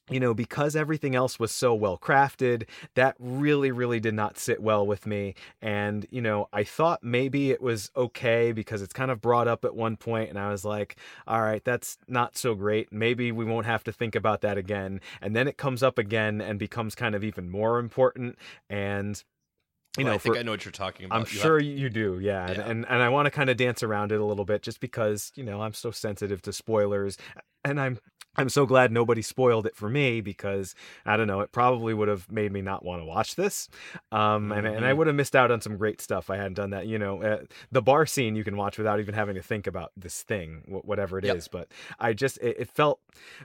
you 0.10 0.20
know, 0.20 0.34
because 0.34 0.76
everything 0.76 1.16
else 1.16 1.40
was 1.40 1.52
so 1.52 1.74
well 1.74 1.98
crafted, 1.98 2.68
that 2.96 3.16
really, 3.20 3.72
really 3.72 4.00
did 4.00 4.14
not 4.14 4.38
sit 4.38 4.62
well 4.62 4.86
with 4.86 5.06
me. 5.08 5.34
And, 5.62 6.06
you 6.10 6.22
know, 6.22 6.50
I 6.52 6.64
thought 6.66 7.02
maybe 7.04 7.52
it 7.52 7.62
was 7.62 7.90
okay 7.96 8.52
because 8.52 8.82
it's 8.82 8.94
kind 8.94 9.12
of 9.12 9.22
brought 9.22 9.48
up 9.48 9.64
at 9.64 9.76
one 9.76 9.96
point, 9.96 10.30
and 10.30 10.38
I 10.38 10.50
was 10.50 10.66
like, 10.66 10.98
all 11.26 11.42
right, 11.42 11.64
that's 11.64 11.98
not 12.08 12.36
so 12.38 12.54
great. 12.54 12.92
Maybe 12.92 13.32
we 13.32 13.46
won't 13.46 13.66
have 13.66 13.84
to 13.86 13.94
think 13.94 14.14
about 14.16 14.42
that 14.42 14.58
again. 14.58 15.00
And 15.22 15.36
then 15.36 15.48
it 15.48 15.58
comes 15.58 15.82
up 15.82 15.98
again 15.98 16.42
and 16.42 16.60
becomes 16.60 16.96
kind 16.96 17.16
of 17.16 17.24
even 17.24 17.50
more 17.50 17.80
important. 17.80 18.38
And, 18.70 19.24
you 19.98 20.04
Well, 20.04 20.12
know, 20.12 20.16
I 20.16 20.18
think 20.18 20.36
for- 20.36 20.40
I 20.40 20.44
know 20.44 20.52
what 20.52 20.66
you're 20.66 20.72
talking 20.74 21.06
about. 21.06 21.16
I'm 21.16 21.22
You 21.22 21.26
have- 21.28 21.42
sure 21.42 21.60
you 21.62 21.90
do, 21.90 22.20
yeah. 22.20 22.48
And, 22.48 22.58
Yeah. 22.58 22.70
and 22.70 22.86
and 22.90 23.02
I 23.04 23.10
want 23.10 23.28
to 23.28 23.32
kind 23.32 23.50
of 23.50 23.58
dance 23.58 23.84
around 23.84 24.12
it 24.12 24.20
a 24.20 24.26
little 24.26 24.44
bit 24.44 24.64
just 24.64 24.80
because, 24.80 25.32
you 25.36 25.44
know, 25.44 25.62
I'm 25.62 25.74
so 25.74 25.92
sensitive 25.92 26.42
to 26.42 26.52
spoilers 26.52 27.18
and 27.64 27.80
I'm 27.80 28.00
I'm 28.36 28.50
so 28.50 28.66
glad 28.66 28.92
nobody 28.92 29.22
spoiled 29.22 29.66
it 29.68 29.76
for 29.76 29.90
me 29.90 30.20
because 30.22 30.74
I 31.06 31.18
don't 31.18 31.28
know, 31.28 31.42
it 31.42 31.52
probably 31.52 31.94
would 31.94 32.08
have 32.08 32.32
made 32.32 32.52
me 32.52 32.62
not 32.62 32.84
want 32.84 33.02
to 33.02 33.06
watch 33.06 33.36
this. 33.36 33.70
Um 34.12 34.52
and 34.52 34.66
and 34.68 34.86
I 34.86 34.92
Mhm. 34.92 34.98
would 34.98 35.08
have 35.08 35.16
missed 35.16 35.36
out 35.36 35.52
on 35.52 35.62
some 35.62 35.78
great 35.78 36.02
stuff. 36.02 36.26
If 36.26 36.30
I 36.32 36.38
hadn't 36.38 36.56
done 36.56 36.72
that, 36.72 36.88
you 36.88 36.98
know. 36.98 37.22
Uh, 37.22 37.44
the 37.72 37.82
bar 37.82 38.06
scene 38.06 38.36
you 38.36 38.44
can 38.44 38.58
watch 38.58 38.78
without 38.78 39.00
even 39.00 39.14
having 39.14 39.36
to 39.36 39.42
think 39.44 39.68
about 39.68 39.92
this 39.96 40.24
thing, 40.24 40.64
wh- 40.68 40.86
whatever 40.86 41.18
it 41.20 41.26
is. 41.26 41.46
Yep. 41.46 41.52
but 41.52 41.68
I 42.00 42.14
just 42.14 42.38
it, 42.40 42.56
it 42.60 42.70
felt 42.70 43.00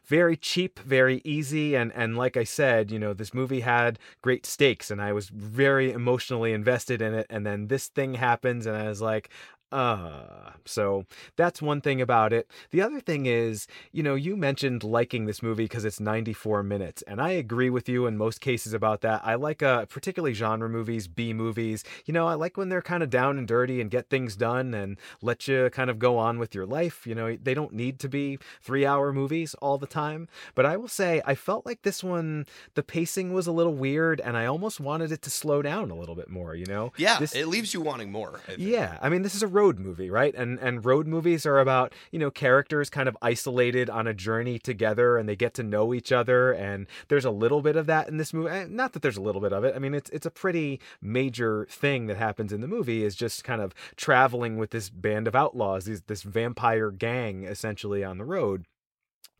very 0.05 0.37
cheap, 0.37 0.79
very 0.81 1.21
easy 1.25 1.75
and 1.77 1.93
and 1.95 2.17
like 2.17 2.37
I 2.37 2.45
said, 2.45 2.91
you 2.91 2.99
know, 2.99 3.13
this 3.13 3.35
movie 3.35 3.61
had 3.61 3.99
great 4.23 4.47
stakes 4.47 4.91
and 4.91 5.01
I 5.03 5.13
was 5.13 5.29
very 5.29 5.93
emotionally 5.93 6.53
invested 6.53 7.03
in 7.03 7.15
it 7.15 7.27
and 7.31 7.45
then 7.45 7.67
this 7.69 7.89
thing 7.89 8.15
happens 8.15 8.67
and 8.67 8.77
I 8.77 8.89
was 8.89 9.01
like 9.03 9.29
uh 9.73 10.51
so 10.65 11.05
that's 11.37 11.63
one 11.63 11.81
thing 11.81 12.01
about 12.01 12.33
it. 12.33 12.47
The 12.71 12.83
other 12.83 13.01
thing 13.01 13.27
is 13.27 13.67
you 13.93 14.03
know 14.03 14.15
you 14.15 14.37
mentioned 14.37 14.83
liking 14.85 15.27
this 15.27 15.43
movie 15.43 15.65
because 15.65 15.85
it's 15.85 16.01
94 16.01 16.63
minutes 16.63 17.03
and 17.07 17.21
i 17.21 17.31
agree 17.31 17.71
with 17.71 17.89
you 17.89 18.07
in 18.07 18.17
most 18.17 18.41
cases 18.41 18.73
about 18.73 19.01
that. 19.03 19.21
I 19.25 19.35
like 19.35 19.63
uh 19.63 19.87
particularly 19.87 20.35
genre 20.35 20.69
movies 20.69 21.09
b 21.09 21.33
movies. 21.33 21.85
You 22.07 22.15
know 22.15 22.27
i 22.27 22.35
like 22.35 22.57
when 22.57 22.69
they're 22.69 22.83
kind 22.83 23.03
of 23.03 23.11
down 23.11 23.39
and 23.39 23.47
dirty 23.49 23.81
and 23.81 23.91
get 23.91 24.09
things 24.11 24.37
done 24.37 24.75
and 24.75 24.99
let 25.23 25.49
you 25.49 25.71
kind 25.71 25.91
of 25.91 25.99
go 25.99 26.19
on 26.19 26.39
with 26.39 26.55
your 26.55 26.67
life. 26.67 27.07
You 27.07 27.15
know 27.15 27.37
they 27.37 27.55
don't 27.55 27.73
need 27.73 27.99
to 28.01 28.09
be 28.09 28.39
three 28.63 28.85
hour 28.87 29.13
movies 29.13 29.55
all 29.61 29.79
the 29.79 29.87
time 29.87 30.29
but 30.55 30.65
i 30.67 30.77
will 30.77 30.89
say 30.89 31.21
i 31.27 31.35
felt 31.35 31.65
like 31.67 31.83
this 31.83 32.03
one 32.05 32.47
the 32.75 32.83
pacing 32.83 33.33
was 33.33 33.47
a 33.47 33.53
little 33.53 33.75
weird 33.75 34.21
and 34.21 34.37
i 34.37 34.45
almost 34.47 34.81
wanted 34.81 35.13
it 35.13 35.23
to 35.23 35.31
slow 35.31 35.63
down 35.63 35.91
a 35.91 35.95
little 35.95 36.15
bit 36.15 36.29
more 36.29 36.55
you 36.55 36.67
know? 36.67 36.93
Yeah, 36.97 37.19
This- 37.19 37.35
it 37.35 37.47
leaves 37.49 37.75
you 37.75 37.81
wanting 37.81 38.11
more. 38.13 38.41
I 38.49 38.53
yeah, 38.59 38.99
I 39.03 39.09
mean 39.09 39.23
this 39.23 39.35
is 39.35 39.43
a 39.43 39.47
road 39.59 39.79
movie, 39.79 40.11
right? 40.11 40.35
And 40.35 40.59
and 40.61 40.85
road 40.85 41.07
movies 41.07 41.45
are 41.47 41.59
about, 41.59 41.93
you 42.13 42.19
know, 42.19 42.31
characters 42.31 42.89
kind 42.91 43.09
of 43.09 43.17
isolated 43.21 43.91
on 43.91 44.07
a 44.07 44.15
journey 44.15 44.59
together 44.59 45.17
and 45.17 45.29
they 45.29 45.37
get 45.37 45.55
to 45.55 45.63
know 45.63 45.93
each 45.95 46.13
other 46.13 46.53
and 46.53 46.87
there's 47.09 47.25
a 47.25 47.31
little 47.31 47.63
bit 47.63 47.77
of 47.77 47.87
that 47.87 48.09
in 48.09 48.17
this 48.19 48.33
movie. 48.33 48.51
Eh, 48.51 48.67
Not 48.69 48.93
that 48.93 49.03
there's 49.03 49.17
a 49.17 49.23
little 49.23 49.41
bit 49.41 49.53
of 49.53 49.65
it. 49.65 49.75
I 49.75 49.79
mean, 49.79 49.95
it's 49.95 50.11
it's 50.11 50.27
a 50.27 50.31
pretty 50.31 50.81
major 51.03 51.67
thing 51.71 52.07
that 52.07 52.17
happens 52.17 52.53
in 52.53 52.61
the 52.61 52.69
movie 52.69 53.05
is 53.05 53.15
just 53.17 53.45
kind 53.45 53.61
of 53.61 53.75
traveling 53.97 54.57
with 54.59 54.71
this 54.71 54.89
band 54.91 55.27
of 55.29 55.35
outlaws, 55.35 55.85
these 55.87 56.03
this 56.03 56.23
vampire 56.23 56.91
gang 56.91 57.45
essentially 57.45 58.05
on 58.05 58.19
the 58.19 58.25
road. 58.25 58.65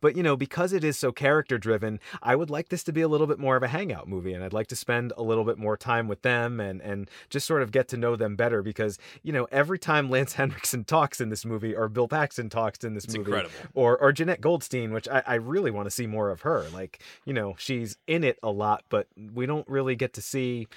But 0.01 0.15
you 0.15 0.23
know, 0.23 0.37
because 0.37 0.71
it 0.71 0.85
is 0.85 0.97
so 0.97 1.11
character 1.11 1.57
driven, 1.57 1.99
I 2.23 2.33
would 2.37 2.49
like 2.49 2.69
this 2.69 2.83
to 2.85 2.93
be 2.93 3.01
a 3.01 3.09
little 3.09 3.27
bit 3.27 3.37
more 3.37 3.57
of 3.57 3.63
a 3.63 3.67
hangout 3.67 4.07
movie, 4.07 4.31
and 4.31 4.41
I'd 4.45 4.53
like 4.53 4.67
to 4.67 4.75
spend 4.77 5.11
a 5.17 5.23
little 5.23 5.43
bit 5.43 5.57
more 5.57 5.75
time 5.75 6.07
with 6.07 6.21
them 6.21 6.61
and 6.61 6.81
and 6.81 7.09
just 7.29 7.45
sort 7.45 7.61
of 7.61 7.73
get 7.73 7.89
to 7.89 7.97
know 7.97 8.15
them 8.15 8.37
better. 8.37 8.63
Because 8.63 8.97
you 9.23 9.33
know, 9.33 9.45
every 9.51 9.77
time 9.77 10.09
Lance 10.15 10.33
Henriksen 10.33 10.85
talks 10.85 11.19
in 11.19 11.27
this 11.27 11.43
movie, 11.45 11.75
or 11.75 11.89
Bill 11.89 12.07
Paxton 12.07 12.49
talks 12.49 12.85
in 12.85 12.93
this 12.93 13.03
It's 13.03 13.13
movie, 13.17 13.31
incredible. 13.31 13.55
or 13.73 13.97
or 13.97 14.13
Jenette 14.13 14.39
Goldstein, 14.39 14.93
which 14.93 15.09
I, 15.09 15.21
I 15.27 15.35
really 15.35 15.69
want 15.69 15.87
to 15.87 15.91
see 15.91 16.07
more 16.07 16.29
of 16.29 16.41
her. 16.43 16.67
Like 16.71 17.03
you 17.25 17.33
know, 17.33 17.55
she's 17.57 17.97
in 18.07 18.23
it 18.23 18.39
a 18.41 18.51
lot, 18.51 18.85
but 18.87 19.07
we 19.33 19.45
don't 19.45 19.67
really 19.67 19.97
get 19.97 20.13
to 20.13 20.21
see 20.21 20.67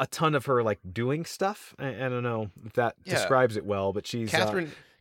a 0.00 0.06
ton 0.06 0.34
of 0.34 0.46
her 0.46 0.62
like 0.62 0.78
doing 0.94 1.26
stuff. 1.26 1.74
I, 1.78 1.88
I 1.88 2.08
don't 2.08 2.22
know 2.22 2.48
if 2.64 2.72
that 2.72 2.94
Yeah. 3.04 3.16
describes 3.16 3.58
it 3.58 3.66
well, 3.66 3.92
but 3.92 4.06
she's 4.06 4.32
uh, 4.32 4.38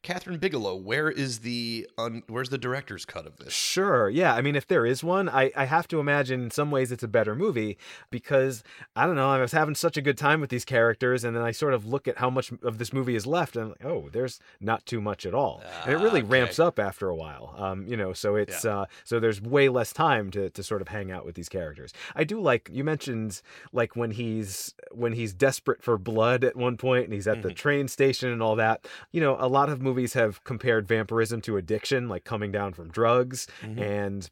Kathryn 0.04 0.40
Bigelow. 0.40 0.76
Where 0.76 1.12
is 1.12 1.40
the 1.40 1.88
un, 1.98 2.24
where's 2.28 2.50
the 2.50 2.58
director's 2.58 3.06
cut 3.06 3.28
of 3.28 3.38
this? 3.38 3.54
Sure. 3.54 4.10
Yeah. 4.10 4.34
I 4.34 4.42
mean, 4.42 4.56
if 4.56 4.68
there 4.68 4.84
is 4.86 5.04
one, 5.04 5.30
I, 5.30 5.52
I 5.56 5.66
have 5.66 5.88
to 5.90 6.00
imagine 6.00 6.42
in 6.42 6.50
some 6.52 6.72
ways 6.72 6.92
it's 6.92 7.04
a 7.04 7.08
better 7.08 7.36
movie 7.36 7.78
because 8.10 8.64
I 8.96 9.06
don't 9.06 9.16
know. 9.16 9.30
I 9.30 9.40
was 9.40 9.52
having 9.52 9.76
such 9.76 9.98
a 9.98 10.02
good 10.02 10.18
time 10.18 10.42
with 10.42 10.50
these 10.50 10.66
characters, 10.66 11.24
and 11.24 11.36
then 11.36 11.44
I 11.44 11.52
sort 11.52 11.76
of 11.76 11.86
look 11.86 12.08
at 12.08 12.18
how 12.18 12.32
much 12.32 12.52
of 12.64 12.80
this 12.80 12.92
movie 12.92 13.16
is 13.16 13.28
left, 13.28 13.56
and 13.56 13.64
I'm 13.66 13.70
like, 13.70 13.86
oh, 13.86 14.10
there's 14.12 14.40
not 14.60 14.86
too 14.88 15.02
much 15.02 15.26
at 15.26 15.36
all, 15.36 15.62
and 15.84 15.94
it 15.94 15.98
really 15.98 16.22
Ah, 16.22 16.28
ramps 16.28 16.58
up 16.60 16.80
after 16.80 17.08
a 17.08 17.16
while. 17.16 17.54
Um, 17.58 17.86
you 17.88 17.96
know, 17.96 18.12
so 18.14 18.36
it's 18.36 18.66
uh, 18.66 18.86
so 19.04 19.20
there's 19.20 19.40
way 19.40 19.70
less 19.70 19.94
time 19.94 20.32
to 20.32 20.50
to 20.50 20.64
sort 20.64 20.82
of 20.82 20.88
hang 20.88 21.12
out 21.12 21.26
with 21.28 21.36
these 21.36 21.50
characters. 21.50 21.94
I 22.16 22.24
do 22.24 22.42
like 22.42 22.70
you 22.74 22.84
mentioned 22.84 23.42
like 23.72 23.96
when 23.96 24.12
he's 24.12 24.74
when 24.92 25.14
he's 25.14 25.34
desperate 25.34 25.84
for 25.84 25.98
blood 26.00 26.44
at 26.44 26.56
one 26.56 26.76
point, 26.78 27.06
and 27.06 27.14
he's 27.14 27.28
at 27.28 27.44
the 27.44 27.50
Mhm. 27.50 27.56
train 27.56 27.88
station 27.88 28.30
and 28.32 28.42
all 28.42 28.56
that. 28.56 28.88
You 29.12 29.22
know, 29.22 29.38
a 29.40 29.48
lot 29.48 29.70
of 29.70 29.82
movies 29.82 29.91
have 30.14 30.44
compared 30.44 30.88
vampirism 30.88 31.42
to 31.42 31.58
addiction, 31.58 32.08
like 32.10 32.24
coming 32.24 32.52
down 32.52 32.74
from 32.74 32.90
drugs 32.90 33.48
Mhm. 33.62 33.80
and 33.80 34.30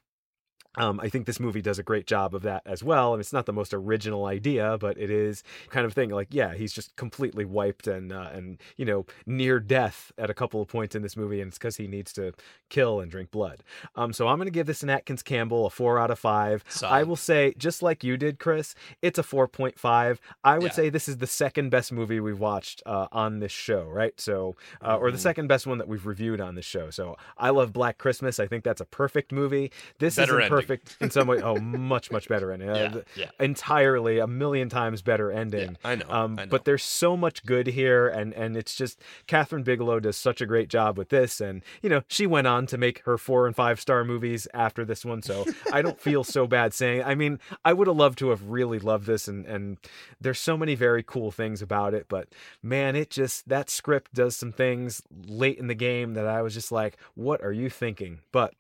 um, 0.76 1.00
I 1.00 1.10
think 1.10 1.26
this 1.26 1.40
movie 1.40 1.62
does 1.62 1.80
a 1.80 1.84
great 1.84 2.06
job 2.06 2.36
of 2.36 2.44
that 2.44 2.62
as 2.66 2.84
well. 2.84 3.14
And 3.14 3.20
it's 3.20 3.34
not 3.34 3.46
the 3.48 3.54
most 3.54 3.74
original 3.74 4.26
idea, 4.26 4.78
but 4.80 4.98
it 5.00 5.10
is 5.10 5.44
kind 5.70 5.86
of 5.86 5.94
thing 5.94 6.10
like, 6.12 6.28
yeah, 6.32 6.54
he's 6.54 6.72
just 6.72 6.96
completely 6.96 7.44
wiped 7.44 7.88
and 7.88 8.12
uh, 8.14 8.30
and 8.34 8.60
you 8.78 8.86
know 8.86 9.06
near 9.26 9.60
death 9.60 10.12
at 10.18 10.30
a 10.30 10.34
couple 10.34 10.62
of 10.62 10.68
points 10.68 10.96
in 10.96 11.02
this 11.02 11.18
movie, 11.18 11.42
and 11.42 11.50
it's 11.50 11.58
because 11.58 11.78
he 11.78 11.88
needs 11.88 12.14
to 12.14 12.34
kill 12.70 13.00
and 13.00 13.10
drink 13.12 13.32
blood. 13.32 13.64
Um, 13.96 14.14
so 14.14 14.28
I'm 14.28 14.38
going 14.38 14.46
to 14.48 14.52
give 14.52 14.68
this 14.68 14.84
an 14.84 14.90
Atkins 14.90 15.24
Campbell 15.24 15.66
a 15.66 15.70
four 15.70 15.98
out 16.00 16.12
of 16.12 16.20
five. 16.20 16.64
I 16.84 17.04
will 17.04 17.16
say, 17.16 17.54
just 17.58 17.82
like 17.82 18.04
you 18.04 18.16
did, 18.16 18.38
Chris, 18.40 18.76
it's 19.02 19.18
a 19.18 19.24
four 19.24 19.48
point 19.48 19.80
five. 19.80 20.22
I 20.44 20.60
would 20.60 20.72
Yeah. 20.72 20.76
say 20.76 20.90
this 20.90 21.08
is 21.10 21.18
the 21.18 21.28
second 21.28 21.70
best 21.72 21.92
movie 21.92 22.20
we've 22.20 22.40
watched 22.40 22.84
uh, 22.86 23.08
on 23.12 23.40
this 23.40 23.52
show, 23.52 23.86
right? 23.86 24.14
So, 24.20 24.56
uh, 24.86 24.98
or 24.98 25.10
the 25.12 25.18
Mhm. 25.18 25.22
second 25.22 25.48
best 25.48 25.66
one 25.66 25.78
that 25.80 25.88
we've 25.88 26.06
reviewed 26.06 26.40
on 26.40 26.56
this 26.56 26.66
show. 26.66 26.90
So 26.92 27.18
I 27.38 27.50
love 27.50 27.74
Black 27.74 27.98
Christmas. 27.98 28.40
I 28.40 28.46
think 28.48 28.64
that's 28.64 28.82
a 28.82 28.86
perfect 28.86 29.32
movie. 29.32 29.72
This 29.98 30.18
isn't 30.24 30.36
ending. 30.44 30.50
Perfect 30.62 30.98
in 31.00 31.10
some 31.10 31.28
way. 31.28 31.42
Oh, 31.42 31.58
much 31.58 32.12
much 32.12 32.28
better 32.28 32.52
ending. 32.52 32.70
Uh, 32.70 32.74
Yeah, 32.76 32.88
th- 32.90 33.06
yeah. 33.16 33.30
entirely 33.40 34.20
a 34.20 34.28
million 34.28 34.70
times 34.70 35.02
better 35.02 35.32
Yeah, 35.32 35.40
ending. 35.40 35.78
I 35.84 35.96
know. 35.96 36.06
Um, 36.10 36.38
I 36.40 36.46
know. 36.46 36.50
but 36.50 36.66
there's 36.66 36.84
so 36.84 37.16
much 37.18 37.46
good 37.46 37.68
here, 37.68 38.08
and 38.08 38.34
and 38.34 38.56
it's 38.58 38.76
just 38.76 39.02
Kathryn 39.28 39.64
Bigelow 39.64 40.00
does 40.00 40.18
such 40.18 40.42
a 40.42 40.46
great 40.46 40.70
job 40.70 40.98
with 40.98 41.10
this, 41.10 41.40
and 41.42 41.64
you 41.82 41.90
know 41.90 42.02
she 42.08 42.26
went 42.28 42.48
on 42.48 42.66
to 42.68 42.78
make 42.78 43.00
her 43.06 43.18
four 43.18 43.48
and 43.48 43.56
five 43.56 43.80
star 43.80 44.04
movies 44.04 44.48
after 44.54 44.86
this 44.86 45.04
one, 45.06 45.22
so 45.22 45.46
I 45.74 45.82
don't 45.82 46.00
feel 46.00 46.24
so 46.24 46.48
bad 46.48 46.74
saying. 46.74 47.04
I 47.04 47.16
mean, 47.16 47.40
I 47.66 47.74
would 47.74 47.88
have 47.88 47.98
loved 47.98 48.20
to 48.20 48.30
have 48.30 48.44
really 48.50 48.80
loved 48.80 49.06
this, 49.08 49.28
and 49.28 49.46
and 49.46 49.78
there's 50.22 50.40
so 50.40 50.58
many 50.58 50.76
very 50.76 51.04
cool 51.04 51.32
things 51.32 51.62
about 51.62 51.94
it, 51.94 52.06
but 52.10 52.28
man, 52.62 52.96
it 52.96 53.10
just 53.10 53.48
that 53.50 53.70
script 53.70 54.14
does 54.14 54.36
some 54.36 54.52
things 54.52 55.02
late 55.28 55.58
in 55.58 55.68
the 55.68 55.76
game 55.76 56.14
that 56.14 56.26
I 56.28 56.42
was 56.42 56.54
just 56.54 56.72
like, 56.72 56.98
what 57.16 57.44
are 57.44 57.52
you 57.54 57.70
thinking? 57.70 58.20
But 58.32 58.54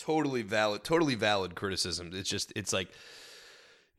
totally 0.00 0.42
valid 0.42 0.84
totally 0.84 1.14
valid 1.14 1.54
criticism. 1.54 2.10
It's 2.12 2.28
just 2.28 2.52
it's 2.56 2.72
like 2.72 2.88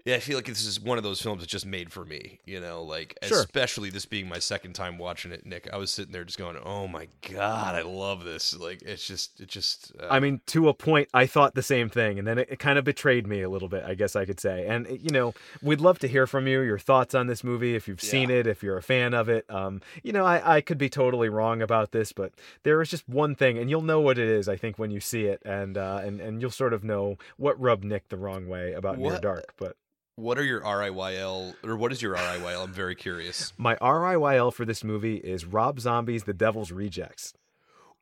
Yeah, 0.06 0.16
I 0.16 0.20
feel 0.20 0.38
like 0.38 0.46
this 0.46 0.66
is 0.66 0.80
one 0.80 0.98
of 0.98 1.04
those 1.04 1.22
films 1.22 1.42
that's 1.42 1.52
just 1.52 1.66
made 1.66 1.92
for 1.92 2.04
me, 2.04 2.40
you 2.46 2.60
know, 2.60 2.84
like 2.84 3.18
Sure. 3.24 3.40
especially 3.42 3.90
this 3.90 4.06
being 4.06 4.28
my 4.28 4.40
second 4.40 4.74
time 4.74 4.98
watching 4.98 5.32
it, 5.32 5.46
Nick. 5.46 5.70
I 5.72 5.78
was 5.78 5.92
sitting 5.92 6.12
there 6.12 6.24
just 6.24 6.40
going, 6.40 6.58
"Oh 6.64 6.88
my 6.88 7.08
god, 7.30 7.76
I 7.76 7.82
love 7.84 8.24
this." 8.24 8.56
Like 8.58 8.82
it's 8.82 9.06
just 9.06 9.40
it 9.40 9.48
just 9.50 9.92
uh, 10.00 10.08
I 10.10 10.20
mean, 10.20 10.42
to 10.48 10.70
a 10.70 10.74
point, 10.74 11.10
I 11.14 11.28
thought 11.28 11.54
the 11.56 11.62
same 11.64 11.90
thing, 11.90 12.18
and 12.18 12.28
then 12.28 12.38
it, 12.40 12.48
it 12.52 12.60
kind 12.60 12.80
of 12.80 12.86
betrayed 12.86 13.28
me 13.28 13.42
a 13.42 13.50
little 13.50 13.70
bit, 13.70 13.84
I 13.84 13.94
guess 13.94 14.16
I 14.16 14.26
could 14.26 14.40
say. 14.40 14.66
And 14.66 14.88
you 14.90 15.12
know, 15.12 15.34
we'd 15.62 15.82
love 15.82 16.00
to 16.00 16.08
hear 16.08 16.26
from 16.26 16.48
you, 16.48 16.62
your 16.62 16.80
thoughts 16.80 17.14
on 17.14 17.28
this 17.28 17.44
movie, 17.44 17.76
if 17.76 17.88
you've 17.88 18.02
seen 18.02 18.30
it, 18.32 18.48
if 18.48 18.64
you're 18.64 18.78
a 18.78 18.84
fan 18.84 19.14
of 19.14 19.30
it. 19.30 19.46
Um, 19.50 19.82
you 20.04 20.12
know, 20.14 20.26
I, 20.26 20.58
I 20.58 20.62
could 20.62 20.78
be 20.78 20.90
totally 20.90 21.30
wrong 21.30 21.62
about 21.62 21.92
this, 21.92 22.12
but 22.12 22.34
there 22.64 22.82
is 22.82 22.90
just 22.90 23.08
one 23.08 23.36
thing, 23.36 23.58
and 23.58 23.70
you'll 23.70 23.82
know 23.82 24.00
what 24.02 24.18
it 24.18 24.28
is, 24.28 24.50
I 24.50 24.56
think, 24.56 24.80
when 24.80 24.90
you 24.92 25.00
see 25.00 25.26
it, 25.26 25.42
and 25.46 25.78
uh, 25.78 26.02
and 26.04 26.20
and 26.20 26.42
you'll 26.42 26.50
sort 26.52 26.74
of 26.74 26.84
know 26.84 27.18
what 27.38 27.60
rubbed 27.60 27.84
Nick 27.84 28.10
the 28.10 28.18
wrong 28.18 28.48
way 28.48 28.74
about 28.74 28.98
Near 28.98 29.20
Dark. 29.20 29.54
But 29.58 29.76
what 30.16 30.38
are 30.38 30.44
your 30.44 30.62
RIYL 30.62 31.56
or 31.64 31.76
what 31.76 31.92
is 31.92 32.02
your 32.02 32.16
RIYL? 32.16 32.64
I'm 32.64 32.74
very 32.74 32.96
curious. 32.96 33.54
my 33.58 33.76
RIYL 33.76 34.54
for 34.54 34.66
this 34.66 34.84
movie 34.84 35.18
is 35.18 35.46
Rob 35.46 35.80
Zombie's 35.80 36.24
The 36.24 36.34
Devil's 36.34 36.72
Rejects. 36.72 37.34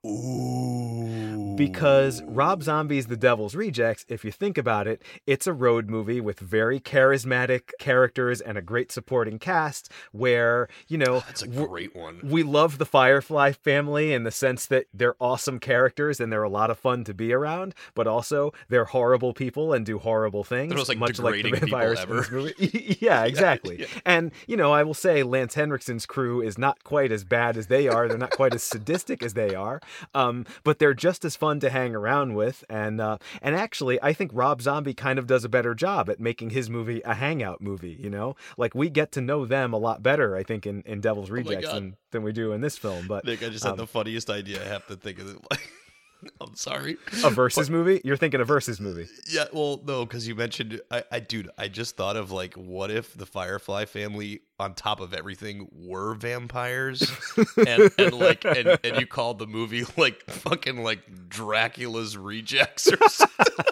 Ooh. 0.05 1.55
because 1.57 2.23
Rob 2.23 2.63
Zombie's 2.63 3.07
The 3.07 3.17
Devil's 3.17 3.53
Rejects, 3.53 4.05
if 4.07 4.23
you 4.23 4.31
think 4.31 4.57
about 4.57 4.87
it, 4.87 5.01
it's 5.27 5.45
a 5.45 5.51
road 5.51 5.89
movie 5.89 6.21
with 6.21 6.39
very 6.39 6.79
charismatic 6.79 7.71
characters 7.79 8.39
and 8.39 8.57
a 8.57 8.61
great 8.61 8.93
supporting 8.93 9.39
cast 9.39 9.91
where, 10.13 10.69
you 10.87 10.97
know, 10.97 11.17
ah, 11.17 11.23
that's 11.27 11.41
a 11.41 11.47
great 11.47 11.93
one. 11.95 12.21
we 12.23 12.43
love 12.43 12.77
the 12.77 12.85
Firefly 12.85 13.51
family 13.51 14.13
in 14.13 14.23
the 14.23 14.31
sense 14.31 14.65
that 14.67 14.85
they're 14.93 15.17
awesome 15.19 15.59
characters 15.59 16.21
and 16.21 16.31
they're 16.31 16.43
a 16.43 16.49
lot 16.49 16.71
of 16.71 16.79
fun 16.79 17.03
to 17.03 17.13
be 17.13 17.33
around, 17.33 17.75
but 17.93 18.07
also 18.07 18.53
they're 18.69 18.85
horrible 18.85 19.33
people 19.33 19.73
and 19.73 19.85
do 19.85 19.99
horrible 19.99 20.45
things. 20.45 20.69
the 20.69 20.77
most, 20.77 20.87
like, 20.87 20.97
much 20.97 21.19
like 21.19 21.43
the 21.43 21.51
vampires 21.51 22.07
movie. 22.31 22.97
yeah, 23.01 23.25
exactly. 23.25 23.81
yeah. 23.81 23.87
And, 24.05 24.31
you 24.47 24.55
know, 24.55 24.71
I 24.71 24.83
will 24.83 24.93
say 24.93 25.23
Lance 25.23 25.55
Henriksen's 25.55 26.05
crew 26.05 26.41
is 26.41 26.57
not 26.57 26.85
quite 26.85 27.11
as 27.11 27.25
bad 27.25 27.57
as 27.57 27.67
they 27.67 27.89
are. 27.89 28.07
They're 28.07 28.17
not 28.17 28.31
quite 28.31 28.53
as 28.53 28.63
sadistic 28.63 29.21
as 29.21 29.33
they 29.33 29.53
are. 29.53 29.81
Um, 30.13 30.45
but 30.63 30.79
they're 30.79 30.93
just 30.93 31.25
as 31.25 31.35
fun 31.35 31.59
to 31.61 31.69
hang 31.69 31.95
around 31.95 32.35
with. 32.35 32.63
And 32.69 32.99
uh, 32.99 33.17
and 33.41 33.55
actually, 33.55 34.01
I 34.01 34.13
think 34.13 34.31
Rob 34.33 34.61
Zombie 34.61 34.93
kind 34.93 35.19
of 35.19 35.27
does 35.27 35.43
a 35.43 35.49
better 35.49 35.73
job 35.73 36.09
at 36.09 36.19
making 36.19 36.51
his 36.51 36.69
movie 36.69 37.01
a 37.05 37.15
hangout 37.15 37.61
movie. 37.61 37.97
You 37.99 38.09
know, 38.09 38.35
like 38.57 38.75
we 38.75 38.89
get 38.89 39.11
to 39.13 39.21
know 39.21 39.45
them 39.45 39.73
a 39.73 39.77
lot 39.77 40.03
better. 40.03 40.35
I 40.35 40.43
think 40.43 40.65
in, 40.65 40.81
in 40.83 41.01
Devil's 41.01 41.29
Rejects 41.29 41.67
Oh 41.67 41.73
than, 41.75 41.95
than 42.11 42.23
we 42.23 42.31
do 42.31 42.51
in 42.51 42.61
this 42.61 42.77
film. 42.77 43.07
But 43.07 43.25
Nick, 43.25 43.43
I 43.43 43.49
just 43.49 43.65
um, 43.65 43.71
had 43.71 43.79
the 43.79 43.87
funniest 43.87 44.29
idea. 44.29 44.63
I 44.63 44.67
have 44.67 44.85
to 44.87 44.95
think 44.95 45.19
of 45.19 45.29
it. 45.29 45.59
I'm 46.41 46.55
sorry. 46.55 46.97
a 47.23 47.29
versus 47.29 47.69
movie? 47.69 48.01
You're 48.03 48.17
thinking 48.17 48.41
a 48.41 48.45
versus 48.45 48.79
movie? 48.81 49.07
Yeah, 49.29 49.45
well, 49.53 49.81
no, 49.85 50.05
because 50.05 50.27
you 50.27 50.35
mentioned, 50.35 50.81
I, 50.91 51.03
I, 51.11 51.19
dude, 51.19 51.49
I 51.57 51.67
just 51.69 51.95
thought 51.95 52.15
of 52.17 52.31
like, 52.31 52.55
what 52.55 52.91
if 52.91 53.13
the 53.13 53.25
Firefly 53.25 53.85
family, 53.85 54.41
on 54.59 54.73
top 54.73 54.99
of 54.99 55.13
everything, 55.13 55.67
were 55.71 56.13
vampires, 56.15 57.09
and, 57.67 57.89
and 57.97 58.13
like, 58.13 58.43
and, 58.45 58.77
and 58.83 58.99
you 58.99 59.05
called 59.07 59.39
the 59.39 59.47
movie 59.47 59.85
like 59.97 60.21
fucking 60.29 60.83
like 60.83 61.29
Dracula's 61.29 62.17
Rejects 62.17 62.91
or 62.91 62.97
something. 63.07 63.65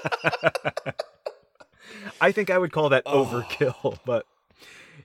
I 2.21 2.31
think 2.31 2.49
I 2.49 2.57
would 2.57 2.71
call 2.71 2.89
that 2.89 3.03
Oh. 3.05 3.25
overkill, 3.25 3.99
but 4.05 4.25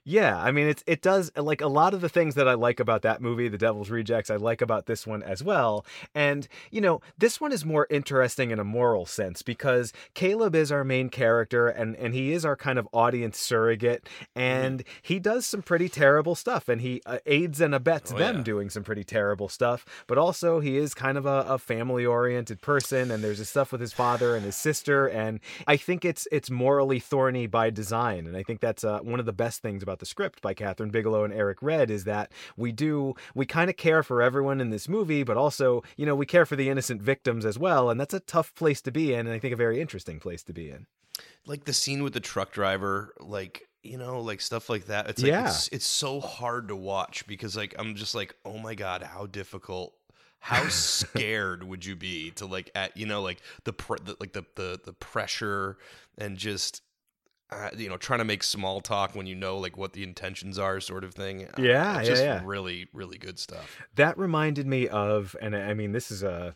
yeah, 0.04 0.36
I 0.42 0.50
mean 0.50 0.66
it's 0.68 0.82
it 0.86 1.00
does 1.02 1.30
like 1.36 1.60
a 1.60 1.66
lot 1.68 1.94
of 1.94 2.00
the 2.00 2.08
things 2.08 2.34
that 2.34 2.48
I 2.48 2.54
like 2.54 2.80
about 2.80 3.02
that 3.02 3.20
movie, 3.20 3.48
The 3.48 3.58
Devil's 3.58 3.90
Rejects, 3.90 4.30
I 4.30 4.36
like 4.36 4.60
about 4.60 4.86
this 4.86 5.06
one 5.06 5.22
as 5.22 5.42
well. 5.42 5.84
And 6.14 6.48
you 6.70 6.80
know, 6.80 7.00
this 7.18 7.40
one 7.40 7.52
is 7.52 7.64
more 7.64 7.86
interesting 7.90 8.50
in 8.50 8.58
a 8.58 8.64
moral 8.64 9.06
sense 9.06 9.42
because 9.42 9.92
Caleb 10.14 10.54
is 10.54 10.72
our 10.72 10.84
main 10.84 11.08
character 11.08 11.68
and 11.68 11.94
and 11.96 12.14
he 12.14 12.32
is 12.32 12.44
our 12.44 12.56
kind 12.56 12.78
of 12.78 12.88
audience 12.92 13.38
surrogate 13.38 14.08
and 14.34 14.82
he 15.02 15.18
does 15.18 15.46
some 15.46 15.62
pretty 15.62 15.88
terrible 15.88 16.34
stuff 16.34 16.68
and 16.68 16.80
he 16.80 17.00
uh, 17.06 17.18
aids 17.26 17.60
and 17.60 17.74
abets 17.74 18.12
Oh, 18.12 18.18
them 18.18 18.38
yeah. 18.38 18.42
doing 18.42 18.70
some 18.70 18.82
pretty 18.82 19.04
terrible 19.04 19.48
stuff, 19.48 19.84
but 20.06 20.18
also 20.18 20.60
he 20.60 20.76
is 20.76 20.94
kind 20.94 21.16
of 21.16 21.26
a, 21.26 21.44
a 21.48 21.58
family 21.58 22.04
oriented 22.04 22.60
person 22.60 23.10
and 23.10 23.22
there's 23.22 23.38
this 23.38 23.50
stuff 23.50 23.70
with 23.72 23.80
his 23.80 23.92
father 23.92 24.34
and 24.34 24.44
his 24.44 24.56
sister 24.56 25.06
and 25.06 25.40
I 25.66 25.76
think 25.76 26.04
it's 26.04 26.26
it's 26.32 26.50
morally 26.50 26.98
thorny 26.98 27.46
by 27.46 27.70
design 27.70 28.26
and 28.26 28.36
I 28.36 28.42
think 28.42 28.60
that's 28.60 28.82
uh, 28.84 28.98
one 29.00 29.20
of 29.20 29.26
the 29.26 29.32
best 29.32 29.62
things 29.62 29.82
about 29.82 29.91
the 29.98 30.06
script 30.06 30.40
by 30.42 30.54
Kathryn 30.54 30.90
Bigelow 30.90 31.24
and 31.24 31.32
Eric 31.32 31.58
Red 31.62 31.90
is 31.90 32.04
that 32.04 32.32
we 32.56 32.72
do 32.72 33.14
we 33.34 33.46
kind 33.46 33.68
of 33.70 33.76
care 33.76 34.02
for 34.02 34.22
everyone 34.22 34.60
in 34.60 34.70
this 34.70 34.88
movie 34.88 35.22
but 35.22 35.36
also 35.36 35.82
you 35.96 36.06
know 36.06 36.14
we 36.14 36.26
care 36.26 36.46
for 36.46 36.56
the 36.56 36.68
innocent 36.68 37.02
victims 37.02 37.44
as 37.44 37.58
well 37.58 37.90
and 37.90 38.00
that's 38.00 38.14
a 38.14 38.20
tough 38.20 38.54
place 38.54 38.80
to 38.82 38.90
be 38.90 39.12
in 39.14 39.20
and 39.26 39.30
I 39.30 39.38
think 39.38 39.52
a 39.54 39.56
very 39.56 39.80
interesting 39.80 40.20
place 40.20 40.42
to 40.44 40.52
be 40.52 40.70
in. 40.70 40.86
like 41.46 41.64
the 41.64 41.72
scene 41.72 42.02
with 42.02 42.12
the 42.14 42.20
truck 42.20 42.52
driver, 42.52 43.12
like 43.20 43.68
you 43.82 43.98
know, 43.98 44.20
like 44.20 44.40
stuff 44.40 44.70
like 44.70 44.86
that. 44.86 45.08
It's 45.10 45.20
like 45.22 45.30
Yeah. 45.30 45.46
it's, 45.48 45.66
it's 45.68 45.86
so 45.86 46.20
hard 46.20 46.68
to 46.68 46.76
watch 46.76 47.26
because 47.26 47.56
like 47.56 47.74
I'm 47.78 47.96
just 47.96 48.14
like, 48.14 48.34
oh 48.44 48.58
my 48.58 48.74
god, 48.76 49.02
how 49.02 49.26
difficult. 49.26 49.92
How 50.38 50.68
scared 50.68 51.64
would 51.64 51.84
you 51.84 51.96
be 51.96 52.30
to 52.32 52.46
like 52.46 52.70
at 52.74 52.96
you 52.96 53.06
know 53.06 53.22
like 53.22 53.40
the, 53.64 53.72
pre- 53.72 53.98
the 54.04 54.16
like 54.20 54.32
the, 54.32 54.44
the 54.54 54.80
the 54.84 54.92
pressure 54.92 55.78
and 56.18 56.36
just 56.36 56.82
uh, 57.52 57.70
you 57.76 57.88
know 57.88 57.96
trying 57.96 58.18
to 58.20 58.24
make 58.24 58.42
small 58.42 58.80
talk 58.80 59.14
when 59.14 59.26
you 59.26 59.34
know 59.34 59.58
like 59.58 59.76
what 59.76 59.92
the 59.92 60.02
intentions 60.02 60.58
are 60.58 60.80
sort 60.80 61.04
of 61.04 61.14
thing. 61.14 61.44
Uh, 61.46 61.62
Yeah, 61.62 61.98
it's 61.98 62.08
yeah, 62.08 62.12
just 62.14 62.24
yeah. 62.24 62.42
really 62.44 62.88
really 62.92 63.18
good 63.18 63.38
stuff. 63.38 63.80
That 63.96 64.16
reminded 64.18 64.66
me 64.66 64.88
of, 64.88 65.36
and 65.40 65.54
I 65.54 65.74
mean, 65.74 65.92
this 65.92 66.10
is 66.10 66.22
a, 66.22 66.54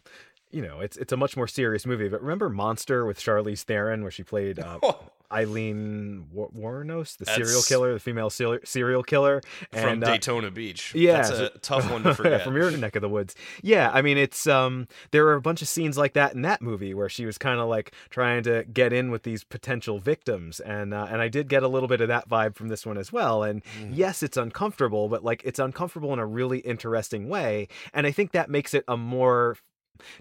you 0.51 0.62
know, 0.62 0.80
it's 0.80 0.97
it's 0.97 1.12
a 1.12 1.16
much 1.16 1.36
more 1.36 1.47
serious 1.49 1.86
movie. 1.86 2.09
But 2.09 2.22
remember 2.22 2.49
Monster 2.49 3.05
with 3.05 3.18
Charlize 3.18 3.62
Theron, 3.62 4.03
where 4.03 4.11
she 4.11 4.22
played 4.22 4.59
uh, 4.59 4.78
Aileen 5.32 6.26
War- 6.32 6.51
Wuornos, 6.57 7.16
the 7.18 7.26
serial 7.26 7.62
killer, 7.62 7.92
the 7.94 7.99
female 8.01 8.30
serial 8.30 8.61
serial 8.64 9.03
killer, 9.03 9.42
From 9.72 9.88
and 9.88 10.05
uh, 10.05 10.12
Daytona 10.12 10.51
Beach. 10.51 10.94
yeah, 10.94 11.14
That's 11.22 11.30
a 11.30 11.49
tough 11.62 11.90
one 11.90 12.03
to 12.05 12.14
forget. 12.14 12.42
from 12.42 12.57
your 12.57 12.70
neck 12.70 12.94
of 12.97 13.03
the 13.03 13.09
woods. 13.09 13.34
Yeah, 13.62 13.90
I 13.92 14.03
mean, 14.03 14.18
it's 14.18 14.47
um, 14.47 14.86
there 15.11 15.26
are 15.26 15.34
a 15.34 15.40
bunch 15.40 15.62
of 15.62 15.68
scenes 15.68 15.99
like 15.99 16.12
that 16.14 16.34
in 16.34 16.42
that 16.42 16.62
movie 16.62 16.94
where 16.94 17.09
she 17.09 17.26
was 17.26 17.38
kind 17.38 17.59
of 17.61 17.68
like 17.68 17.92
trying 18.11 18.42
to 18.44 18.64
get 18.72 18.92
in 18.92 19.11
with 19.11 19.24
these 19.24 19.42
potential 19.44 19.99
victims, 19.99 20.61
and 20.61 20.94
uh, 20.94 21.07
and 21.11 21.20
I 21.20 21.28
did 21.28 21.49
get 21.49 21.62
a 21.62 21.68
little 21.68 21.88
bit 21.88 22.01
of 22.01 22.09
that 22.09 22.28
vibe 22.28 22.55
from 22.55 22.68
this 22.68 22.86
one 22.86 22.97
as 22.99 23.12
well. 23.12 23.42
And 23.42 23.62
yes, 23.90 24.22
it's 24.22 24.36
uncomfortable, 24.36 25.09
but 25.09 25.24
like 25.24 25.42
it's 25.44 25.59
uncomfortable 25.59 26.12
in 26.12 26.18
a 26.18 26.26
really 26.26 26.61
interesting 26.61 27.28
way, 27.28 27.68
and 27.92 28.07
I 28.07 28.12
think 28.12 28.32
that 28.32 28.49
makes 28.49 28.74
it 28.74 28.84
a 28.88 28.97
more 28.97 29.57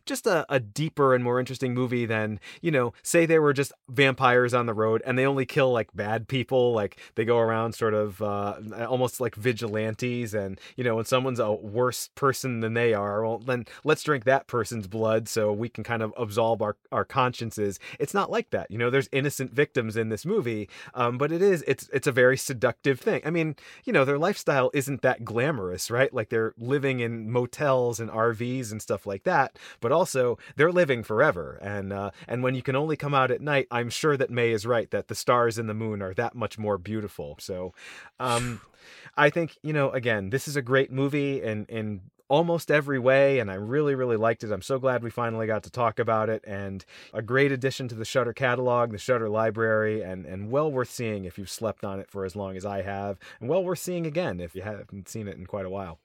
just 0.06 0.28
a, 0.28 0.46
a 0.50 0.60
deeper 0.60 1.14
and 1.14 1.24
more 1.24 1.40
interesting 1.40 1.74
movie 1.74 2.06
than 2.06 2.40
you 2.62 2.72
know 2.72 2.94
say 3.04 3.26
they 3.26 3.40
were 3.40 3.54
just 3.54 3.72
vampires 3.90 4.54
on 4.54 4.66
the 4.66 4.74
road 4.74 5.02
and 5.06 5.18
they 5.18 5.26
only 5.26 5.46
kill 5.46 5.72
like 5.72 5.94
bad 5.96 6.28
people 6.28 6.74
like 6.74 6.98
they 7.16 7.26
go 7.26 7.38
around 7.40 7.74
sort 7.74 7.94
of 7.94 8.22
uh, 8.22 8.56
almost 8.88 9.20
like 9.20 9.36
vigilantes 9.36 10.34
and 10.34 10.60
you 10.76 10.84
know 10.84 10.96
when 10.96 11.06
someone's 11.06 11.40
a 11.40 11.52
worse 11.52 12.10
person 12.16 12.60
than 12.60 12.74
they 12.74 12.94
are 12.94 13.26
well 13.26 13.40
then 13.40 13.66
let's 13.84 14.04
drink 14.04 14.24
that 14.24 14.48
person's 14.48 14.88
blood 14.88 15.28
so 15.28 15.52
we 15.52 15.70
can 15.70 15.84
kind 15.84 16.02
of 16.02 16.14
absolve 16.18 16.62
our, 16.62 16.76
our 16.92 17.06
consciences. 17.06 17.80
It's 18.00 18.14
not 18.14 18.32
like 18.32 18.50
that 18.52 18.70
you 18.70 18.78
know 18.78 18.90
there's 18.90 19.10
innocent 19.12 19.54
victims 19.54 19.98
in 19.98 20.10
this 20.10 20.26
movie 20.26 20.70
um, 20.94 21.18
but 21.18 21.32
it 21.32 21.42
is 21.42 21.64
it's 21.68 21.90
it's 21.94 22.08
a 22.08 22.12
very 22.12 22.38
seductive 22.38 23.00
thing. 23.00 23.22
I 23.26 23.30
mean 23.30 23.56
you 23.84 23.94
know 23.94 24.06
their 24.06 24.18
lifestyle 24.18 24.72
isn't 24.74 25.02
that 25.02 25.24
glamorous 25.24 25.90
right? 25.92 26.14
Like 26.14 26.30
they're 26.30 26.54
living 26.58 27.00
in 27.00 27.32
motels 27.32 28.00
and 28.00 28.10
rvs 28.10 28.72
and 28.72 28.82
stuff 28.82 29.06
like 29.06 29.24
that 29.24 29.58
but 29.80 29.92
also 29.92 30.38
they're 30.56 30.72
living 30.72 31.04
forever. 31.04 31.60
And 31.62 31.94
uh, 31.94 32.12
and 32.28 32.44
when 32.44 32.56
you 32.56 32.62
can 32.62 32.76
only 32.76 32.96
come 32.96 33.14
out 33.14 33.32
at 33.32 33.42
night 33.42 33.68
i'm 33.72 33.90
sure 33.90 34.18
that 34.18 34.30
may 34.30 34.52
is 34.52 34.66
right 34.66 34.90
that 34.92 35.08
the 35.08 35.16
stars 35.16 35.58
and 35.58 35.70
the 35.70 35.74
moon 35.74 36.02
are 36.02 36.14
that 36.14 36.36
much 36.36 36.58
more 36.58 36.78
beautiful. 36.78 37.36
So 37.40 37.74
um 38.20 38.62
i 39.18 39.30
think 39.30 39.58
you 39.64 39.74
know 39.74 39.90
again 39.92 40.30
this 40.30 40.48
is 40.48 40.56
a 40.56 40.62
great 40.62 40.92
movie 40.92 41.42
in 41.42 41.66
in 41.70 42.02
almost 42.28 42.72
every 42.72 42.98
way 42.98 43.40
and 43.40 43.52
i 43.52 43.54
really 43.54 43.96
really 43.96 44.18
liked 44.18 44.44
it. 44.44 44.52
I'm 44.52 44.62
so 44.62 44.80
glad 44.80 45.04
we 45.04 45.12
finally 45.12 45.48
got 45.48 45.64
to 45.64 45.70
talk 45.72 46.00
about 46.00 46.30
it. 46.30 46.44
And 46.48 46.84
a 47.14 47.22
great 47.22 47.52
addition 47.52 47.88
to 47.90 47.96
the 47.96 48.06
shudder 48.06 48.34
catalog 48.34 48.92
the 48.92 48.98
shudder 48.98 49.30
library 49.30 50.02
and 50.02 50.26
and 50.26 50.50
well 50.50 50.72
worth 50.72 50.90
seeing 50.90 51.26
if 51.26 51.38
you've 51.38 51.50
slept 51.50 51.84
on 51.86 52.00
it 52.00 52.10
for 52.10 52.26
as 52.26 52.36
long 52.36 52.58
as 52.58 52.66
i 52.66 52.82
have 52.82 53.18
and 53.40 53.50
well 53.50 53.64
worth 53.64 53.80
seeing 53.80 54.06
again 54.06 54.40
if 54.40 54.56
you 54.56 54.62
haven't 54.62 55.08
seen 55.08 55.28
it 55.28 55.38
in 55.38 55.46
quite 55.46 55.66
a 55.66 55.70
while 55.70 56.00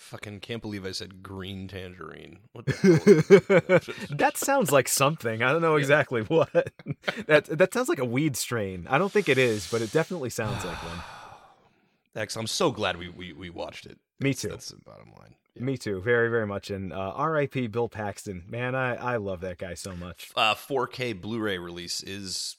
Fucking 0.00 0.40
can't 0.40 0.62
believe 0.62 0.86
I 0.86 0.92
said 0.92 1.22
green 1.22 1.68
tangerine. 1.68 2.38
What 2.52 2.64
the 2.64 2.72
hell? 4.08 4.16
that 4.16 4.38
sounds 4.38 4.72
like 4.72 4.88
something. 4.88 5.42
I 5.42 5.52
don't 5.52 5.60
know 5.60 5.76
exactly 5.76 6.22
what. 6.28 6.50
that 7.26 7.44
that 7.46 7.74
sounds 7.74 7.88
like 7.90 7.98
a 7.98 8.04
weed 8.04 8.34
strain. 8.34 8.86
I 8.88 8.96
don't 8.98 9.12
think 9.12 9.28
it 9.28 9.36
is, 9.38 9.70
but 9.70 9.82
it 9.82 9.92
definitely 9.92 10.30
sounds 10.30 10.64
like 10.64 10.82
one. 10.82 10.98
X, 12.22 12.34
I'm 12.36 12.46
so 12.46 12.70
glad 12.72 12.96
we, 12.96 13.08
we, 13.10 13.32
we 13.34 13.50
watched 13.50 13.84
it. 13.86 13.98
Me 14.18 14.30
That's- 14.30 14.40
too. 14.40 14.48
That's 14.48 14.68
the 14.70 14.78
bottom 14.78 15.12
line. 15.18 15.34
Yeah. 15.54 15.62
Me 15.64 15.76
too, 15.76 16.00
very 16.00 16.28
very 16.30 16.46
much. 16.46 16.70
And 16.70 16.92
uh, 16.92 17.12
R.I.P. 17.14 17.66
Bill 17.66 17.88
Paxton. 17.88 18.44
Man, 18.48 18.74
I 18.74 18.94
I 18.94 19.16
love 19.16 19.42
that 19.42 19.58
guy 19.58 19.74
so 19.74 19.94
much. 19.94 20.30
Uh, 20.34 20.54
4K 20.54 21.20
Blu-ray 21.20 21.58
release 21.58 22.02
is 22.02 22.56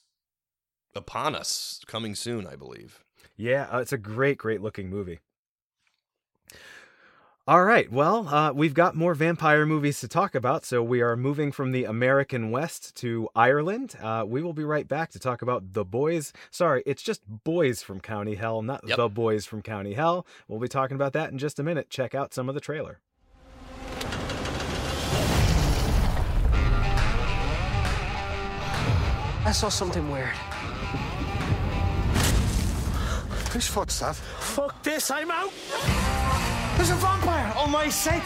upon 0.96 1.34
us, 1.36 1.82
coming 1.88 2.14
soon, 2.16 2.46
I 2.46 2.56
believe. 2.56 3.04
Yeah, 3.36 3.68
uh, 3.74 3.80
it's 3.80 3.94
a 3.94 3.98
great 3.98 4.38
great 4.38 4.62
looking 4.62 4.90
movie. 4.90 5.20
All 7.48 7.64
right. 7.66 7.92
Well, 7.92 8.28
uh, 8.30 8.54
we've 8.54 8.76
got 8.76 8.96
more 8.96 9.16
vampire 9.16 9.66
movies 9.66 10.00
to 10.02 10.08
talk 10.08 10.36
about, 10.36 10.64
so 10.64 10.84
we 10.84 11.02
are 11.02 11.18
moving 11.18 11.52
from 11.52 11.72
the 11.72 11.86
American 11.86 12.52
West 12.52 12.96
to 12.98 13.28
Ireland. 13.36 13.96
Uh, 14.00 14.24
we 14.28 14.44
will 14.44 14.54
be 14.54 14.64
right 14.64 14.88
back 14.88 15.10
to 15.12 15.20
talk 15.20 15.42
about 15.42 15.74
the 15.74 15.84
boys. 15.84 16.34
Sorry, 16.52 16.84
it's 16.86 17.02
just 17.02 17.22
boys 17.28 17.82
from 17.82 18.00
County 18.00 18.36
Hell, 18.36 18.62
not 18.62 18.88
Yep. 18.88 18.98
the 18.98 19.10
boys 19.10 19.46
from 19.46 19.64
County 19.64 19.94
Hell. 19.94 20.26
We'll 20.48 20.60
be 20.60 20.68
talking 20.68 20.96
about 20.96 21.14
that 21.14 21.32
in 21.32 21.40
just 21.40 21.60
a 21.60 21.64
minute. 21.64 21.90
Check 21.90 22.14
out 22.14 22.32
some 22.34 22.48
of 22.48 22.54
the 22.56 22.62
trailer. 22.62 23.00
I 29.44 29.52
saw 29.54 29.70
something 29.70 30.10
weird. 30.12 30.30
Whose 33.52 33.68
foot's 33.68 34.00
that? 34.00 34.16
Fuck 34.16 34.82
this, 34.84 35.12
I'm 35.12 35.30
out! 35.32 35.52
There's 36.78 36.90
a 36.90 36.96
vampire 36.96 37.54
on 37.58 37.72
my 37.72 37.90
set! 37.90 38.22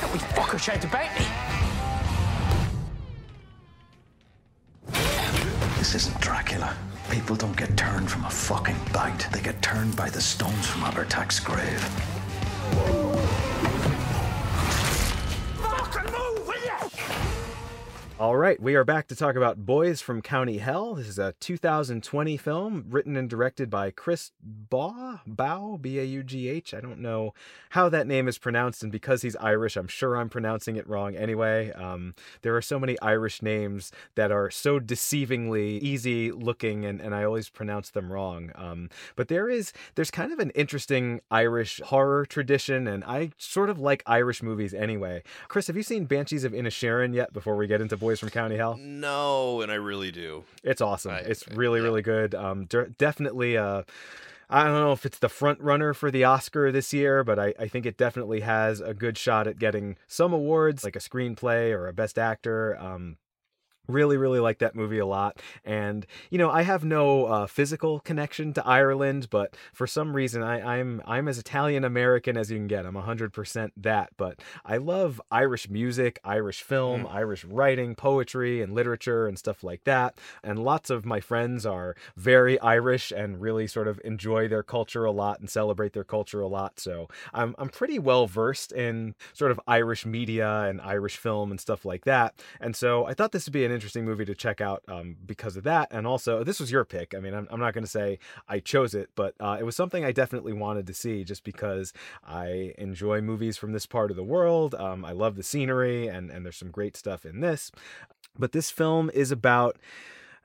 That 0.00 0.10
wee 0.12 0.18
fucker 0.18 0.60
tried 0.62 0.82
to 0.82 0.88
bite 0.88 1.14
me! 1.18 1.26
This 5.78 5.94
isn't 5.94 6.20
Dracula. 6.20 6.76
People 7.10 7.36
don't 7.36 7.56
get 7.56 7.76
turned 7.76 8.10
from 8.10 8.24
a 8.24 8.30
fucking 8.30 8.76
bite. 8.92 9.28
They 9.30 9.40
get 9.40 9.62
turned 9.62 9.94
by 9.94 10.10
the 10.10 10.20
stones 10.20 10.66
from 10.66 10.82
Abhartach's 10.82 11.38
grave. 11.38 13.05
All 18.18 18.38
right, 18.38 18.58
we 18.58 18.74
are 18.76 18.84
back 18.84 19.08
to 19.08 19.14
talk 19.14 19.36
about 19.36 19.66
Boys 19.66 20.00
from 20.00 20.22
County 20.22 20.56
Hell. 20.56 20.94
This 20.94 21.06
is 21.06 21.18
a 21.18 21.34
2020 21.38 22.38
film 22.38 22.86
written 22.88 23.14
and 23.14 23.28
directed 23.28 23.68
by 23.68 23.90
Chris 23.90 24.32
Baugh, 24.42 25.20
B 25.78 25.98
A 25.98 26.02
U 26.02 26.22
G 26.22 26.48
H. 26.48 26.72
I 26.72 26.80
don't 26.80 27.00
know 27.00 27.34
how 27.70 27.90
that 27.90 28.06
name 28.06 28.26
is 28.26 28.38
pronounced, 28.38 28.82
and 28.82 28.90
because 28.90 29.20
he's 29.20 29.36
Irish, 29.36 29.76
I'm 29.76 29.86
sure 29.86 30.16
I'm 30.16 30.30
pronouncing 30.30 30.76
it 30.76 30.88
wrong 30.88 31.14
anyway. 31.14 31.72
Um, 31.72 32.14
there 32.40 32.56
are 32.56 32.62
so 32.62 32.78
many 32.78 32.98
Irish 33.02 33.42
names 33.42 33.92
that 34.14 34.32
are 34.32 34.50
so 34.50 34.80
deceivingly 34.80 35.78
easy 35.80 36.32
looking, 36.32 36.86
and, 36.86 37.02
and 37.02 37.14
I 37.14 37.22
always 37.22 37.50
pronounce 37.50 37.90
them 37.90 38.10
wrong. 38.10 38.50
Um, 38.54 38.88
but 39.16 39.28
there 39.28 39.50
is 39.50 39.74
there's 39.94 40.10
kind 40.10 40.32
of 40.32 40.38
an 40.38 40.52
interesting 40.54 41.20
Irish 41.30 41.82
horror 41.84 42.24
tradition, 42.24 42.86
and 42.86 43.04
I 43.04 43.32
sort 43.36 43.68
of 43.68 43.78
like 43.78 44.02
Irish 44.06 44.42
movies 44.42 44.72
anyway. 44.72 45.22
Chris, 45.48 45.66
have 45.66 45.76
you 45.76 45.82
seen 45.82 46.06
Banshees 46.06 46.44
of 46.44 46.52
Inisherin 46.52 47.12
yet? 47.12 47.34
Before 47.34 47.56
we 47.56 47.66
get 47.66 47.82
into 47.82 48.05
Boys 48.06 48.20
from 48.20 48.30
County 48.30 48.56
Hell, 48.56 48.76
No, 48.78 49.60
and 49.62 49.72
I 49.72 49.74
really 49.74 50.12
do. 50.12 50.44
it's 50.62 50.80
awesome. 50.80 51.10
I- 51.12 51.18
it's 51.20 51.44
I- 51.50 51.54
really 51.54 51.80
yeah. 51.80 51.84
really 51.86 52.02
good. 52.02 52.34
Um, 52.36 52.66
de- 52.66 52.88
definitely. 52.90 53.56
Uh, 53.56 53.82
I 54.48 54.62
don't 54.62 54.74
know 54.74 54.92
if 54.92 55.04
it's 55.04 55.18
the 55.18 55.28
front 55.28 55.60
runner 55.60 55.92
for 55.92 56.12
the 56.12 56.22
Oscar 56.22 56.70
this 56.70 56.92
year, 56.92 57.24
but 57.24 57.36
I, 57.36 57.52
I 57.58 57.66
think 57.66 57.84
it 57.84 57.96
definitely 57.96 58.40
has 58.42 58.80
a 58.80 58.94
good 58.94 59.18
shot 59.18 59.48
at 59.48 59.58
getting 59.58 59.96
some 60.06 60.32
awards, 60.32 60.84
like 60.84 60.94
a 60.94 61.00
screenplay 61.00 61.72
or 61.72 61.88
a 61.88 61.92
best 61.92 62.16
actor. 62.16 62.76
Um, 62.80 63.16
really 63.88 64.16
really 64.16 64.40
like 64.40 64.58
that 64.58 64.74
movie 64.74 64.98
a 64.98 65.06
lot. 65.06 65.40
And 65.64 66.06
you 66.30 66.38
know 66.38 66.50
i 66.50 66.62
have 66.62 66.84
no 66.84 67.26
uh, 67.26 67.46
physical 67.46 68.00
connection 68.00 68.52
to 68.52 68.66
ireland 68.66 69.28
but 69.30 69.56
for 69.72 69.86
some 69.86 70.14
reason 70.14 70.42
I, 70.42 70.78
i'm 70.78 71.02
i'm 71.06 71.28
as 71.28 71.38
italian 71.38 71.84
american 71.84 72.36
as 72.36 72.50
you 72.50 72.56
can 72.56 72.66
get. 72.66 72.86
I'm 72.86 72.94
100% 72.94 73.70
that 73.78 74.10
but 74.16 74.40
i 74.64 74.76
love 74.76 75.20
irish 75.30 75.68
music 75.68 76.18
irish 76.24 76.62
film 76.62 77.06
irish 77.06 77.44
writing 77.44 77.94
poetry 77.94 78.62
and 78.62 78.74
literature 78.74 79.26
and 79.26 79.38
stuff 79.38 79.62
like 79.62 79.84
that. 79.84 80.18
And 80.42 80.58
lots 80.58 80.90
of 80.90 81.04
my 81.04 81.20
friends 81.20 81.64
are 81.66 81.96
very 82.16 82.58
irish 82.60 83.12
and 83.12 83.40
really 83.40 83.66
sort 83.66 83.88
of 83.88 84.00
enjoy 84.04 84.48
their 84.48 84.62
culture 84.62 85.04
a 85.04 85.10
lot 85.10 85.40
and 85.40 85.48
celebrate 85.48 85.92
their 85.92 86.04
culture 86.04 86.40
a 86.40 86.48
lot. 86.48 86.80
So 86.80 87.08
i'm, 87.32 87.54
I'm 87.58 87.68
pretty 87.68 87.98
well 87.98 88.26
versed 88.26 88.72
in 88.72 89.14
sort 89.32 89.50
of 89.50 89.60
irish 89.66 90.06
media 90.06 90.62
and 90.62 90.80
irish 90.80 91.16
film 91.16 91.50
and 91.50 91.60
stuff 91.60 91.84
like 91.84 92.04
that. 92.04 92.34
And 92.60 92.74
so 92.76 93.06
i 93.06 93.14
thought 93.14 93.32
this 93.32 93.46
would 93.46 93.52
be 93.52 93.64
an 93.64 93.72
interesting 93.76 94.04
movie 94.04 94.24
to 94.24 94.34
check 94.34 94.60
out 94.60 94.82
um, 94.88 95.16
because 95.24 95.56
of 95.56 95.62
that. 95.64 95.88
And 95.92 96.06
also, 96.06 96.42
this 96.42 96.58
was 96.58 96.72
your 96.72 96.84
pick. 96.84 97.14
I 97.14 97.20
mean, 97.20 97.34
I'm, 97.34 97.46
I'm 97.50 97.60
not 97.60 97.74
going 97.74 97.84
to 97.84 97.90
say 97.90 98.18
I 98.48 98.58
chose 98.58 98.94
it, 98.94 99.10
but 99.14 99.34
uh, 99.38 99.56
it 99.60 99.62
was 99.62 99.76
something 99.76 100.04
I 100.04 100.10
definitely 100.10 100.52
wanted 100.52 100.86
to 100.88 100.94
see 100.94 101.22
just 101.22 101.44
because 101.44 101.92
I 102.26 102.74
enjoy 102.78 103.20
movies 103.20 103.56
from 103.56 103.72
this 103.72 103.86
part 103.86 104.10
of 104.10 104.16
the 104.16 104.24
world. 104.24 104.74
Um, 104.74 105.04
I 105.04 105.12
love 105.12 105.36
the 105.36 105.44
scenery, 105.44 106.08
and, 106.08 106.30
and 106.30 106.44
there's 106.44 106.56
some 106.56 106.72
great 106.72 106.96
stuff 106.96 107.24
in 107.24 107.40
this. 107.40 107.70
But 108.36 108.52
this 108.52 108.70
film 108.70 109.10
is 109.14 109.30
about. 109.30 109.76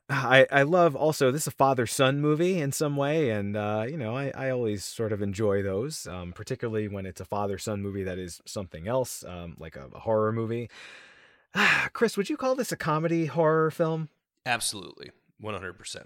I, 0.09 0.45
I 0.51 0.63
love 0.63 0.93
also 0.93 1.31
this 1.31 1.43
is 1.43 1.47
a 1.47 1.51
father 1.51 1.87
son 1.87 2.19
movie 2.19 2.59
in 2.59 2.73
some 2.73 2.97
way 2.97 3.29
and 3.29 3.55
uh, 3.55 3.85
you 3.87 3.95
know 3.95 4.17
I, 4.17 4.33
I 4.35 4.49
always 4.49 4.83
sort 4.83 5.13
of 5.13 5.21
enjoy 5.21 5.63
those 5.63 6.05
um, 6.05 6.33
particularly 6.33 6.89
when 6.89 7.05
it's 7.05 7.21
a 7.21 7.25
father 7.25 7.57
son 7.57 7.81
movie 7.81 8.03
that 8.03 8.19
is 8.19 8.41
something 8.45 8.89
else 8.89 9.23
um, 9.25 9.55
like 9.57 9.77
a, 9.77 9.87
a 9.95 9.99
horror 9.99 10.33
movie 10.33 10.69
Chris, 11.93 12.17
would 12.17 12.29
you 12.29 12.37
call 12.37 12.55
this 12.55 12.71
a 12.71 12.77
comedy 12.77 13.25
horror 13.25 13.71
film? 13.71 14.09
Absolutely. 14.45 15.11
100%. 15.43 16.05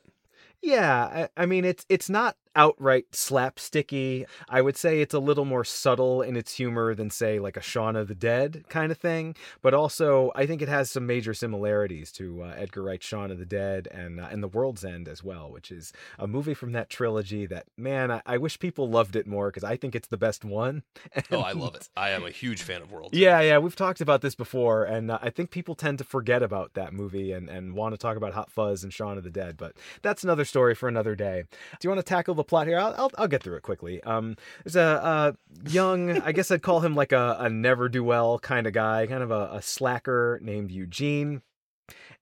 Yeah, 0.61 1.27
I, 1.37 1.43
I 1.43 1.45
mean 1.45 1.65
it's 1.65 1.85
it's 1.89 2.09
not 2.09 2.37
outright 2.55 3.11
slapsticky. 3.11 4.25
I 4.49 4.61
would 4.61 4.77
say 4.77 5.01
it's 5.01 5.13
a 5.13 5.19
little 5.19 5.45
more 5.45 5.63
subtle 5.63 6.21
in 6.21 6.35
its 6.35 6.55
humor 6.55 6.95
than 6.95 7.09
say 7.09 7.39
like 7.39 7.57
a 7.57 7.61
Shaun 7.61 7.95
of 7.95 8.07
the 8.07 8.15
Dead 8.15 8.65
kind 8.69 8.91
of 8.91 8.97
thing, 8.97 9.35
but 9.61 9.73
also 9.73 10.31
I 10.35 10.45
think 10.45 10.61
it 10.61 10.69
has 10.69 10.89
some 10.89 11.05
major 11.05 11.33
similarities 11.33 12.11
to 12.13 12.43
uh, 12.43 12.53
Edgar 12.57 12.83
Wright's 12.83 13.05
Shaun 13.05 13.31
of 13.31 13.39
the 13.39 13.45
Dead 13.45 13.87
and 13.91 14.19
uh, 14.19 14.27
and 14.31 14.41
The 14.41 14.47
World's 14.47 14.85
End 14.85 15.07
as 15.07 15.23
well, 15.23 15.51
which 15.51 15.71
is 15.71 15.93
a 16.17 16.27
movie 16.27 16.53
from 16.53 16.71
that 16.73 16.89
trilogy 16.89 17.45
that 17.47 17.65
man, 17.77 18.11
I, 18.11 18.21
I 18.25 18.37
wish 18.37 18.59
people 18.59 18.89
loved 18.89 19.15
it 19.15 19.27
more 19.27 19.49
because 19.49 19.63
I 19.63 19.75
think 19.77 19.95
it's 19.95 20.07
the 20.07 20.17
best 20.17 20.45
one. 20.45 20.83
Oh, 21.31 21.39
I 21.39 21.53
love 21.53 21.75
it. 21.75 21.89
I 21.97 22.11
am 22.11 22.23
a 22.23 22.29
huge 22.29 22.61
fan 22.61 22.81
of 22.81 22.91
World. 22.91 23.09
Yeah, 23.13 23.41
yeah, 23.41 23.57
we've 23.57 23.75
talked 23.75 23.99
about 23.99 24.21
this 24.21 24.35
before, 24.35 24.83
and 24.83 25.09
uh, 25.09 25.17
I 25.21 25.29
think 25.31 25.49
people 25.49 25.75
tend 25.75 25.97
to 25.97 26.03
forget 26.03 26.43
about 26.43 26.75
that 26.75 26.93
movie 26.93 27.31
and, 27.31 27.49
and 27.49 27.73
want 27.73 27.93
to 27.93 27.97
talk 27.97 28.15
about 28.15 28.33
Hot 28.33 28.51
Fuzz 28.51 28.83
and 28.83 28.93
Shaun 28.93 29.17
of 29.17 29.23
the 29.23 29.29
Dead, 29.29 29.57
but 29.57 29.73
that's 30.01 30.23
another 30.23 30.45
story 30.45 30.75
for 30.75 30.87
another 30.87 31.15
day. 31.15 31.43
Do 31.79 31.87
you 31.87 31.89
want 31.89 31.99
to 31.99 32.09
tackle 32.09 32.35
the 32.35 32.43
plot 32.47 32.67
here? 32.67 32.79
I'll, 32.79 32.93
I'll, 32.97 33.11
I'll 33.17 33.27
get 33.27 33.43
through 33.43 33.57
it 33.57 33.63
quickly. 33.63 34.01
Um, 34.03 34.35
there's 34.63 34.75
a, 34.75 35.35
a 35.65 35.69
young, 35.69 36.21
I 36.21 36.31
guess 36.31 36.51
I'd 36.51 36.61
call 36.61 36.81
him 36.81 36.95
like 36.95 37.11
a, 37.11 37.37
a 37.39 37.49
never 37.49 37.89
do 37.89 38.03
well 38.03 38.39
kind 38.39 38.67
of 38.67 38.73
guy, 38.73 39.07
kind 39.07 39.23
of 39.23 39.31
a, 39.31 39.49
a 39.53 39.61
slacker 39.61 40.39
named 40.41 40.71
Eugene, 40.71 41.41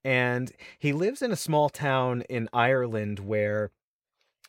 and 0.03 0.51
he 0.79 0.91
lives 0.93 1.21
in 1.21 1.31
a 1.31 1.37
small 1.37 1.69
town 1.69 2.23
in 2.29 2.49
Ireland 2.51 3.19
where 3.19 3.71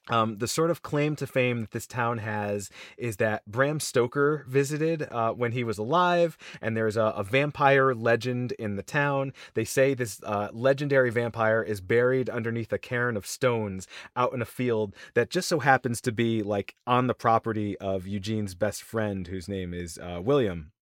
um, 0.08 0.38
the 0.38 0.48
sort 0.48 0.70
of 0.70 0.82
claim 0.82 1.16
to 1.16 1.26
fame 1.26 1.62
that 1.62 1.70
this 1.70 1.86
town 1.86 2.18
has 2.18 2.70
is 2.98 3.16
that 3.16 3.44
Bram 3.46 3.80
Stoker 3.80 4.44
visited 4.48 5.08
uh, 5.10 5.32
when 5.32 5.52
he 5.52 5.64
was 5.64 5.78
alive, 5.78 6.36
and 6.60 6.76
there's 6.76 6.96
a, 6.96 7.04
a 7.16 7.24
vampire 7.24 7.94
legend 7.94 8.52
in 8.52 8.76
the 8.76 8.82
town. 8.82 9.32
They 9.54 9.64
say 9.64 9.94
this 9.94 10.20
uh, 10.22 10.48
legendary 10.52 11.10
vampire 11.10 11.62
is 11.62 11.80
buried 11.80 12.28
underneath 12.28 12.72
a 12.72 12.78
cairn 12.78 13.16
of 13.16 13.26
stones 13.26 13.86
out 14.16 14.32
in 14.34 14.42
a 14.42 14.46
field 14.46 14.94
that 15.14 15.30
just 15.30 15.48
so 15.48 15.60
happens 15.60 16.00
to 16.02 16.12
be 16.12 16.42
like 16.42 16.74
on 16.86 17.06
the 17.06 17.14
property 17.14 17.76
of 17.78 18.06
Eugene's 18.06 18.54
best 18.54 18.82
friend, 18.82 19.28
whose 19.28 19.48
name 19.48 19.72
is 19.72 19.98
uh, 19.98 20.20
William. 20.22 20.72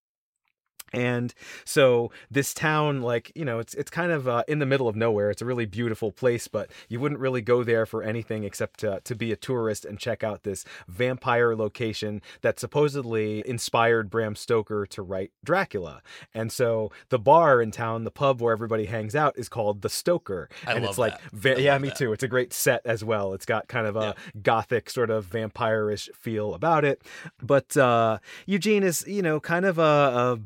And 0.93 1.33
so 1.65 2.11
this 2.31 2.55
town, 2.55 3.03
like 3.03 3.33
you 3.35 3.45
know, 3.45 3.59
it's 3.59 3.75
it's 3.75 3.91
kind 3.91 4.13
of 4.13 4.29
uh, 4.29 4.45
in 4.49 4.59
the 4.59 4.67
middle 4.67 4.89
of 4.89 4.97
nowhere. 4.97 5.31
It's 5.31 5.43
a 5.43 5.47
really 5.47 5.67
beautiful 5.67 6.13
place, 6.13 6.49
but 6.49 6.71
you 6.89 7.01
wouldn't 7.01 7.21
really 7.21 7.41
go 7.41 7.63
there 7.65 7.87
for 7.87 8.03
anything 8.03 8.45
except 8.45 8.81
to, 8.81 9.01
to 9.05 9.15
be 9.15 9.33
a 9.33 9.37
tourist 9.37 9.85
and 9.85 9.99
check 9.99 10.23
out 10.23 10.43
this 10.43 10.65
vampire 10.89 11.55
location 11.57 12.23
that 12.43 12.61
supposedly 12.61 13.47
inspired 13.49 14.11
Bram 14.11 14.35
Stoker 14.37 14.87
to 14.87 15.03
write 15.03 15.33
Dracula. 15.45 16.03
And 16.35 16.53
so 16.53 16.91
the 17.09 17.19
bar 17.19 17.63
in 17.63 17.71
town, 17.71 18.05
the 18.05 18.11
pub 18.11 18.41
where 18.41 18.53
everybody 18.53 18.87
hangs 18.87 19.15
out, 19.15 19.39
is 19.39 19.49
called 19.49 19.83
the 19.83 19.89
Stoker. 19.89 20.49
I 20.67 20.75
and 20.75 20.85
it's 20.85 20.99
like, 20.99 21.21
va- 21.33 21.61
yeah, 21.61 21.79
me 21.79 21.89
that. 21.89 21.99
too. 21.99 22.13
It's 22.13 22.23
a 22.23 22.29
great 22.29 22.53
set 22.53 22.83
as 22.85 23.05
well. 23.05 23.33
It's 23.35 23.47
got 23.47 23.69
kind 23.69 23.87
of 23.87 23.97
a 23.97 24.15
gothic 24.43 24.91
sort 24.91 25.11
of 25.11 25.25
vampire-ish 25.25 26.11
feel 26.15 26.55
about 26.55 26.85
it. 26.85 27.03
But 27.43 27.77
uh, 27.77 28.19
Eugene 28.47 28.83
is, 28.83 29.05
you 29.07 29.23
know, 29.23 29.41
kind 29.41 29.65
of 29.65 29.79
a, 29.79 29.83
a 29.83 30.41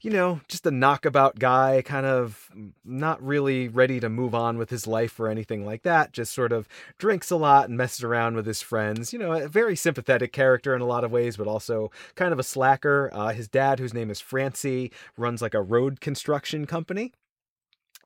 you 0.00 0.10
know, 0.10 0.40
just 0.46 0.66
a 0.66 0.70
knockabout 0.70 1.38
guy, 1.38 1.82
kind 1.84 2.06
of 2.06 2.50
not 2.84 3.20
really 3.22 3.68
ready 3.68 3.98
to 3.98 4.08
move 4.08 4.34
on 4.34 4.56
with 4.56 4.70
his 4.70 4.86
life 4.86 5.18
or 5.18 5.28
anything 5.28 5.66
like 5.66 5.82
that. 5.82 6.12
Just 6.12 6.32
sort 6.32 6.52
of 6.52 6.68
drinks 6.98 7.30
a 7.30 7.36
lot 7.36 7.68
and 7.68 7.76
messes 7.76 8.04
around 8.04 8.36
with 8.36 8.46
his 8.46 8.62
friends. 8.62 9.12
You 9.12 9.18
know, 9.18 9.32
a 9.32 9.48
very 9.48 9.74
sympathetic 9.74 10.32
character 10.32 10.74
in 10.74 10.80
a 10.80 10.86
lot 10.86 11.02
of 11.02 11.10
ways, 11.10 11.36
but 11.36 11.48
also 11.48 11.90
kind 12.14 12.32
of 12.32 12.38
a 12.38 12.44
slacker. 12.44 13.10
Uh, 13.12 13.32
his 13.32 13.48
dad, 13.48 13.80
whose 13.80 13.94
name 13.94 14.10
is 14.10 14.20
Francie, 14.20 14.92
runs 15.16 15.42
like 15.42 15.54
a 15.54 15.62
road 15.62 16.00
construction 16.00 16.64
company. 16.64 17.12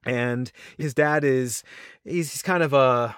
And 0.05 0.51
his 0.79 0.95
dad 0.95 1.25
is, 1.25 1.63
he's, 2.05 2.33
he's 2.33 2.43
kind 2.43 2.63
of 2.63 2.73
a, 2.73 3.17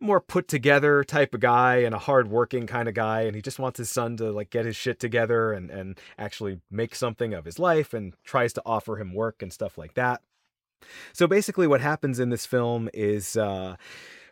more 0.00 0.20
put 0.20 0.48
together 0.48 1.04
type 1.04 1.34
of 1.34 1.40
guy 1.40 1.76
and 1.76 1.94
a 1.94 1.98
hardworking 1.98 2.66
kind 2.66 2.88
of 2.88 2.94
guy 2.94 3.22
and 3.22 3.36
he 3.36 3.42
just 3.42 3.58
wants 3.58 3.78
his 3.78 3.90
son 3.90 4.16
to 4.16 4.32
like 4.32 4.50
get 4.50 4.64
his 4.64 4.76
shit 4.76 4.98
together 4.98 5.52
and 5.52 5.70
and 5.70 5.98
actually 6.18 6.60
make 6.70 6.94
something 6.94 7.34
of 7.34 7.44
his 7.44 7.58
life 7.58 7.92
and 7.92 8.14
tries 8.24 8.52
to 8.52 8.62
offer 8.64 8.96
him 8.96 9.12
work 9.12 9.42
and 9.42 9.52
stuff 9.52 9.76
like 9.76 9.94
that. 9.94 10.22
So 11.12 11.26
basically 11.26 11.66
what 11.66 11.82
happens 11.82 12.18
in 12.18 12.30
this 12.30 12.46
film 12.46 12.88
is 12.94 13.36
uh 13.36 13.76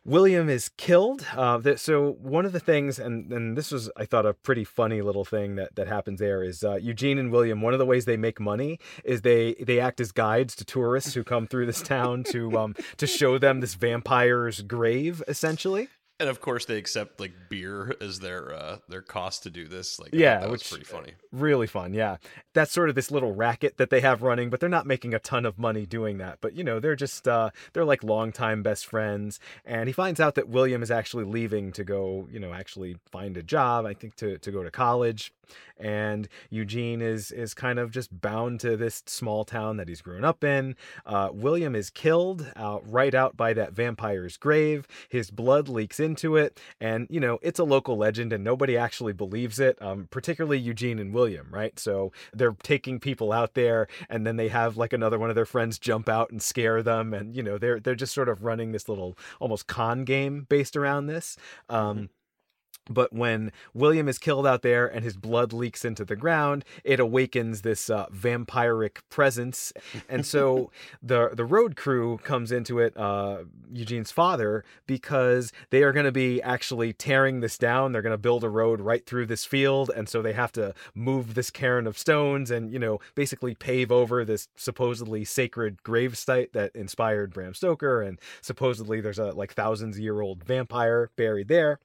William 0.09 0.49
is 0.49 0.71
killed. 0.79 1.27
Uh, 1.37 1.77
so 1.77 2.13
one 2.13 2.47
of 2.47 2.53
the 2.53 2.61
things, 2.61 2.99
and, 2.99 3.31
and 3.31 3.59
this 3.59 3.71
was, 3.71 3.91
I 3.95 4.07
thought, 4.07 4.25
a 4.25 4.33
pretty 4.33 4.65
funny 4.65 5.03
little 5.03 5.27
thing 5.27 5.57
that, 5.57 5.75
that 5.77 5.87
happens 5.87 6.19
there 6.19 6.43
is 6.43 6.65
uh, 6.65 6.77
Eugene 6.77 7.19
and 7.19 7.31
William. 7.31 7.61
One 7.61 7.75
of 7.75 7.79
the 7.79 7.85
ways 7.85 8.07
they 8.07 8.17
make 8.17 8.41
money 8.41 8.79
is 9.05 9.21
they 9.21 9.55
they 9.61 9.79
act 9.81 10.01
as 10.01 10.11
guides 10.11 10.57
to 10.57 10.65
tourists 10.65 11.13
who 11.13 11.25
come 11.25 11.47
through 11.47 11.67
this 11.67 11.83
town 11.83 12.25
to 12.25 12.59
um 12.59 12.75
to 12.97 13.07
show 13.07 13.37
them 13.37 13.61
this 13.61 13.75
vampire's 13.75 14.63
grave, 14.63 15.23
essentially. 15.29 15.89
And 16.21 16.29
of 16.29 16.41
course, 16.41 16.65
they 16.65 16.79
accept 16.79 17.21
like 17.21 17.33
beer 17.49 17.95
as 18.01 18.19
their 18.19 18.53
uh, 18.53 18.79
their 18.89 19.03
cost 19.03 19.45
to 19.45 19.51
do 19.51 19.69
this. 19.69 20.01
Like, 20.01 20.11
yeah, 20.13 20.41
that 20.41 20.51
which 20.51 20.63
was 20.63 20.69
pretty 20.69 20.85
funny. 20.85 21.13
Really 21.31 21.69
fun, 21.69 21.95
yeah. 21.95 22.17
That's 22.55 22.73
sort 22.73 22.89
of 22.89 22.97
this 22.97 23.13
little 23.13 23.33
racket 23.33 23.77
that 23.77 23.91
they 23.91 24.01
have 24.01 24.23
running, 24.23 24.51
but 24.51 24.59
they're 24.59 24.69
not 24.69 24.85
making 24.85 25.15
a 25.15 25.21
ton 25.21 25.47
of 25.47 25.59
money 25.61 25.87
doing 25.87 26.19
that. 26.19 26.39
But 26.41 26.55
you 26.55 26.65
know, 26.65 26.81
they're 26.81 26.97
just 26.97 27.29
uh, 27.29 27.51
they're 27.73 27.85
like 27.85 28.03
longtime 28.03 28.65
best 28.65 28.87
friends. 28.87 29.39
And 29.65 29.89
he 29.89 29.93
finds 29.93 30.19
out 30.19 30.35
that 30.35 30.49
William 30.49 30.83
is 30.83 30.91
actually 30.91 31.25
leaving 31.25 31.71
to 31.73 31.85
go, 31.85 32.29
you 32.33 32.41
know, 32.41 32.53
actually 32.53 32.97
find 33.13 33.37
a 33.37 33.43
job. 33.43 33.87
I 33.87 33.95
think 33.95 34.17
to 34.17 34.39
to 34.39 34.51
go 34.51 34.65
to 34.65 34.71
college. 34.73 35.33
And 35.79 36.29
Eugene 36.51 37.01
is 37.01 37.31
is 37.31 37.55
kind 37.55 37.79
of 37.79 37.91
just 37.91 38.21
bound 38.21 38.61
to 38.61 38.77
this 38.77 39.03
small 39.07 39.45
town 39.45 39.77
that 39.77 39.89
he's 39.89 40.03
grown 40.03 40.25
up 40.25 40.45
in. 40.45 40.77
Uh, 41.07 41.31
William 41.33 41.75
is 41.75 41.91
killed 41.91 42.51
out 42.57 42.83
right 42.91 43.15
out 43.15 43.37
by 43.37 43.53
that 43.55 43.73
vampire's 43.73 44.37
grave. 44.37 44.87
His 45.09 45.31
blood 45.31 45.69
leaks 45.69 46.01
into 46.01 46.37
it, 46.37 46.61
and 46.81 47.07
you 47.11 47.21
know 47.21 47.39
it's 47.43 47.59
a 47.59 47.65
local 47.65 47.97
legend, 47.97 48.33
and 48.33 48.45
nobody 48.45 48.77
actually 48.77 49.13
believes 49.13 49.61
it. 49.61 49.81
Um, 49.81 50.09
particularly 50.11 50.59
Eugene 50.59 50.99
and 50.99 51.15
William, 51.15 51.49
right? 51.51 51.79
So 51.79 52.13
they're 52.33 52.57
taking 52.63 53.01
people 53.01 53.33
out 53.33 53.55
there, 53.55 53.89
and 54.09 54.27
then 54.27 54.37
they 54.37 54.49
have 54.49 54.77
like 54.77 54.93
another 54.93 55.19
one 55.19 55.31
of 55.31 55.37
their 55.37 55.47
friends 55.47 55.79
jump 55.79 56.09
out 56.09 56.31
and 56.31 56.43
scare 56.43 56.83
them, 56.83 57.15
and 57.15 57.35
you 57.35 57.43
know 57.43 57.59
they're 57.59 57.81
they're 57.81 57.95
just 57.95 58.15
sort 58.15 58.29
of 58.29 58.45
running 58.45 58.73
this 58.73 58.89
little 58.89 59.17
almost 59.41 59.67
con 59.67 60.05
game 60.05 60.47
based 60.49 60.77
around 60.77 61.07
this. 61.07 61.37
Um, 61.69 62.11
but 62.89 63.13
when 63.13 63.53
William 63.75 64.09
is 64.09 64.19
killed 64.19 64.47
out 64.47 64.63
there 64.63 64.87
and 64.87 65.05
his 65.05 65.17
blood 65.17 65.53
leaks 65.53 65.85
into 65.85 66.05
the 66.05 66.17
ground, 66.17 66.65
it 66.85 67.01
awakens 67.01 67.63
this 67.63 67.91
uh, 67.91 68.07
vampiric 68.07 68.99
presence, 69.11 69.73
and 70.09 70.25
so 70.25 70.71
the 71.03 71.31
the 71.33 71.45
road 71.45 71.77
crew 71.77 72.19
comes 72.19 72.53
into 72.53 72.79
it. 72.79 72.97
Uh, 72.97 73.45
Eugene's 73.73 74.11
father, 74.11 74.65
because 74.87 75.53
they 75.71 75.83
are 75.83 75.93
going 75.93 76.07
to 76.07 76.13
be 76.13 76.41
actually 76.43 76.93
tearing 76.93 77.41
this 77.41 77.59
down. 77.59 77.93
They're 77.93 78.03
going 78.03 78.13
to 78.13 78.19
build 78.19 78.45
a 78.45 78.49
road 78.49 78.81
right 78.81 79.05
through 79.05 79.27
this 79.27 79.45
field, 79.45 79.91
and 79.95 80.09
so 80.09 80.23
they 80.23 80.33
have 80.33 80.53
to 80.53 80.75
move 80.95 81.35
this 81.35 81.51
cairn 81.51 81.87
of 81.87 81.99
stones 81.99 82.51
and 82.51 82.73
you 82.73 82.79
know 82.79 83.01
basically 83.15 83.55
pave 83.55 83.93
over 83.93 84.25
this 84.25 84.49
supposedly 84.57 85.25
sacred 85.25 85.83
grave 85.83 86.17
site 86.17 86.53
that 86.53 86.75
inspired 86.75 87.33
Bram 87.33 87.55
Stoker, 87.55 88.03
and 88.03 88.19
supposedly 88.41 89.01
there's 89.01 89.19
a 89.19 89.33
like 89.33 89.53
thousands 89.53 89.99
year 89.99 90.21
old 90.21 90.45
vampire 90.45 91.11
buried 91.17 91.49
there. 91.49 91.79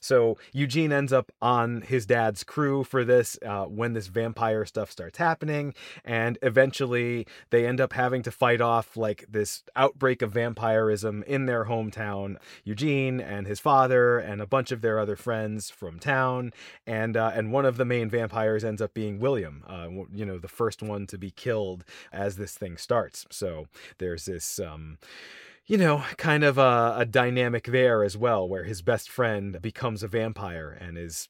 So 0.00 0.38
Eugene 0.52 0.92
ends 0.92 1.12
up 1.12 1.32
on 1.40 1.82
his 1.82 2.06
dad's 2.06 2.44
crew 2.44 2.84
for 2.84 3.04
this 3.04 3.38
uh, 3.44 3.64
when 3.64 3.92
this 3.92 4.06
vampire 4.08 4.64
stuff 4.64 4.90
starts 4.90 5.18
happening, 5.18 5.74
and 6.04 6.38
eventually 6.42 7.26
they 7.50 7.66
end 7.66 7.80
up 7.80 7.92
having 7.92 8.22
to 8.22 8.30
fight 8.30 8.60
off 8.60 8.96
like 8.96 9.24
this 9.28 9.62
outbreak 9.76 10.22
of 10.22 10.32
vampirism 10.32 11.22
in 11.26 11.46
their 11.46 11.66
hometown. 11.66 12.36
Eugene 12.64 13.20
and 13.20 13.46
his 13.46 13.60
father 13.60 14.18
and 14.18 14.40
a 14.40 14.46
bunch 14.46 14.72
of 14.72 14.80
their 14.80 14.98
other 14.98 15.16
friends 15.16 15.70
from 15.70 15.98
town, 15.98 16.52
and 16.86 17.16
uh, 17.16 17.32
and 17.34 17.52
one 17.52 17.64
of 17.64 17.76
the 17.76 17.84
main 17.84 18.08
vampires 18.08 18.64
ends 18.64 18.82
up 18.82 18.94
being 18.94 19.18
William. 19.18 19.64
Uh, 19.66 19.88
you 20.12 20.24
know, 20.24 20.38
the 20.38 20.48
first 20.48 20.82
one 20.82 21.06
to 21.06 21.18
be 21.18 21.30
killed 21.30 21.84
as 22.12 22.36
this 22.36 22.54
thing 22.54 22.76
starts. 22.76 23.26
So 23.30 23.66
there's 23.98 24.24
this. 24.26 24.58
Um, 24.58 24.98
you 25.68 25.76
know, 25.76 26.02
kind 26.16 26.42
of 26.42 26.58
a, 26.58 26.94
a, 26.98 27.04
dynamic 27.04 27.64
there 27.64 28.02
as 28.02 28.16
well, 28.16 28.48
where 28.48 28.64
his 28.64 28.82
best 28.82 29.10
friend 29.10 29.60
becomes 29.60 30.02
a 30.02 30.08
vampire 30.08 30.76
and 30.80 30.96
is 30.96 31.28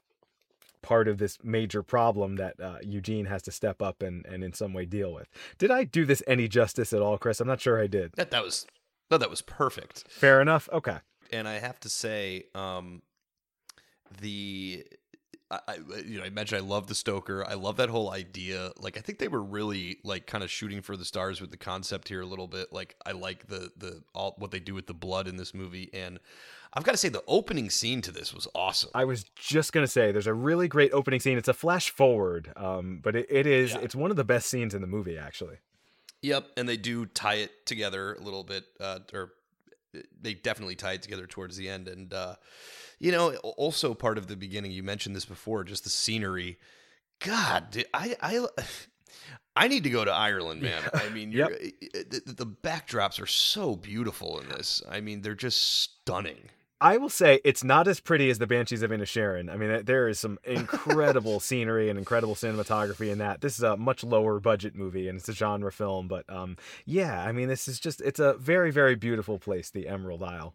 part 0.80 1.08
of 1.08 1.18
this 1.18 1.38
major 1.42 1.82
problem 1.82 2.36
that 2.36 2.58
uh, 2.60 2.78
Eugene 2.82 3.26
has 3.26 3.42
to 3.42 3.50
step 3.50 3.82
up 3.82 4.00
and, 4.00 4.24
and 4.26 4.44
in 4.44 4.52
some 4.52 4.72
way 4.72 4.86
deal 4.86 5.12
with. 5.12 5.28
Did 5.58 5.72
I 5.72 5.82
do 5.82 6.06
this 6.06 6.22
any 6.26 6.46
justice 6.46 6.92
at 6.92 7.02
all, 7.02 7.18
Chris? 7.18 7.40
I'm 7.40 7.48
not 7.48 7.60
sure 7.60 7.82
I 7.82 7.88
did. 7.88 8.12
That 8.14 8.30
that 8.30 8.44
was 8.44 8.64
no, 9.10 9.18
that 9.18 9.28
was 9.28 9.42
perfect. 9.42 10.04
Fair 10.08 10.40
enough. 10.40 10.68
Okay. 10.72 10.98
And 11.32 11.48
I 11.48 11.58
have 11.58 11.80
to 11.80 11.88
say, 11.88 12.44
um, 12.54 13.02
the 14.20 14.86
I, 15.50 15.78
you 16.04 16.18
know, 16.18 16.24
I 16.24 16.30
mentioned 16.30 16.62
I 16.62 16.66
love 16.66 16.88
the 16.88 16.94
Stoker. 16.94 17.42
I 17.46 17.54
love 17.54 17.78
that 17.78 17.88
whole 17.88 18.10
idea. 18.10 18.70
Like, 18.78 18.98
I 18.98 19.00
think 19.00 19.18
they 19.18 19.28
were 19.28 19.42
really 19.42 19.98
like 20.04 20.26
kind 20.26 20.44
of 20.44 20.50
shooting 20.50 20.82
for 20.82 20.94
the 20.94 21.06
stars 21.06 21.40
with 21.40 21.50
the 21.50 21.56
concept 21.56 22.08
here 22.08 22.20
a 22.20 22.26
little 22.26 22.46
bit. 22.46 22.70
Like, 22.70 22.96
I 23.06 23.12
like 23.12 23.46
the 23.46 23.72
the 23.76 24.02
all 24.14 24.34
what 24.36 24.50
they 24.50 24.60
do 24.60 24.74
with 24.74 24.86
the 24.86 24.94
blood 24.94 25.26
in 25.26 25.36
this 25.36 25.54
movie, 25.54 25.88
and 25.94 26.20
I've 26.74 26.84
got 26.84 26.92
to 26.92 26.98
say 26.98 27.08
the 27.08 27.24
opening 27.26 27.70
scene 27.70 28.02
to 28.02 28.12
this 28.12 28.34
was 28.34 28.46
awesome. 28.54 28.90
I 28.94 29.06
was 29.06 29.24
just 29.36 29.72
gonna 29.72 29.86
say 29.86 30.12
there's 30.12 30.26
a 30.26 30.34
really 30.34 30.68
great 30.68 30.92
opening 30.92 31.20
scene. 31.20 31.38
It's 31.38 31.48
a 31.48 31.54
flash 31.54 31.88
forward, 31.88 32.52
um, 32.56 33.00
but 33.02 33.16
it, 33.16 33.26
it 33.30 33.46
is 33.46 33.72
yeah. 33.72 33.80
it's 33.80 33.94
one 33.94 34.10
of 34.10 34.18
the 34.18 34.24
best 34.24 34.50
scenes 34.50 34.74
in 34.74 34.82
the 34.82 34.86
movie 34.86 35.16
actually. 35.16 35.56
Yep, 36.20 36.46
and 36.58 36.68
they 36.68 36.76
do 36.76 37.06
tie 37.06 37.36
it 37.36 37.64
together 37.64 38.14
a 38.14 38.20
little 38.20 38.44
bit, 38.44 38.64
uh, 38.80 38.98
or 39.14 39.32
they 40.20 40.34
definitely 40.34 40.74
tie 40.74 40.92
it 40.92 41.02
together 41.02 41.26
towards 41.26 41.56
the 41.56 41.70
end, 41.70 41.88
and. 41.88 42.12
uh 42.12 42.34
you 42.98 43.12
know, 43.12 43.34
also 43.34 43.94
part 43.94 44.18
of 44.18 44.26
the 44.26 44.36
beginning, 44.36 44.72
you 44.72 44.82
mentioned 44.82 45.14
this 45.14 45.24
before, 45.24 45.64
just 45.64 45.84
the 45.84 45.90
scenery. 45.90 46.58
God, 47.20 47.70
dude, 47.70 47.86
I, 47.92 48.16
I, 48.20 48.46
I 49.56 49.68
need 49.68 49.84
to 49.84 49.90
go 49.90 50.04
to 50.04 50.12
Ireland, 50.12 50.62
man. 50.62 50.82
I 50.94 51.08
mean, 51.10 51.32
yep. 51.32 51.50
Eh, 51.50 51.70
eh, 51.82 51.86
eh, 51.94 52.02
the, 52.08 52.32
the 52.32 52.46
backdrops 52.46 53.20
are 53.20 53.26
so 53.26 53.76
beautiful 53.76 54.38
in 54.40 54.48
this. 54.48 54.82
I 54.88 55.00
mean, 55.00 55.22
they're 55.22 55.34
just 55.34 55.62
stunning. 55.62 56.50
I 56.80 56.96
will 56.96 57.08
say 57.08 57.40
it's 57.44 57.64
not 57.64 57.88
as 57.88 57.98
pretty 57.98 58.30
as 58.30 58.38
the 58.38 58.46
Banshees 58.46 58.82
of 58.82 58.92
Inisherin. 58.92 59.52
I 59.52 59.56
mean, 59.56 59.84
there 59.84 60.08
is 60.08 60.20
some 60.20 60.38
incredible 60.44 61.40
scenery 61.40 61.90
and 61.90 61.98
incredible 61.98 62.36
cinematography 62.36 63.10
in 63.10 63.18
that. 63.18 63.40
This 63.40 63.56
is 63.56 63.64
a 63.64 63.76
much 63.76 64.04
lower 64.04 64.38
budget 64.38 64.76
movie 64.76 65.08
and 65.08 65.18
it's 65.18 65.28
a 65.28 65.32
genre 65.32 65.72
film, 65.72 66.06
but 66.06 66.24
um, 66.30 66.56
yeah, 66.86 67.24
I 67.24 67.32
mean, 67.32 67.48
this 67.48 67.66
is 67.66 67.80
just 67.80 68.00
it's 68.00 68.20
a 68.20 68.34
very 68.34 68.70
very 68.70 68.94
beautiful 68.94 69.40
place, 69.40 69.70
the 69.70 69.88
Emerald 69.88 70.22
Isle. 70.22 70.54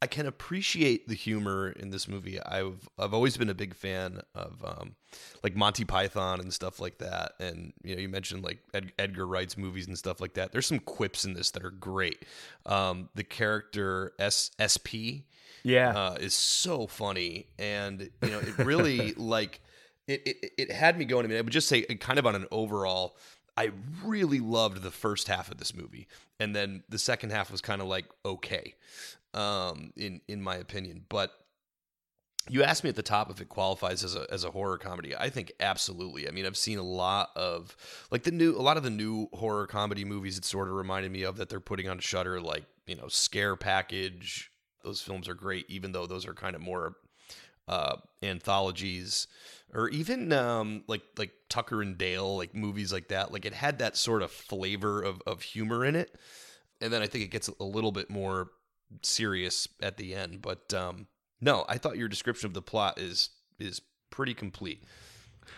I 0.00 0.06
can 0.06 0.26
appreciate 0.26 1.08
the 1.08 1.14
humor 1.14 1.70
in 1.70 1.90
this 1.90 2.06
movie. 2.06 2.40
I've 2.40 2.88
I've 2.98 3.12
always 3.12 3.36
been 3.36 3.50
a 3.50 3.54
big 3.54 3.74
fan 3.74 4.20
of 4.32 4.64
um, 4.64 4.94
like 5.42 5.56
Monty 5.56 5.84
Python 5.84 6.38
and 6.40 6.52
stuff 6.52 6.78
like 6.78 6.98
that. 6.98 7.32
And 7.40 7.72
you 7.82 7.96
know, 7.96 8.02
you 8.02 8.08
mentioned 8.08 8.44
like 8.44 8.60
Ed- 8.72 8.92
Edgar 8.96 9.26
Wright's 9.26 9.58
movies 9.58 9.88
and 9.88 9.98
stuff 9.98 10.20
like 10.20 10.34
that. 10.34 10.52
There's 10.52 10.66
some 10.66 10.78
quips 10.78 11.24
in 11.24 11.34
this 11.34 11.50
that 11.50 11.64
are 11.64 11.72
great. 11.72 12.24
Um, 12.64 13.08
the 13.16 13.24
character 13.24 14.12
S 14.20 14.52
S 14.60 14.76
P, 14.76 15.24
yeah, 15.64 15.90
uh, 15.90 16.14
is 16.20 16.34
so 16.34 16.86
funny, 16.86 17.48
and 17.58 18.08
you 18.22 18.30
know, 18.30 18.38
it 18.38 18.56
really 18.58 19.12
like 19.16 19.60
it, 20.06 20.22
it. 20.24 20.52
It 20.58 20.70
had 20.70 20.96
me 20.96 21.06
going. 21.06 21.24
I 21.24 21.28
mean, 21.28 21.38
I 21.38 21.40
would 21.40 21.52
just 21.52 21.68
say, 21.68 21.82
kind 21.82 22.20
of 22.20 22.26
on 22.26 22.36
an 22.36 22.46
overall. 22.52 23.16
I 23.56 23.72
really 24.04 24.38
loved 24.38 24.82
the 24.82 24.92
first 24.92 25.26
half 25.26 25.50
of 25.50 25.58
this 25.58 25.74
movie, 25.74 26.06
and 26.38 26.54
then 26.54 26.84
the 26.88 26.98
second 27.00 27.30
half 27.30 27.50
was 27.50 27.60
kind 27.60 27.82
of 27.82 27.88
like 27.88 28.04
okay 28.24 28.76
um, 29.34 29.92
in 29.96 30.20
in 30.28 30.42
my 30.42 30.56
opinion. 30.56 31.04
But 31.08 31.32
you 32.50 32.62
asked 32.62 32.82
me 32.82 32.90
at 32.90 32.96
the 32.96 33.02
top 33.02 33.30
if 33.30 33.40
it 33.40 33.48
qualifies 33.48 34.02
as 34.04 34.16
a 34.16 34.26
as 34.30 34.44
a 34.44 34.50
horror 34.50 34.78
comedy. 34.78 35.14
I 35.16 35.30
think 35.30 35.52
absolutely. 35.60 36.28
I 36.28 36.30
mean, 36.30 36.46
I've 36.46 36.56
seen 36.56 36.78
a 36.78 36.82
lot 36.82 37.30
of 37.36 37.76
like 38.10 38.22
the 38.22 38.30
new 38.30 38.56
a 38.56 38.62
lot 38.62 38.76
of 38.76 38.82
the 38.82 38.90
new 38.90 39.28
horror 39.32 39.66
comedy 39.66 40.04
movies. 40.04 40.38
It 40.38 40.44
sort 40.44 40.68
of 40.68 40.74
reminded 40.74 41.12
me 41.12 41.22
of 41.22 41.36
that 41.36 41.48
they're 41.48 41.60
putting 41.60 41.88
on 41.88 41.98
Shudder, 41.98 42.40
like 42.40 42.64
you 42.86 42.96
know, 42.96 43.08
Scare 43.08 43.56
Package. 43.56 44.50
Those 44.84 45.00
films 45.00 45.28
are 45.28 45.34
great, 45.34 45.66
even 45.68 45.92
though 45.92 46.06
those 46.06 46.26
are 46.26 46.34
kind 46.34 46.54
of 46.54 46.62
more 46.62 46.96
uh, 47.66 47.96
anthologies, 48.22 49.26
or 49.74 49.88
even 49.90 50.32
um, 50.32 50.84
like 50.86 51.02
like 51.18 51.32
Tucker 51.48 51.82
and 51.82 51.98
Dale, 51.98 52.36
like 52.36 52.54
movies 52.54 52.92
like 52.92 53.08
that. 53.08 53.32
Like 53.32 53.44
it 53.44 53.54
had 53.54 53.78
that 53.80 53.96
sort 53.96 54.22
of 54.22 54.30
flavor 54.30 55.02
of 55.02 55.20
of 55.26 55.42
humor 55.42 55.84
in 55.84 55.94
it, 55.96 56.16
and 56.80 56.92
then 56.92 57.02
I 57.02 57.06
think 57.06 57.24
it 57.24 57.30
gets 57.30 57.48
a 57.48 57.64
little 57.64 57.92
bit 57.92 58.08
more 58.08 58.50
serious 59.02 59.68
at 59.82 59.96
the 59.96 60.14
end. 60.14 60.42
But 60.42 60.72
um, 60.74 61.06
no, 61.40 61.64
I 61.68 61.78
thought 61.78 61.96
your 61.96 62.08
description 62.08 62.46
of 62.46 62.54
the 62.54 62.62
plot 62.62 62.98
is 62.98 63.30
is 63.58 63.80
pretty 64.10 64.34
complete. 64.34 64.84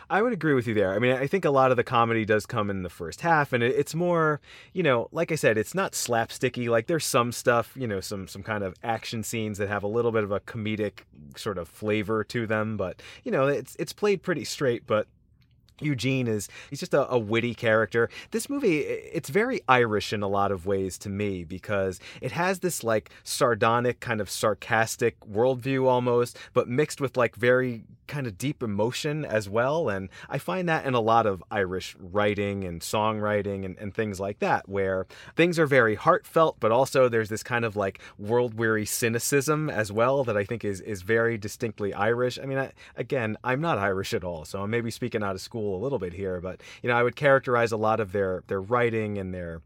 I 0.09 0.23
would 0.23 0.32
agree 0.32 0.55
with 0.55 0.66
you 0.66 0.74
there. 0.74 0.94
I 0.94 0.98
mean, 0.98 1.12
I 1.12 1.27
think 1.27 1.44
a 1.44 1.51
lot 1.51 1.70
of 1.70 1.77
the 1.77 1.85
comedy 1.85 2.24
does 2.24 2.47
come 2.47 2.70
in 2.70 2.82
the 2.82 2.90
first 2.90 3.20
half, 3.20 3.52
and 3.52 3.62
it's 3.62 3.94
more, 3.94 4.40
you 4.73 4.82
know, 4.82 5.09
like 5.12 5.32
I 5.32 5.35
said, 5.35 5.59
it's 5.59 5.74
not 5.74 5.93
slapsticky. 5.93 6.69
Like 6.69 6.86
there's 6.86 7.05
some 7.05 7.32
stuff, 7.32 7.73
you 7.77 7.86
know, 7.86 8.01
some 8.01 8.28
some 8.28 8.43
kind 8.43 8.65
of 8.65 8.74
action 8.82 9.23
scenes 9.23 9.59
that 9.59 9.69
have 9.69 9.82
a 9.82 9.89
little 9.89 10.12
bit 10.12 10.24
of 10.24 10.32
a 10.32 10.40
comedic 10.40 11.01
sort 11.36 11.59
of 11.59 11.69
flavor 11.69 12.24
to 12.24 12.47
them, 12.47 12.77
but 12.77 13.02
you 13.24 13.32
know, 13.32 13.47
it's 13.47 13.77
it's 13.78 13.93
played 13.93 14.23
pretty 14.23 14.44
straight. 14.44 14.86
But 14.86 15.07
Eugene 15.81 16.27
is 16.27 16.48
he's 16.69 16.81
just 16.81 16.94
a, 16.94 17.11
a, 17.11 17.19
witty 17.19 17.55
character. 17.55 18.09
This 18.31 18.48
movie 18.48 18.78
it's 18.78 19.28
very 19.28 19.61
Irish 19.69 20.12
in 20.12 20.23
a 20.23 20.28
lot 20.28 20.52
of 20.52 20.66
ways 20.66 20.98
to 20.98 21.09
me 21.09 21.44
because 21.44 22.01
it 22.20 22.32
has 22.32 22.61
this 22.61 22.82
like 22.82 23.11
sardonic 23.24 24.01
kind 24.01 24.20
of 24.20 24.31
sarcastic 24.31 25.19
worldview 25.20 25.86
almost, 25.86 26.39
but 26.52 26.69
mixed 26.69 27.01
with 27.01 27.16
like 27.16 27.36
very 27.36 27.85
kind 28.11 28.27
of 28.27 28.36
deep 28.36 28.62
emotion 28.62 29.24
as 29.24 29.48
well. 29.48 29.89
And 29.89 30.09
I 30.28 30.39
find 30.39 30.69
that 30.69 30.85
in 30.85 30.94
a 30.94 31.01
lot 31.01 31.27
of 31.27 31.43
Irish 31.51 31.97
writing 31.98 32.65
and 32.65 32.81
songwriting 32.81 33.65
and, 33.65 33.78
and 33.78 33.94
things 33.94 34.19
like 34.19 34.40
that, 34.40 34.69
where 34.69 35.07
things 35.36 35.59
are 35.59 35.66
very 35.66 35.94
heartfelt, 35.94 36.57
but 36.59 36.73
also 36.73 37.09
there's 37.09 37.28
this 37.28 37.44
kind 37.44 37.65
of 37.65 37.77
like 37.77 38.01
world 38.19 38.55
weary 38.55 38.85
cynicism 38.85 39.70
as 39.70 39.93
well 39.93 40.24
that 40.24 40.36
I 40.36 40.44
think 40.44 40.65
is 40.65 40.81
is 40.81 41.02
very 41.02 41.39
distinctly 41.39 41.94
Irish. 41.94 42.39
I 42.39 42.47
mean, 42.47 42.59
I, 42.59 42.73
again, 42.97 43.36
I'm 43.44 43.61
not 43.61 43.78
Irish 43.78 44.12
at 44.12 44.24
all, 44.24 44.44
so 44.44 44.62
I'm 44.62 44.70
maybe 44.70 44.90
speaking 44.90 45.23
out 45.23 45.36
of 45.36 45.40
school 45.40 45.69
a 45.74 45.78
little 45.78 45.98
bit 45.98 46.12
here, 46.12 46.40
but 46.40 46.60
you 46.82 46.88
know, 46.88 46.97
I 46.97 47.02
would 47.02 47.16
characterize 47.16 47.72
a 47.72 47.76
lot 47.76 48.01
of 48.01 48.12
their 48.12 48.42
their 48.47 48.60
writing 48.60 49.18
and 49.18 49.34
their 49.34 49.62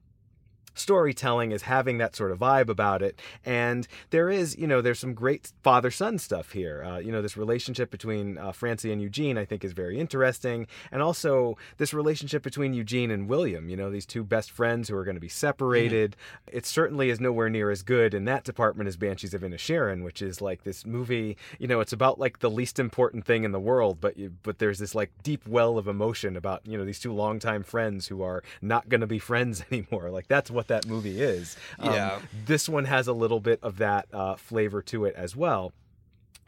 storytelling 0.75 1.53
is 1.53 1.63
having 1.63 1.99
that 1.99 2.15
sort 2.17 2.31
of 2.31 2.39
vibe 2.39 2.69
about 2.69 3.03
it. 3.03 3.21
And 3.45 3.87
there 4.11 4.29
is, 4.29 4.57
you 4.57 4.67
know, 4.67 4.81
there's 4.81 4.99
some 4.99 5.15
great 5.15 5.53
father 5.63 5.91
son 5.91 6.19
stuff 6.19 6.53
here. 6.53 6.85
Uh, 6.85 6.99
you 6.99 7.13
know, 7.13 7.23
this 7.23 7.37
relationship 7.37 7.91
between 7.91 8.39
uh, 8.39 8.53
Francie 8.53 8.93
and 8.93 9.01
Eugene, 9.01 9.39
I 9.39 9.45
think, 9.45 9.65
is 9.65 9.73
very 9.73 9.99
interesting. 9.99 10.67
And 10.91 11.03
also 11.03 11.57
this 11.79 11.95
relationship 11.95 12.43
between 12.43 12.75
Eugene 12.75 13.11
and 13.11 13.29
William, 13.29 13.69
you 13.69 13.77
know, 13.77 13.91
these 13.91 14.07
two 14.07 14.25
best 14.25 14.51
friends 14.51 14.89
who 14.89 14.97
are 14.97 15.05
going 15.05 15.17
to 15.17 15.21
be 15.21 15.29
separated. 15.29 16.17
Mm-hmm. 16.47 16.59
It 16.59 16.67
certainly 16.67 17.11
is 17.11 17.21
nowhere 17.21 17.49
near 17.49 17.71
as 17.71 17.83
good 17.83 18.15
in 18.15 18.25
that 18.27 18.45
department 18.45 18.89
as 18.89 18.97
Banshees 18.97 19.35
of 19.35 19.43
Inisherin, 19.43 20.05
which 20.05 20.23
is 20.23 20.41
like 20.41 20.65
this 20.65 20.85
movie, 20.85 21.37
you 21.59 21.67
know, 21.67 21.81
it's 21.81 21.93
about 21.93 22.19
like 22.19 22.41
the 22.41 22.51
least 22.51 22.79
important 22.79 23.25
thing 23.25 23.45
in 23.45 23.53
the 23.53 23.61
world, 23.61 24.01
but 24.01 24.17
you, 24.17 24.33
but 24.43 24.59
there's 24.59 24.79
this 24.79 24.95
like 24.95 25.11
deep 25.23 25.47
well 25.47 25.79
of 25.79 25.89
emotion 25.89 26.37
about, 26.37 26.67
you 26.67 26.77
know, 26.77 26.85
these 26.85 26.99
two 26.99 27.13
longtime 27.13 27.63
friends 27.63 28.09
who 28.09 28.23
are 28.23 28.43
not 28.61 28.89
going 28.89 29.01
to 29.01 29.07
be 29.07 29.19
friends 29.19 29.65
anymore. 29.71 30.11
Like 30.11 30.29
that's 30.29 30.51
what 30.51 30.64
what 30.65 30.83
that 30.83 30.89
movie 30.89 31.21
is. 31.21 31.57
Um, 31.79 31.93
yeah. 31.93 32.21
This 32.47 32.69
one 32.69 32.85
has 32.87 33.07
a 33.07 33.13
little 33.13 33.41
bit 33.41 33.61
of 33.63 33.79
that 33.79 34.07
uh, 34.13 34.37
flavor 34.37 34.83
to 34.83 35.05
it 35.05 35.15
as 35.17 35.37
well. 35.37 35.73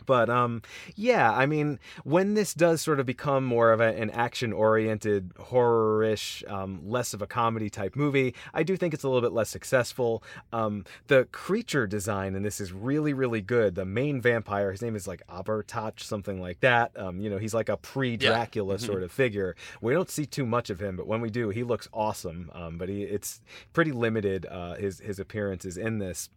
But 0.06 0.30
um, 0.30 0.62
yeah, 0.94 1.32
I 1.32 1.46
mean, 1.46 1.78
when 2.04 2.34
this 2.34 2.54
does 2.54 2.80
sort 2.80 3.00
of 3.00 3.06
become 3.06 3.44
more 3.44 3.72
of 3.72 3.80
a, 3.80 3.94
an 3.96 4.10
action-oriented, 4.10 5.32
horror-ish, 5.38 6.44
um, 6.48 6.80
less 6.88 7.12
of 7.12 7.22
a 7.22 7.26
comedy 7.26 7.68
type 7.68 7.96
movie, 7.96 8.34
I 8.54 8.62
do 8.62 8.76
think 8.76 8.94
it's 8.94 9.04
a 9.04 9.08
little 9.08 9.22
bit 9.22 9.32
less 9.32 9.50
successful. 9.50 10.22
Um, 10.52 10.84
the 11.08 11.26
creature 11.32 11.86
design 11.86 12.34
in 12.34 12.42
this 12.42 12.60
is 12.60 12.72
really, 12.72 13.12
really 13.12 13.40
good. 13.40 13.74
The 13.74 13.84
main 13.84 14.20
vampire, 14.20 14.70
his 14.70 14.82
name 14.82 14.96
is 14.96 15.06
like 15.06 15.22
Abhartach, 15.28 16.00
something 16.00 16.40
like 16.40 16.60
that. 16.60 16.92
Um, 16.96 17.20
you 17.20 17.28
know, 17.28 17.38
he's 17.38 17.54
like 17.54 17.68
a 17.68 17.76
pre-Dracula 17.76 18.74
yeah. 18.74 18.76
mm-hmm. 18.76 18.86
sort 18.86 19.02
of 19.02 19.12
figure. 19.12 19.56
We 19.80 19.92
don't 19.92 20.10
see 20.10 20.26
too 20.26 20.46
much 20.46 20.70
of 20.70 20.80
him, 20.80 20.96
but 20.96 21.06
when 21.06 21.20
we 21.20 21.30
do, 21.30 21.50
he 21.50 21.62
looks 21.62 21.88
awesome. 21.92 22.50
Um, 22.54 22.78
but 22.78 22.88
he, 22.88 23.02
it's 23.02 23.40
pretty 23.72 23.92
limited. 23.92 24.46
Uh, 24.46 24.74
his 24.74 25.00
his 25.00 25.18
appearances 25.18 25.76
in 25.76 25.98
this 25.98 26.28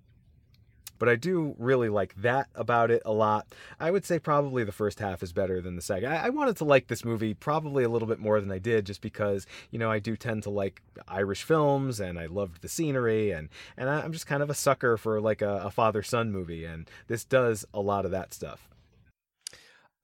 but 1.00 1.10
I 1.10 1.16
do 1.16 1.56
really 1.58 1.90
like 1.90 2.14
that 2.22 2.50
about 2.54 2.92
it 2.92 3.02
a 3.06 3.14
lot. 3.14 3.48
I 3.80 3.90
would 3.90 4.06
say 4.06 4.20
probably 4.20 4.64
the 4.64 4.72
first 4.72 5.00
half 5.00 5.24
is 5.24 5.34
better 5.34 5.62
than 5.62 5.76
the 5.76 5.82
second. 5.82 6.12
I, 6.12 6.28
I 6.28 6.30
wanted 6.30 6.58
to 6.58 6.66
like 6.66 6.88
this 6.88 7.04
movie 7.04 7.34
probably 7.34 7.84
a 7.84 7.90
little 7.90 8.08
bit 8.08 8.20
more 8.20 8.40
than 8.40 8.52
I 8.52 8.60
did, 8.60 8.86
just 8.86 9.02
because 9.02 9.48
you 9.72 9.80
know 9.80 9.90
I 9.90 10.00
do 10.00 10.16
tend 10.16 10.44
to 10.44 10.50
like 10.50 10.82
Irish 11.08 11.44
films 11.44 12.00
and 12.00 12.20
I 12.20 12.28
loved 12.28 12.62
the 12.62 12.70
scenery 12.70 13.32
and 13.32 13.50
and 13.78 13.90
I'm 13.90 14.12
just 14.12 14.28
kind 14.28 14.44
of 14.44 14.50
a 14.50 14.56
sucker 14.56 14.98
for 14.98 15.20
like 15.20 15.42
a, 15.42 15.62
a 15.66 15.72
father 15.72 16.04
son 16.04 16.32
movie, 16.32 16.66
and 16.66 16.90
this 17.08 17.24
does 17.24 17.66
a 17.74 17.80
lot 17.80 18.06
of 18.06 18.12
that 18.12 18.34
stuff. 18.34 18.70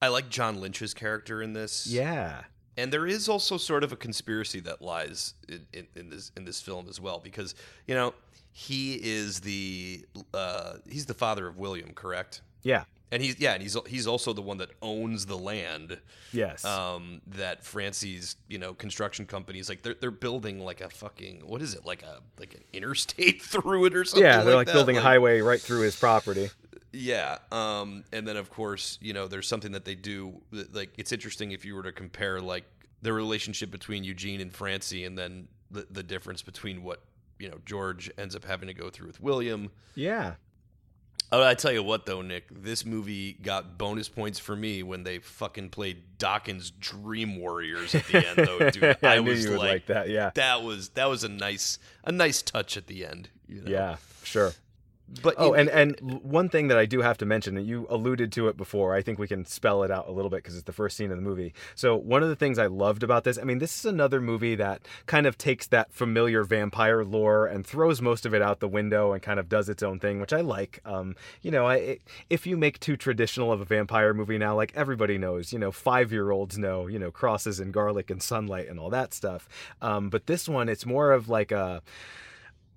I 0.00 0.08
like 0.08 0.28
John 0.28 0.60
Lynch's 0.60 0.94
character 0.94 1.42
in 1.42 1.52
this. 1.52 1.86
Yeah. 1.86 2.42
And 2.76 2.92
there 2.92 3.06
is 3.06 3.28
also 3.28 3.56
sort 3.56 3.82
of 3.82 3.92
a 3.92 3.96
conspiracy 3.96 4.60
that 4.60 4.82
lies 4.82 5.34
in, 5.48 5.66
in, 5.72 5.86
in 5.96 6.10
this 6.10 6.30
in 6.36 6.44
this 6.44 6.60
film 6.60 6.88
as 6.88 7.00
well, 7.00 7.18
because 7.18 7.54
you 7.86 7.94
know 7.94 8.12
he 8.58 8.94
is 8.94 9.40
the 9.40 10.06
uh, 10.32 10.76
he's 10.88 11.04
the 11.04 11.12
father 11.12 11.46
of 11.46 11.58
William, 11.58 11.92
correct? 11.92 12.40
Yeah. 12.62 12.84
And 13.12 13.22
he's 13.22 13.38
yeah, 13.38 13.52
and 13.52 13.62
he's 13.62 13.76
he's 13.86 14.06
also 14.06 14.32
the 14.32 14.40
one 14.40 14.56
that 14.56 14.70
owns 14.80 15.26
the 15.26 15.36
land. 15.36 15.98
Yes. 16.32 16.64
Um, 16.64 17.20
that 17.26 17.62
Francie's 17.62 18.36
you 18.48 18.56
know 18.56 18.72
construction 18.72 19.26
companies 19.26 19.68
like 19.68 19.82
they're 19.82 19.96
they're 20.00 20.10
building 20.10 20.58
like 20.58 20.80
a 20.80 20.88
fucking 20.88 21.42
what 21.44 21.60
is 21.60 21.74
it 21.74 21.84
like 21.84 22.02
a 22.02 22.20
like 22.40 22.54
an 22.54 22.62
interstate 22.72 23.42
through 23.42 23.84
it 23.84 23.94
or 23.94 24.04
something. 24.04 24.24
Yeah, 24.24 24.42
they're 24.42 24.54
like, 24.54 24.68
like 24.68 24.74
building 24.74 24.96
like, 24.96 25.04
a 25.04 25.06
highway 25.06 25.42
right 25.42 25.60
through 25.60 25.82
his 25.82 25.94
property. 25.94 26.48
Yeah. 26.94 27.36
Um, 27.52 28.04
and 28.10 28.26
then 28.26 28.38
of 28.38 28.48
course 28.48 28.98
you 29.02 29.12
know 29.12 29.28
there's 29.28 29.46
something 29.46 29.72
that 29.72 29.84
they 29.84 29.96
do 29.96 30.40
like 30.72 30.94
it's 30.96 31.12
interesting 31.12 31.52
if 31.52 31.66
you 31.66 31.74
were 31.74 31.82
to 31.82 31.92
compare 31.92 32.40
like 32.40 32.64
the 33.02 33.12
relationship 33.12 33.70
between 33.70 34.02
Eugene 34.02 34.40
and 34.40 34.50
Francie 34.50 35.04
and 35.04 35.18
then 35.18 35.48
the 35.70 35.86
the 35.90 36.02
difference 36.02 36.40
between 36.40 36.82
what 36.82 37.02
you 37.38 37.48
know 37.48 37.58
George 37.64 38.10
ends 38.18 38.34
up 38.34 38.44
having 38.44 38.68
to 38.68 38.74
go 38.74 38.90
through 38.90 39.06
with 39.06 39.20
William. 39.20 39.70
Yeah. 39.94 40.34
Oh, 41.32 41.42
I 41.42 41.54
tell 41.54 41.72
you 41.72 41.82
what, 41.82 42.06
though, 42.06 42.22
Nick, 42.22 42.44
this 42.50 42.86
movie 42.86 43.32
got 43.32 43.76
bonus 43.76 44.08
points 44.08 44.38
for 44.38 44.54
me 44.54 44.84
when 44.84 45.02
they 45.02 45.18
fucking 45.18 45.70
played 45.70 46.18
Dokken's 46.18 46.70
Dream 46.70 47.40
Warriors 47.40 47.96
at 47.96 48.04
the 48.06 48.24
end, 48.24 48.36
though, 48.46 48.70
dude. 48.70 48.98
I, 49.02 49.16
I 49.16 49.20
was 49.20 49.48
like, 49.48 49.58
like, 49.58 49.86
that. 49.86 50.08
Yeah, 50.08 50.30
that 50.34 50.62
was 50.62 50.90
that 50.90 51.06
was 51.06 51.24
a 51.24 51.28
nice 51.28 51.80
a 52.04 52.12
nice 52.12 52.42
touch 52.42 52.76
at 52.76 52.86
the 52.86 53.04
end. 53.04 53.28
You 53.48 53.62
know? 53.62 53.70
Yeah, 53.70 53.96
sure. 54.22 54.52
But 55.22 55.36
oh, 55.38 55.54
and 55.54 55.68
and 55.68 56.20
one 56.22 56.48
thing 56.48 56.66
that 56.66 56.78
I 56.78 56.84
do 56.84 57.00
have 57.00 57.16
to 57.18 57.26
mention, 57.26 57.56
and 57.56 57.64
you 57.64 57.86
alluded 57.88 58.32
to 58.32 58.48
it 58.48 58.56
before. 58.56 58.94
I 58.94 59.02
think 59.02 59.20
we 59.20 59.28
can 59.28 59.44
spell 59.44 59.84
it 59.84 59.90
out 59.90 60.08
a 60.08 60.10
little 60.10 60.30
bit 60.30 60.38
because 60.38 60.56
it's 60.56 60.64
the 60.64 60.72
first 60.72 60.96
scene 60.96 61.12
of 61.12 61.16
the 61.16 61.22
movie. 61.22 61.54
So 61.76 61.94
one 61.94 62.24
of 62.24 62.28
the 62.28 62.34
things 62.34 62.58
I 62.58 62.66
loved 62.66 63.04
about 63.04 63.22
this, 63.22 63.38
I 63.38 63.44
mean, 63.44 63.58
this 63.58 63.78
is 63.78 63.84
another 63.84 64.20
movie 64.20 64.56
that 64.56 64.82
kind 65.06 65.26
of 65.26 65.38
takes 65.38 65.68
that 65.68 65.92
familiar 65.92 66.42
vampire 66.42 67.04
lore 67.04 67.46
and 67.46 67.64
throws 67.64 68.02
most 68.02 68.26
of 68.26 68.34
it 68.34 68.42
out 68.42 68.58
the 68.58 68.66
window 68.66 69.12
and 69.12 69.22
kind 69.22 69.38
of 69.38 69.48
does 69.48 69.68
its 69.68 69.82
own 69.82 70.00
thing, 70.00 70.20
which 70.20 70.32
I 70.32 70.40
like. 70.40 70.80
Um, 70.84 71.14
you 71.40 71.52
know, 71.52 71.68
I, 71.68 71.98
if 72.28 72.44
you 72.44 72.56
make 72.56 72.80
too 72.80 72.96
traditional 72.96 73.52
of 73.52 73.60
a 73.60 73.64
vampire 73.64 74.12
movie 74.12 74.38
now, 74.38 74.56
like 74.56 74.72
everybody 74.74 75.18
knows, 75.18 75.52
you 75.52 75.58
know, 75.60 75.70
five 75.70 76.10
year 76.10 76.32
olds 76.32 76.58
know, 76.58 76.88
you 76.88 76.98
know, 76.98 77.12
crosses 77.12 77.60
and 77.60 77.72
garlic 77.72 78.10
and 78.10 78.20
sunlight 78.20 78.68
and 78.68 78.80
all 78.80 78.90
that 78.90 79.14
stuff. 79.14 79.48
Um, 79.80 80.10
but 80.10 80.26
this 80.26 80.48
one, 80.48 80.68
it's 80.68 80.84
more 80.84 81.12
of 81.12 81.28
like 81.28 81.52
a 81.52 81.80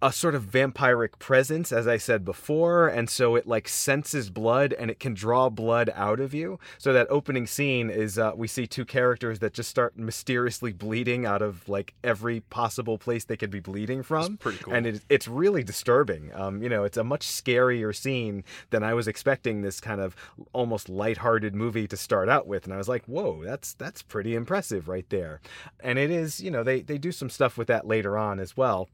a 0.02 0.14
sort 0.14 0.36
of 0.36 0.46
vampiric 0.46 1.20
presence, 1.20 1.72
as 1.72 1.88
I 1.88 1.98
said 1.98 2.24
before, 2.24 2.88
and 2.88 3.10
so 3.10 3.36
it 3.36 3.48
like 3.48 3.68
senses 3.68 4.30
blood 4.30 4.74
and 4.74 4.90
it 4.90 5.00
can 5.00 5.14
draw 5.14 5.50
blood 5.50 5.92
out 5.94 6.20
of 6.20 6.34
you. 6.34 6.60
So 6.78 6.94
that 6.94 7.08
opening 7.10 7.46
scene 7.46 7.90
is 7.90 8.18
uh, 8.18 8.32
we 8.36 8.48
see 8.48 8.66
two 8.66 8.86
characters 8.86 9.40
that 9.40 9.54
just 9.54 9.70
start 9.70 9.98
mysteriously 9.98 10.72
bleeding 10.72 11.26
out 11.26 11.42
of 11.42 11.68
like 11.68 11.94
every 12.04 12.40
possible 12.40 12.98
place 12.98 13.26
they 13.26 13.36
could 13.36 13.50
be 13.50 13.60
bleeding 13.60 14.04
from. 14.04 14.22
That's 14.22 14.44
pretty 14.44 14.58
cool. 14.60 14.74
And 14.74 14.88
it, 14.88 15.02
it's 15.10 15.28
really 15.28 15.64
disturbing. 15.64 16.32
Um, 16.34 16.64
you 16.64 16.70
know, 16.70 16.86
it's 16.86 16.98
a 16.98 17.04
much 17.04 17.28
scarier 17.28 17.94
scene 17.94 18.44
than 18.70 18.84
I 18.84 18.94
was 18.94 19.08
expecting 19.08 19.62
this 19.62 19.82
kind 19.82 20.00
of 20.00 20.16
almost 20.54 20.88
lighthearted 20.88 21.54
movie 21.54 21.88
to 21.88 21.98
start 21.98 22.30
out 22.30 22.48
with. 22.48 22.64
And 22.64 22.74
I 22.74 22.78
was 22.78 22.88
like, 22.88 23.04
whoa, 23.06 23.44
that's 23.44 23.74
that's 23.74 24.02
pretty 24.02 24.34
impressive 24.36 24.88
right 24.88 25.10
there. 25.10 25.42
And 25.82 26.00
it 26.00 26.10
is, 26.10 26.40
you 26.40 26.52
know, 26.52 26.64
they 26.64 26.82
they 26.82 26.98
do 26.98 27.12
some 27.12 27.30
stuff 27.30 27.58
with 27.58 27.68
that 27.68 27.86
later 27.86 28.18
on 28.18 28.40
as 28.40 28.56
well 28.56 28.88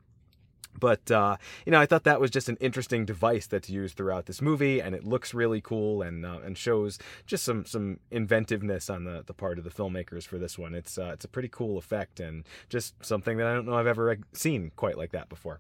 but 0.80 1.10
uh, 1.12 1.38
you 1.66 1.72
know, 1.72 1.80
I 1.80 1.86
thought 1.86 2.04
that 2.04 2.20
was 2.20 2.32
just 2.32 2.50
an 2.50 2.58
interesting 2.60 3.06
device 3.06 3.48
that's 3.48 3.70
used 3.70 3.98
throughout 3.98 4.26
this 4.26 4.42
movie, 4.42 4.82
and 4.82 4.96
it 4.96 5.04
looks 5.04 5.34
really 5.34 5.62
cool 5.62 6.02
and 6.02 6.26
uh, 6.26 6.40
and 6.44 6.58
shows 6.58 7.00
just 7.26 7.44
some 7.44 7.66
some 7.66 8.00
inventiveness 8.12 8.90
on 8.90 9.06
the, 9.06 9.24
the 9.26 9.34
part 9.34 9.58
of 9.58 9.64
the 9.64 9.70
filmmakers 9.70 10.24
for 10.24 10.38
this 10.38 10.58
one. 10.58 10.74
It's 10.74 10.98
uh, 10.98 11.12
it's 11.14 11.26
a 11.26 11.30
pretty 11.30 11.50
cool 11.50 11.78
effect 11.78 12.20
and 12.20 12.46
just 12.70 13.04
something 13.04 13.38
that 13.38 13.48
I 13.48 13.54
don't 13.54 13.66
know 13.66 13.76
I've 13.76 13.88
ever 13.88 14.18
seen 14.34 14.72
quite 14.76 14.98
like 14.98 15.12
that 15.12 15.30
before. 15.30 15.60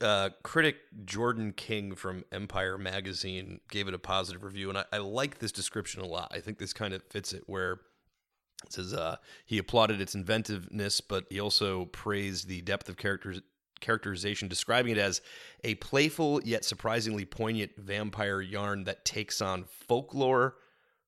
Uh, 0.00 0.30
critic 0.42 0.76
Jordan 1.04 1.52
King 1.52 1.94
from 1.94 2.24
Empire 2.32 2.78
Magazine 2.78 3.60
gave 3.70 3.86
it 3.86 3.92
a 3.92 3.98
positive 3.98 4.42
review, 4.42 4.70
and 4.70 4.78
I, 4.78 4.84
I 4.92 4.98
like 4.98 5.38
this 5.38 5.52
description 5.52 6.00
a 6.00 6.06
lot. 6.06 6.32
I 6.34 6.40
think 6.40 6.58
this 6.58 6.72
kind 6.72 6.94
of 6.94 7.02
fits 7.04 7.32
it 7.32 7.42
where. 7.46 7.80
It 8.64 8.72
says 8.72 8.94
uh, 8.94 9.16
he 9.44 9.58
applauded 9.58 10.00
its 10.00 10.14
inventiveness, 10.14 11.02
but 11.02 11.26
he 11.28 11.38
also 11.38 11.84
praised 11.86 12.48
the 12.48 12.62
depth 12.62 12.88
of 12.88 12.96
characters 12.96 13.42
characterization, 13.84 14.48
describing 14.48 14.92
it 14.92 14.98
as 14.98 15.20
a 15.62 15.74
playful 15.76 16.40
yet 16.44 16.64
surprisingly 16.64 17.24
poignant 17.24 17.72
vampire 17.76 18.40
yarn 18.40 18.84
that 18.84 19.04
takes 19.04 19.40
on 19.40 19.64
folklore, 19.64 20.56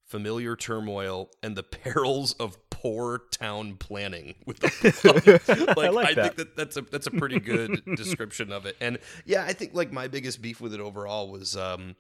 familiar 0.05 0.55
turmoil, 0.55 1.31
and 1.43 1.57
the 1.57 1.63
perils 1.85 2.35
of 2.35 2.59
poor 2.71 3.23
town 3.31 3.77
planning. 3.77 4.35
With 4.45 4.61
the 4.61 5.75
like, 5.77 5.87
I, 5.87 5.89
like 5.89 6.19
I 6.19 6.23
think 6.23 6.37
that 6.37 6.57
that's 6.57 6.77
a 6.77 6.83
that's 6.83 7.07
a 7.07 7.11
pretty 7.11 7.41
good 7.41 7.83
description 7.97 8.53
of 8.53 8.67
it. 8.67 8.77
And 8.81 8.99
yeah, 9.25 9.45
I 9.45 9.53
think 9.53 9.75
like 9.75 9.93
my 9.93 10.09
biggest 10.09 10.43
beef 10.43 10.61
with 10.61 10.75
it 10.75 10.81
overall 10.81 11.31
was 11.31 11.57
um, 11.57 11.97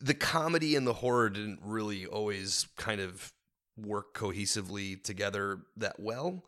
the 0.00 0.14
comedy 0.14 0.76
and 0.76 0.86
the 0.86 0.92
horror 0.92 1.30
didn't 1.30 1.60
really 1.64 2.06
always 2.06 2.68
kind 2.76 3.00
of 3.00 3.32
work 3.76 4.14
cohesively 4.14 5.02
together 5.02 5.60
that 5.76 5.98
well. 5.98 6.44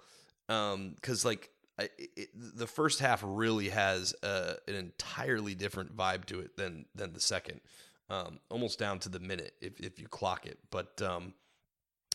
Um, 0.49 0.93
because 0.97 1.25
like 1.25 1.49
it, 1.79 2.31
the 2.35 2.67
first 2.67 3.01
half 3.01 3.23
really 3.25 3.69
has 3.71 4.15
a, 4.23 4.57
an 4.69 4.75
entirely 4.75 5.55
different 5.55 5.97
vibe 5.97 6.25
to 6.27 6.41
it 6.41 6.57
than 6.57 6.87
than 6.95 7.13
the 7.13 7.21
second, 7.21 7.61
um, 8.11 8.41
almost 8.51 8.79
down 8.79 8.99
to 9.01 9.09
the 9.09 9.21
minute 9.21 9.55
if 9.61 9.81
if 9.81 9.99
you 9.99 10.09
clock 10.09 10.47
it. 10.47 10.59
But 10.71 11.01
um, 11.03 11.35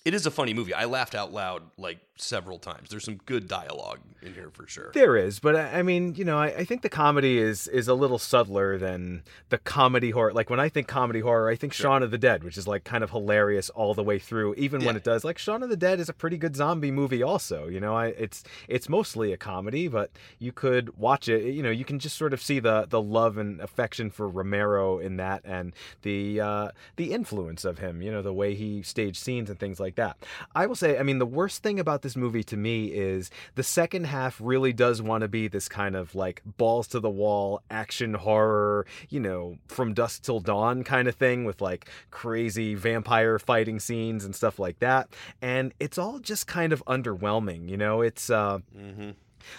it 0.06 0.14
is 0.14 0.26
a 0.26 0.32
funny 0.32 0.54
movie. 0.54 0.74
I 0.74 0.86
laughed 0.86 1.16
out 1.16 1.34
loud 1.34 1.64
like 1.78 2.00
several 2.16 2.60
times. 2.60 2.90
There's 2.90 3.04
some 3.04 3.20
good 3.26 3.48
dialogue 3.48 4.00
in 4.22 4.34
here 4.34 4.50
for 4.50 4.68
sure. 4.68 4.92
There 4.94 5.16
is, 5.16 5.40
but 5.40 5.56
I 5.56 5.80
I 5.80 5.82
mean, 5.84 6.16
you 6.16 6.26
know, 6.26 6.38
I, 6.38 6.48
I 6.48 6.66
think 6.66 6.82
the 6.82 6.90
comedy 6.90 7.38
is 7.38 7.68
is 7.68 7.88
a 7.88 7.94
little 7.94 8.18
subtler 8.18 8.78
than 8.78 9.24
the 9.50 9.58
comedy 9.58 10.12
horror. 10.12 10.34
Like 10.34 10.50
when 10.50 10.60
I 10.60 10.70
think 10.70 10.88
comedy 10.88 11.20
horror, 11.20 11.50
I 11.50 11.56
think 11.56 11.74
Shaun 11.74 12.04
of 12.04 12.12
the 12.12 12.18
Dead, 12.18 12.44
which 12.44 12.58
is 12.58 12.68
like 12.68 12.84
kind 12.84 13.04
of 13.04 13.12
hilarious 13.12 13.70
all 13.70 13.94
the 13.94 14.04
way 14.04 14.20
through. 14.20 14.56
Even 14.56 14.84
when 14.84 14.96
it 14.96 15.04
does, 15.04 15.24
like 15.24 15.38
Shaun 15.38 15.64
of 15.64 15.70
the 15.70 15.78
Dead 15.78 16.00
is 16.00 16.10
a 16.10 16.14
pretty 16.14 16.38
good 16.38 16.56
zombie 16.56 16.92
movie. 16.92 17.22
Also, 17.22 17.68
you 17.68 17.80
know, 17.80 17.96
I 17.96 18.08
it's 18.08 18.44
it's 18.68 18.90
mostly 18.90 19.32
a 19.34 19.38
comedy, 19.38 19.88
but 19.88 20.12
you 20.40 20.52
could 20.52 20.98
watch 20.98 21.28
it. 21.28 21.54
You 21.54 21.64
know, 21.64 21.72
you 21.72 21.86
can 21.86 22.00
just 22.00 22.18
sort 22.18 22.34
of 22.34 22.42
see 22.42 22.60
the 22.60 22.86
the 22.90 23.02
love 23.02 23.38
and 23.38 23.60
affection 23.62 24.10
for 24.10 24.28
Romero 24.28 25.00
in 25.00 25.18
that, 25.18 25.42
and 25.44 25.74
the 26.02 26.40
uh, 26.42 26.70
the 26.96 27.12
influence 27.12 27.66
of 27.66 27.80
him. 27.80 28.02
You 28.02 28.12
know, 28.12 28.22
the 28.22 28.34
way 28.34 28.56
he 28.56 28.82
staged 28.82 29.18
scenes 29.18 29.50
and 29.50 29.60
things 29.60 29.80
like 29.80 29.87
that. 29.96 30.18
I 30.56 30.66
will 30.68 30.76
say, 30.76 30.98
I 30.98 31.04
mean, 31.04 31.20
the 31.20 31.26
worst 31.26 31.64
thing 31.64 31.80
about 31.80 32.02
this 32.02 32.16
movie 32.16 32.44
to 32.44 32.58
me 32.58 32.88
is 32.88 33.30
the 33.56 33.64
second 33.64 34.06
half 34.06 34.40
really 34.42 34.74
does 34.74 35.02
want 35.02 35.22
to 35.22 35.28
be 35.28 35.48
this 35.48 35.68
kind 35.68 35.96
of 35.96 36.16
like 36.16 36.42
balls 36.58 36.88
to 36.90 37.00
the 37.00 37.10
wall 37.10 37.62
action 37.70 38.14
horror, 38.14 38.86
you 39.10 39.20
know, 39.20 39.58
from 39.68 39.94
dusk 39.94 40.24
till 40.24 40.40
dawn 40.40 40.84
kind 40.84 41.08
of 41.08 41.16
thing 41.16 41.46
with 41.46 41.62
like 41.62 41.90
crazy 42.12 42.76
vampire 42.76 43.40
fighting 43.40 43.80
scenes 43.80 44.26
and 44.26 44.36
stuff 44.36 44.60
like 44.60 44.80
that. 44.80 45.10
And 45.42 45.74
it's 45.80 45.98
all 45.98 46.20
just 46.20 46.48
kind 46.48 46.74
of 46.74 46.84
underwhelming, 46.86 47.70
you 47.70 47.78
know, 47.78 48.02
it's 48.02 48.30
uh 48.30 48.60
Mm-hmm. 48.78 49.12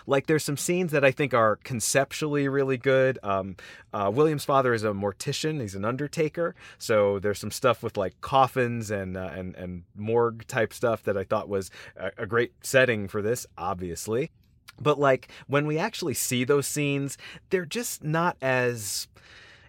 Like 0.06 0.27
there's 0.27 0.44
some 0.44 0.56
scenes 0.56 0.93
that 0.93 1.05
I 1.05 1.10
think 1.10 1.35
are 1.35 1.56
conceptually 1.56 2.48
really 2.48 2.77
good. 2.77 3.19
Um, 3.23 3.56
uh, 3.93 4.10
William's 4.15 4.44
father 4.44 4.74
is 4.74 4.85
a 4.85 4.89
mortician; 4.89 5.60
he's 5.60 5.74
an 5.74 5.85
undertaker. 5.85 6.55
So 6.78 7.19
there's 7.19 7.39
some 7.39 7.51
stuff 7.51 7.82
with 7.82 7.97
like 7.97 8.20
coffins 8.20 8.90
and 8.90 9.16
uh, 9.16 9.31
and 9.35 9.55
and 9.56 9.85
morgue 9.97 10.47
type 10.47 10.73
stuff 10.73 11.02
that 11.05 11.16
I 11.16 11.24
thought 11.24 11.48
was 11.48 11.70
a, 11.97 12.10
a 12.19 12.27
great 12.27 12.52
setting 12.62 13.09
for 13.09 13.23
this. 13.23 13.47
Obviously, 13.56 14.31
but 14.81 14.98
like 14.98 15.28
when 15.47 15.66
we 15.66 15.78
actually 15.78 16.15
see 16.15 16.44
those 16.44 16.66
scenes, 16.66 17.19
they're 17.51 17.66
just 17.66 18.05
not 18.05 18.36
as 18.40 19.09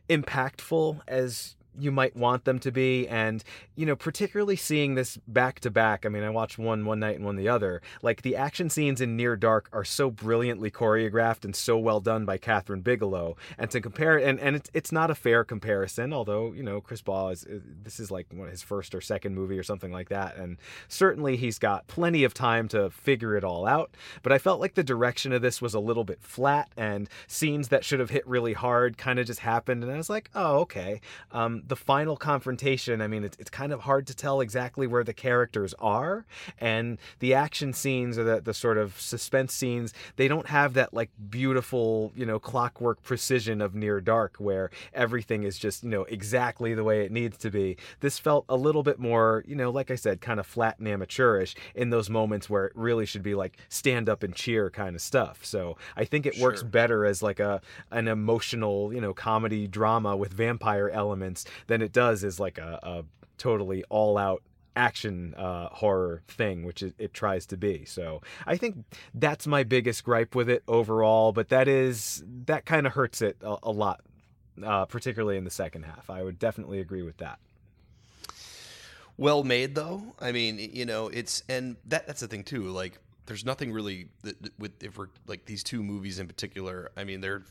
impactful 0.10 1.02
as 1.08 1.56
you 1.80 1.92
might 1.92 2.16
want 2.16 2.46
them 2.46 2.60
to 2.60 2.72
be 2.72 3.08
and 3.08 3.44
you 3.76 3.86
know 3.86 3.96
particularly 3.96 4.56
seeing 4.56 4.96
this 4.96 5.18
back 5.28 5.60
to 5.60 5.70
back 5.70 6.06
i 6.06 6.10
mean 6.10 6.24
i 6.24 6.30
watched 6.30 6.58
one 6.58 6.86
one 6.86 7.00
night 7.00 7.16
and 7.16 7.26
one 7.26 7.36
the 7.36 7.50
other 7.50 7.82
like 8.02 8.22
the 8.22 8.36
action 8.36 8.70
scenes 8.70 9.02
in 9.02 9.16
near 9.16 9.36
dark 9.36 9.70
are 9.74 9.84
so 9.84 10.10
brilliantly 10.12 10.70
choreographed 10.70 11.44
and 11.44 11.56
so 11.56 11.78
well 11.78 12.00
done 12.00 12.26
by 12.26 12.38
kathryn 12.38 12.84
bigelow 12.84 13.36
and 13.58 13.72
to 13.72 13.82
compare 13.82 14.18
and 14.18 14.40
and 14.40 14.56
it's, 14.56 14.70
it's 14.74 14.92
not 14.92 15.10
a 15.10 15.16
fair 15.16 15.44
comparison 15.44 16.14
although 16.14 16.52
you 16.54 16.64
know 16.64 16.80
chris 16.80 17.02
ball 17.02 17.30
is 17.30 17.44
is- 17.46 17.64
this 17.84 18.00
is 18.00 18.12
like 18.12 18.28
what, 18.34 18.50
his 18.50 18.62
first 18.62 18.94
or 18.94 19.02
second 19.02 19.34
movie 19.36 19.58
or 19.58 19.64
something 19.64 19.92
like 19.92 20.10
that 20.10 20.36
and 20.38 20.58
certainly 20.88 21.36
he's 21.38 21.60
got 21.60 21.88
plenty 21.88 22.24
of 22.24 22.34
time 22.34 22.68
to 22.68 22.90
figure 22.90 23.36
it 23.36 23.44
all 23.44 23.66
out 23.66 23.96
but 24.24 24.32
i 24.32 24.38
felt 24.38 24.60
like 24.60 24.76
the 24.76 24.84
direction 24.84 25.32
of 25.32 25.42
this 25.42 25.62
was 25.62 25.74
a 25.74 25.80
little 25.80 26.04
bit 26.04 26.22
flat 26.22 26.70
and 26.78 27.10
scenes 27.28 27.70
that 27.70 27.84
should 27.84 28.00
have 28.00 28.10
hit 28.10 28.26
really 28.28 28.54
hard 28.54 28.98
kind 28.98 29.20
of 29.20 29.26
just 29.26 29.40
happened 29.40 29.84
and 29.84 29.92
i 29.92 29.98
was 29.98 30.10
like 30.10 30.30
oh 30.36 30.60
okay. 30.60 31.02
Um, 31.32 31.64
the 31.70 31.76
final 31.76 32.18
confrontation 32.18 33.02
i 33.02 33.08
mean 33.08 33.24
it's, 33.24 33.38
it's 33.40 33.50
kind 33.50 33.72
of 33.72 33.82
hard 33.82 34.06
to 34.08 34.16
tell 34.16 34.42
exactly 34.42 34.86
where 34.88 35.04
the 35.04 35.14
characters 35.14 35.74
are 35.80 36.26
and 36.60 36.98
the 37.20 37.34
action 37.34 37.74
scenes 37.74 38.18
or 38.18 38.24
the, 38.24 38.42
the 38.42 38.54
sort 38.54 38.78
of 38.78 39.00
suspense 39.00 39.54
scenes 39.54 39.94
they 40.16 40.28
don't 40.28 40.48
have 40.48 40.74
that 40.74 40.94
like 40.94 41.10
beautiful 41.30 42.12
you 42.16 42.26
know 42.26 42.40
clockwork 42.40 43.02
precision 43.04 43.62
of 43.62 43.76
near 43.76 44.02
dark 44.02 44.36
where 44.38 44.70
everything 44.94 45.44
is 45.44 45.58
just 45.58 45.84
you 45.84 45.90
know 45.90 46.04
exactly 46.06 46.74
the 46.74 46.84
way 46.84 47.06
it 47.06 47.12
needs 47.12 47.38
to 47.38 47.50
be. 47.50 47.78
This 48.00 48.20
felt 48.20 48.46
a 48.50 48.56
little 48.56 48.84
bit 48.84 49.00
more 49.00 49.44
you 49.48 49.56
know 49.56 49.70
like 49.70 49.92
i 49.92 49.96
said 49.96 50.22
kind 50.22 50.40
of 50.40 50.46
flat 50.46 50.80
and 50.80 50.88
amateurish 50.88 51.56
in 51.76 51.90
those 51.90 52.10
moments 52.10 52.50
where 52.50 52.66
it 52.66 52.74
really 52.76 53.06
should 53.06 53.24
be 53.24 53.36
like 53.36 53.58
stand 53.70 54.10
up 54.10 54.24
and 54.24 54.36
cheer 54.36 54.70
kind 54.70 54.96
of 54.96 55.02
stuff. 55.02 55.46
So 55.46 55.78
i 55.96 56.06
think 56.06 56.26
it 56.26 56.38
works 56.40 56.64
better 56.64 57.06
as 57.06 57.22
like 57.22 57.40
a 57.40 57.62
an 57.92 58.08
emotional 58.08 58.94
you 58.94 59.02
know 59.02 59.14
comedy 59.14 59.68
drama 59.68 60.16
with 60.16 60.34
vampire 60.34 60.90
elements 60.90 61.46
than 61.68 61.82
it 61.82 61.92
does 61.92 62.24
is 62.24 62.40
like 62.40 62.58
a, 62.58 62.80
a 62.84 63.04
totally 63.38 63.84
all 63.90 64.18
out 64.18 64.44
action 64.76 65.34
uh, 65.36 65.68
horror 65.70 66.22
thing, 66.28 66.64
which 66.64 66.82
it, 66.82 66.94
it 66.98 67.14
tries 67.14 67.46
to 67.48 67.58
be. 67.58 67.84
So 67.86 68.22
I 68.46 68.56
think 68.56 68.86
that's 69.14 69.46
my 69.46 69.64
biggest 69.64 70.04
gripe 70.04 70.36
with 70.36 70.50
it 70.50 70.64
overall. 70.68 71.32
But 71.32 71.50
that 71.50 71.68
is 71.68 72.24
that 72.46 72.66
kind 72.66 72.88
of 72.88 72.94
hurts 72.94 73.22
it 73.22 73.38
a, 73.42 73.58
a 73.64 73.72
lot, 73.72 74.02
uh, 74.64 74.86
particularly 74.86 75.38
in 75.38 75.44
the 75.44 75.52
second 75.52 75.84
half. 75.84 76.10
I 76.10 76.24
would 76.24 76.40
definitely 76.40 76.80
agree 76.80 77.02
with 77.02 77.18
that. 77.18 77.40
Well 79.18 79.44
made 79.44 79.76
though. 79.76 80.16
I 80.22 80.32
mean, 80.32 80.58
you 80.60 80.86
know, 80.86 81.08
it's 81.08 81.44
and 81.50 81.76
that 81.88 82.08
that's 82.08 82.22
the 82.22 82.28
thing 82.28 82.46
too. 82.46 82.70
Like, 82.70 82.98
there's 83.26 83.44
nothing 83.44 83.74
really 83.74 84.08
that, 84.24 84.58
with 84.58 84.82
if 84.82 84.98
we're 84.98 85.10
like 85.28 85.46
these 85.46 85.62
two 85.62 85.84
movies 85.84 86.20
in 86.20 86.28
particular. 86.28 86.92
I 86.96 87.04
mean, 87.04 87.20
they're 87.20 87.44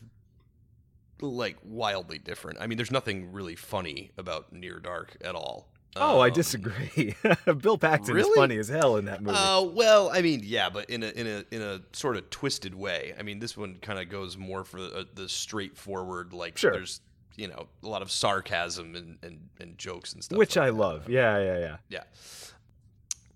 like 1.20 1.56
wildly 1.64 2.18
different. 2.18 2.58
I 2.60 2.66
mean, 2.66 2.76
there's 2.76 2.90
nothing 2.90 3.32
really 3.32 3.56
funny 3.56 4.10
about 4.18 4.52
Near 4.52 4.78
Dark 4.80 5.16
at 5.22 5.34
all. 5.34 5.68
Oh, 5.96 6.20
I 6.20 6.28
Um, 6.28 6.32
disagree. 6.34 7.16
Bill 7.60 7.78
Paxton 7.78 8.16
is 8.16 8.24
really? 8.24 8.36
funny 8.36 8.56
as 8.58 8.68
hell 8.68 8.96
in 8.96 9.06
that 9.06 9.22
movie. 9.22 9.36
Uh, 9.36 9.62
well, 9.62 10.10
I 10.12 10.22
mean, 10.22 10.42
yeah, 10.44 10.68
but 10.70 10.88
in 10.90 11.02
a 11.02 11.08
in 11.08 11.26
a 11.26 11.44
in 11.50 11.60
a 11.62 11.80
sort 11.92 12.16
of 12.16 12.28
twisted 12.30 12.74
way. 12.74 13.14
I 13.18 13.22
mean, 13.22 13.38
this 13.40 13.56
one 13.56 13.76
kind 13.80 13.98
of 13.98 14.08
goes 14.08 14.36
more 14.36 14.64
for 14.64 14.80
the, 14.80 15.08
the 15.14 15.28
straightforward. 15.28 16.32
Like, 16.32 16.56
Sure. 16.58 16.70
there's 16.72 17.00
you 17.36 17.48
know 17.48 17.66
a 17.82 17.88
lot 17.88 18.02
of 18.02 18.10
sarcasm 18.12 18.94
and 18.94 19.18
and, 19.22 19.48
and 19.58 19.78
jokes 19.78 20.12
and 20.12 20.22
stuff, 20.22 20.38
which 20.38 20.56
like 20.56 20.64
I 20.64 20.70
that. 20.70 20.76
love. 20.76 21.08
Yeah, 21.08 21.38
yeah, 21.38 21.58
yeah. 21.58 21.76
Yeah. 21.88 22.02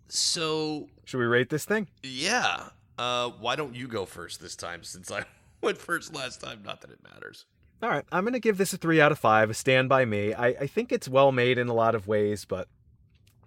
So 0.08 0.88
Should 1.04 1.18
we 1.18 1.24
rate 1.24 1.48
this 1.48 1.64
thing? 1.64 1.88
yeah, 2.02 2.68
uh, 2.98 3.30
why 3.40 3.56
don't 3.56 3.74
you 3.74 3.88
go 3.88 4.04
first 4.04 4.40
this 4.40 4.54
time? 4.56 4.84
Since 4.84 5.10
I 5.10 5.24
went 5.62 5.78
first 5.78 6.14
last 6.14 6.40
time, 6.40 6.62
not 6.64 6.80
that 6.82 6.90
it 6.90 6.98
matters. 7.02 7.46
All 7.82 7.88
right, 7.88 8.04
I'm 8.12 8.22
going 8.22 8.32
to 8.34 8.40
give 8.40 8.58
this 8.58 8.72
a 8.72 8.76
three 8.76 9.00
out 9.00 9.10
of 9.10 9.18
five, 9.18 9.50
a 9.50 9.54
stand 9.54 9.88
by 9.88 10.04
me. 10.04 10.32
I, 10.34 10.48
I 10.48 10.66
think 10.68 10.92
it's 10.92 11.08
well 11.08 11.32
made 11.32 11.58
in 11.58 11.66
a 11.66 11.74
lot 11.74 11.96
of 11.96 12.06
ways, 12.06 12.44
but 12.44 12.68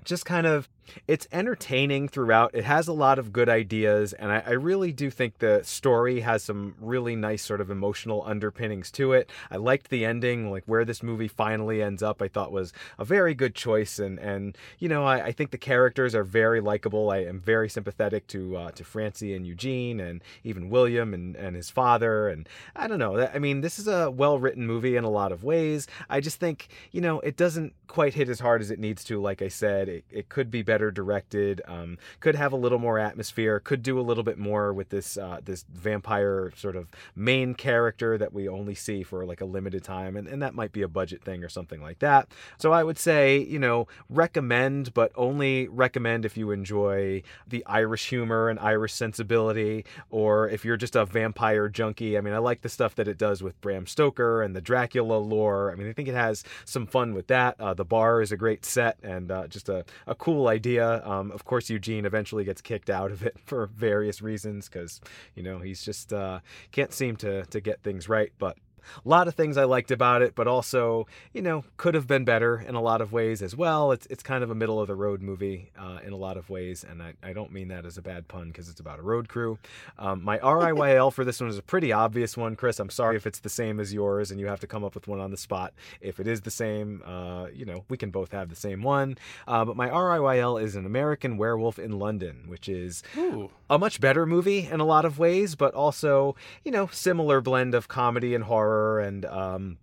just 0.04 0.26
kind 0.26 0.46
of 0.46 0.68
it's 1.08 1.28
entertaining 1.32 2.08
throughout. 2.08 2.52
It 2.54 2.64
has 2.64 2.88
a 2.88 2.94
lot 2.94 3.20
of 3.20 3.34
good 3.34 3.50
ideas, 3.50 4.14
and 4.14 4.32
I, 4.32 4.44
I 4.46 4.52
really 4.52 4.92
do 4.92 5.10
think 5.10 5.40
the 5.40 5.62
story 5.64 6.22
has 6.22 6.44
some 6.44 6.76
really 6.80 7.16
nice 7.16 7.44
sort 7.44 7.62
of 7.62 7.70
emotional 7.70 8.24
underpinnings 8.26 8.92
to 8.92 9.14
it. 9.14 9.30
I 9.52 9.58
liked 9.58 9.90
the 9.90 10.06
ending, 10.06 10.52
like 10.52 10.64
where 10.66 10.86
this 10.86 11.04
movie 11.04 11.28
finally 11.28 11.82
ends 11.82 12.04
up. 12.04 12.22
I 12.22 12.28
thought 12.28 12.52
was 12.52 12.74
a 12.98 13.06
very 13.06 13.34
good 13.34 13.56
choice, 13.56 14.00
and 14.00 14.20
and 14.20 14.58
you 14.80 14.90
know 14.90 15.06
I, 15.06 15.26
I 15.26 15.32
think 15.32 15.52
the 15.52 15.58
characters 15.58 16.16
are 16.16 16.24
very 16.24 16.62
likable. 16.62 17.10
I 17.10 17.20
am 17.20 17.40
very 17.40 17.70
sympathetic 17.70 18.28
to 18.28 18.58
uh, 18.58 18.72
to 18.72 18.84
Francie 18.84 19.36
and 19.36 19.46
Eugene, 19.46 20.00
and 20.00 20.22
even 20.44 20.70
William 20.70 21.14
and 21.14 21.36
and 21.36 21.56
his 21.56 21.70
father, 21.70 22.30
and 22.30 22.48
I 22.76 22.88
don't 22.88 23.00
know. 23.00 23.28
I 23.34 23.40
mean, 23.40 23.62
this 23.62 23.80
is 23.80 23.88
a 23.88 24.12
well 24.12 24.40
written 24.40 24.66
movie 24.68 24.96
in 24.96 25.04
a 25.04 25.10
lot 25.10 25.32
of 25.32 25.44
ways. 25.44 25.88
I 26.10 26.20
just 26.20 26.40
think 26.40 26.68
you 26.92 27.02
know 27.02 27.20
it 27.22 27.38
doesn't 27.38 27.74
quite 27.88 28.14
hit 28.14 28.30
as 28.30 28.40
hard 28.40 28.62
as 28.62 28.72
it 28.72 28.80
needs 28.80 29.04
to. 29.06 29.22
Like 29.22 29.42
I 29.42 29.48
said, 29.48 29.88
it, 29.88 30.04
it 30.10 30.30
could 30.30 30.52
be 30.52 30.62
better 30.62 30.75
directed. 30.78 31.62
Um, 31.68 31.98
could 32.20 32.36
have 32.36 32.54
a 32.54 32.56
little 32.56 32.80
more 32.80 33.00
atmosphere. 33.00 33.60
Could 33.60 33.84
do 33.84 34.00
a 34.00 34.02
little 34.02 34.24
bit 34.24 34.38
more 34.38 34.74
with 34.74 34.90
this 34.90 35.18
uh, 35.18 35.40
this 35.44 35.66
vampire 35.74 36.52
sort 36.56 36.76
of 36.76 36.90
main 37.16 37.54
character 37.54 38.18
that 38.18 38.34
we 38.34 38.48
only 38.48 38.76
see 38.76 39.04
for 39.04 39.26
like 39.26 39.42
a 39.42 39.46
limited 39.46 39.84
time, 39.84 40.16
and, 40.16 40.28
and 40.28 40.42
that 40.42 40.54
might 40.54 40.72
be 40.72 40.82
a 40.82 40.88
budget 40.88 41.24
thing 41.24 41.44
or 41.44 41.50
something 41.50 41.82
like 41.82 42.00
that. 42.00 42.28
So 42.58 42.72
I 42.72 42.84
would 42.84 42.98
say 42.98 43.38
you 43.38 43.60
know 43.60 43.88
recommend, 44.10 44.94
but 44.94 45.12
only 45.16 45.68
recommend 45.68 46.26
if 46.26 46.38
you 46.38 46.52
enjoy 46.52 47.24
the 47.48 47.66
Irish 47.66 48.10
humor 48.10 48.50
and 48.50 48.60
Irish 48.60 48.94
sensibility, 48.94 49.86
or 50.10 50.50
if 50.50 50.66
you're 50.66 50.78
just 50.78 50.96
a 50.96 51.06
vampire 51.06 51.70
junkie. 51.70 52.18
I 52.18 52.22
mean, 52.22 52.34
I 52.34 52.40
like 52.40 52.62
the 52.62 52.70
stuff 52.70 52.96
that 52.96 53.08
it 53.08 53.18
does 53.18 53.44
with 53.44 53.60
Bram 53.62 53.88
Stoker 53.88 54.42
and 54.42 54.56
the 54.56 54.62
Dracula 54.62 55.18
lore. 55.18 55.72
I 55.72 55.76
mean, 55.76 55.90
I 55.90 55.94
think 55.94 56.08
it 56.08 56.16
has 56.16 56.44
some 56.66 56.86
fun 56.86 57.14
with 57.14 57.28
that. 57.28 57.60
Uh, 57.60 57.74
the 57.74 57.86
bar 57.86 58.22
is 58.22 58.32
a 58.32 58.38
great 58.38 58.66
set 58.66 58.98
and 59.04 59.32
uh, 59.32 59.48
just 59.48 59.70
a, 59.70 59.86
a 60.08 60.16
cool 60.16 60.48
idea. 60.48 60.65
Um, 60.66 61.32
of 61.32 61.46
course, 61.46 61.70
Eugene 61.70 62.06
eventually 62.06 62.44
gets 62.44 62.62
kicked 62.62 62.90
out 62.90 63.12
of 63.12 63.24
it 63.24 63.38
for 63.46 63.68
various 63.68 64.22
reasons 64.22 64.68
because, 64.68 65.02
you 65.36 65.44
know, 65.44 65.60
he's 65.60 65.84
just 65.84 66.14
uh, 66.14 66.40
can't 66.72 66.94
seem 66.94 67.16
to, 67.18 67.46
to 67.46 67.62
get 67.62 67.82
things 67.84 68.10
right. 68.10 68.32
But 68.38 68.58
a 69.06 69.08
lot 69.08 69.28
of 69.28 69.36
things 69.36 69.58
I 69.58 69.64
liked 69.64 69.92
about 69.92 70.22
it, 70.22 70.36
but 70.36 70.48
also, 70.48 71.08
you 71.34 71.42
know, 71.42 71.64
could 71.78 71.96
have 71.96 72.08
been 72.08 72.26
better 72.26 72.64
in 72.68 72.76
a 72.76 72.82
lot 72.82 73.02
of 73.02 73.12
ways 73.12 73.42
as 73.42 73.56
well. 73.56 73.92
It's 73.92 74.06
it's 74.08 74.24
kind 74.24 74.44
of 74.44 74.52
a 74.52 74.56
middle 74.56 74.80
of 74.80 74.88
the 74.88 74.96
road 74.96 75.22
movie 75.22 75.72
uh, 75.78 76.00
in 76.06 76.14
a 76.14 76.18
lot 76.18 76.38
of 76.38 76.50
ways, 76.50 76.84
and 76.88 77.02
I, 77.02 77.14
I 77.24 77.34
don't 77.34 77.52
mean 77.52 77.70
that 77.70 77.86
as 77.86 77.98
a 77.98 78.02
bad 78.02 78.28
pun 78.28 78.48
because 78.48 78.70
it's 78.70 78.80
about 78.80 79.00
a 79.00 79.02
road 79.02 79.28
crew. 79.28 79.58
Um, 79.98 80.24
my 80.24 80.38
RIYL 80.40 81.12
for 81.12 81.24
this 81.24 81.40
one 81.40 81.50
is 81.50 81.58
a 81.58 81.64
pretty 81.64 81.92
obvious 81.92 82.38
one, 82.38 82.56
Chris. 82.56 82.80
I'm 82.80 82.90
sorry 82.90 83.16
if 83.16 83.26
it's 83.26 83.40
the 83.40 83.50
same 83.50 83.80
as 83.80 83.94
yours 83.94 84.32
and 84.32 84.40
you 84.40 84.48
have 84.48 84.60
to 84.62 84.68
come 84.68 84.84
up 84.84 84.96
with 84.96 85.08
one 85.08 85.20
on 85.20 85.32
the 85.32 85.38
spot. 85.38 85.74
If 86.02 86.20
it 86.20 86.28
is 86.28 86.42
the 86.42 86.52
same, 86.52 87.02
uh, 87.06 87.48
you 87.54 87.66
know, 87.66 87.84
we 87.90 87.98
can 87.98 88.12
both 88.12 88.32
have 88.32 88.50
the 88.50 88.56
same 88.56 88.84
one. 88.84 89.18
Uh, 89.48 89.66
but 89.66 89.76
my 89.76 89.90
RIYL 89.90 90.62
is 90.62 90.76
an 90.76 90.86
American 90.86 91.38
Werewolf 91.38 91.80
in 91.80 92.00
London, 92.00 92.44
which 92.48 92.70
is 92.70 93.04
Ooh. 93.18 93.50
a 93.70 93.78
much 93.78 94.00
better 94.00 94.26
movie 94.26 94.68
in 94.68 94.80
a 94.80 94.86
lot 94.86 95.06
of 95.06 95.20
ways, 95.20 95.56
but 95.56 95.74
also, 95.74 96.36
you 96.64 96.72
know, 96.72 96.88
similar 96.92 97.42
blend 97.42 97.74
of 97.74 97.88
comedy 97.88 98.36
and 98.36 98.46
horror 98.46 98.75
and 99.00 99.26
um 99.26 99.78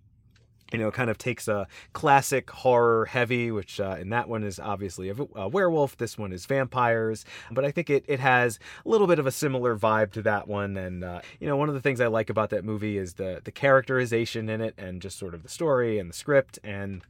you 0.73 0.79
know, 0.79 0.89
kind 0.89 1.09
of 1.09 1.19
takes 1.19 1.47
a 1.47 1.67
classic 1.93 2.49
horror 2.49 3.05
heavy, 3.05 3.51
which 3.51 3.79
uh, 3.79 3.95
in 3.99 4.09
that 4.09 4.27
one 4.27 4.43
is 4.43 4.59
obviously 4.59 5.09
a, 5.09 5.15
a, 5.35 5.47
werewolf. 5.47 5.95
This 5.97 6.17
one 6.17 6.33
is 6.33 6.47
vampires, 6.47 7.25
but 7.51 7.63
I 7.63 7.69
think 7.69 7.91
it, 7.91 8.03
it 8.07 8.19
has 8.19 8.57
a 8.83 8.89
little 8.89 9.05
bit 9.05 9.19
of 9.19 9.27
a 9.27 9.31
similar 9.31 9.77
vibe 9.77 10.11
to 10.13 10.23
that 10.23 10.47
one. 10.47 10.75
And 10.75 11.03
uh, 11.03 11.21
you 11.39 11.47
know, 11.47 11.55
one 11.55 11.69
of 11.69 11.75
the 11.75 11.81
things 11.81 12.01
I 12.01 12.07
like 12.07 12.31
about 12.31 12.49
that 12.49 12.65
movie 12.65 12.97
is 12.97 13.13
the 13.13 13.39
the 13.43 13.51
characterization 13.51 14.49
in 14.49 14.61
it, 14.61 14.73
and 14.77 15.01
just 15.01 15.19
sort 15.19 15.35
of 15.35 15.43
the 15.43 15.49
story 15.49 15.99
and 15.99 16.09
the 16.09 16.15
script 16.15 16.57
and 16.63 17.03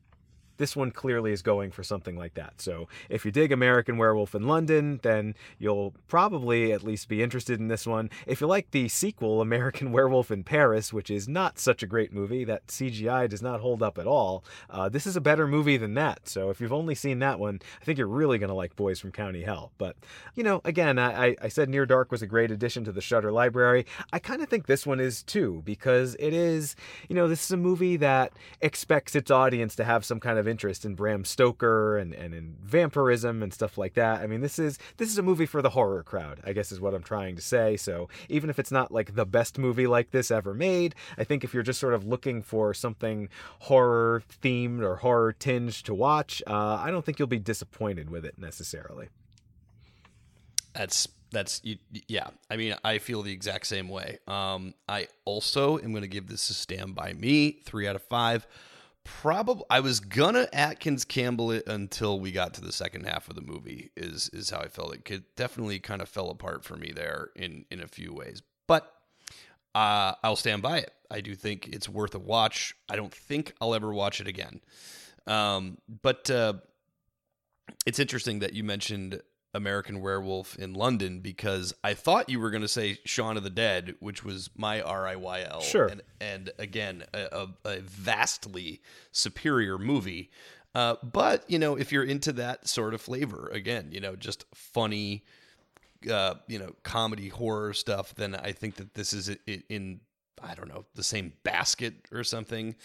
this 0.57 0.75
one 0.75 0.91
clearly 0.91 1.31
is 1.31 1.41
going 1.41 1.71
for 1.71 1.83
something 1.83 2.15
like 2.15 2.35
that. 2.35 2.61
So 2.61 2.87
if 3.09 3.25
you 3.25 3.31
dig 3.31 3.51
American 3.51 3.97
Werewolf 3.97 4.35
in 4.35 4.47
London, 4.47 4.99
then 5.03 5.35
you'll 5.57 5.93
probably 6.07 6.71
at 6.71 6.83
least 6.83 7.07
be 7.07 7.23
interested 7.23 7.59
in 7.59 7.67
this 7.67 7.87
one. 7.87 8.09
If 8.27 8.41
you 8.41 8.47
like 8.47 8.71
the 8.71 8.87
sequel, 8.87 9.41
American 9.41 9.91
Werewolf 9.91 10.31
in 10.31 10.43
Paris, 10.43 10.93
which 10.93 11.09
is 11.09 11.27
not 11.27 11.59
such 11.59 11.81
a 11.83 11.87
great 11.87 12.13
movie, 12.13 12.43
that 12.43 12.67
CGI 12.67 13.27
does 13.29 13.41
not 13.41 13.61
hold 13.61 13.81
up 13.81 13.97
at 13.97 14.07
all, 14.07 14.43
uh, 14.69 14.89
this 14.89 15.07
is 15.07 15.15
a 15.15 15.21
better 15.21 15.47
movie 15.47 15.77
than 15.77 15.95
that. 15.95 16.27
So 16.29 16.49
if 16.49 16.61
you've 16.61 16.73
only 16.73 16.95
seen 16.95 17.19
that 17.19 17.39
one, 17.39 17.59
I 17.81 17.85
think 17.85 17.97
you're 17.97 18.07
really 18.07 18.37
going 18.37 18.49
to 18.49 18.55
like 18.55 18.75
Boys 18.75 18.99
from 18.99 19.11
County 19.11 19.43
Hell. 19.43 19.71
But, 19.77 19.95
you 20.35 20.43
know, 20.43 20.61
again, 20.65 20.99
I, 20.99 21.35
I 21.41 21.47
said 21.47 21.69
Near 21.69 21.85
Dark 21.85 22.11
was 22.11 22.21
a 22.21 22.27
great 22.27 22.51
addition 22.51 22.83
to 22.85 22.91
the 22.91 23.01
Shudder 23.01 23.31
library. 23.31 23.85
I 24.11 24.19
kind 24.19 24.41
of 24.41 24.49
think 24.49 24.67
this 24.67 24.85
one 24.85 24.99
is 24.99 25.23
too, 25.23 25.61
because 25.65 26.15
it 26.19 26.33
is, 26.33 26.75
you 27.09 27.15
know, 27.15 27.27
this 27.27 27.43
is 27.43 27.51
a 27.51 27.57
movie 27.57 27.97
that 27.97 28.33
expects 28.61 29.15
its 29.15 29.31
audience 29.31 29.75
to 29.75 29.83
have 29.83 30.05
some 30.05 30.19
kind 30.19 30.37
of 30.37 30.43
of 30.43 30.47
interest 30.53 30.85
in 30.85 30.93
Bram 30.93 31.25
Stoker 31.25 31.97
and, 31.97 32.13
and 32.13 32.31
in 32.31 32.57
vampirism 32.61 33.41
and 33.41 33.51
stuff 33.51 33.75
like 33.75 33.95
that. 33.95 34.21
I 34.21 34.27
mean, 34.27 34.41
this 34.41 34.59
is 34.59 34.77
this 34.97 35.09
is 35.09 35.17
a 35.17 35.23
movie 35.23 35.47
for 35.47 35.63
the 35.63 35.71
horror 35.71 36.03
crowd, 36.03 36.41
I 36.43 36.53
guess 36.53 36.71
is 36.71 36.79
what 36.79 36.93
I'm 36.93 37.01
trying 37.01 37.35
to 37.37 37.41
say. 37.41 37.75
So 37.75 38.07
even 38.29 38.51
if 38.51 38.59
it's 38.59 38.71
not 38.71 38.91
like 38.91 39.15
the 39.15 39.25
best 39.25 39.57
movie 39.57 39.87
like 39.87 40.11
this 40.11 40.29
ever 40.29 40.53
made, 40.53 40.93
I 41.17 41.23
think 41.23 41.43
if 41.43 41.55
you're 41.55 41.63
just 41.63 41.79
sort 41.79 41.95
of 41.95 42.05
looking 42.05 42.43
for 42.43 42.75
something 42.75 43.29
horror 43.61 44.21
themed 44.43 44.81
or 44.81 44.97
horror 44.97 45.33
tinged 45.33 45.83
to 45.85 45.93
watch, 45.95 46.43
uh, 46.45 46.75
I 46.75 46.91
don't 46.91 47.03
think 47.03 47.17
you'll 47.17 47.27
be 47.27 47.39
disappointed 47.39 48.11
with 48.11 48.25
it 48.25 48.37
necessarily. 48.37 49.09
That's 50.73 51.07
that's 51.31 51.61
yeah. 52.07 52.27
I 52.49 52.57
mean, 52.57 52.75
I 52.83 52.99
feel 52.99 53.23
the 53.23 53.33
exact 53.33 53.65
same 53.65 53.89
way. 53.89 54.19
Um, 54.27 54.75
I 54.87 55.07
also 55.25 55.79
am 55.79 55.91
going 55.91 56.03
to 56.03 56.07
give 56.07 56.27
this 56.27 56.49
a 56.49 56.53
stand 56.53 56.93
by 56.93 57.13
me, 57.13 57.59
three 57.65 57.87
out 57.87 57.95
of 57.95 58.03
five. 58.03 58.45
Probably, 59.05 59.65
I 59.69 59.81
was 59.81 59.99
gonna 59.99 60.47
Atkins 60.53 61.03
Campbell 61.03 61.51
it 61.51 61.67
until 61.67 62.19
we 62.19 62.31
got 62.31 62.53
to 62.55 62.61
the 62.61 62.71
second 62.71 63.05
half 63.05 63.29
of 63.29 63.35
the 63.35 63.41
movie. 63.41 63.91
Is 63.97 64.29
is 64.31 64.49
how 64.49 64.59
I 64.59 64.69
felt. 64.69 64.93
It 64.93 65.03
could, 65.05 65.23
definitely 65.35 65.79
kind 65.79 66.01
of 66.01 66.07
fell 66.07 66.29
apart 66.29 66.63
for 66.63 66.75
me 66.75 66.91
there 66.95 67.29
in 67.35 67.65
in 67.69 67.81
a 67.81 67.87
few 67.87 68.13
ways, 68.13 68.41
but 68.67 68.93
uh, 69.75 70.13
I'll 70.23 70.35
stand 70.35 70.61
by 70.61 70.79
it. 70.79 70.93
I 71.11 71.21
do 71.21 71.35
think 71.35 71.67
it's 71.67 71.89
worth 71.89 72.15
a 72.15 72.19
watch. 72.19 72.75
I 72.89 72.95
don't 72.95 73.13
think 73.13 73.53
I'll 73.59 73.75
ever 73.75 73.93
watch 73.93 74.21
it 74.21 74.27
again. 74.27 74.61
Um, 75.27 75.77
but 76.01 76.29
uh, 76.29 76.53
it's 77.85 77.99
interesting 77.99 78.39
that 78.39 78.53
you 78.53 78.63
mentioned 78.63 79.21
American 79.53 80.01
Werewolf 80.01 80.57
in 80.57 80.73
London 80.73 81.19
because 81.19 81.73
I 81.83 81.93
thought 81.93 82.29
you 82.29 82.39
were 82.39 82.49
going 82.49 82.61
to 82.63 82.67
say 82.67 82.99
Shaun 83.05 83.37
of 83.37 83.43
the 83.43 83.49
Dead, 83.49 83.95
which 83.99 84.23
was 84.23 84.49
my 84.55 84.81
R 84.81 85.07
I 85.07 85.15
Y 85.15 85.45
L. 85.47 85.61
Sure. 85.61 85.87
And, 85.87 86.01
and 86.19 86.51
again, 86.57 87.03
a, 87.13 87.47
a, 87.63 87.79
vastly 87.81 88.81
superior 89.11 89.77
movie. 89.77 90.31
Uh, 90.73 90.95
but, 91.03 91.49
you 91.49 91.59
know, 91.59 91.75
if 91.75 91.91
you're 91.91 92.03
into 92.03 92.33
that 92.33 92.67
sort 92.67 92.95
of 92.95 93.01
flavor, 93.01 93.49
again, 93.53 93.89
you 93.91 93.99
know, 93.99 94.15
just 94.15 94.45
funny, 94.55 95.23
uh, 96.11 96.33
you 96.47 96.57
know, 96.57 96.73
comedy 96.81 97.29
horror 97.29 97.73
stuff, 97.73 98.15
then 98.15 98.33
I 98.33 98.53
think 98.53 98.75
that 98.75 98.95
this 98.95 99.13
is 99.13 99.29
in, 99.29 99.63
in 99.69 99.99
I 100.41 100.55
don't 100.55 100.67
know, 100.67 100.85
the 100.95 101.03
same 101.03 101.33
basket 101.43 101.93
or 102.11 102.23
something. 102.23 102.75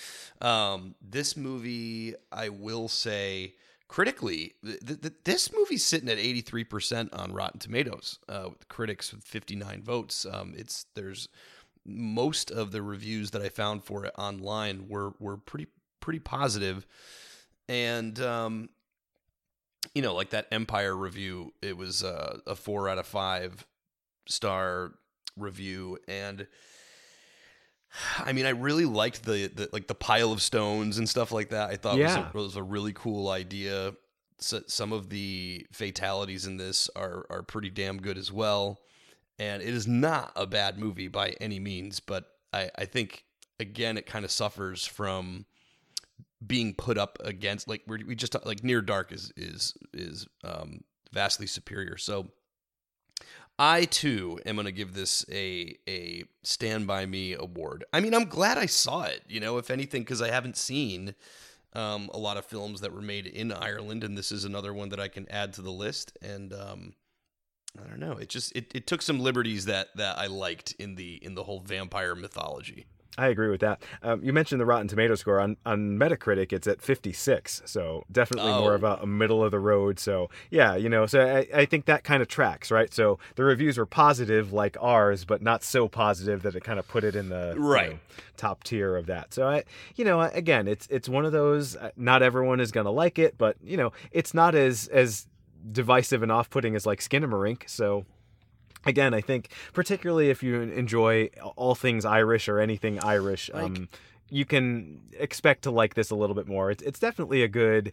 Um, 0.40 0.94
this 1.00 1.36
movie, 1.36 2.14
I 2.30 2.50
will 2.50 2.88
say, 2.88 3.54
critically, 3.88 4.54
th- 4.64 5.00
th- 5.00 5.14
this 5.24 5.52
movie's 5.52 5.84
sitting 5.84 6.08
at 6.08 6.18
83% 6.18 7.08
on 7.12 7.32
Rotten 7.32 7.58
Tomatoes, 7.58 8.18
uh, 8.28 8.46
with 8.50 8.68
critics 8.68 9.12
with 9.12 9.24
59 9.24 9.82
votes. 9.82 10.26
Um, 10.30 10.54
it's 10.56 10.86
there's 10.94 11.28
most 11.84 12.50
of 12.50 12.70
the 12.70 12.82
reviews 12.82 13.30
that 13.30 13.42
I 13.42 13.48
found 13.48 13.84
for 13.84 14.04
it 14.04 14.12
online 14.18 14.88
were 14.88 15.14
were 15.18 15.38
pretty 15.38 15.68
pretty 16.00 16.18
positive, 16.20 16.86
and 17.68 18.20
um, 18.20 18.68
you 19.94 20.02
know, 20.02 20.14
like 20.14 20.30
that 20.30 20.46
Empire 20.52 20.94
review, 20.94 21.54
it 21.62 21.76
was 21.76 22.04
uh, 22.04 22.38
a 22.46 22.54
four 22.54 22.88
out 22.88 22.98
of 22.98 23.06
five 23.06 23.66
star 24.28 24.92
review, 25.36 25.98
and 26.06 26.46
I 28.18 28.32
mean, 28.32 28.46
I 28.46 28.50
really 28.50 28.84
liked 28.84 29.24
the, 29.24 29.48
the 29.48 29.68
like 29.72 29.86
the 29.86 29.94
pile 29.94 30.32
of 30.32 30.42
stones 30.42 30.98
and 30.98 31.08
stuff 31.08 31.32
like 31.32 31.50
that. 31.50 31.70
I 31.70 31.76
thought 31.76 31.96
yeah. 31.96 32.30
was, 32.32 32.34
a, 32.34 32.38
was 32.38 32.56
a 32.56 32.62
really 32.62 32.92
cool 32.92 33.28
idea. 33.28 33.94
So, 34.38 34.62
some 34.66 34.92
of 34.92 35.08
the 35.08 35.66
fatalities 35.72 36.46
in 36.46 36.56
this 36.56 36.90
are 36.94 37.26
are 37.30 37.42
pretty 37.42 37.70
damn 37.70 37.98
good 37.98 38.18
as 38.18 38.30
well. 38.32 38.80
And 39.38 39.62
it 39.62 39.68
is 39.68 39.86
not 39.86 40.32
a 40.36 40.46
bad 40.46 40.78
movie 40.78 41.08
by 41.08 41.30
any 41.40 41.60
means, 41.60 42.00
but 42.00 42.26
I, 42.52 42.70
I 42.76 42.84
think 42.84 43.24
again 43.60 43.96
it 43.96 44.06
kind 44.06 44.24
of 44.24 44.30
suffers 44.30 44.84
from 44.84 45.46
being 46.46 46.74
put 46.74 46.98
up 46.98 47.18
against 47.24 47.68
like 47.68 47.82
we 47.86 48.14
just 48.14 48.34
like 48.44 48.62
near 48.62 48.80
dark 48.80 49.12
is 49.12 49.32
is 49.36 49.74
is 49.92 50.26
um, 50.44 50.82
vastly 51.12 51.46
superior. 51.46 51.96
So 51.96 52.28
I 53.58 53.86
too 53.86 54.38
am 54.46 54.54
going 54.54 54.66
to 54.66 54.72
give 54.72 54.94
this 54.94 55.24
a 55.30 55.76
a 55.88 56.24
stand 56.42 56.86
by 56.86 57.06
me 57.06 57.34
award. 57.34 57.84
I 57.92 58.00
mean, 58.00 58.14
I'm 58.14 58.26
glad 58.26 58.56
I 58.56 58.66
saw 58.66 59.02
it. 59.04 59.22
You 59.28 59.40
know, 59.40 59.58
if 59.58 59.70
anything, 59.70 60.02
because 60.02 60.22
I 60.22 60.30
haven't 60.30 60.56
seen 60.56 61.14
um, 61.72 62.08
a 62.14 62.18
lot 62.18 62.36
of 62.36 62.44
films 62.44 62.80
that 62.80 62.92
were 62.92 63.02
made 63.02 63.26
in 63.26 63.52
Ireland, 63.52 64.04
and 64.04 64.16
this 64.16 64.30
is 64.30 64.44
another 64.44 64.72
one 64.72 64.90
that 64.90 65.00
I 65.00 65.08
can 65.08 65.28
add 65.30 65.52
to 65.54 65.62
the 65.62 65.72
list. 65.72 66.16
And 66.22 66.52
um, 66.52 66.94
I 67.82 67.88
don't 67.88 68.00
know, 68.00 68.12
it 68.12 68.28
just 68.28 68.54
it, 68.54 68.72
it 68.74 68.86
took 68.86 69.02
some 69.02 69.18
liberties 69.18 69.64
that 69.64 69.88
that 69.96 70.18
I 70.18 70.26
liked 70.26 70.72
in 70.78 70.94
the 70.94 71.14
in 71.24 71.34
the 71.34 71.44
whole 71.44 71.60
vampire 71.60 72.14
mythology. 72.14 72.86
I 73.18 73.28
agree 73.28 73.48
with 73.50 73.60
that. 73.60 73.82
Um, 74.02 74.22
you 74.22 74.32
mentioned 74.32 74.60
the 74.60 74.66
Rotten 74.66 74.86
Tomato 74.86 75.16
score 75.16 75.40
on 75.40 75.56
on 75.66 75.98
Metacritic; 75.98 76.52
it's 76.52 76.68
at 76.68 76.80
56, 76.80 77.62
so 77.64 78.04
definitely 78.10 78.52
oh. 78.52 78.60
more 78.60 78.74
of 78.74 78.84
a, 78.84 79.00
a, 79.02 79.06
middle 79.06 79.42
of 79.42 79.50
the 79.50 79.58
road. 79.58 79.98
So 79.98 80.30
yeah, 80.50 80.76
you 80.76 80.88
know, 80.88 81.04
so 81.06 81.20
I, 81.20 81.48
I 81.52 81.64
think 81.64 81.86
that 81.86 82.04
kind 82.04 82.22
of 82.22 82.28
tracks, 82.28 82.70
right? 82.70 82.94
So 82.94 83.18
the 83.34 83.42
reviews 83.42 83.76
were 83.76 83.86
positive, 83.86 84.52
like 84.52 84.76
ours, 84.80 85.24
but 85.24 85.42
not 85.42 85.64
so 85.64 85.88
positive 85.88 86.42
that 86.42 86.54
it 86.54 86.62
kind 86.62 86.78
of 86.78 86.86
put 86.86 87.02
it 87.02 87.16
in 87.16 87.28
the 87.28 87.56
right 87.58 87.86
you 87.86 87.92
know, 87.94 87.98
top 88.36 88.62
tier 88.62 88.96
of 88.96 89.06
that. 89.06 89.34
So 89.34 89.48
I, 89.48 89.64
you 89.96 90.04
know, 90.04 90.20
again, 90.20 90.68
it's 90.68 90.86
it's 90.88 91.08
one 91.08 91.24
of 91.24 91.32
those. 91.32 91.74
Uh, 91.74 91.90
not 91.96 92.22
everyone 92.22 92.60
is 92.60 92.70
gonna 92.70 92.92
like 92.92 93.18
it, 93.18 93.36
but 93.36 93.56
you 93.64 93.76
know, 93.76 93.92
it's 94.12 94.32
not 94.32 94.54
as 94.54 94.86
as 94.88 95.26
divisive 95.72 96.22
and 96.22 96.30
off 96.30 96.50
putting 96.50 96.76
as 96.76 96.86
like 96.86 97.00
Skinamarink. 97.00 97.68
So 97.68 98.06
again, 98.84 99.14
I 99.14 99.20
think 99.20 99.50
particularly 99.72 100.30
if 100.30 100.42
you 100.42 100.60
enjoy 100.60 101.30
all 101.56 101.74
things 101.74 102.04
Irish 102.04 102.48
or 102.48 102.60
anything 102.60 102.98
Irish, 103.00 103.50
like, 103.52 103.64
um, 103.64 103.88
you 104.30 104.44
can 104.44 105.00
expect 105.18 105.62
to 105.62 105.70
like 105.70 105.94
this 105.94 106.10
a 106.10 106.14
little 106.14 106.34
bit 106.34 106.46
more. 106.46 106.70
It's, 106.70 106.82
it's 106.82 106.98
definitely 106.98 107.42
a 107.42 107.48
good 107.48 107.92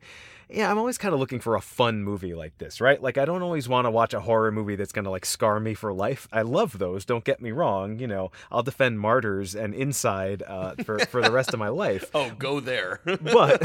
yeah, 0.50 0.70
I'm 0.70 0.78
always 0.78 0.98
kind 0.98 1.14
of 1.14 1.20
looking 1.20 1.40
for 1.40 1.56
a 1.56 1.62
fun 1.62 2.04
movie 2.04 2.36
like 2.36 2.58
this, 2.58 2.80
right? 2.80 3.02
Like 3.02 3.18
I 3.18 3.26
don't 3.26 3.42
always 3.42 3.68
want 3.68 3.86
to 3.86 3.92
watch 3.92 4.14
a 4.14 4.20
horror 4.20 4.52
movie 4.52 4.76
that's 4.76 4.92
going 4.92 5.06
to 5.06 5.12
like 5.12 5.26
scar 5.26 5.60
me 5.60 5.74
for 5.74 5.94
life. 5.94 6.28
I 6.32 6.44
love 6.44 6.78
those, 6.78 7.06
don't 7.06 7.24
get 7.24 7.42
me 7.42 7.52
wrong, 7.52 8.00
you 8.00 8.08
know. 8.08 8.32
I'll 8.52 8.64
defend 8.64 9.00
Martyrs 9.00 9.56
and 9.56 9.74
Inside 9.74 10.44
uh, 10.46 10.76
for 10.84 11.00
for 11.00 11.22
the 11.22 11.32
rest 11.32 11.54
of 11.54 11.60
my 11.60 11.70
life. 11.70 12.10
Oh, 12.16 12.32
go 12.38 12.62
there. 12.62 13.02
but 13.06 13.62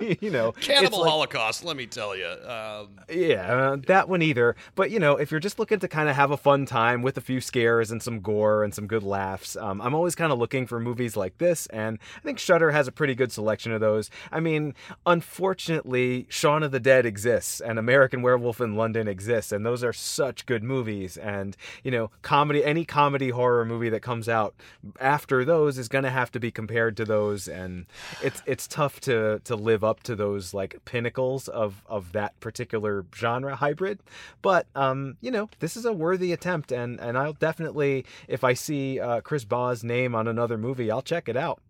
you 0.22 0.30
know, 0.30 0.52
Cannibal 0.52 1.00
like, 1.00 1.10
Holocaust, 1.10 1.62
let 1.62 1.76
me 1.76 1.86
tell 1.86 2.16
you. 2.16 2.26
Um... 2.26 3.00
Yeah, 3.10 3.52
uh, 3.52 3.76
that 3.86 4.08
one 4.08 4.22
either. 4.22 4.56
But 4.74 4.90
you 4.90 4.98
know, 4.98 5.16
if 5.16 5.30
you're 5.30 5.40
just 5.40 5.58
looking 5.58 5.78
to 5.80 5.88
kind 5.88 6.08
of 6.08 6.16
have 6.16 6.30
a 6.30 6.36
fun 6.36 6.64
time 6.64 7.02
with 7.02 7.18
a 7.18 7.20
few 7.20 7.40
scares 7.40 7.90
and 7.90 8.02
some 8.02 8.20
gore 8.20 8.64
and 8.64 8.74
some 8.74 8.86
good 8.86 9.02
laughs, 9.02 9.56
um, 9.56 9.82
I'm 9.82 9.94
always 9.94 10.14
kind 10.14 10.32
of 10.32 10.38
looking 10.38 10.66
for 10.66 10.80
movies 10.80 11.16
like 11.16 11.36
this 11.36 11.66
and 11.66 11.98
I 12.16 12.20
think 12.20 12.38
Shudder 12.38 12.70
has 12.70 12.88
a 12.88 12.92
pretty 12.92 13.14
good 13.14 13.30
selection 13.30 13.72
of 13.72 13.80
those. 13.80 14.08
I 14.32 14.40
mean, 14.40 14.74
unfortunately 15.04 15.63
unfortunately, 15.68 16.26
Shaun 16.28 16.62
of 16.62 16.72
the 16.72 16.80
Dead 16.80 17.06
exists 17.06 17.60
and 17.60 17.78
American 17.78 18.20
Werewolf 18.20 18.60
in 18.60 18.76
London 18.76 19.08
exists, 19.08 19.50
and 19.50 19.64
those 19.64 19.82
are 19.82 19.92
such 19.92 20.44
good 20.44 20.62
movies. 20.62 21.16
And 21.16 21.56
you 21.82 21.90
know, 21.90 22.10
comedy, 22.22 22.64
any 22.64 22.84
comedy 22.84 23.30
horror 23.30 23.64
movie 23.64 23.88
that 23.88 24.00
comes 24.00 24.28
out 24.28 24.54
after 25.00 25.44
those 25.44 25.78
is 25.78 25.88
gonna 25.88 26.10
have 26.10 26.30
to 26.32 26.40
be 26.40 26.50
compared 26.50 26.96
to 26.98 27.04
those, 27.04 27.48
and 27.48 27.86
it's 28.22 28.42
it's 28.46 28.66
tough 28.66 29.00
to 29.00 29.40
to 29.44 29.56
live 29.56 29.82
up 29.82 30.02
to 30.02 30.14
those 30.14 30.52
like 30.52 30.84
pinnacles 30.84 31.48
of 31.48 31.82
of 31.86 32.12
that 32.12 32.38
particular 32.40 33.06
genre 33.14 33.56
hybrid. 33.56 34.00
But 34.42 34.66
um, 34.74 35.16
you 35.22 35.30
know, 35.30 35.48
this 35.60 35.76
is 35.76 35.86
a 35.86 35.92
worthy 35.92 36.32
attempt, 36.32 36.72
and 36.72 37.00
and 37.00 37.16
I'll 37.16 37.32
definitely, 37.32 38.04
if 38.28 38.44
I 38.44 38.52
see 38.52 39.00
uh, 39.00 39.22
Chris 39.22 39.44
Baugh's 39.44 39.82
name 39.82 40.14
on 40.14 40.28
another 40.28 40.58
movie, 40.58 40.90
I'll 40.90 41.02
check 41.02 41.28
it 41.28 41.36
out. 41.36 41.60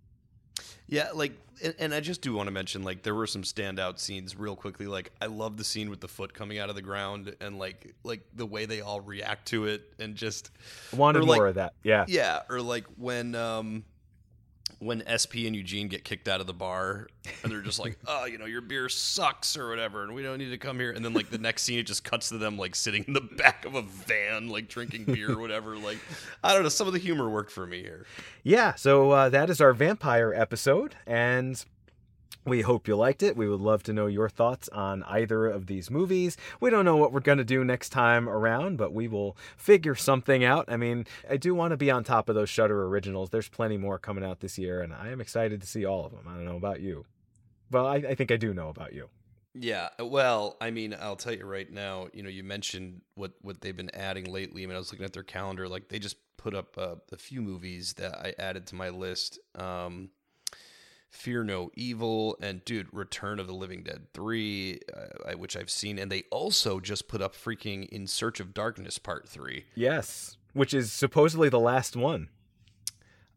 Yeah, 0.86 1.10
like 1.14 1.32
and, 1.78 1.94
I 1.94 2.00
just 2.00 2.20
do 2.20 2.34
want 2.34 2.46
to 2.46 2.50
mention 2.50 2.82
like 2.82 3.02
there 3.02 3.14
were 3.14 3.26
some 3.26 3.42
standout 3.42 3.98
scenes 3.98 4.36
real 4.36 4.56
quickly. 4.56 4.86
Like 4.86 5.12
I 5.20 5.26
love 5.26 5.56
the 5.56 5.64
scene 5.64 5.90
with 5.90 6.00
the 6.00 6.08
foot 6.08 6.34
coming 6.34 6.58
out 6.58 6.68
of 6.68 6.74
the 6.74 6.82
ground 6.82 7.34
and 7.40 7.58
like 7.58 7.94
like 8.02 8.22
the 8.34 8.46
way 8.46 8.66
they 8.66 8.80
all 8.80 9.00
react 9.00 9.48
to 9.48 9.66
it 9.66 9.92
and 9.98 10.14
just 10.14 10.50
wanted 10.94 11.24
more 11.24 11.46
of 11.46 11.54
that. 11.56 11.74
Yeah, 11.82 12.04
yeah. 12.08 12.42
Or 12.48 12.60
like 12.60 12.84
when 12.96 13.34
um 13.34 13.84
when 14.84 15.02
SP 15.08 15.46
and 15.46 15.56
Eugene 15.56 15.88
get 15.88 16.04
kicked 16.04 16.28
out 16.28 16.40
of 16.40 16.46
the 16.46 16.52
bar 16.54 17.08
and 17.42 17.50
they're 17.50 17.62
just 17.62 17.78
like, 17.78 17.98
oh, 18.06 18.24
you 18.30 18.38
know, 18.38 18.44
your 18.44 18.60
beer 18.60 18.88
sucks 18.88 19.56
or 19.56 19.68
whatever, 19.68 20.02
and 20.02 20.14
we 20.14 20.22
don't 20.22 20.38
need 20.38 20.50
to 20.50 20.58
come 20.58 20.78
here. 20.78 20.92
And 20.92 21.04
then 21.04 21.14
like 21.14 21.30
the 21.30 21.38
next 21.38 21.62
scene, 21.62 21.78
it 21.78 21.84
just 21.84 22.04
cuts 22.04 22.28
to 22.28 22.38
them 22.38 22.58
like 22.58 22.74
sitting 22.74 23.04
in 23.06 23.14
the 23.14 23.20
back 23.20 23.64
of 23.64 23.74
a 23.74 23.82
van, 23.82 24.48
like 24.48 24.68
drinking 24.68 25.04
beer 25.04 25.32
or 25.32 25.38
whatever. 25.38 25.76
Like, 25.76 25.98
I 26.42 26.52
don't 26.52 26.62
know, 26.62 26.68
some 26.68 26.86
of 26.86 26.92
the 26.92 26.98
humor 26.98 27.28
worked 27.28 27.50
for 27.50 27.66
me 27.66 27.80
here. 27.80 28.06
Yeah, 28.42 28.74
so 28.74 29.10
uh, 29.10 29.28
that 29.30 29.50
is 29.50 29.60
our 29.60 29.72
vampire 29.72 30.32
episode, 30.34 30.94
and 31.06 31.64
we 32.46 32.62
hope 32.62 32.86
you 32.86 32.96
liked 32.96 33.22
it. 33.22 33.36
We 33.36 33.48
would 33.48 33.60
love 33.60 33.82
to 33.84 33.92
know 33.92 34.06
your 34.06 34.28
thoughts 34.28 34.68
on 34.68 35.02
either 35.04 35.46
of 35.46 35.66
these 35.66 35.90
movies. 35.90 36.36
We 36.60 36.70
don't 36.70 36.84
know 36.84 36.96
what 36.96 37.12
we're 37.12 37.20
going 37.20 37.38
to 37.38 37.44
do 37.44 37.64
next 37.64 37.90
time 37.90 38.28
around, 38.28 38.76
but 38.76 38.92
we 38.92 39.08
will 39.08 39.36
figure 39.56 39.94
something 39.94 40.44
out. 40.44 40.66
I 40.68 40.76
mean, 40.76 41.06
I 41.28 41.36
do 41.36 41.54
want 41.54 41.70
to 41.70 41.76
be 41.76 41.90
on 41.90 42.04
top 42.04 42.28
of 42.28 42.34
those 42.34 42.50
Shudder 42.50 42.86
originals. 42.86 43.30
There's 43.30 43.48
plenty 43.48 43.76
more 43.76 43.98
coming 43.98 44.24
out 44.24 44.40
this 44.40 44.58
year, 44.58 44.80
and 44.80 44.92
I 44.92 45.08
am 45.08 45.20
excited 45.20 45.60
to 45.60 45.66
see 45.66 45.84
all 45.84 46.04
of 46.04 46.12
them. 46.12 46.26
I 46.28 46.34
don't 46.34 46.44
know 46.44 46.56
about 46.56 46.80
you. 46.80 47.04
Well, 47.70 47.86
I, 47.86 47.96
I 47.96 48.14
think 48.14 48.30
I 48.30 48.36
do 48.36 48.52
know 48.52 48.68
about 48.68 48.92
you. 48.92 49.08
Yeah, 49.54 49.88
well, 50.00 50.56
I 50.60 50.70
mean, 50.70 50.96
I'll 51.00 51.16
tell 51.16 51.32
you 51.32 51.46
right 51.46 51.70
now. 51.70 52.08
You 52.12 52.24
know, 52.24 52.28
you 52.28 52.42
mentioned 52.42 53.02
what 53.14 53.32
what 53.40 53.60
they've 53.60 53.76
been 53.76 53.94
adding 53.94 54.24
lately. 54.24 54.64
I 54.64 54.66
mean, 54.66 54.74
I 54.74 54.78
was 54.78 54.92
looking 54.92 55.04
at 55.04 55.12
their 55.12 55.22
calendar. 55.22 55.68
Like, 55.68 55.88
they 55.88 56.00
just 56.00 56.16
put 56.36 56.54
up 56.54 56.76
uh, 56.76 56.96
a 57.12 57.16
few 57.16 57.40
movies 57.40 57.94
that 57.94 58.18
I 58.18 58.34
added 58.38 58.66
to 58.66 58.74
my 58.74 58.90
list. 58.90 59.38
Um, 59.54 60.10
Fear 61.14 61.44
No 61.44 61.70
Evil, 61.74 62.36
and 62.40 62.64
dude, 62.64 62.88
Return 62.92 63.38
of 63.38 63.46
the 63.46 63.54
Living 63.54 63.82
Dead 63.84 64.08
3, 64.12 64.80
uh, 64.92 65.32
which 65.36 65.56
I've 65.56 65.70
seen. 65.70 65.98
And 65.98 66.10
they 66.10 66.24
also 66.30 66.80
just 66.80 67.06
put 67.08 67.22
up 67.22 67.34
freaking 67.34 67.88
In 67.88 68.06
Search 68.06 68.40
of 68.40 68.52
Darkness 68.52 68.98
Part 68.98 69.28
3. 69.28 69.64
Yes, 69.74 70.36
which 70.52 70.74
is 70.74 70.92
supposedly 70.92 71.48
the 71.48 71.60
last 71.60 71.94
one. 71.96 72.28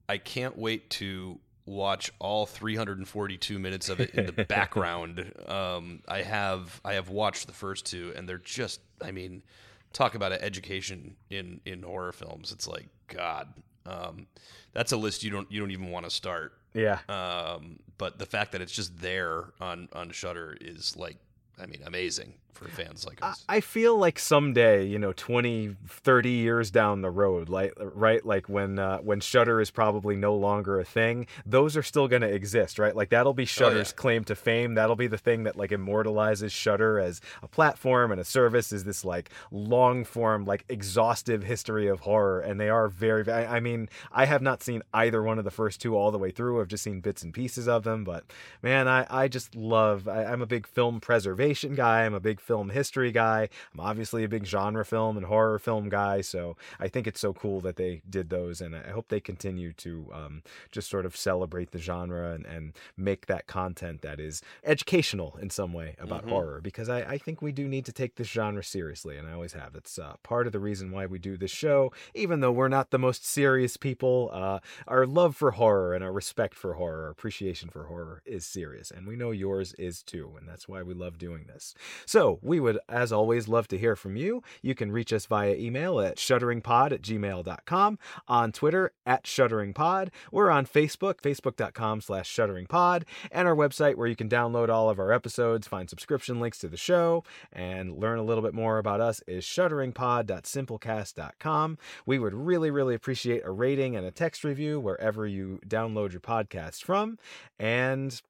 I 0.09 0.17
can't 0.17 0.57
wait 0.57 0.89
to 0.91 1.39
watch 1.65 2.11
all 2.19 2.45
342 2.45 3.59
minutes 3.59 3.89
of 3.89 3.99
it 3.99 4.11
in 4.15 4.25
the 4.25 4.31
background. 4.49 5.33
Um, 5.47 6.01
I 6.07 6.23
have 6.23 6.81
I 6.83 6.93
have 6.93 7.09
watched 7.09 7.45
the 7.45 7.53
first 7.53 7.85
two, 7.85 8.11
and 8.15 8.27
they're 8.27 8.37
just 8.37 8.81
I 9.03 9.11
mean, 9.11 9.43
talk 9.93 10.15
about 10.15 10.31
an 10.31 10.39
education 10.41 11.15
in 11.29 11.61
in 11.63 11.83
horror 11.83 12.11
films. 12.11 12.51
It's 12.51 12.67
like 12.67 12.87
God, 13.07 13.53
um, 13.85 14.27
that's 14.73 14.91
a 14.91 14.97
list 14.97 15.23
you 15.23 15.29
don't 15.29 15.51
you 15.51 15.59
don't 15.59 15.71
even 15.71 15.91
want 15.91 16.05
to 16.05 16.11
start. 16.11 16.53
Yeah. 16.77 16.99
Um, 17.09 17.79
but 17.97 18.19
the 18.19 18.27
fact 18.27 18.51
that 18.51 18.61
it's 18.61 18.71
just 18.71 18.99
there 18.99 19.45
on 19.59 19.89
on 19.93 20.11
Shudder 20.11 20.55
is 20.61 20.95
like, 20.95 21.17
I 21.59 21.65
mean, 21.65 21.81
amazing 21.85 22.35
for 22.53 22.67
fans 22.69 23.05
like 23.05 23.19
us. 23.21 23.43
I 23.47 23.59
feel 23.59 23.97
like 23.97 24.17
someday, 24.17 24.83
you 24.85 24.97
know, 24.97 25.13
20, 25.13 25.75
30 25.87 26.29
years 26.31 26.71
down 26.71 27.01
the 27.01 27.11
road, 27.11 27.49
like 27.49 27.71
right, 27.77 28.25
like 28.25 28.49
when 28.49 28.79
uh, 28.79 28.97
when 28.97 29.19
Shudder 29.19 29.61
is 29.61 29.69
probably 29.69 30.15
no 30.15 30.33
longer 30.35 30.79
a 30.79 30.83
thing, 30.83 31.27
those 31.45 31.77
are 31.77 31.83
still 31.83 32.07
going 32.07 32.23
to 32.23 32.27
exist, 32.33 32.79
right? 32.79 32.95
Like 32.95 33.09
that'll 33.09 33.35
be 33.35 33.45
Shudder's 33.45 33.89
Oh, 33.89 33.93
yeah. 33.95 34.01
claim 34.01 34.23
to 34.23 34.35
fame. 34.35 34.73
That'll 34.73 34.95
be 34.95 35.05
the 35.05 35.19
thing 35.19 35.43
that 35.43 35.55
like 35.55 35.71
immortalizes 35.71 36.51
Shutter 36.51 36.99
as 36.99 37.21
a 37.43 37.47
platform 37.47 38.11
and 38.11 38.19
a 38.19 38.23
service 38.25 38.71
is 38.71 38.83
this 38.85 39.05
like 39.05 39.29
long 39.51 40.03
form, 40.03 40.45
like 40.45 40.65
exhaustive 40.67 41.43
history 41.43 41.87
of 41.87 41.99
horror, 42.01 42.39
and 42.39 42.59
they 42.59 42.69
are 42.69 42.87
very. 42.87 43.29
I, 43.29 43.57
I 43.57 43.59
mean, 43.59 43.87
I 44.11 44.25
have 44.25 44.41
not 44.41 44.63
seen 44.63 44.81
either 44.95 45.21
one 45.21 45.37
of 45.37 45.45
the 45.45 45.51
first 45.51 45.79
two 45.79 45.95
all 45.95 46.09
the 46.11 46.17
way 46.17 46.31
through. 46.31 46.59
I've 46.59 46.67
just 46.69 46.83
seen 46.83 47.01
bits 47.01 47.21
and 47.21 47.33
pieces 47.33 47.67
of 47.67 47.83
them, 47.83 48.03
but 48.03 48.23
man, 48.63 48.87
I 48.87 49.05
I 49.11 49.27
just 49.27 49.53
love. 49.55 50.07
I, 50.07 50.23
I'm 50.25 50.41
a 50.41 50.47
big 50.47 50.65
film 50.65 50.99
preservation 50.99 51.75
guy. 51.75 52.03
I'm 52.03 52.15
a 52.15 52.19
big 52.19 52.36
film 52.39 52.69
history 52.69 53.11
guy. 53.11 53.49
I'm 53.73 53.79
obviously 53.79 54.23
a 54.23 54.29
big 54.29 54.45
genre 54.45 54.85
film 54.85 55.17
and 55.17 55.25
horror 55.25 55.59
film 55.59 55.89
guy, 55.89 56.21
so 56.21 56.57
I 56.79 56.87
think 56.87 57.07
it's 57.07 57.19
so 57.19 57.33
cool 57.33 57.61
that 57.61 57.75
they 57.75 58.01
did 58.09 58.29
those, 58.29 58.61
and 58.61 58.75
I 58.75 58.89
hope 58.91 59.07
they 59.09 59.19
continue 59.19 59.73
to 59.73 60.07
um, 60.13 60.43
just 60.71 60.89
sort 60.89 61.05
of 61.05 61.15
celebrate 61.15 61.71
the 61.71 61.79
genre 61.79 62.31
and, 62.33 62.45
and 62.45 62.73
make 62.95 63.25
that 63.27 63.47
content 63.47 64.01
that 64.01 64.19
is 64.19 64.41
educational 64.63 65.37
in 65.41 65.49
some 65.49 65.73
way 65.73 65.95
about 65.99 66.25
Mhm. 66.25 66.29
horror, 66.29 66.61
because 66.61 66.89
I, 66.89 66.99
I 67.01 67.17
think 67.17 67.41
we 67.41 67.51
do 67.51 67.67
need 67.67 67.85
to 67.85 67.91
take 67.91 68.15
this 68.15 68.27
genre 68.27 68.63
seriously, 68.63 69.17
and 69.17 69.27
I 69.27 69.33
always 69.33 69.53
have. 69.53 69.75
It's 69.75 69.97
uh, 69.99 70.15
part 70.23 70.47
of 70.47 70.53
the 70.53 70.59
reason 70.59 70.91
why 70.91 71.05
we 71.05 71.19
do 71.19 71.37
this 71.37 71.51
show, 71.51 71.91
even 72.13 72.39
though 72.39 72.51
we're 72.51 72.67
not 72.67 72.91
the 72.91 72.99
most 72.99 73.25
serious 73.25 73.77
people. 73.77 74.29
Uh, 74.33 74.59
our 74.87 75.05
love 75.05 75.35
for 75.35 75.51
horror 75.51 75.93
and 75.93 76.03
our 76.03 76.11
respect 76.11 76.55
for 76.55 76.73
horror, 76.73 77.03
our 77.05 77.09
appreciation 77.09 77.69
for 77.69 77.85
horror 77.85 78.21
is 78.25 78.45
serious, 78.45 78.91
and 78.91 79.07
we 79.07 79.15
know 79.15 79.31
yours 79.31 79.73
is 79.73 80.03
too, 80.03 80.33
and 80.37 80.47
that's 80.47 80.67
why 80.67 80.81
we 80.83 80.93
love 80.93 81.17
doing 81.17 81.45
this. 81.47 81.73
So 82.05 82.26
we 82.41 82.59
would, 82.59 82.79
as 82.89 83.11
always, 83.11 83.47
love 83.47 83.67
to 83.69 83.77
hear 83.77 83.95
from 83.95 84.15
you. 84.15 84.41
You 84.61 84.75
can 84.75 84.91
reach 84.91 85.13
us 85.13 85.25
via 85.25 85.55
email 85.55 85.99
at 85.99 86.17
shudderingpod 86.17 86.91
at 86.91 87.01
gmail.com, 87.01 87.99
on 88.27 88.51
Twitter 88.51 88.91
at 89.05 89.23
shudderingpod. 89.23 90.09
We're 90.31 90.51
on 90.51 90.65
Facebook, 90.65 91.21
facebook.com 91.21 92.01
slash 92.01 92.33
shudderingpod, 92.33 93.03
and 93.31 93.47
our 93.47 93.55
website 93.55 93.95
where 93.95 94.07
you 94.07 94.15
can 94.15 94.29
download 94.29 94.69
all 94.69 94.89
of 94.89 94.99
our 94.99 95.11
episodes, 95.11 95.67
find 95.67 95.89
subscription 95.89 96.39
links 96.39 96.59
to 96.59 96.67
the 96.67 96.77
show, 96.77 97.23
and 97.51 97.97
learn 97.97 98.19
a 98.19 98.23
little 98.23 98.43
bit 98.43 98.53
more 98.53 98.77
about 98.77 99.01
us 99.01 99.21
is 99.27 99.43
shudderingpod.simplecast.com. 99.45 101.77
We 102.05 102.19
would 102.19 102.33
really, 102.33 102.71
really 102.71 102.95
appreciate 102.95 103.45
a 103.45 103.51
rating 103.51 103.95
and 103.95 104.05
a 104.05 104.11
text 104.11 104.43
review 104.43 104.79
wherever 104.79 105.25
you 105.25 105.59
download 105.67 106.11
your 106.11 106.21
podcast 106.21 106.83
from. 106.83 107.17
And 107.59 108.21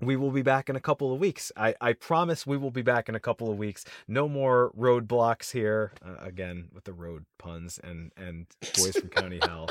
we 0.00 0.16
will 0.16 0.30
be 0.30 0.42
back 0.42 0.68
in 0.68 0.76
a 0.76 0.80
couple 0.80 1.12
of 1.12 1.20
weeks. 1.20 1.52
I, 1.56 1.74
I 1.80 1.92
promise 1.92 2.46
we 2.46 2.56
will 2.56 2.70
be 2.70 2.82
back 2.82 3.08
in 3.08 3.14
a 3.14 3.20
couple 3.20 3.50
of 3.50 3.58
weeks. 3.58 3.84
No 4.08 4.28
more 4.28 4.72
roadblocks 4.78 5.52
here. 5.52 5.92
Uh, 6.04 6.24
again, 6.24 6.68
with 6.72 6.84
the 6.84 6.92
road 6.92 7.24
puns 7.38 7.78
and, 7.82 8.12
and 8.16 8.46
boys 8.76 8.96
from 8.96 9.08
County 9.08 9.40
Hell. 9.46 9.70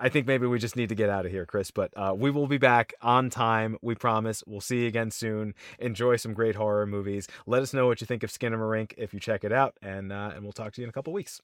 I 0.00 0.08
think 0.08 0.26
maybe 0.26 0.46
we 0.46 0.58
just 0.58 0.76
need 0.76 0.88
to 0.88 0.94
get 0.94 1.10
out 1.10 1.26
of 1.26 1.32
here, 1.32 1.46
Chris. 1.46 1.70
But 1.70 1.92
uh, 1.96 2.14
we 2.16 2.30
will 2.30 2.46
be 2.46 2.58
back 2.58 2.94
on 3.02 3.30
time. 3.30 3.78
We 3.82 3.94
promise. 3.94 4.42
We'll 4.46 4.60
see 4.60 4.82
you 4.82 4.88
again 4.88 5.10
soon. 5.10 5.54
Enjoy 5.78 6.16
some 6.16 6.34
great 6.34 6.56
horror 6.56 6.86
movies. 6.86 7.28
Let 7.46 7.62
us 7.62 7.72
know 7.72 7.86
what 7.86 8.00
you 8.00 8.06
think 8.06 8.22
of 8.22 8.30
Skinamarink 8.30 8.94
if 8.96 9.14
you 9.14 9.20
check 9.20 9.44
it 9.44 9.52
out. 9.52 9.76
And, 9.82 10.12
uh, 10.12 10.32
and 10.34 10.42
we'll 10.42 10.52
talk 10.52 10.72
to 10.74 10.80
you 10.80 10.84
in 10.84 10.90
a 10.90 10.92
couple 10.92 11.12
of 11.12 11.14
weeks. 11.14 11.40